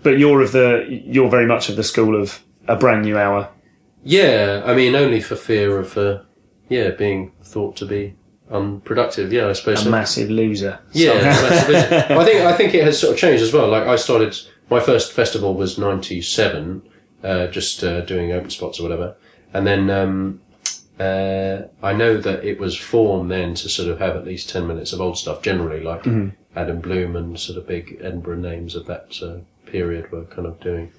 But 0.02 0.20
you're 0.20 0.42
of 0.42 0.52
the, 0.52 0.86
you're 1.06 1.30
very 1.30 1.46
much 1.46 1.70
of 1.70 1.78
the 1.78 1.84
school 1.84 2.20
of 2.22 2.44
a 2.68 2.76
brand 2.76 3.04
new 3.04 3.18
hour. 3.18 3.50
Yeah, 4.04 4.62
I 4.66 4.74
mean, 4.74 4.96
only 4.96 5.22
for 5.22 5.38
fear 5.38 5.80
of, 5.80 5.98
uh, 5.98 6.24
yeah, 6.68 6.90
being 6.90 7.32
thought 7.42 7.78
to 7.78 7.86
be 7.86 8.16
unproductive. 8.52 9.32
Yeah, 9.32 9.48
I 9.48 9.54
suppose 9.54 9.82
A 9.82 9.84
so. 9.86 9.90
massive 9.90 10.30
loser. 10.30 10.80
Yeah, 10.92 11.14
massive? 11.14 11.76
I 12.12 12.26
think 12.26 12.42
I 12.42 12.54
think 12.54 12.74
it 12.74 12.84
has 12.84 13.00
sort 13.00 13.14
of 13.14 13.20
changed 13.20 13.42
as 13.44 13.54
well. 13.54 13.70
Like 13.70 13.88
I 13.88 13.96
started, 13.96 14.38
my 14.70 14.80
first 14.82 15.14
festival 15.14 15.54
was 15.54 15.78
'97, 15.78 16.82
uh, 17.24 17.48
just 17.48 17.84
uh, 17.84 18.02
doing 18.02 18.32
open 18.34 18.50
spots 18.50 18.80
or 18.80 18.84
whatever, 18.84 19.16
and 19.54 19.66
then 19.68 19.90
um, 19.90 20.42
uh, 21.00 21.64
I 21.82 21.94
know 21.94 22.18
that 22.18 22.44
it 22.44 22.60
was 22.60 22.78
formed 22.78 23.32
then 23.32 23.54
to 23.56 23.70
sort 23.70 23.90
of 23.90 24.00
have 24.00 24.16
at 24.16 24.26
least 24.26 24.50
ten 24.50 24.68
minutes 24.68 24.94
of 24.94 25.02
old 25.02 25.18
stuff. 25.18 25.42
Generally, 25.42 25.82
like 25.82 26.06
Adam 26.56 26.80
Bloom 26.82 27.16
and 27.16 27.40
sort 27.40 27.58
of 27.58 27.68
big 27.68 28.00
Edinburgh 28.02 28.38
names 28.38 28.76
of 28.76 28.86
that 28.86 29.16
uh, 29.22 29.40
period 29.70 30.12
were 30.12 30.26
kind 30.26 30.48
of 30.48 30.60
doing 30.60 30.92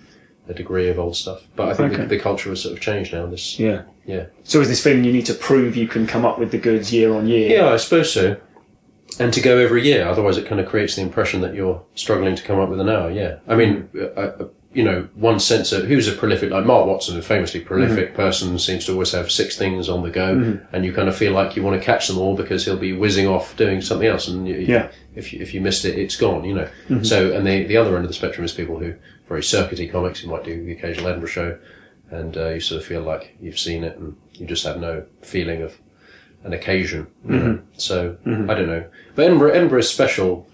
a 0.49 0.53
degree 0.55 0.89
of 0.89 0.99
old 0.99 1.17
stuff. 1.17 1.47
But 1.57 1.69
I 1.69 1.75
think 1.75 1.93
Okay. 1.93 2.03
the, 2.03 2.09
the 2.17 2.19
culture 2.21 2.51
has 2.51 2.61
sort 2.63 2.75
of 2.75 2.81
changed 2.81 3.13
now. 3.15 3.25
This, 3.27 3.59
yeah. 3.59 3.83
yeah. 4.05 4.27
So 4.43 4.61
is 4.61 4.69
this 4.69 4.83
feeling 4.83 5.05
you 5.05 5.13
need 5.13 5.25
to 5.27 5.35
prove 5.35 5.75
you 5.75 5.89
can 5.89 6.07
come 6.07 6.27
up 6.27 6.39
with 6.39 6.51
the 6.51 6.59
goods 6.59 6.93
year 6.93 7.15
on 7.15 7.27
year? 7.27 7.49
Yeah, 7.49 7.69
I 7.73 7.77
suppose 7.79 8.13
so. 8.13 8.37
And 9.19 9.33
to 9.33 9.41
go 9.41 9.57
every 9.59 9.85
year, 9.85 10.07
otherwise 10.07 10.37
it 10.37 10.45
kind 10.47 10.61
of 10.61 10.67
creates 10.67 10.97
the 10.97 11.03
impression 11.03 11.41
that 11.43 11.55
you're 11.55 11.83
struggling 11.95 12.35
to 12.37 12.43
come 12.43 12.59
up 12.59 12.69
with 12.69 12.81
an 12.81 12.89
hour. 12.91 13.11
Yeah, 13.11 13.37
I 13.49 13.55
mean, 13.55 13.89
uh, 13.97 14.05
uh, 14.21 14.49
you 14.75 14.83
know, 14.83 15.09
one 15.14 15.39
censor 15.39 15.87
who's 15.87 16.09
a 16.09 16.12
prolific, 16.12 16.51
like 16.51 16.66
Mark 16.66 16.87
Watson, 16.87 17.16
a 17.16 17.22
famously 17.22 17.61
mm-hmm. 17.61 17.68
prolific 17.68 18.14
person, 18.14 18.59
seems 18.59 18.85
to 18.87 18.93
always 18.93 19.12
have 19.12 19.31
six 19.31 19.57
things 19.57 19.89
on 19.89 20.03
the 20.03 20.11
go, 20.11 20.35
mm-hmm. 20.35 20.75
and 20.75 20.85
you 20.85 20.93
kind 20.93 21.09
of 21.09 21.16
feel 21.16 21.33
like 21.33 21.55
you 21.55 21.62
want 21.62 21.81
to 21.81 21.85
catch 21.85 22.09
them 22.09 22.18
all 22.18 22.37
because 22.37 22.64
he'll 22.64 22.77
be 22.77 22.93
whizzing 22.93 23.27
off 23.27 23.57
doing 23.57 23.81
something 23.81 24.09
else, 24.09 24.29
and 24.29 24.49
you, 24.49 24.57
Yeah. 24.57 24.91
if 25.14 25.33
you, 25.33 25.41
if 25.41 25.55
you 25.55 25.61
missed 25.61 25.85
it, 25.85 25.99
it's 25.99 26.16
gone. 26.16 26.45
You 26.45 26.55
know. 26.55 26.68
Mm-hmm. 26.89 27.05
So, 27.05 27.33
and 27.33 27.47
the 27.47 27.64
the 27.64 27.77
other 27.77 27.95
end 27.95 28.05
of 28.05 28.11
the 28.11 28.14
spectrum 28.14 28.45
is 28.45 28.53
people 28.53 28.79
who 28.79 28.95
very 29.29 29.41
circuity 29.41 29.91
comics 29.91 30.20
who 30.20 30.31
might 30.31 30.45
do 30.45 30.64
the 30.64 30.72
occasional 30.72 31.09
Edinburgh 31.09 31.29
show, 31.29 31.59
and 32.11 32.37
uh, 32.37 32.49
you 32.51 32.61
sort 32.61 32.81
of 32.81 32.87
feel 32.87 33.03
like 33.03 33.37
you've 33.41 33.59
seen 33.59 33.85
it, 33.85 33.97
and 33.97 34.16
you 34.35 34.47
just 34.47 34.64
have 34.64 34.79
no 34.79 35.05
feeling 35.22 35.62
of 35.62 35.79
an 36.43 36.53
occasion. 36.53 37.07
You 37.27 37.37
know? 37.39 37.61
So 37.77 38.16
I 38.25 38.55
don't 38.55 38.66
know, 38.66 38.85
but 39.14 39.27
Edinburgh, 39.27 39.53
Edinburgh 39.53 39.79
is 39.79 39.89
special 39.89 40.49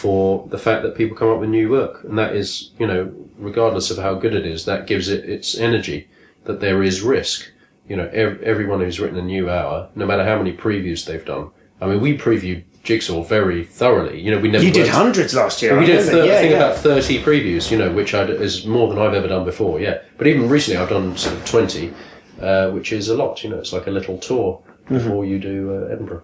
for 0.00 0.46
the 0.48 0.58
fact 0.58 0.82
that 0.82 0.94
people 0.96 1.14
come 1.16 1.28
up 1.28 1.40
with 1.40 1.50
new 1.50 1.68
work, 1.68 2.02
and 2.04 2.16
that 2.18 2.34
is, 2.34 2.70
you 2.78 2.86
know, 2.86 3.12
regardless 3.38 3.90
of 3.90 3.98
how 3.98 4.14
good 4.14 4.34
it 4.34 4.46
is, 4.46 4.64
that 4.64 4.86
gives 4.86 5.08
it 5.08 5.24
its 5.28 5.56
energy. 5.58 6.08
That 6.44 6.60
there 6.60 6.82
is 6.82 7.02
risk. 7.02 7.50
You 7.86 7.96
know, 7.96 8.08
ev- 8.12 8.40
everyone 8.42 8.80
who's 8.80 8.98
written 9.00 9.18
a 9.18 9.22
new 9.22 9.50
hour, 9.50 9.90
no 9.94 10.06
matter 10.06 10.24
how 10.24 10.38
many 10.38 10.52
previews 10.56 11.04
they've 11.04 11.24
done. 11.24 11.50
I 11.82 11.86
mean, 11.86 12.00
we 12.00 12.16
previewed 12.16 12.62
Jigsaw 12.82 13.22
very 13.24 13.62
thoroughly. 13.64 14.20
You 14.22 14.30
know, 14.30 14.38
we 14.38 14.50
never 14.50 14.64
You 14.64 14.70
did 14.72 14.82
worked- 14.84 14.94
hundreds 14.94 15.34
last 15.34 15.60
year. 15.60 15.76
we 15.76 15.84
I 15.84 15.86
did 15.86 16.06
thir- 16.06 16.24
yeah, 16.24 16.32
I 16.34 16.40
think 16.40 16.50
yeah. 16.52 16.56
about 16.70 16.76
30 16.76 17.22
previews, 17.22 17.70
you 17.70 17.76
know, 17.76 17.92
which 17.92 18.14
I 18.14 18.22
is 18.24 18.64
more 18.64 18.88
than 18.88 18.98
I've 18.98 19.12
ever 19.14 19.28
done 19.28 19.44
before, 19.44 19.80
yeah. 19.80 19.98
But 20.16 20.26
even 20.28 20.48
recently 20.48 20.78
I've 20.80 20.88
done 20.88 21.16
sort 21.18 21.34
of 21.36 21.44
20, 21.44 21.92
uh, 22.40 22.70
which 22.70 22.90
is 22.92 23.08
a 23.10 23.16
lot, 23.16 23.42
you 23.44 23.50
know, 23.50 23.58
it's 23.58 23.72
like 23.72 23.86
a 23.86 23.90
little 23.98 24.16
tour 24.18 24.62
Mm-hmm. 24.84 24.94
before 24.98 25.24
you 25.26 25.38
do 25.38 25.56
uh, 25.74 25.92
Edinburgh. 25.92 26.22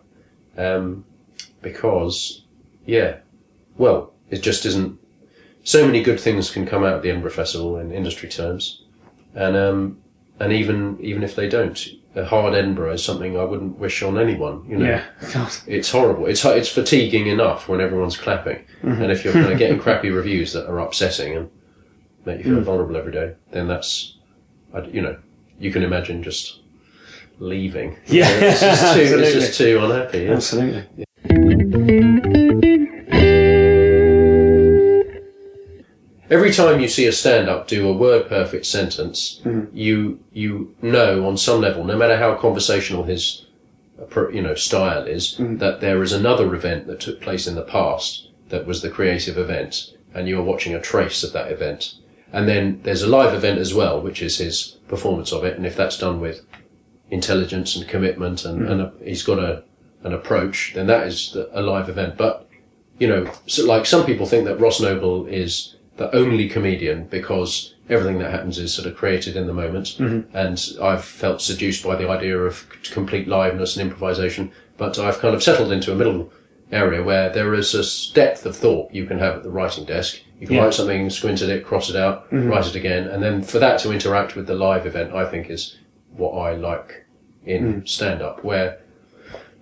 Um, 0.57 1.05
because, 1.63 2.43
yeah, 2.87 3.19
well, 3.79 4.13
it 4.31 4.43
just 4.43 4.65
isn't. 4.67 4.99
So 5.65 5.85
many 5.87 6.03
good 6.03 6.21
things 6.21 6.51
can 6.51 6.65
come 6.67 6.85
out 6.85 6.95
of 6.95 7.03
the 7.03 7.11
Edinburgh 7.11 7.33
Festival 7.33 7.77
in 7.79 7.91
industry 7.93 8.29
terms. 8.29 8.83
And, 9.35 9.57
um, 9.57 9.99
and 10.39 10.53
even, 10.53 10.97
even 11.01 11.23
if 11.25 11.35
they 11.35 11.49
don't, 11.49 11.89
a 12.15 12.25
hard 12.25 12.55
Edinburgh 12.55 12.93
is 12.95 13.05
something 13.05 13.37
I 13.37 13.45
wouldn't 13.45 13.79
wish 13.79 14.03
on 14.03 14.17
anyone, 14.17 14.65
you 14.69 14.77
know 14.79 14.87
Yeah. 14.87 15.05
God. 15.33 15.53
it's 15.67 15.91
horrible. 15.91 16.27
It's 16.27 16.45
it's 16.45 16.69
fatiguing 16.71 17.27
enough 17.27 17.69
when 17.69 17.81
everyone's 17.81 18.17
clapping, 18.17 18.65
and 18.83 19.11
if 19.13 19.25
you're 19.25 19.33
kind 19.35 19.53
of 19.53 19.59
getting 19.59 19.79
crappy 19.87 20.11
reviews 20.11 20.53
that 20.55 20.67
are 20.71 20.79
upsetting 20.79 21.37
and 21.37 21.51
make 22.25 22.39
you 22.39 22.55
feel 22.55 22.63
vulnerable 22.63 22.97
every 22.97 23.13
day, 23.13 23.35
then 23.51 23.67
that's, 23.69 24.17
you 24.93 25.03
know, 25.03 25.19
you 25.59 25.71
can 25.73 25.83
imagine 25.83 26.23
just 26.23 26.61
leaving. 27.39 27.97
Yeah, 28.07 28.29
it's 28.31 28.61
just 28.61 28.95
too, 28.95 29.19
it's 29.19 29.33
just 29.33 29.59
too 29.59 29.79
unhappy. 29.83 30.21
yeah. 30.21 30.33
Absolutely. 30.33 32.26
Every 36.29 36.53
time 36.53 36.81
you 36.81 36.89
see 36.89 37.07
a 37.07 37.13
stand-up 37.13 37.69
do 37.69 37.89
a 37.89 37.93
word 37.93 38.29
perfect 38.29 38.67
sentence, 38.67 39.41
mm-hmm. 39.45 39.77
you 39.77 40.21
you 40.33 40.75
know 40.83 41.27
on 41.27 41.37
some 41.37 41.61
level, 41.61 41.85
no 41.85 41.97
matter 41.97 42.17
how 42.17 42.35
conversational 42.35 43.05
his 43.05 43.47
you 44.33 44.43
know 44.43 44.55
style 44.55 45.07
is, 45.07 45.35
mm-hmm. 45.35 45.59
that 45.59 45.81
there 45.81 46.03
is 46.03 46.13
another 46.13 46.55
event 46.55 46.87
that 46.87 47.01
took 47.01 47.21
place 47.21 47.47
in 47.47 47.55
the 47.55 47.63
past 47.63 48.29
that 48.49 48.67
was 48.67 48.83
the 48.83 48.91
creative 48.91 49.39
event, 49.39 49.95
and 50.15 50.29
you 50.29 50.39
are 50.39 50.45
watching 50.45 50.75
a 50.75 50.81
trace 50.81 51.23
of 51.23 51.33
that 51.33 51.51
event. 51.51 51.95
And 52.33 52.49
then 52.49 52.81
there's 52.83 53.03
a 53.03 53.07
live 53.07 53.33
event 53.33 53.61
as 53.61 53.73
well, 53.73 54.01
which 54.01 54.21
is 54.21 54.39
his 54.39 54.77
performance 54.89 55.33
of 55.33 55.45
it, 55.45 55.57
and 55.57 55.67
if 55.67 55.77
that's 55.77 55.99
done 55.99 56.21
with 56.21 56.45
intelligence 57.09 57.77
and 57.77 57.87
commitment, 57.87 58.45
and, 58.45 58.63
mm-hmm. 58.63 58.73
and 58.73 58.81
a, 58.81 58.93
he's 59.05 59.23
got 59.23 59.39
a 59.39 59.63
an 60.03 60.13
approach, 60.13 60.73
then 60.75 60.87
that 60.87 61.07
is 61.07 61.33
the- 61.33 61.49
a 61.53 61.63
live 61.63 61.89
event. 61.89 62.17
But 62.17 62.49
you 62.99 63.07
know, 63.07 63.31
so 63.47 63.65
like 63.65 63.87
some 63.87 64.07
people 64.07 64.27
think 64.27 64.45
that 64.47 64.61
Ross 64.61 64.81
Noble 64.81 65.27
is 65.27 65.76
the 65.97 66.15
only 66.15 66.49
comedian 66.49 67.07
because 67.07 67.75
everything 67.89 68.19
that 68.19 68.31
happens 68.31 68.59
is 68.59 68.75
sort 68.75 68.87
of 68.87 68.97
created 68.97 69.37
in 69.37 69.47
the 69.47 69.55
moment. 69.55 69.97
Mm-hmm. 69.99 70.37
And 70.37 70.63
I've 70.83 71.05
felt 71.05 71.41
seduced 71.41 71.85
by 71.85 71.97
the 71.97 72.09
idea 72.09 72.39
of 72.39 72.67
complete 72.91 73.29
liveness 73.29 73.77
and 73.77 73.83
improvisation, 73.83 74.53
but 74.77 74.99
I've 74.99 75.19
kind 75.19 75.35
of 75.35 75.43
settled 75.43 75.73
into 75.73 75.93
a 75.93 75.97
middle 75.97 76.33
area 76.73 77.03
where 77.03 77.31
there 77.31 77.55
is 77.55 77.75
a 77.75 78.15
depth 78.15 78.45
of 78.45 78.57
thought 78.57 78.93
you 78.93 79.07
can 79.07 79.19
have 79.19 79.37
at 79.37 79.43
the 79.43 79.51
writing 79.51 79.85
desk. 79.85 80.21
You 80.41 80.47
can 80.47 80.57
Yeah. 80.57 80.65
write 80.65 80.75
something, 80.75 81.09
squint 81.11 81.41
at 81.41 81.49
it, 81.49 81.65
cross 81.65 81.89
it 81.89 81.97
out, 81.97 82.27
mm-hmm. 82.27 82.49
write 82.49 82.67
it 82.67 82.75
again, 82.75 83.07
and 83.07 83.23
then 83.23 83.43
for 83.43 83.59
that 83.59 83.79
to 83.81 83.93
interact 83.93 84.37
with 84.37 84.47
the 84.47 84.55
live 84.55 84.85
event, 84.87 85.15
I 85.15 85.25
think 85.25 85.49
is 85.49 85.77
what 86.15 86.33
I 86.33 86.55
like 86.55 87.07
in 87.45 87.83
mm. 87.83 87.89
stand-up, 87.89 88.43
where 88.43 88.79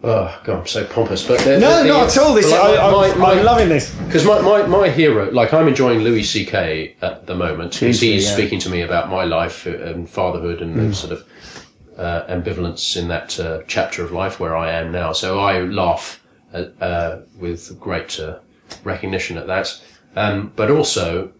Oh 0.06 0.38
God, 0.44 0.60
I'm 0.60 0.66
so 0.66 0.84
pompous. 0.84 1.26
But 1.26 1.40
the- 1.40 1.58
No, 1.58 1.82
the- 1.82 1.88
not 1.88 2.08
at 2.08 2.18
all. 2.18 2.34
This, 2.34 2.50
like 2.50 2.78
I, 2.78 2.90
my- 2.90 3.14
my- 3.14 3.32
I'm 3.32 3.44
loving 3.44 3.70
this. 3.70 3.94
because 4.06 4.26
my, 4.26 4.40
my, 4.42 4.66
my 4.66 4.90
hero, 4.90 5.30
like 5.30 5.54
I'm 5.54 5.66
enjoying 5.66 6.00
Louis 6.00 6.22
C.K. 6.22 6.96
at 7.00 7.26
the 7.26 7.34
moment 7.34 7.72
because 7.72 8.00
he's 8.00 8.26
yeah. 8.26 8.34
speaking 8.34 8.58
to 8.60 8.68
me 8.68 8.82
about 8.82 9.08
my 9.08 9.24
life 9.24 9.64
and 9.64 10.08
fatherhood 10.08 10.60
and 10.60 10.76
the 10.78 10.94
sort 10.94 11.12
of 11.12 11.26
uh, 11.96 12.26
ambivalence 12.28 12.96
in 13.00 13.08
that 13.08 13.40
uh, 13.40 13.62
chapter 13.66 14.04
of 14.04 14.12
life 14.12 14.38
where 14.38 14.54
I 14.54 14.72
am 14.72 14.92
now. 14.92 15.12
So 15.12 15.38
I 15.38 15.60
laugh 15.60 16.22
at, 16.52 16.74
uh, 16.82 17.20
with 17.38 17.80
great 17.80 18.20
uh, 18.20 18.40
recognition 18.82 19.38
at 19.38 19.46
that. 19.46 19.80
Um, 20.16 20.52
but 20.54 20.70
also, 20.70 21.32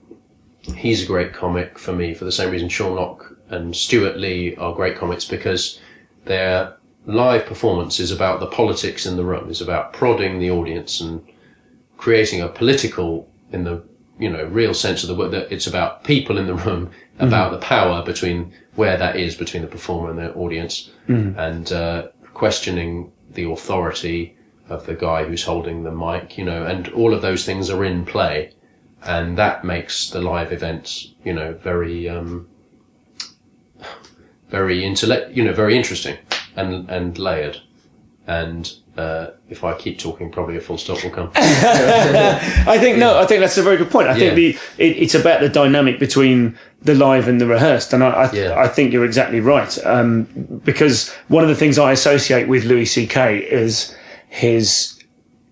he's 0.75 1.03
a 1.03 1.07
great 1.07 1.35
comic 1.35 1.79
for 1.79 1.93
me 1.93 2.15
for 2.15 2.25
the 2.25 2.33
same 2.33 2.51
reason 2.51 2.71
Sean 2.71 2.97
Lock 2.97 3.37
and 3.51 3.77
Stewart 3.77 4.17
Lee 4.17 4.57
are 4.57 4.75
great 4.75 4.97
comics 4.97 5.27
because 5.27 5.81
their 6.25 6.77
live 7.07 7.47
performance 7.47 8.01
is 8.01 8.11
about 8.11 8.41
the 8.41 8.47
politics 8.47 9.07
in 9.07 9.17
the 9.17 9.25
room, 9.25 9.51
is 9.51 9.61
about 9.61 9.93
prodding 9.93 10.39
the 10.39 10.51
audience 10.51 11.01
and 11.01 11.27
creating 11.97 12.41
a 12.41 12.49
political, 12.49 13.29
in 13.53 13.65
the 13.65 13.83
you 14.19 14.31
know 14.31 14.45
real 14.45 14.75
sense 14.75 15.03
of 15.03 15.09
the 15.09 15.15
word, 15.15 15.31
that 15.33 15.53
it's 15.53 15.67
about 15.67 16.05
people 16.05 16.39
in 16.39 16.47
the 16.47 16.55
room, 16.55 16.91
about 17.19 17.53
the 17.53 17.59
power 17.59 18.03
between 18.05 18.53
where 18.75 18.97
that 18.97 19.17
is 19.17 19.35
between 19.35 19.63
the 19.63 19.69
performer 19.69 20.11
and 20.11 20.19
the 20.19 20.33
audience, 20.35 20.91
and 21.39 21.73
uh, 21.73 22.09
questioning 22.33 23.13
the 23.31 23.49
authority 23.51 24.37
of 24.69 24.87
the 24.87 24.95
guy 24.95 25.25
who's 25.25 25.45
holding 25.45 25.83
the 25.83 25.91
mic, 25.91 26.39
you 26.39 26.45
know, 26.45 26.65
and 26.65 26.89
all 26.89 27.13
of 27.13 27.23
those 27.23 27.45
things 27.45 27.69
are 27.69 27.85
in 27.85 28.07
play, 28.07 28.53
and 29.03 29.37
that 29.37 29.65
makes 29.65 30.09
the 30.11 30.21
live 30.21 30.53
events, 30.53 31.15
you 31.25 31.33
know, 31.33 31.53
very. 31.55 32.09
Um, 32.09 32.49
very 34.51 34.85
intellect, 34.85 35.33
you 35.33 35.43
know, 35.43 35.53
very 35.53 35.77
interesting 35.77 36.17
and 36.57 36.89
and 36.91 37.19
layered. 37.19 37.59
And 38.27 38.73
uh, 38.97 39.33
if 39.51 39.65
I 39.65 39.75
keep 39.75 39.99
talking, 39.99 40.31
probably 40.33 40.57
a 40.57 40.61
full 40.61 40.79
stop 40.79 41.03
will 41.05 41.11
come. 41.11 41.31
I 41.35 42.79
think 42.79 42.97
no. 42.99 43.19
I 43.19 43.27
think 43.27 43.41
that's 43.41 43.59
a 43.59 43.63
very 43.63 43.77
good 43.77 43.91
point. 43.91 44.09
I 44.09 44.15
think 44.15 44.31
Yeah. 44.31 44.35
the 44.35 44.49
it, 44.79 44.97
it's 45.03 45.15
about 45.15 45.41
the 45.41 45.49
dynamic 45.51 45.99
between 45.99 46.57
the 46.81 46.95
live 46.95 47.29
and 47.29 47.39
the 47.41 47.47
rehearsed, 47.47 47.93
and 47.93 48.03
I 48.03 48.09
I, 48.09 48.33
Yeah. 48.33 48.55
I 48.59 48.69
think 48.69 48.93
you're 48.93 49.05
exactly 49.05 49.41
right. 49.41 49.77
Um, 49.85 50.27
because 50.65 51.13
one 51.29 51.43
of 51.43 51.51
the 51.51 51.55
things 51.55 51.79
I 51.79 51.93
associate 51.93 52.49
with 52.49 52.65
Louis 52.65 52.87
C.K. 52.87 53.39
is 53.39 53.95
his 54.29 54.94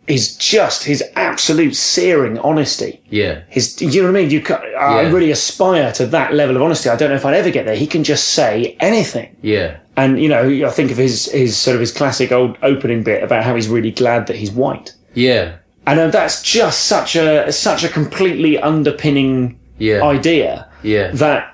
is 0.09 0.36
just 0.36 0.84
his 0.84 1.03
absolute 1.16 1.76
searing 1.76 2.36
honesty. 2.38 3.00
yeah, 3.09 3.42
His, 3.48 3.80
you 3.80 4.03
know 4.03 4.11
what 4.11 4.18
I 4.18 4.20
mean? 4.22 4.30
You, 4.30 4.42
I 4.78 5.03
Yeah. 5.03 5.11
really 5.12 5.30
aspire 5.30 5.92
to 5.92 6.07
that 6.07 6.34
level 6.34 6.57
of 6.57 6.62
honesty. 6.62 6.90
I 6.90 6.96
don't 6.96 7.11
know 7.11 7.16
if 7.16 7.24
I'd 7.24 7.34
ever 7.34 7.50
get 7.50 7.66
there. 7.66 7.76
He 7.76 7.86
can 7.86 8.03
just 8.03 8.28
say 8.28 8.76
anything. 8.80 9.36
yeah, 9.42 9.76
And, 9.96 10.20
you 10.20 10.28
know, 10.28 10.66
I 10.66 10.70
think 10.70 10.90
of 10.90 10.96
his, 10.96 11.30
his 11.30 11.57
sort 11.57 11.76
of 11.76 11.80
his 11.80 11.92
classic 11.92 12.32
old 12.32 12.59
opening 12.62 13.03
bit 13.05 13.22
about 13.22 13.44
how 13.44 13.55
he's 13.55 13.68
really 13.68 13.92
glad 13.92 14.26
that 14.26 14.36
he's 14.36 14.50
white. 14.50 14.92
yeah, 15.14 15.53
And 15.86 16.00
uh, 16.00 16.09
that's 16.09 16.42
just 16.42 16.84
such 16.86 17.14
a, 17.14 17.53
such 17.53 17.84
a 17.84 17.88
completely 17.88 18.59
underpinning 18.59 19.59
yeah, 19.78 20.03
idea 20.03 20.66
yeah, 20.82 21.11
that 21.12 21.51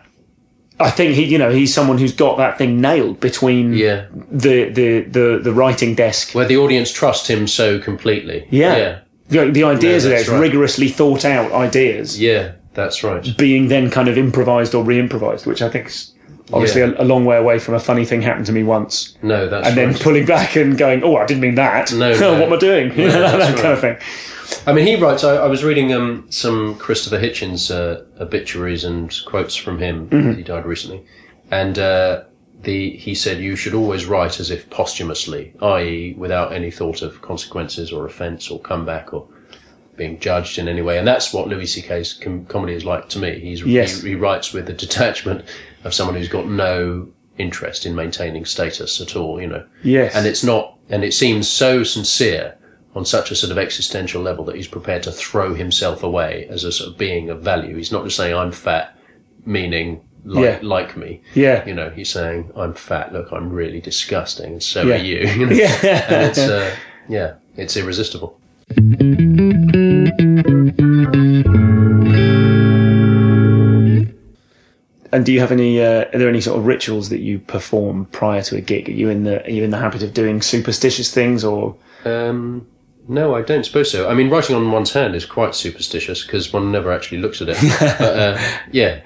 I 0.81 0.91
think 0.91 1.15
he, 1.15 1.25
you 1.25 1.39
know, 1.39 1.51
he's 1.51 1.75
someone 1.75 1.99
who's 1.99 2.15
got 2.15 2.37
that 2.39 2.57
thing 2.59 2.81
nailed 2.81 3.19
between 3.21 3.73
yeah. 3.73 4.07
the, 4.31 4.69
the, 4.71 5.01
the, 5.03 5.41
the 5.43 5.53
writing 5.53 5.95
desk. 5.95 6.35
Where 6.35 6.47
the 6.47 6.57
audience 6.57 6.93
trust 6.93 7.29
him 7.29 7.47
so 7.49 7.79
completely. 7.81 8.47
Yeah. 8.51 8.77
yeah, 8.77 8.99
The, 9.45 9.51
the 9.51 9.65
ideas 9.65 10.05
No, 10.05 10.09
are 10.09 10.13
there, 10.13 10.21
it's 10.21 10.29
right. 10.29 10.41
rigorously 10.41 10.89
thought 10.89 11.25
out 11.25 11.51
ideas. 11.53 12.21
yeah. 12.21 12.53
That's 12.75 13.03
right. 13.03 13.37
being 13.37 13.67
then 13.67 13.91
kind 13.91 14.07
of 14.07 14.17
improvised 14.17 14.73
or 14.73 14.85
re-improvised, 14.85 15.47
which 15.47 15.63
I 15.63 15.69
think 15.69 15.89
is 15.89 16.13
obviously 16.53 16.83
Yeah. 16.83 16.93
a, 16.97 17.03
a 17.03 17.07
long 17.07 17.25
way 17.25 17.37
away 17.37 17.59
from 17.59 17.75
a 17.75 17.81
funny 17.81 18.05
thing 18.05 18.23
happened 18.23 18.47
to 18.47 18.53
me 18.53 18.63
once, 18.63 19.17
No, 19.21 19.49
that's 19.49 19.67
and 19.67 19.77
then 19.77 19.89
right. 19.93 20.01
pulling 20.01 20.27
back 20.27 20.55
and 20.55 20.79
going, 20.79 21.03
"Oh, 21.03 21.17
I 21.17 21.27
didn't 21.27 21.41
mean 21.41 21.57
that. 21.57 21.93
No, 21.93 22.17
no. 22.21 22.33
what 22.35 22.43
am 22.43 22.53
I 22.53 22.57
doing?" 22.57 22.93
You 22.97 23.09
know, 23.09 23.21
that, 23.21 23.37
that 23.39 23.57
kind 23.57 23.73
of 23.73 23.81
thing. 23.81 23.97
I 24.67 24.73
mean, 24.73 24.87
he 24.87 24.97
writes. 24.97 25.25
I, 25.25 25.37
I 25.37 25.47
was 25.47 25.65
reading 25.65 25.93
um, 25.93 26.27
some 26.31 26.77
Christopher 26.79 27.19
Hitchens 27.19 27.71
uh, 27.71 28.03
obituaries 28.23 28.85
and 28.85 29.15
quotes 29.27 29.55
from 29.57 29.79
him. 29.79 30.11
He 30.37 30.43
died 30.43 30.67
recently, 30.67 31.05
and 31.51 31.79
uh, 31.79 32.25
the 32.61 32.91
he 32.97 33.15
said 33.15 33.39
you 33.41 33.57
should 33.57 33.75
always 33.75 34.07
write 34.07 34.41
as 34.41 34.51
if 34.51 34.69
posthumously, 34.71 35.55
i.e., 35.63 36.15
without 36.19 36.53
any 36.53 36.71
thought 36.71 37.03
of 37.03 37.23
consequences 37.23 37.93
or 37.93 38.07
offence 38.07 38.51
or 38.51 38.61
comeback 38.61 39.15
or 39.15 39.29
being 39.97 40.19
judged 40.21 40.59
in 40.59 40.69
any 40.69 40.83
way. 40.83 40.99
And 40.99 41.07
that's 41.09 41.33
what 41.33 41.49
Louis 41.49 41.67
C.K.'s 41.67 42.13
com- 42.15 42.45
comedy 42.47 42.75
is 42.75 42.85
like 42.85 43.09
to 43.11 43.19
me. 43.19 43.41
He's 43.41 43.63
Yes. 43.65 44.03
he, 44.03 44.11
he 44.11 44.15
writes 44.15 44.53
with 44.53 44.67
the 44.67 44.73
detachment 44.73 45.45
of 45.85 45.93
someone 45.95 46.15
who's 46.17 46.29
got 46.29 46.47
no 46.47 47.09
interest 47.37 47.85
in 47.87 47.95
maintaining 47.95 48.45
status 48.45 49.01
at 49.01 49.17
all. 49.17 49.41
You 49.41 49.47
know. 49.49 49.67
Yes. 49.83 50.15
And 50.15 50.27
it's 50.27 50.45
not, 50.45 50.79
and 50.91 51.03
it 51.05 51.15
seems 51.15 51.49
so 51.49 51.83
sincere 51.85 52.58
on 52.99 53.05
such 53.05 53.31
a 53.31 53.37
sort 53.37 53.53
of 53.53 53.59
existential 53.59 54.21
level 54.21 54.45
that 54.45 54.57
he's 54.57 54.67
prepared 54.67 55.05
to 55.05 55.13
throw 55.13 55.55
himself 55.55 56.03
away 56.03 56.47
as 56.51 56.65
a 56.65 56.73
sort 56.73 56.91
of 56.91 56.99
being 56.99 57.31
of 57.31 57.41
value. 57.43 57.77
He's 57.77 57.93
not 57.93 58.03
just 58.05 58.17
saying 58.17 58.35
I'm 58.35 58.51
fat, 58.51 58.99
meaning 59.47 60.01
like, 60.25 60.45
Yeah. 60.45 60.59
like 60.63 60.97
me. 60.97 61.21
Yeah. 61.35 61.65
You 61.65 61.75
know, 61.75 61.91
he's 61.91 62.11
saying 62.11 62.51
I'm 62.57 62.75
fat. 62.75 63.13
Look, 63.13 63.29
I'm 63.31 63.51
really 63.51 63.81
disgusting, 63.81 64.55
and 64.55 64.63
so 64.63 64.83
Yeah. 64.83 64.95
are 64.97 64.99
you. 64.99 65.19
you 65.29 65.47
know? 65.51 65.53
Yeah. 65.55 66.05
And 66.13 66.27
it's 66.31 66.39
uh, 66.41 66.75
yeah, 67.09 67.35
it's 67.57 67.77
irresistible. 67.77 68.37
And 75.11 75.25
do 75.25 75.33
you 75.33 75.41
have 75.41 75.51
any? 75.53 75.81
Uh, 75.81 76.05
are 76.13 76.19
there 76.19 76.29
any 76.29 76.41
sort 76.43 76.59
of 76.59 76.67
rituals 76.67 77.09
that 77.09 77.21
you 77.21 77.39
perform 77.39 78.05
prior 78.07 78.43
to 78.43 78.57
a 78.57 78.61
gig? 78.61 78.89
Are 78.91 78.93
you 78.93 79.09
in 79.09 79.25
the 79.25 79.43
Are 79.47 79.51
you 79.51 79.65
in 79.65 79.71
the 79.71 79.79
habit 79.79 80.03
of 80.03 80.13
doing 80.13 80.43
superstitious 80.43 81.13
things, 81.13 81.45
or 81.45 81.77
Um, 82.05 82.67
no, 83.09 83.35
I 83.35 83.43
don't 83.43 83.65
suppose 83.65 83.91
so. 83.91 84.09
I 84.09 84.15
mean, 84.15 84.29
writing 84.29 84.55
on 84.55 84.71
one's 84.71 84.93
hand 84.93 85.15
is 85.15 85.25
quite 85.25 85.55
superstitious 85.55 86.25
because 86.25 86.53
one 86.53 86.71
never 86.71 86.93
actually 86.93 87.19
looks 87.19 87.41
at 87.41 87.49
it. 87.49 87.57
but 87.99 88.19
uh, 88.19 88.39
yeah, 88.71 89.01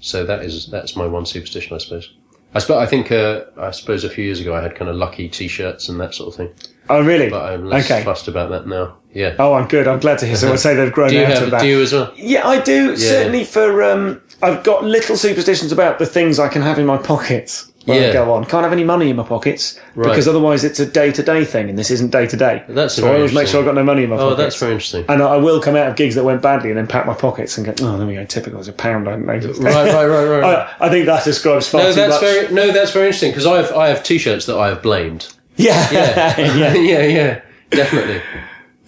so 0.00 0.24
that 0.24 0.44
is 0.44 0.66
that's 0.66 0.96
my 0.96 1.06
one 1.06 1.26
superstition, 1.26 1.74
I 1.74 1.78
suppose. 1.78 2.14
I 2.54 2.60
suppose 2.60 2.78
I 2.78 2.86
think 2.86 3.12
uh, 3.12 3.44
I 3.58 3.72
suppose 3.72 4.04
a 4.04 4.08
few 4.08 4.24
years 4.24 4.40
ago 4.40 4.54
I 4.54 4.62
had 4.62 4.74
kind 4.74 4.90
of 4.90 4.96
lucky 4.96 5.28
T-shirts 5.28 5.88
and 5.88 6.00
that 6.00 6.14
sort 6.14 6.28
of 6.28 6.34
thing. 6.36 6.70
Oh, 6.88 7.04
really? 7.04 7.28
But 7.28 7.52
I'm 7.52 7.66
less 7.66 7.90
okay. 7.90 8.02
fussed 8.02 8.28
about 8.28 8.48
that 8.50 8.66
now. 8.66 8.96
Yeah. 9.12 9.34
Oh, 9.38 9.52
I'm 9.52 9.68
good. 9.68 9.86
I'm 9.86 9.98
glad 9.98 10.18
to 10.20 10.26
hear 10.26 10.36
someone 10.36 10.56
say 10.58 10.74
they've 10.74 10.92
grown 10.92 11.10
do 11.10 11.16
you 11.16 11.24
out 11.24 11.32
have? 11.32 11.42
of 11.42 11.50
that. 11.50 11.60
Do 11.60 11.66
you 11.66 11.82
as 11.82 11.92
well? 11.92 12.12
Yeah, 12.16 12.46
I 12.46 12.60
do. 12.60 12.96
Certainly 12.96 13.44
for 13.44 13.82
um, 13.82 14.22
I've 14.40 14.62
got 14.64 14.84
little 14.84 15.16
superstitions 15.16 15.72
about 15.72 15.98
the 15.98 16.06
things 16.06 16.38
I 16.38 16.48
can 16.48 16.62
have 16.62 16.78
in 16.78 16.86
my 16.86 16.96
pockets 16.96 17.67
when 17.88 17.98
I 17.98 18.06
Yeah. 18.06 18.12
go 18.12 18.32
on. 18.32 18.44
Can't 18.44 18.62
have 18.62 18.72
any 18.72 18.84
money 18.84 19.10
in 19.10 19.16
my 19.16 19.22
pockets 19.22 19.78
Right. 19.94 20.08
because 20.10 20.28
otherwise 20.28 20.62
it's 20.64 20.78
a 20.78 20.86
day 20.86 21.10
to 21.12 21.22
day 21.22 21.44
thing, 21.44 21.68
and 21.68 21.78
this 21.78 21.90
isn't 21.90 22.10
day 22.12 22.26
to 22.26 22.36
day. 22.36 22.62
That's 22.68 22.94
so 22.94 23.08
I 23.10 23.16
always 23.16 23.32
make 23.32 23.48
sure 23.48 23.60
I've 23.60 23.66
got 23.66 23.74
no 23.74 23.82
money 23.84 24.04
in 24.04 24.10
my 24.10 24.16
Oh, 24.16 24.30
pockets. 24.30 24.38
that's 24.38 24.56
very 24.56 24.72
interesting. 24.72 25.04
And 25.08 25.22
I 25.22 25.34
I 25.34 25.36
will 25.38 25.60
come 25.60 25.74
out 25.76 25.88
of 25.88 25.96
gigs 25.96 26.14
that 26.14 26.24
went 26.24 26.42
badly 26.42 26.68
and 26.70 26.78
then 26.78 26.86
pack 26.86 27.06
my 27.06 27.14
pockets 27.14 27.56
and 27.58 27.66
go, 27.66 27.72
oh, 27.82 27.96
there 27.98 28.06
we 28.06 28.14
go, 28.14 28.24
typical. 28.24 28.58
It's 28.60 28.68
a 28.68 28.72
pound 28.72 29.08
I 29.08 29.16
noticed. 29.16 29.60
Right, 29.62 29.74
right, 29.92 30.06
right, 30.06 30.24
right. 30.24 30.40
right. 30.40 30.68
I, 30.80 30.86
I 30.86 30.88
think 30.90 31.06
that 31.06 31.24
describes 31.24 31.66
far 31.68 31.82
no, 31.82 31.92
that's 31.92 32.14
much. 32.14 32.20
very 32.20 32.54
no, 32.54 32.70
that's 32.72 32.92
very 32.92 33.06
interesting 33.06 33.30
because 33.32 33.46
I 33.46 33.56
have 33.56 33.72
I 33.72 33.88
have 33.88 34.02
t-shirts 34.02 34.46
that 34.46 34.56
I 34.56 34.68
have 34.68 34.82
blamed. 34.82 35.28
Yeah, 35.56 35.88
Yeah, 35.90 36.40
yeah, 36.54 36.74
yeah, 36.92 37.02
yeah, 37.02 37.40
definitely. 37.70 38.20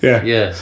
yeah. 0.03 0.23
Yeah, 0.25 0.55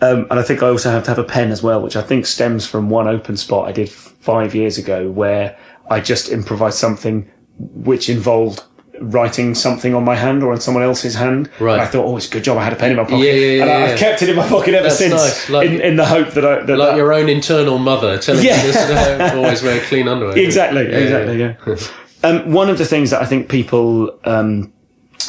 Um, 0.00 0.26
and 0.30 0.40
I 0.40 0.42
think 0.42 0.62
I 0.62 0.68
also 0.68 0.90
have 0.90 1.04
to 1.04 1.10
have 1.10 1.18
a 1.18 1.24
pen 1.24 1.50
as 1.52 1.62
well, 1.62 1.80
which 1.80 1.94
I 1.96 2.02
think 2.02 2.26
stems 2.26 2.66
from 2.66 2.90
one 2.90 3.06
open 3.06 3.36
spot 3.36 3.68
I 3.68 3.72
did 3.72 3.88
f- 3.88 4.14
five 4.20 4.54
years 4.54 4.76
ago 4.78 5.08
where 5.10 5.56
I 5.90 6.00
just 6.00 6.30
improvised 6.32 6.78
something 6.78 7.28
which 7.58 8.08
involved 8.08 8.62
writing 9.00 9.54
something 9.54 9.94
on 9.94 10.04
my 10.04 10.14
hand 10.14 10.42
or 10.44 10.52
on 10.52 10.60
someone 10.60 10.82
else's 10.84 11.14
hand. 11.16 11.50
Right. 11.58 11.80
I 11.80 11.86
thought, 11.86 12.04
oh, 12.04 12.16
it's 12.16 12.28
a 12.28 12.30
good 12.30 12.44
job 12.44 12.56
I 12.58 12.64
had 12.64 12.72
a 12.72 12.76
pen 12.76 12.92
in 12.92 12.96
my 12.98 13.02
pocket. 13.04 13.18
Yeah, 13.24 13.32
yeah, 13.32 13.46
yeah, 13.56 13.62
and 13.62 13.70
I, 13.70 13.78
yeah. 13.86 13.92
I've 13.92 13.98
kept 13.98 14.22
it 14.22 14.28
in 14.28 14.36
my 14.36 14.48
pocket 14.48 14.74
ever 14.74 14.84
That's 14.84 14.98
since 14.98 15.12
nice. 15.12 15.50
Like- 15.50 15.68
in, 15.68 15.80
in 15.80 15.96
the 15.96 16.06
hope 16.06 16.30
that 16.34 16.44
I... 16.44 16.62
That 16.64 16.76
like 16.78 16.90
that- 16.90 16.96
your 16.96 17.12
own 17.12 17.28
internal 17.28 17.78
mother 17.78 18.18
telling 18.18 18.44
Yeah. 18.44 18.64
you 18.64 18.72
this 18.72 18.86
to 18.86 19.36
always 19.36 19.62
wear 19.62 19.80
clean 19.86 20.06
underwear. 20.06 20.38
Exactly, 20.38 20.82
Yeah, 20.88 20.98
exactly, 20.98 21.38
yeah. 21.40 21.76
um, 22.22 22.52
one 22.52 22.70
of 22.70 22.78
the 22.78 22.84
things 22.86 23.10
that 23.10 23.20
I 23.20 23.24
think 23.26 23.48
people 23.48 24.16
um, 24.24 24.72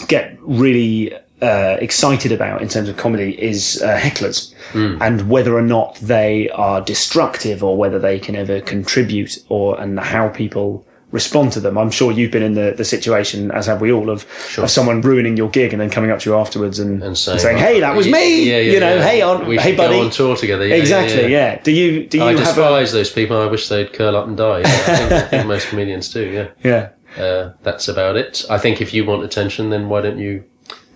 get 0.08 0.38
really 0.42 1.16
uh, 1.42 1.78
excited 1.82 2.32
about 2.32 2.62
in 2.62 2.68
terms 2.68 2.88
of 2.90 2.96
comedy 2.98 3.42
is 3.42 3.82
uh, 3.82 3.98
hecklers 3.98 4.54
and 4.76 5.30
whether 5.30 5.56
or 5.56 5.62
not 5.62 5.96
they 5.96 6.50
are 6.52 6.80
destructive 6.82 7.64
or 7.64 7.76
whether 7.78 8.00
they 8.00 8.18
can 8.20 8.36
ever 8.36 8.60
contribute 8.62 9.38
or 9.50 9.80
and 9.80 10.00
how 10.00 10.30
people 10.30 10.86
respond 11.14 11.54
to 11.54 11.60
them. 11.60 11.78
I'm 11.78 11.92
sure 11.92 12.12
you've 12.12 12.32
been 12.32 12.42
in 12.42 12.56
the, 12.56 12.74
the 12.76 12.84
situation, 12.84 13.52
as 13.52 13.68
have 13.68 13.80
we 13.80 13.92
all, 13.92 14.10
of, 14.10 14.26
of 14.58 14.70
someone 14.72 15.00
ruining 15.00 15.38
your 15.38 15.48
gig 15.48 15.72
and 15.72 15.80
then 15.80 15.92
coming 15.92 16.10
up 16.10 16.20
to 16.22 16.32
you 16.32 16.36
afterwards 16.36 16.80
and, 16.80 17.04
And 17.04 17.16
saying, 17.16 17.40
saying, 17.40 17.58
"Hey, 17.60 17.80
that 17.80 17.96
was 17.96 18.08
me," 18.08 18.50
Yeah, 18.50 18.58
yeah, 18.58 18.74
you 18.74 18.80
know. 18.80 19.00
"Hey, 19.00 19.22
on, 19.22 19.48
we 19.48 19.58
hey, 19.58 19.76
buddy." 19.76 20.00
on 20.00 20.10
tour 20.10 20.36
together. 20.36 20.66
Exactly, 20.66 21.32
yeah. 21.32 21.62
Do 21.62 21.72
you 21.72 22.08
do 22.08 22.18
you 22.18 22.24
I 22.24 22.32
have 22.32 22.42
a 22.42 22.44
despise 22.44 22.92
those 22.92 23.12
people. 23.12 23.38
I 23.40 23.46
wish 23.46 23.70
they'd 23.70 23.94
curl 23.94 24.18
up 24.18 24.28
and 24.28 24.36
die. 24.36 24.62
I, 24.62 24.64
think, 24.64 25.12
I 25.12 25.22
think 25.22 25.48
most 25.56 25.68
comedians 25.68 26.12
do. 26.12 26.26
Yeah, 26.26 26.48
yeah? 27.18 27.24
uh, 27.24 27.54
that's 27.62 27.88
about 27.88 28.18
it. 28.18 28.44
I 28.50 28.58
think 28.58 28.82
if 28.82 28.94
you 28.94 29.06
want 29.06 29.24
attention, 29.24 29.70
then 29.70 29.90
why 29.90 30.02
don't 30.02 30.18
you 30.18 30.44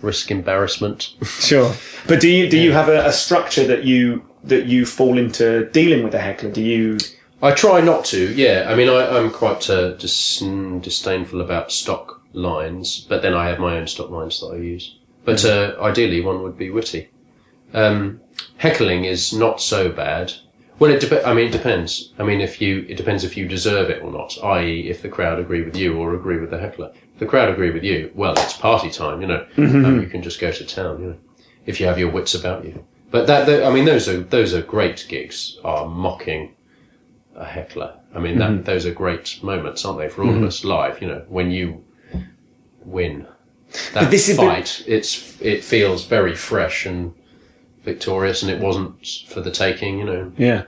risk 0.02 0.30
embarrassment? 0.30 1.14
Sure, 1.38 1.72
but 2.08 2.20
do 2.20 2.28
you 2.28 2.50
do 2.50 2.58
you 2.58 2.72
have 2.72 2.88
a, 2.88 3.06
a 3.06 3.12
structure 3.12 3.66
that 3.68 3.84
you 3.84 4.24
that 4.42 4.66
you 4.66 4.84
fall 4.84 5.16
into 5.16 5.70
dealing 5.70 6.02
with 6.02 6.14
a 6.14 6.18
heckler? 6.18 6.50
Do 6.50 6.60
you? 6.60 6.98
I 7.40 7.52
try 7.52 7.80
not 7.80 8.04
to. 8.06 8.32
Yeah, 8.34 8.66
I 8.68 8.74
mean, 8.74 8.88
I, 8.88 9.16
I'm 9.16 9.30
quite 9.30 9.68
uh, 9.70 9.92
dis- 9.92 10.40
disdainful 10.40 11.40
about 11.40 11.70
stock 11.70 12.20
lines, 12.32 13.06
but 13.08 13.22
then 13.22 13.34
I 13.34 13.48
have 13.48 13.58
my 13.60 13.76
own 13.78 13.86
stock 13.86 14.10
lines 14.10 14.40
that 14.40 14.48
I 14.48 14.56
use. 14.56 14.96
But 15.24 15.44
uh, 15.44 15.76
ideally, 15.80 16.20
one 16.20 16.42
would 16.42 16.56
be 16.58 16.70
witty. 16.70 17.10
Um, 17.74 18.20
heckling 18.56 19.04
is 19.04 19.32
not 19.32 19.60
so 19.60 19.88
bad. 19.90 20.32
Well, 20.78 20.90
it 20.92 21.00
dep- 21.00 21.26
I 21.26 21.34
mean, 21.34 21.48
it 21.48 21.52
depends. 21.52 22.12
I 22.18 22.22
mean, 22.24 22.40
if 22.40 22.60
you, 22.60 22.86
it 22.88 22.96
depends 22.96 23.24
if 23.24 23.36
you 23.36 23.46
deserve 23.46 23.90
it 23.90 24.02
or 24.02 24.10
not. 24.10 24.36
I.e., 24.42 24.88
if 24.88 25.02
the 25.02 25.08
crowd 25.08 25.38
agree 25.38 25.62
with 25.62 25.76
you 25.76 25.96
or 25.96 26.14
agree 26.14 26.38
with 26.38 26.50
the 26.50 26.58
heckler. 26.58 26.92
If 27.14 27.18
the 27.20 27.26
crowd 27.26 27.50
agree 27.50 27.70
with 27.70 27.82
you, 27.84 28.10
well, 28.14 28.32
it's 28.32 28.56
party 28.56 28.90
time. 28.90 29.20
You 29.20 29.26
know, 29.28 29.46
um, 29.58 30.00
you 30.00 30.06
can 30.08 30.22
just 30.22 30.40
go 30.40 30.50
to 30.50 30.64
town. 30.64 31.00
You 31.00 31.06
know, 31.08 31.16
if 31.66 31.78
you 31.80 31.86
have 31.86 31.98
your 31.98 32.10
wits 32.10 32.34
about 32.34 32.64
you. 32.64 32.84
But 33.10 33.26
that, 33.26 33.46
that- 33.46 33.64
I 33.64 33.70
mean, 33.70 33.84
those 33.84 34.08
are 34.08 34.18
those 34.20 34.54
are 34.54 34.62
great 34.62 35.04
gigs. 35.08 35.58
Are 35.64 35.86
mocking 35.88 36.54
a 37.38 37.44
heckler. 37.44 37.94
I 38.14 38.18
mean, 38.18 38.38
that, 38.38 38.50
mm-hmm. 38.50 38.62
those 38.62 38.84
are 38.86 38.92
great 38.92 39.38
moments, 39.42 39.84
aren't 39.84 39.98
they, 39.98 40.08
for 40.08 40.22
all 40.22 40.30
of 40.30 40.36
mm-hmm. 40.36 40.46
us 40.46 40.64
live? 40.64 41.00
You 41.00 41.08
know, 41.08 41.24
when 41.28 41.50
you 41.50 41.84
win 42.84 43.26
that 43.92 44.10
this 44.10 44.28
is 44.28 44.36
the- 44.36 44.42
fight, 44.42 44.82
it's 44.86 45.40
it 45.40 45.62
feels 45.64 46.04
very 46.06 46.34
fresh 46.34 46.86
and 46.86 47.14
victorious, 47.82 48.42
and 48.42 48.50
it 48.50 48.60
wasn't 48.60 49.06
for 49.28 49.40
the 49.40 49.50
taking. 49.50 49.98
You 49.98 50.04
know, 50.04 50.32
Yeah. 50.36 50.64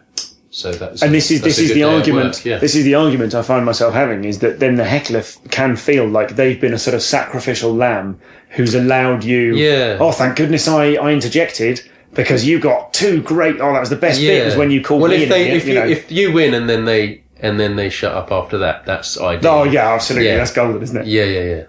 so 0.51 0.73
that's 0.73 1.03
And 1.03 1.15
this 1.15 1.31
is 1.31 1.41
this 1.43 1.59
is 1.59 1.73
the 1.73 1.85
argument. 1.85 2.45
Yeah, 2.45 2.59
This 2.59 2.75
is 2.75 2.85
the 2.85 2.95
argument 2.95 3.35
I 3.35 3.43
find 3.43 3.65
myself 3.65 3.95
having 3.95 4.25
is 4.25 4.39
that 4.41 4.61
then 4.61 4.77
the 4.77 4.85
heckler 4.85 5.21
f- 5.21 5.39
can 5.51 5.77
feel 5.77 6.07
like 6.07 6.37
they've 6.37 6.61
been 6.61 6.75
a 6.75 6.79
sort 6.79 6.95
of 6.95 7.03
sacrificial 7.03 7.75
lamb 7.75 8.21
who's 8.51 8.75
allowed 8.75 9.25
you. 9.25 9.57
Yeah. 9.57 9.97
Oh, 10.01 10.13
thank 10.13 10.37
goodness 10.37 10.69
I 10.69 10.95
I 10.95 11.13
interjected 11.13 11.83
because 12.13 12.47
you 12.47 12.59
got 12.59 12.93
two 12.93 13.23
great. 13.23 13.61
Oh, 13.61 13.73
that 13.73 13.81
was 13.81 13.91
the 13.91 13.97
best 13.97 14.21
bit 14.21 14.45
was 14.45 14.57
when 14.57 14.71
you 14.71 14.83
called 14.83 15.03
well, 15.03 15.11
me. 15.11 15.17
Well, 15.17 15.23
if 15.25 15.29
they 15.29 15.51
if 15.51 15.67
you, 15.67 15.75
know. 15.75 15.87
if 15.87 16.11
you 16.11 16.33
win 16.33 16.55
and 16.55 16.69
then 16.69 16.85
they 16.85 17.25
and 17.39 17.59
then 17.59 17.77
they 17.77 17.89
shut 17.89 18.13
up 18.13 18.31
after 18.33 18.59
that, 18.59 18.85
that's 18.85 19.19
ideal. 19.19 19.51
oh 19.51 19.65
yeah, 19.65 19.93
absolutely. 19.93 20.29
Yeah. 20.29 20.37
That's 20.39 20.53
golden, 20.53 20.83
isn't 20.83 20.97
it? 20.97 21.07
Yeah, 21.07 21.25
yeah, 21.25 21.45
yeah. 21.45 21.65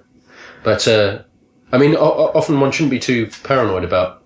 But 0.64 0.88
uh, 0.88 1.24
I 1.72 1.78
mean, 1.78 1.96
o- 1.96 2.32
often 2.34 2.60
one 2.60 2.72
shouldn't 2.72 2.92
be 2.92 3.00
too 3.00 3.30
paranoid 3.44 3.84
about 3.84 4.24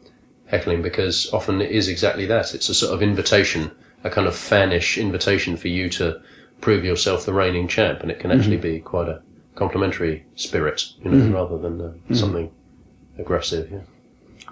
heckling 0.48 0.82
because 0.82 1.32
often 1.34 1.62
it 1.62 1.72
is 1.72 1.88
exactly 1.88 2.26
that. 2.28 2.54
It's 2.54 2.70
a 2.70 2.76
sort 2.76 2.94
of 2.94 3.02
invitation, 3.02 3.72
a 4.04 4.10
kind 4.10 4.28
of 4.28 4.34
fanish 4.34 5.00
invitation 5.00 5.58
for 5.58 5.68
you 5.68 5.90
to 5.92 6.22
prove 6.62 6.84
yourself 6.84 7.26
the 7.26 7.34
reigning 7.34 7.68
champ, 7.68 8.02
and 8.02 8.10
it 8.10 8.20
can 8.20 8.32
actually 8.32 8.58
be 8.58 8.80
quite 8.80 9.08
a 9.08 9.22
complimentary 9.56 10.26
spirit, 10.36 10.86
you 11.04 11.12
know, 11.12 11.38
rather 11.38 11.58
than 11.58 11.82
uh, 11.82 12.14
something 12.14 12.52
aggressive. 13.18 13.72
Yeah. 13.72 13.80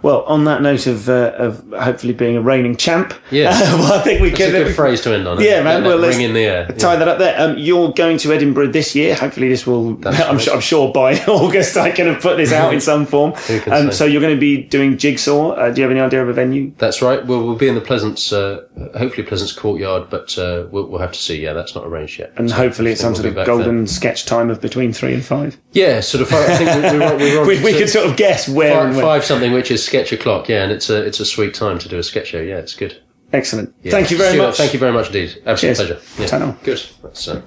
Well, 0.04 0.24
on 0.26 0.44
that 0.44 0.62
note 0.62 0.86
of 0.86 1.10
uh, 1.10 1.32
of 1.38 1.66
hopefully 1.72 2.14
being 2.14 2.36
a 2.38 2.42
reigning 2.42 2.76
champ, 2.76 3.14
Yes. 3.32 3.60
well, 3.80 3.94
I 3.94 4.04
think 4.04 4.22
we 4.22 4.30
That's 4.30 4.42
can 4.42 4.50
a 4.56 4.64
good 4.66 4.76
phrase 4.76 5.02
to 5.02 5.14
end 5.16 5.28
on. 5.28 5.40
Yeah, 5.42 5.62
it? 5.62 5.64
man. 5.64 5.84
Well, 5.84 5.98
ring 5.98 6.22
in 6.22 6.34
the 6.34 6.42
air. 6.44 6.68
tie 6.68 6.98
that 6.98 7.08
up 7.08 7.18
there. 7.20 7.40
Um, 7.40 7.58
you're 7.58 7.92
going 7.94 8.18
to 8.20 8.34
Edinburgh 8.34 8.68
this 8.74 8.96
year. 8.96 9.16
Hopefully, 9.16 9.48
this 9.50 9.66
will. 9.66 9.96
That's 9.96 10.20
I'm, 10.22 10.36
right. 10.36 10.44
sure, 10.44 10.54
I'm 10.56 10.60
sure 10.62 10.92
by 10.94 11.18
August 11.28 11.78
I 11.78 11.90
can 11.92 12.08
have 12.08 12.22
put 12.22 12.36
this 12.38 12.52
out 12.52 12.74
in 12.74 12.82
some 12.82 13.06
form. 13.06 13.34
Um, 13.72 13.92
so 13.92 14.06
you're 14.06 14.22
going 14.22 14.36
to 14.36 14.40
be 14.40 14.62
doing 14.62 14.98
Jigsaw. 14.98 15.52
Uh, 15.52 15.72
do 15.72 15.80
you 15.80 15.84
have 15.84 15.92
any 15.92 16.02
idea 16.02 16.22
of 16.22 16.28
a 16.30 16.34
venue? 16.34 16.74
That's 16.78 17.02
right. 17.02 17.26
Well, 17.26 17.42
we'll 17.44 17.56
be 17.56 17.70
in 17.70 17.76
the 17.76 17.82
Pleasance, 17.82 18.34
uh, 18.34 18.66
hopefully 18.98 19.26
Pleasance 19.26 19.54
Courtyard, 19.54 20.10
but 20.10 20.38
uh, 20.38 20.66
we'll, 20.70 20.88
we'll 20.88 21.00
have 21.02 21.14
to 21.14 21.20
see. 21.20 21.42
Yeah, 21.42 21.54
that's 21.54 21.76
not 21.76 21.86
arranged 21.86 22.20
yet. 22.20 22.34
And 22.36 22.50
So 22.50 22.58
hopefully, 22.58 22.92
it's 22.92 23.00
some 23.02 23.16
sort 23.16 23.30
we'll 23.30 23.40
of 23.40 23.48
golden 23.48 23.78
then. 23.78 23.88
sketch 23.88 24.26
time 24.26 24.50
of 24.50 24.60
between 24.60 24.92
three 24.92 25.14
and 25.14 25.24
five. 25.24 25.58
Yeah, 25.72 26.02
sort 26.02 26.24
of. 26.24 26.34
I 26.34 26.58
think 26.58 26.92
we, 27.20 27.24
we, 27.26 27.38
were- 27.38 27.46
we, 27.48 27.64
We, 27.64 27.72
could 27.74 27.90
sort 27.90 28.10
of 28.10 28.18
guess 28.18 28.50
where 28.50 28.74
five, 28.92 29.02
five 29.02 29.24
something, 29.24 29.54
which 29.54 29.72
is 29.72 29.84
sketch 29.94 30.12
o'clock. 30.12 30.50
Yeah, 30.50 30.64
and 30.64 30.72
it's 30.72 30.90
a 30.90 31.04
it's 31.04 31.20
a 31.20 31.26
sweet 31.26 31.54
time 31.54 31.78
to 31.80 31.88
do 31.90 31.98
a 32.00 32.04
sketch 32.04 32.28
show. 32.28 32.42
Yeah, 32.42 32.58
it's 32.58 32.74
good. 32.74 33.02
Excellent. 33.32 33.74
Yeah. 33.84 33.92
Thank 33.92 34.12
you 34.12 34.18
very 34.18 34.34
Stuart, 34.34 34.48
much. 34.48 34.58
Thank 34.58 34.74
you 34.74 34.80
very 34.80 34.94
much 34.94 35.08
indeed. 35.08 35.42
Absolute 35.46 35.76
Cheers. 35.76 36.00
pleasure. 36.18 36.36
Yeah. 36.38 36.56
Good. 36.64 36.82
That's, 37.02 37.28
uh, 37.28 37.42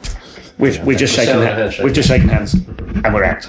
We've, 0.58 0.82
we've 0.84 0.96
just 0.96 1.12
We're 1.18 1.24
shaken 1.24 1.34
selling 1.34 1.48
a 1.48 1.54
hands. 1.54 1.78
We've 1.78 1.92
just 1.92 2.08
shaken 2.08 2.28
hands, 2.28 2.54
and 2.54 3.12
we're 3.14 3.24
out. 3.24 3.46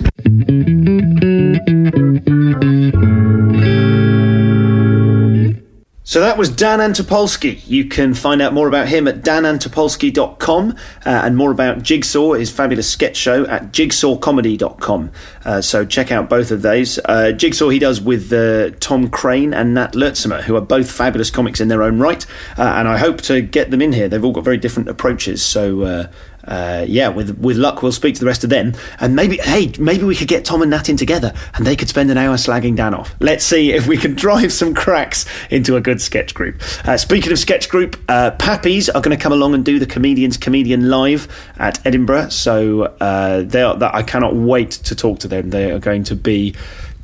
So 6.07 6.21
that 6.21 6.37
was 6.37 6.49
Dan 6.49 6.79
Antopolski. 6.79 7.61
You 7.67 7.83
can 7.83 8.13
find 8.13 8.41
out 8.41 8.53
more 8.53 8.69
about 8.69 8.87
him 8.87 9.09
at 9.09 9.23
danantopolski.com 9.23 10.71
uh, 10.71 10.73
and 11.05 11.35
more 11.35 11.51
about 11.51 11.83
Jigsaw, 11.83 12.31
his 12.31 12.49
fabulous 12.49 12.89
sketch 12.89 13.17
show, 13.17 13.45
at 13.47 13.73
jigsawcomedy.com. 13.73 15.11
Uh, 15.43 15.59
so 15.59 15.83
check 15.83 16.09
out 16.09 16.29
both 16.29 16.49
of 16.49 16.61
those. 16.61 16.97
Uh, 17.03 17.33
Jigsaw 17.33 17.67
he 17.67 17.77
does 17.77 17.99
with 17.99 18.31
uh, 18.31 18.69
Tom 18.79 19.09
Craine 19.09 19.53
and 19.53 19.73
Nat 19.73 19.95
Luurtsema, 19.95 20.43
who 20.43 20.55
are 20.55 20.61
both 20.61 20.89
fabulous 20.89 21.29
comics 21.29 21.59
in 21.59 21.67
their 21.67 21.83
own 21.83 21.99
right. 21.99 22.25
Uh, 22.57 22.61
and 22.61 22.87
I 22.87 22.97
hope 22.99 23.19
to 23.23 23.41
get 23.41 23.69
them 23.69 23.81
in 23.81 23.91
here. 23.91 24.07
They've 24.07 24.23
all 24.23 24.31
got 24.31 24.45
very 24.45 24.57
different 24.57 24.87
approaches. 24.87 25.43
So 25.43 26.07
uh, 26.47 26.85
yeah, 26.87 27.09
with 27.09 27.37
with 27.39 27.57
luck, 27.57 27.81
we'll 27.81 27.91
speak 27.91 28.15
to 28.15 28.19
the 28.19 28.25
rest 28.25 28.43
of 28.43 28.49
them, 28.49 28.73
and 28.99 29.15
maybe 29.15 29.37
hey, 29.37 29.71
maybe 29.79 30.03
we 30.03 30.15
could 30.15 30.27
get 30.27 30.45
Tom 30.45 30.61
and 30.61 30.71
Nat 30.71 30.89
in 30.89 30.97
together, 30.97 31.33
and 31.55 31.65
they 31.65 31.75
could 31.75 31.89
spend 31.89 32.09
an 32.09 32.17
hour 32.17 32.35
slagging 32.35 32.75
Dan 32.75 32.93
off. 32.93 33.13
Let's 33.19 33.43
see 33.43 33.73
if 33.73 33.87
we 33.87 33.97
can 33.97 34.15
drive 34.27 34.53
some 34.53 34.73
cracks 34.73 35.25
into 35.49 35.75
a 35.75 35.81
good 35.81 36.01
sketch 36.01 36.33
group. 36.33 36.61
Uh, 36.85 36.97
speaking 36.97 37.31
of 37.31 37.39
sketch 37.39 37.69
group, 37.69 37.97
uh, 38.07 38.31
Pappy's 38.31 38.89
are 38.89 39.01
going 39.01 39.17
to 39.17 39.21
come 39.21 39.33
along 39.33 39.53
and 39.53 39.65
do 39.65 39.79
the 39.79 39.85
comedians 39.85 40.37
comedian 40.37 40.89
live 40.89 41.27
at 41.57 41.85
Edinburgh, 41.85 42.29
so 42.29 42.83
uh, 42.83 43.41
they 43.41 43.61
are. 43.61 43.77
That 43.77 43.93
I 43.93 44.03
cannot 44.03 44.35
wait 44.35 44.71
to 44.71 44.95
talk 44.95 45.19
to 45.19 45.27
them. 45.27 45.49
They 45.49 45.71
are 45.71 45.79
going 45.79 46.03
to 46.05 46.15
be 46.15 46.55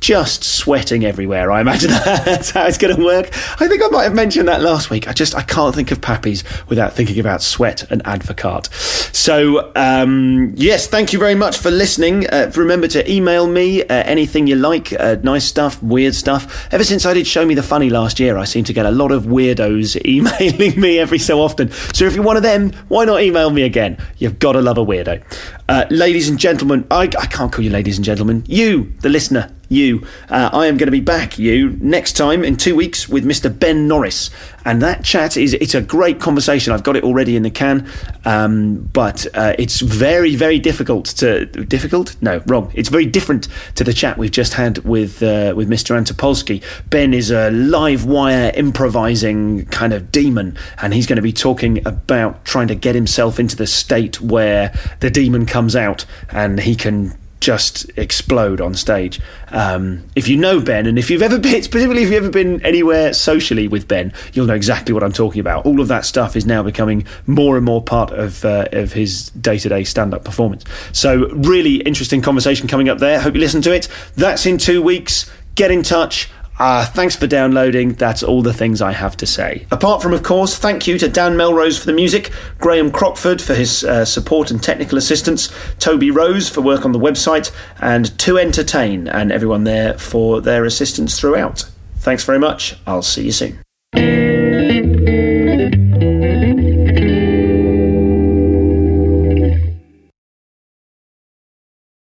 just 0.04 0.44
sweating 0.44 1.02
everywhere. 1.02 1.50
I 1.50 1.62
imagine 1.62 1.88
that's 2.04 2.50
how 2.50 2.66
it's 2.66 2.76
going 2.76 2.94
to 2.94 3.02
work. 3.02 3.28
I 3.58 3.66
think 3.66 3.82
I 3.82 3.88
might 3.88 4.02
have 4.02 4.14
mentioned 4.14 4.48
that 4.48 4.60
last 4.60 4.90
week. 4.90 5.08
I 5.08 5.14
just 5.14 5.34
I 5.34 5.40
can't 5.40 5.74
think 5.74 5.90
of 5.92 6.02
Pappy's 6.02 6.44
without 6.68 6.92
thinking 6.92 7.18
about 7.18 7.40
sweat 7.40 7.90
and 7.90 8.04
advocaat. 8.04 8.70
So 9.14 9.72
um, 9.74 10.52
yes, 10.56 10.86
thank 10.88 11.14
you 11.14 11.18
very 11.18 11.34
much 11.34 11.56
for 11.56 11.70
listening. 11.70 12.28
Uh, 12.28 12.52
remember 12.54 12.86
to 12.88 13.10
email 13.10 13.46
me 13.46 13.82
uh, 13.82 13.86
anything 13.88 14.46
you 14.46 14.56
like, 14.56 14.92
uh, 14.92 15.16
nice 15.22 15.46
stuff, 15.46 15.82
weird 15.82 16.14
stuff. 16.14 16.68
Ever 16.70 16.84
since 16.84 17.06
I 17.06 17.14
did 17.14 17.26
Show 17.26 17.46
Me 17.46 17.54
the 17.54 17.62
Funny 17.62 17.88
last 17.88 18.20
year, 18.20 18.36
I 18.36 18.44
seem 18.44 18.64
to 18.64 18.74
get 18.74 18.84
a 18.84 18.90
lot 18.90 19.10
of 19.10 19.22
weirdos 19.22 20.04
emailing 20.06 20.78
me 20.78 20.98
every 20.98 21.18
so 21.18 21.40
often. 21.40 21.70
So 21.94 22.04
if 22.04 22.14
you're 22.14 22.24
one 22.24 22.36
of 22.36 22.42
them, 22.42 22.72
why 22.88 23.06
not 23.06 23.22
email 23.22 23.48
me 23.48 23.62
again? 23.62 23.96
You've 24.18 24.38
got 24.38 24.52
to 24.52 24.60
love 24.60 24.76
a 24.76 24.84
weirdo. 24.84 25.22
Uh, 25.66 25.86
ladies 25.88 26.28
and 26.28 26.38
gentlemen, 26.38 26.86
I, 26.90 27.04
I 27.04 27.26
can't 27.26 27.50
call 27.50 27.64
you 27.64 27.70
ladies 27.70 27.96
and 27.96 28.04
gentlemen. 28.04 28.44
You, 28.46 28.92
the 29.00 29.08
listener, 29.08 29.50
you. 29.70 30.06
Uh, 30.28 30.50
I 30.52 30.66
am 30.66 30.76
going 30.76 30.88
to 30.88 30.92
be 30.92 31.00
back, 31.00 31.38
you, 31.38 31.70
next 31.80 32.12
time 32.18 32.44
in 32.44 32.58
two 32.58 32.76
weeks 32.76 33.08
with 33.08 33.24
Mr. 33.24 33.56
Ben 33.58 33.88
Norris. 33.88 34.28
And 34.64 34.80
that 34.82 35.04
chat 35.04 35.36
is, 35.36 35.54
it's 35.54 35.74
a 35.74 35.82
great 35.82 36.20
conversation. 36.20 36.72
I've 36.72 36.82
got 36.82 36.96
it 36.96 37.04
already 37.04 37.36
in 37.36 37.42
the 37.42 37.50
can. 37.50 37.88
Um, 38.24 38.88
but 38.92 39.26
uh, 39.34 39.54
it's 39.58 39.80
very, 39.80 40.36
very 40.36 40.58
difficult 40.58 41.06
to, 41.16 41.46
difficult? 41.46 42.16
No, 42.22 42.42
wrong. 42.46 42.70
It's 42.74 42.88
very 42.88 43.06
different 43.06 43.48
to 43.74 43.84
the 43.84 43.92
chat 43.92 44.16
we've 44.18 44.30
just 44.30 44.54
had 44.54 44.78
with, 44.78 45.22
uh, 45.22 45.52
with 45.56 45.68
Mr. 45.68 45.96
Antopolski. 45.96 46.62
Ben 46.90 47.12
is 47.12 47.30
a 47.30 47.50
live 47.50 48.04
wire 48.04 48.52
improvising 48.54 49.66
kind 49.66 49.92
of 49.92 50.10
demon. 50.10 50.56
And 50.80 50.94
he's 50.94 51.06
going 51.06 51.16
to 51.16 51.22
be 51.22 51.32
talking 51.32 51.86
about 51.86 52.44
trying 52.44 52.68
to 52.68 52.74
get 52.74 52.94
himself 52.94 53.38
into 53.38 53.56
the 53.56 53.66
state 53.66 54.20
where 54.20 54.72
the 55.00 55.10
demon 55.10 55.46
comes 55.46 55.76
out 55.76 56.06
and 56.30 56.60
he 56.60 56.74
can 56.74 57.14
just 57.44 57.90
explode 57.98 58.58
on 58.58 58.72
stage. 58.72 59.20
Um, 59.48 60.02
if 60.16 60.28
you 60.28 60.36
know 60.38 60.60
Ben, 60.60 60.86
and 60.86 60.98
if 60.98 61.10
you've 61.10 61.20
ever 61.20 61.38
been, 61.48 61.62
specifically 61.62 62.02
if 62.02 62.10
you've 62.10 62.24
ever 62.24 62.32
been 62.32 62.64
anywhere 62.64 63.12
socially 63.12 63.68
with 63.68 63.86
Ben, 63.86 64.14
you'll 64.32 64.46
know 64.46 64.54
exactly 64.54 64.94
what 64.94 65.02
I'm 65.02 65.12
talking 65.12 65.40
about. 65.40 65.66
All 65.66 65.80
of 65.80 65.88
that 65.88 66.06
stuff 66.06 66.36
is 66.36 66.46
now 66.46 66.62
becoming 66.62 67.06
more 67.26 67.56
and 67.56 67.64
more 67.64 67.82
part 67.82 68.10
of 68.12 68.44
uh, 68.46 68.66
of 68.72 68.94
his 68.94 69.28
day 69.30 69.58
to 69.58 69.68
day 69.68 69.84
stand 69.84 70.14
up 70.14 70.24
performance. 70.24 70.64
So, 70.92 71.28
really 71.28 71.76
interesting 71.82 72.22
conversation 72.22 72.66
coming 72.66 72.88
up 72.88 72.98
there. 72.98 73.20
Hope 73.20 73.34
you 73.34 73.40
listen 73.40 73.60
to 73.62 73.74
it. 73.74 73.88
That's 74.16 74.46
in 74.46 74.56
two 74.56 74.80
weeks. 74.80 75.30
Get 75.54 75.70
in 75.70 75.82
touch. 75.82 76.30
Uh, 76.58 76.86
thanks 76.86 77.16
for 77.16 77.26
downloading. 77.26 77.94
That's 77.94 78.22
all 78.22 78.42
the 78.42 78.52
things 78.52 78.80
I 78.80 78.92
have 78.92 79.16
to 79.18 79.26
say. 79.26 79.66
Apart 79.70 80.02
from, 80.02 80.12
of 80.12 80.22
course, 80.22 80.56
thank 80.56 80.86
you 80.86 80.98
to 80.98 81.08
Dan 81.08 81.36
Melrose 81.36 81.78
for 81.78 81.86
the 81.86 81.92
music, 81.92 82.30
Graham 82.58 82.90
Crockford 82.90 83.42
for 83.42 83.54
his 83.54 83.82
uh, 83.84 84.04
support 84.04 84.50
and 84.50 84.62
technical 84.62 84.96
assistance, 84.96 85.52
Toby 85.78 86.10
Rose 86.10 86.48
for 86.48 86.60
work 86.60 86.84
on 86.84 86.92
the 86.92 86.98
website, 86.98 87.50
and 87.80 88.16
To 88.20 88.38
Entertain 88.38 89.08
and 89.08 89.32
everyone 89.32 89.64
there 89.64 89.98
for 89.98 90.40
their 90.40 90.64
assistance 90.64 91.18
throughout. 91.18 91.68
Thanks 91.96 92.24
very 92.24 92.38
much. 92.38 92.76
I'll 92.86 93.02
see 93.02 93.24
you 93.24 93.32
soon. 93.32 94.23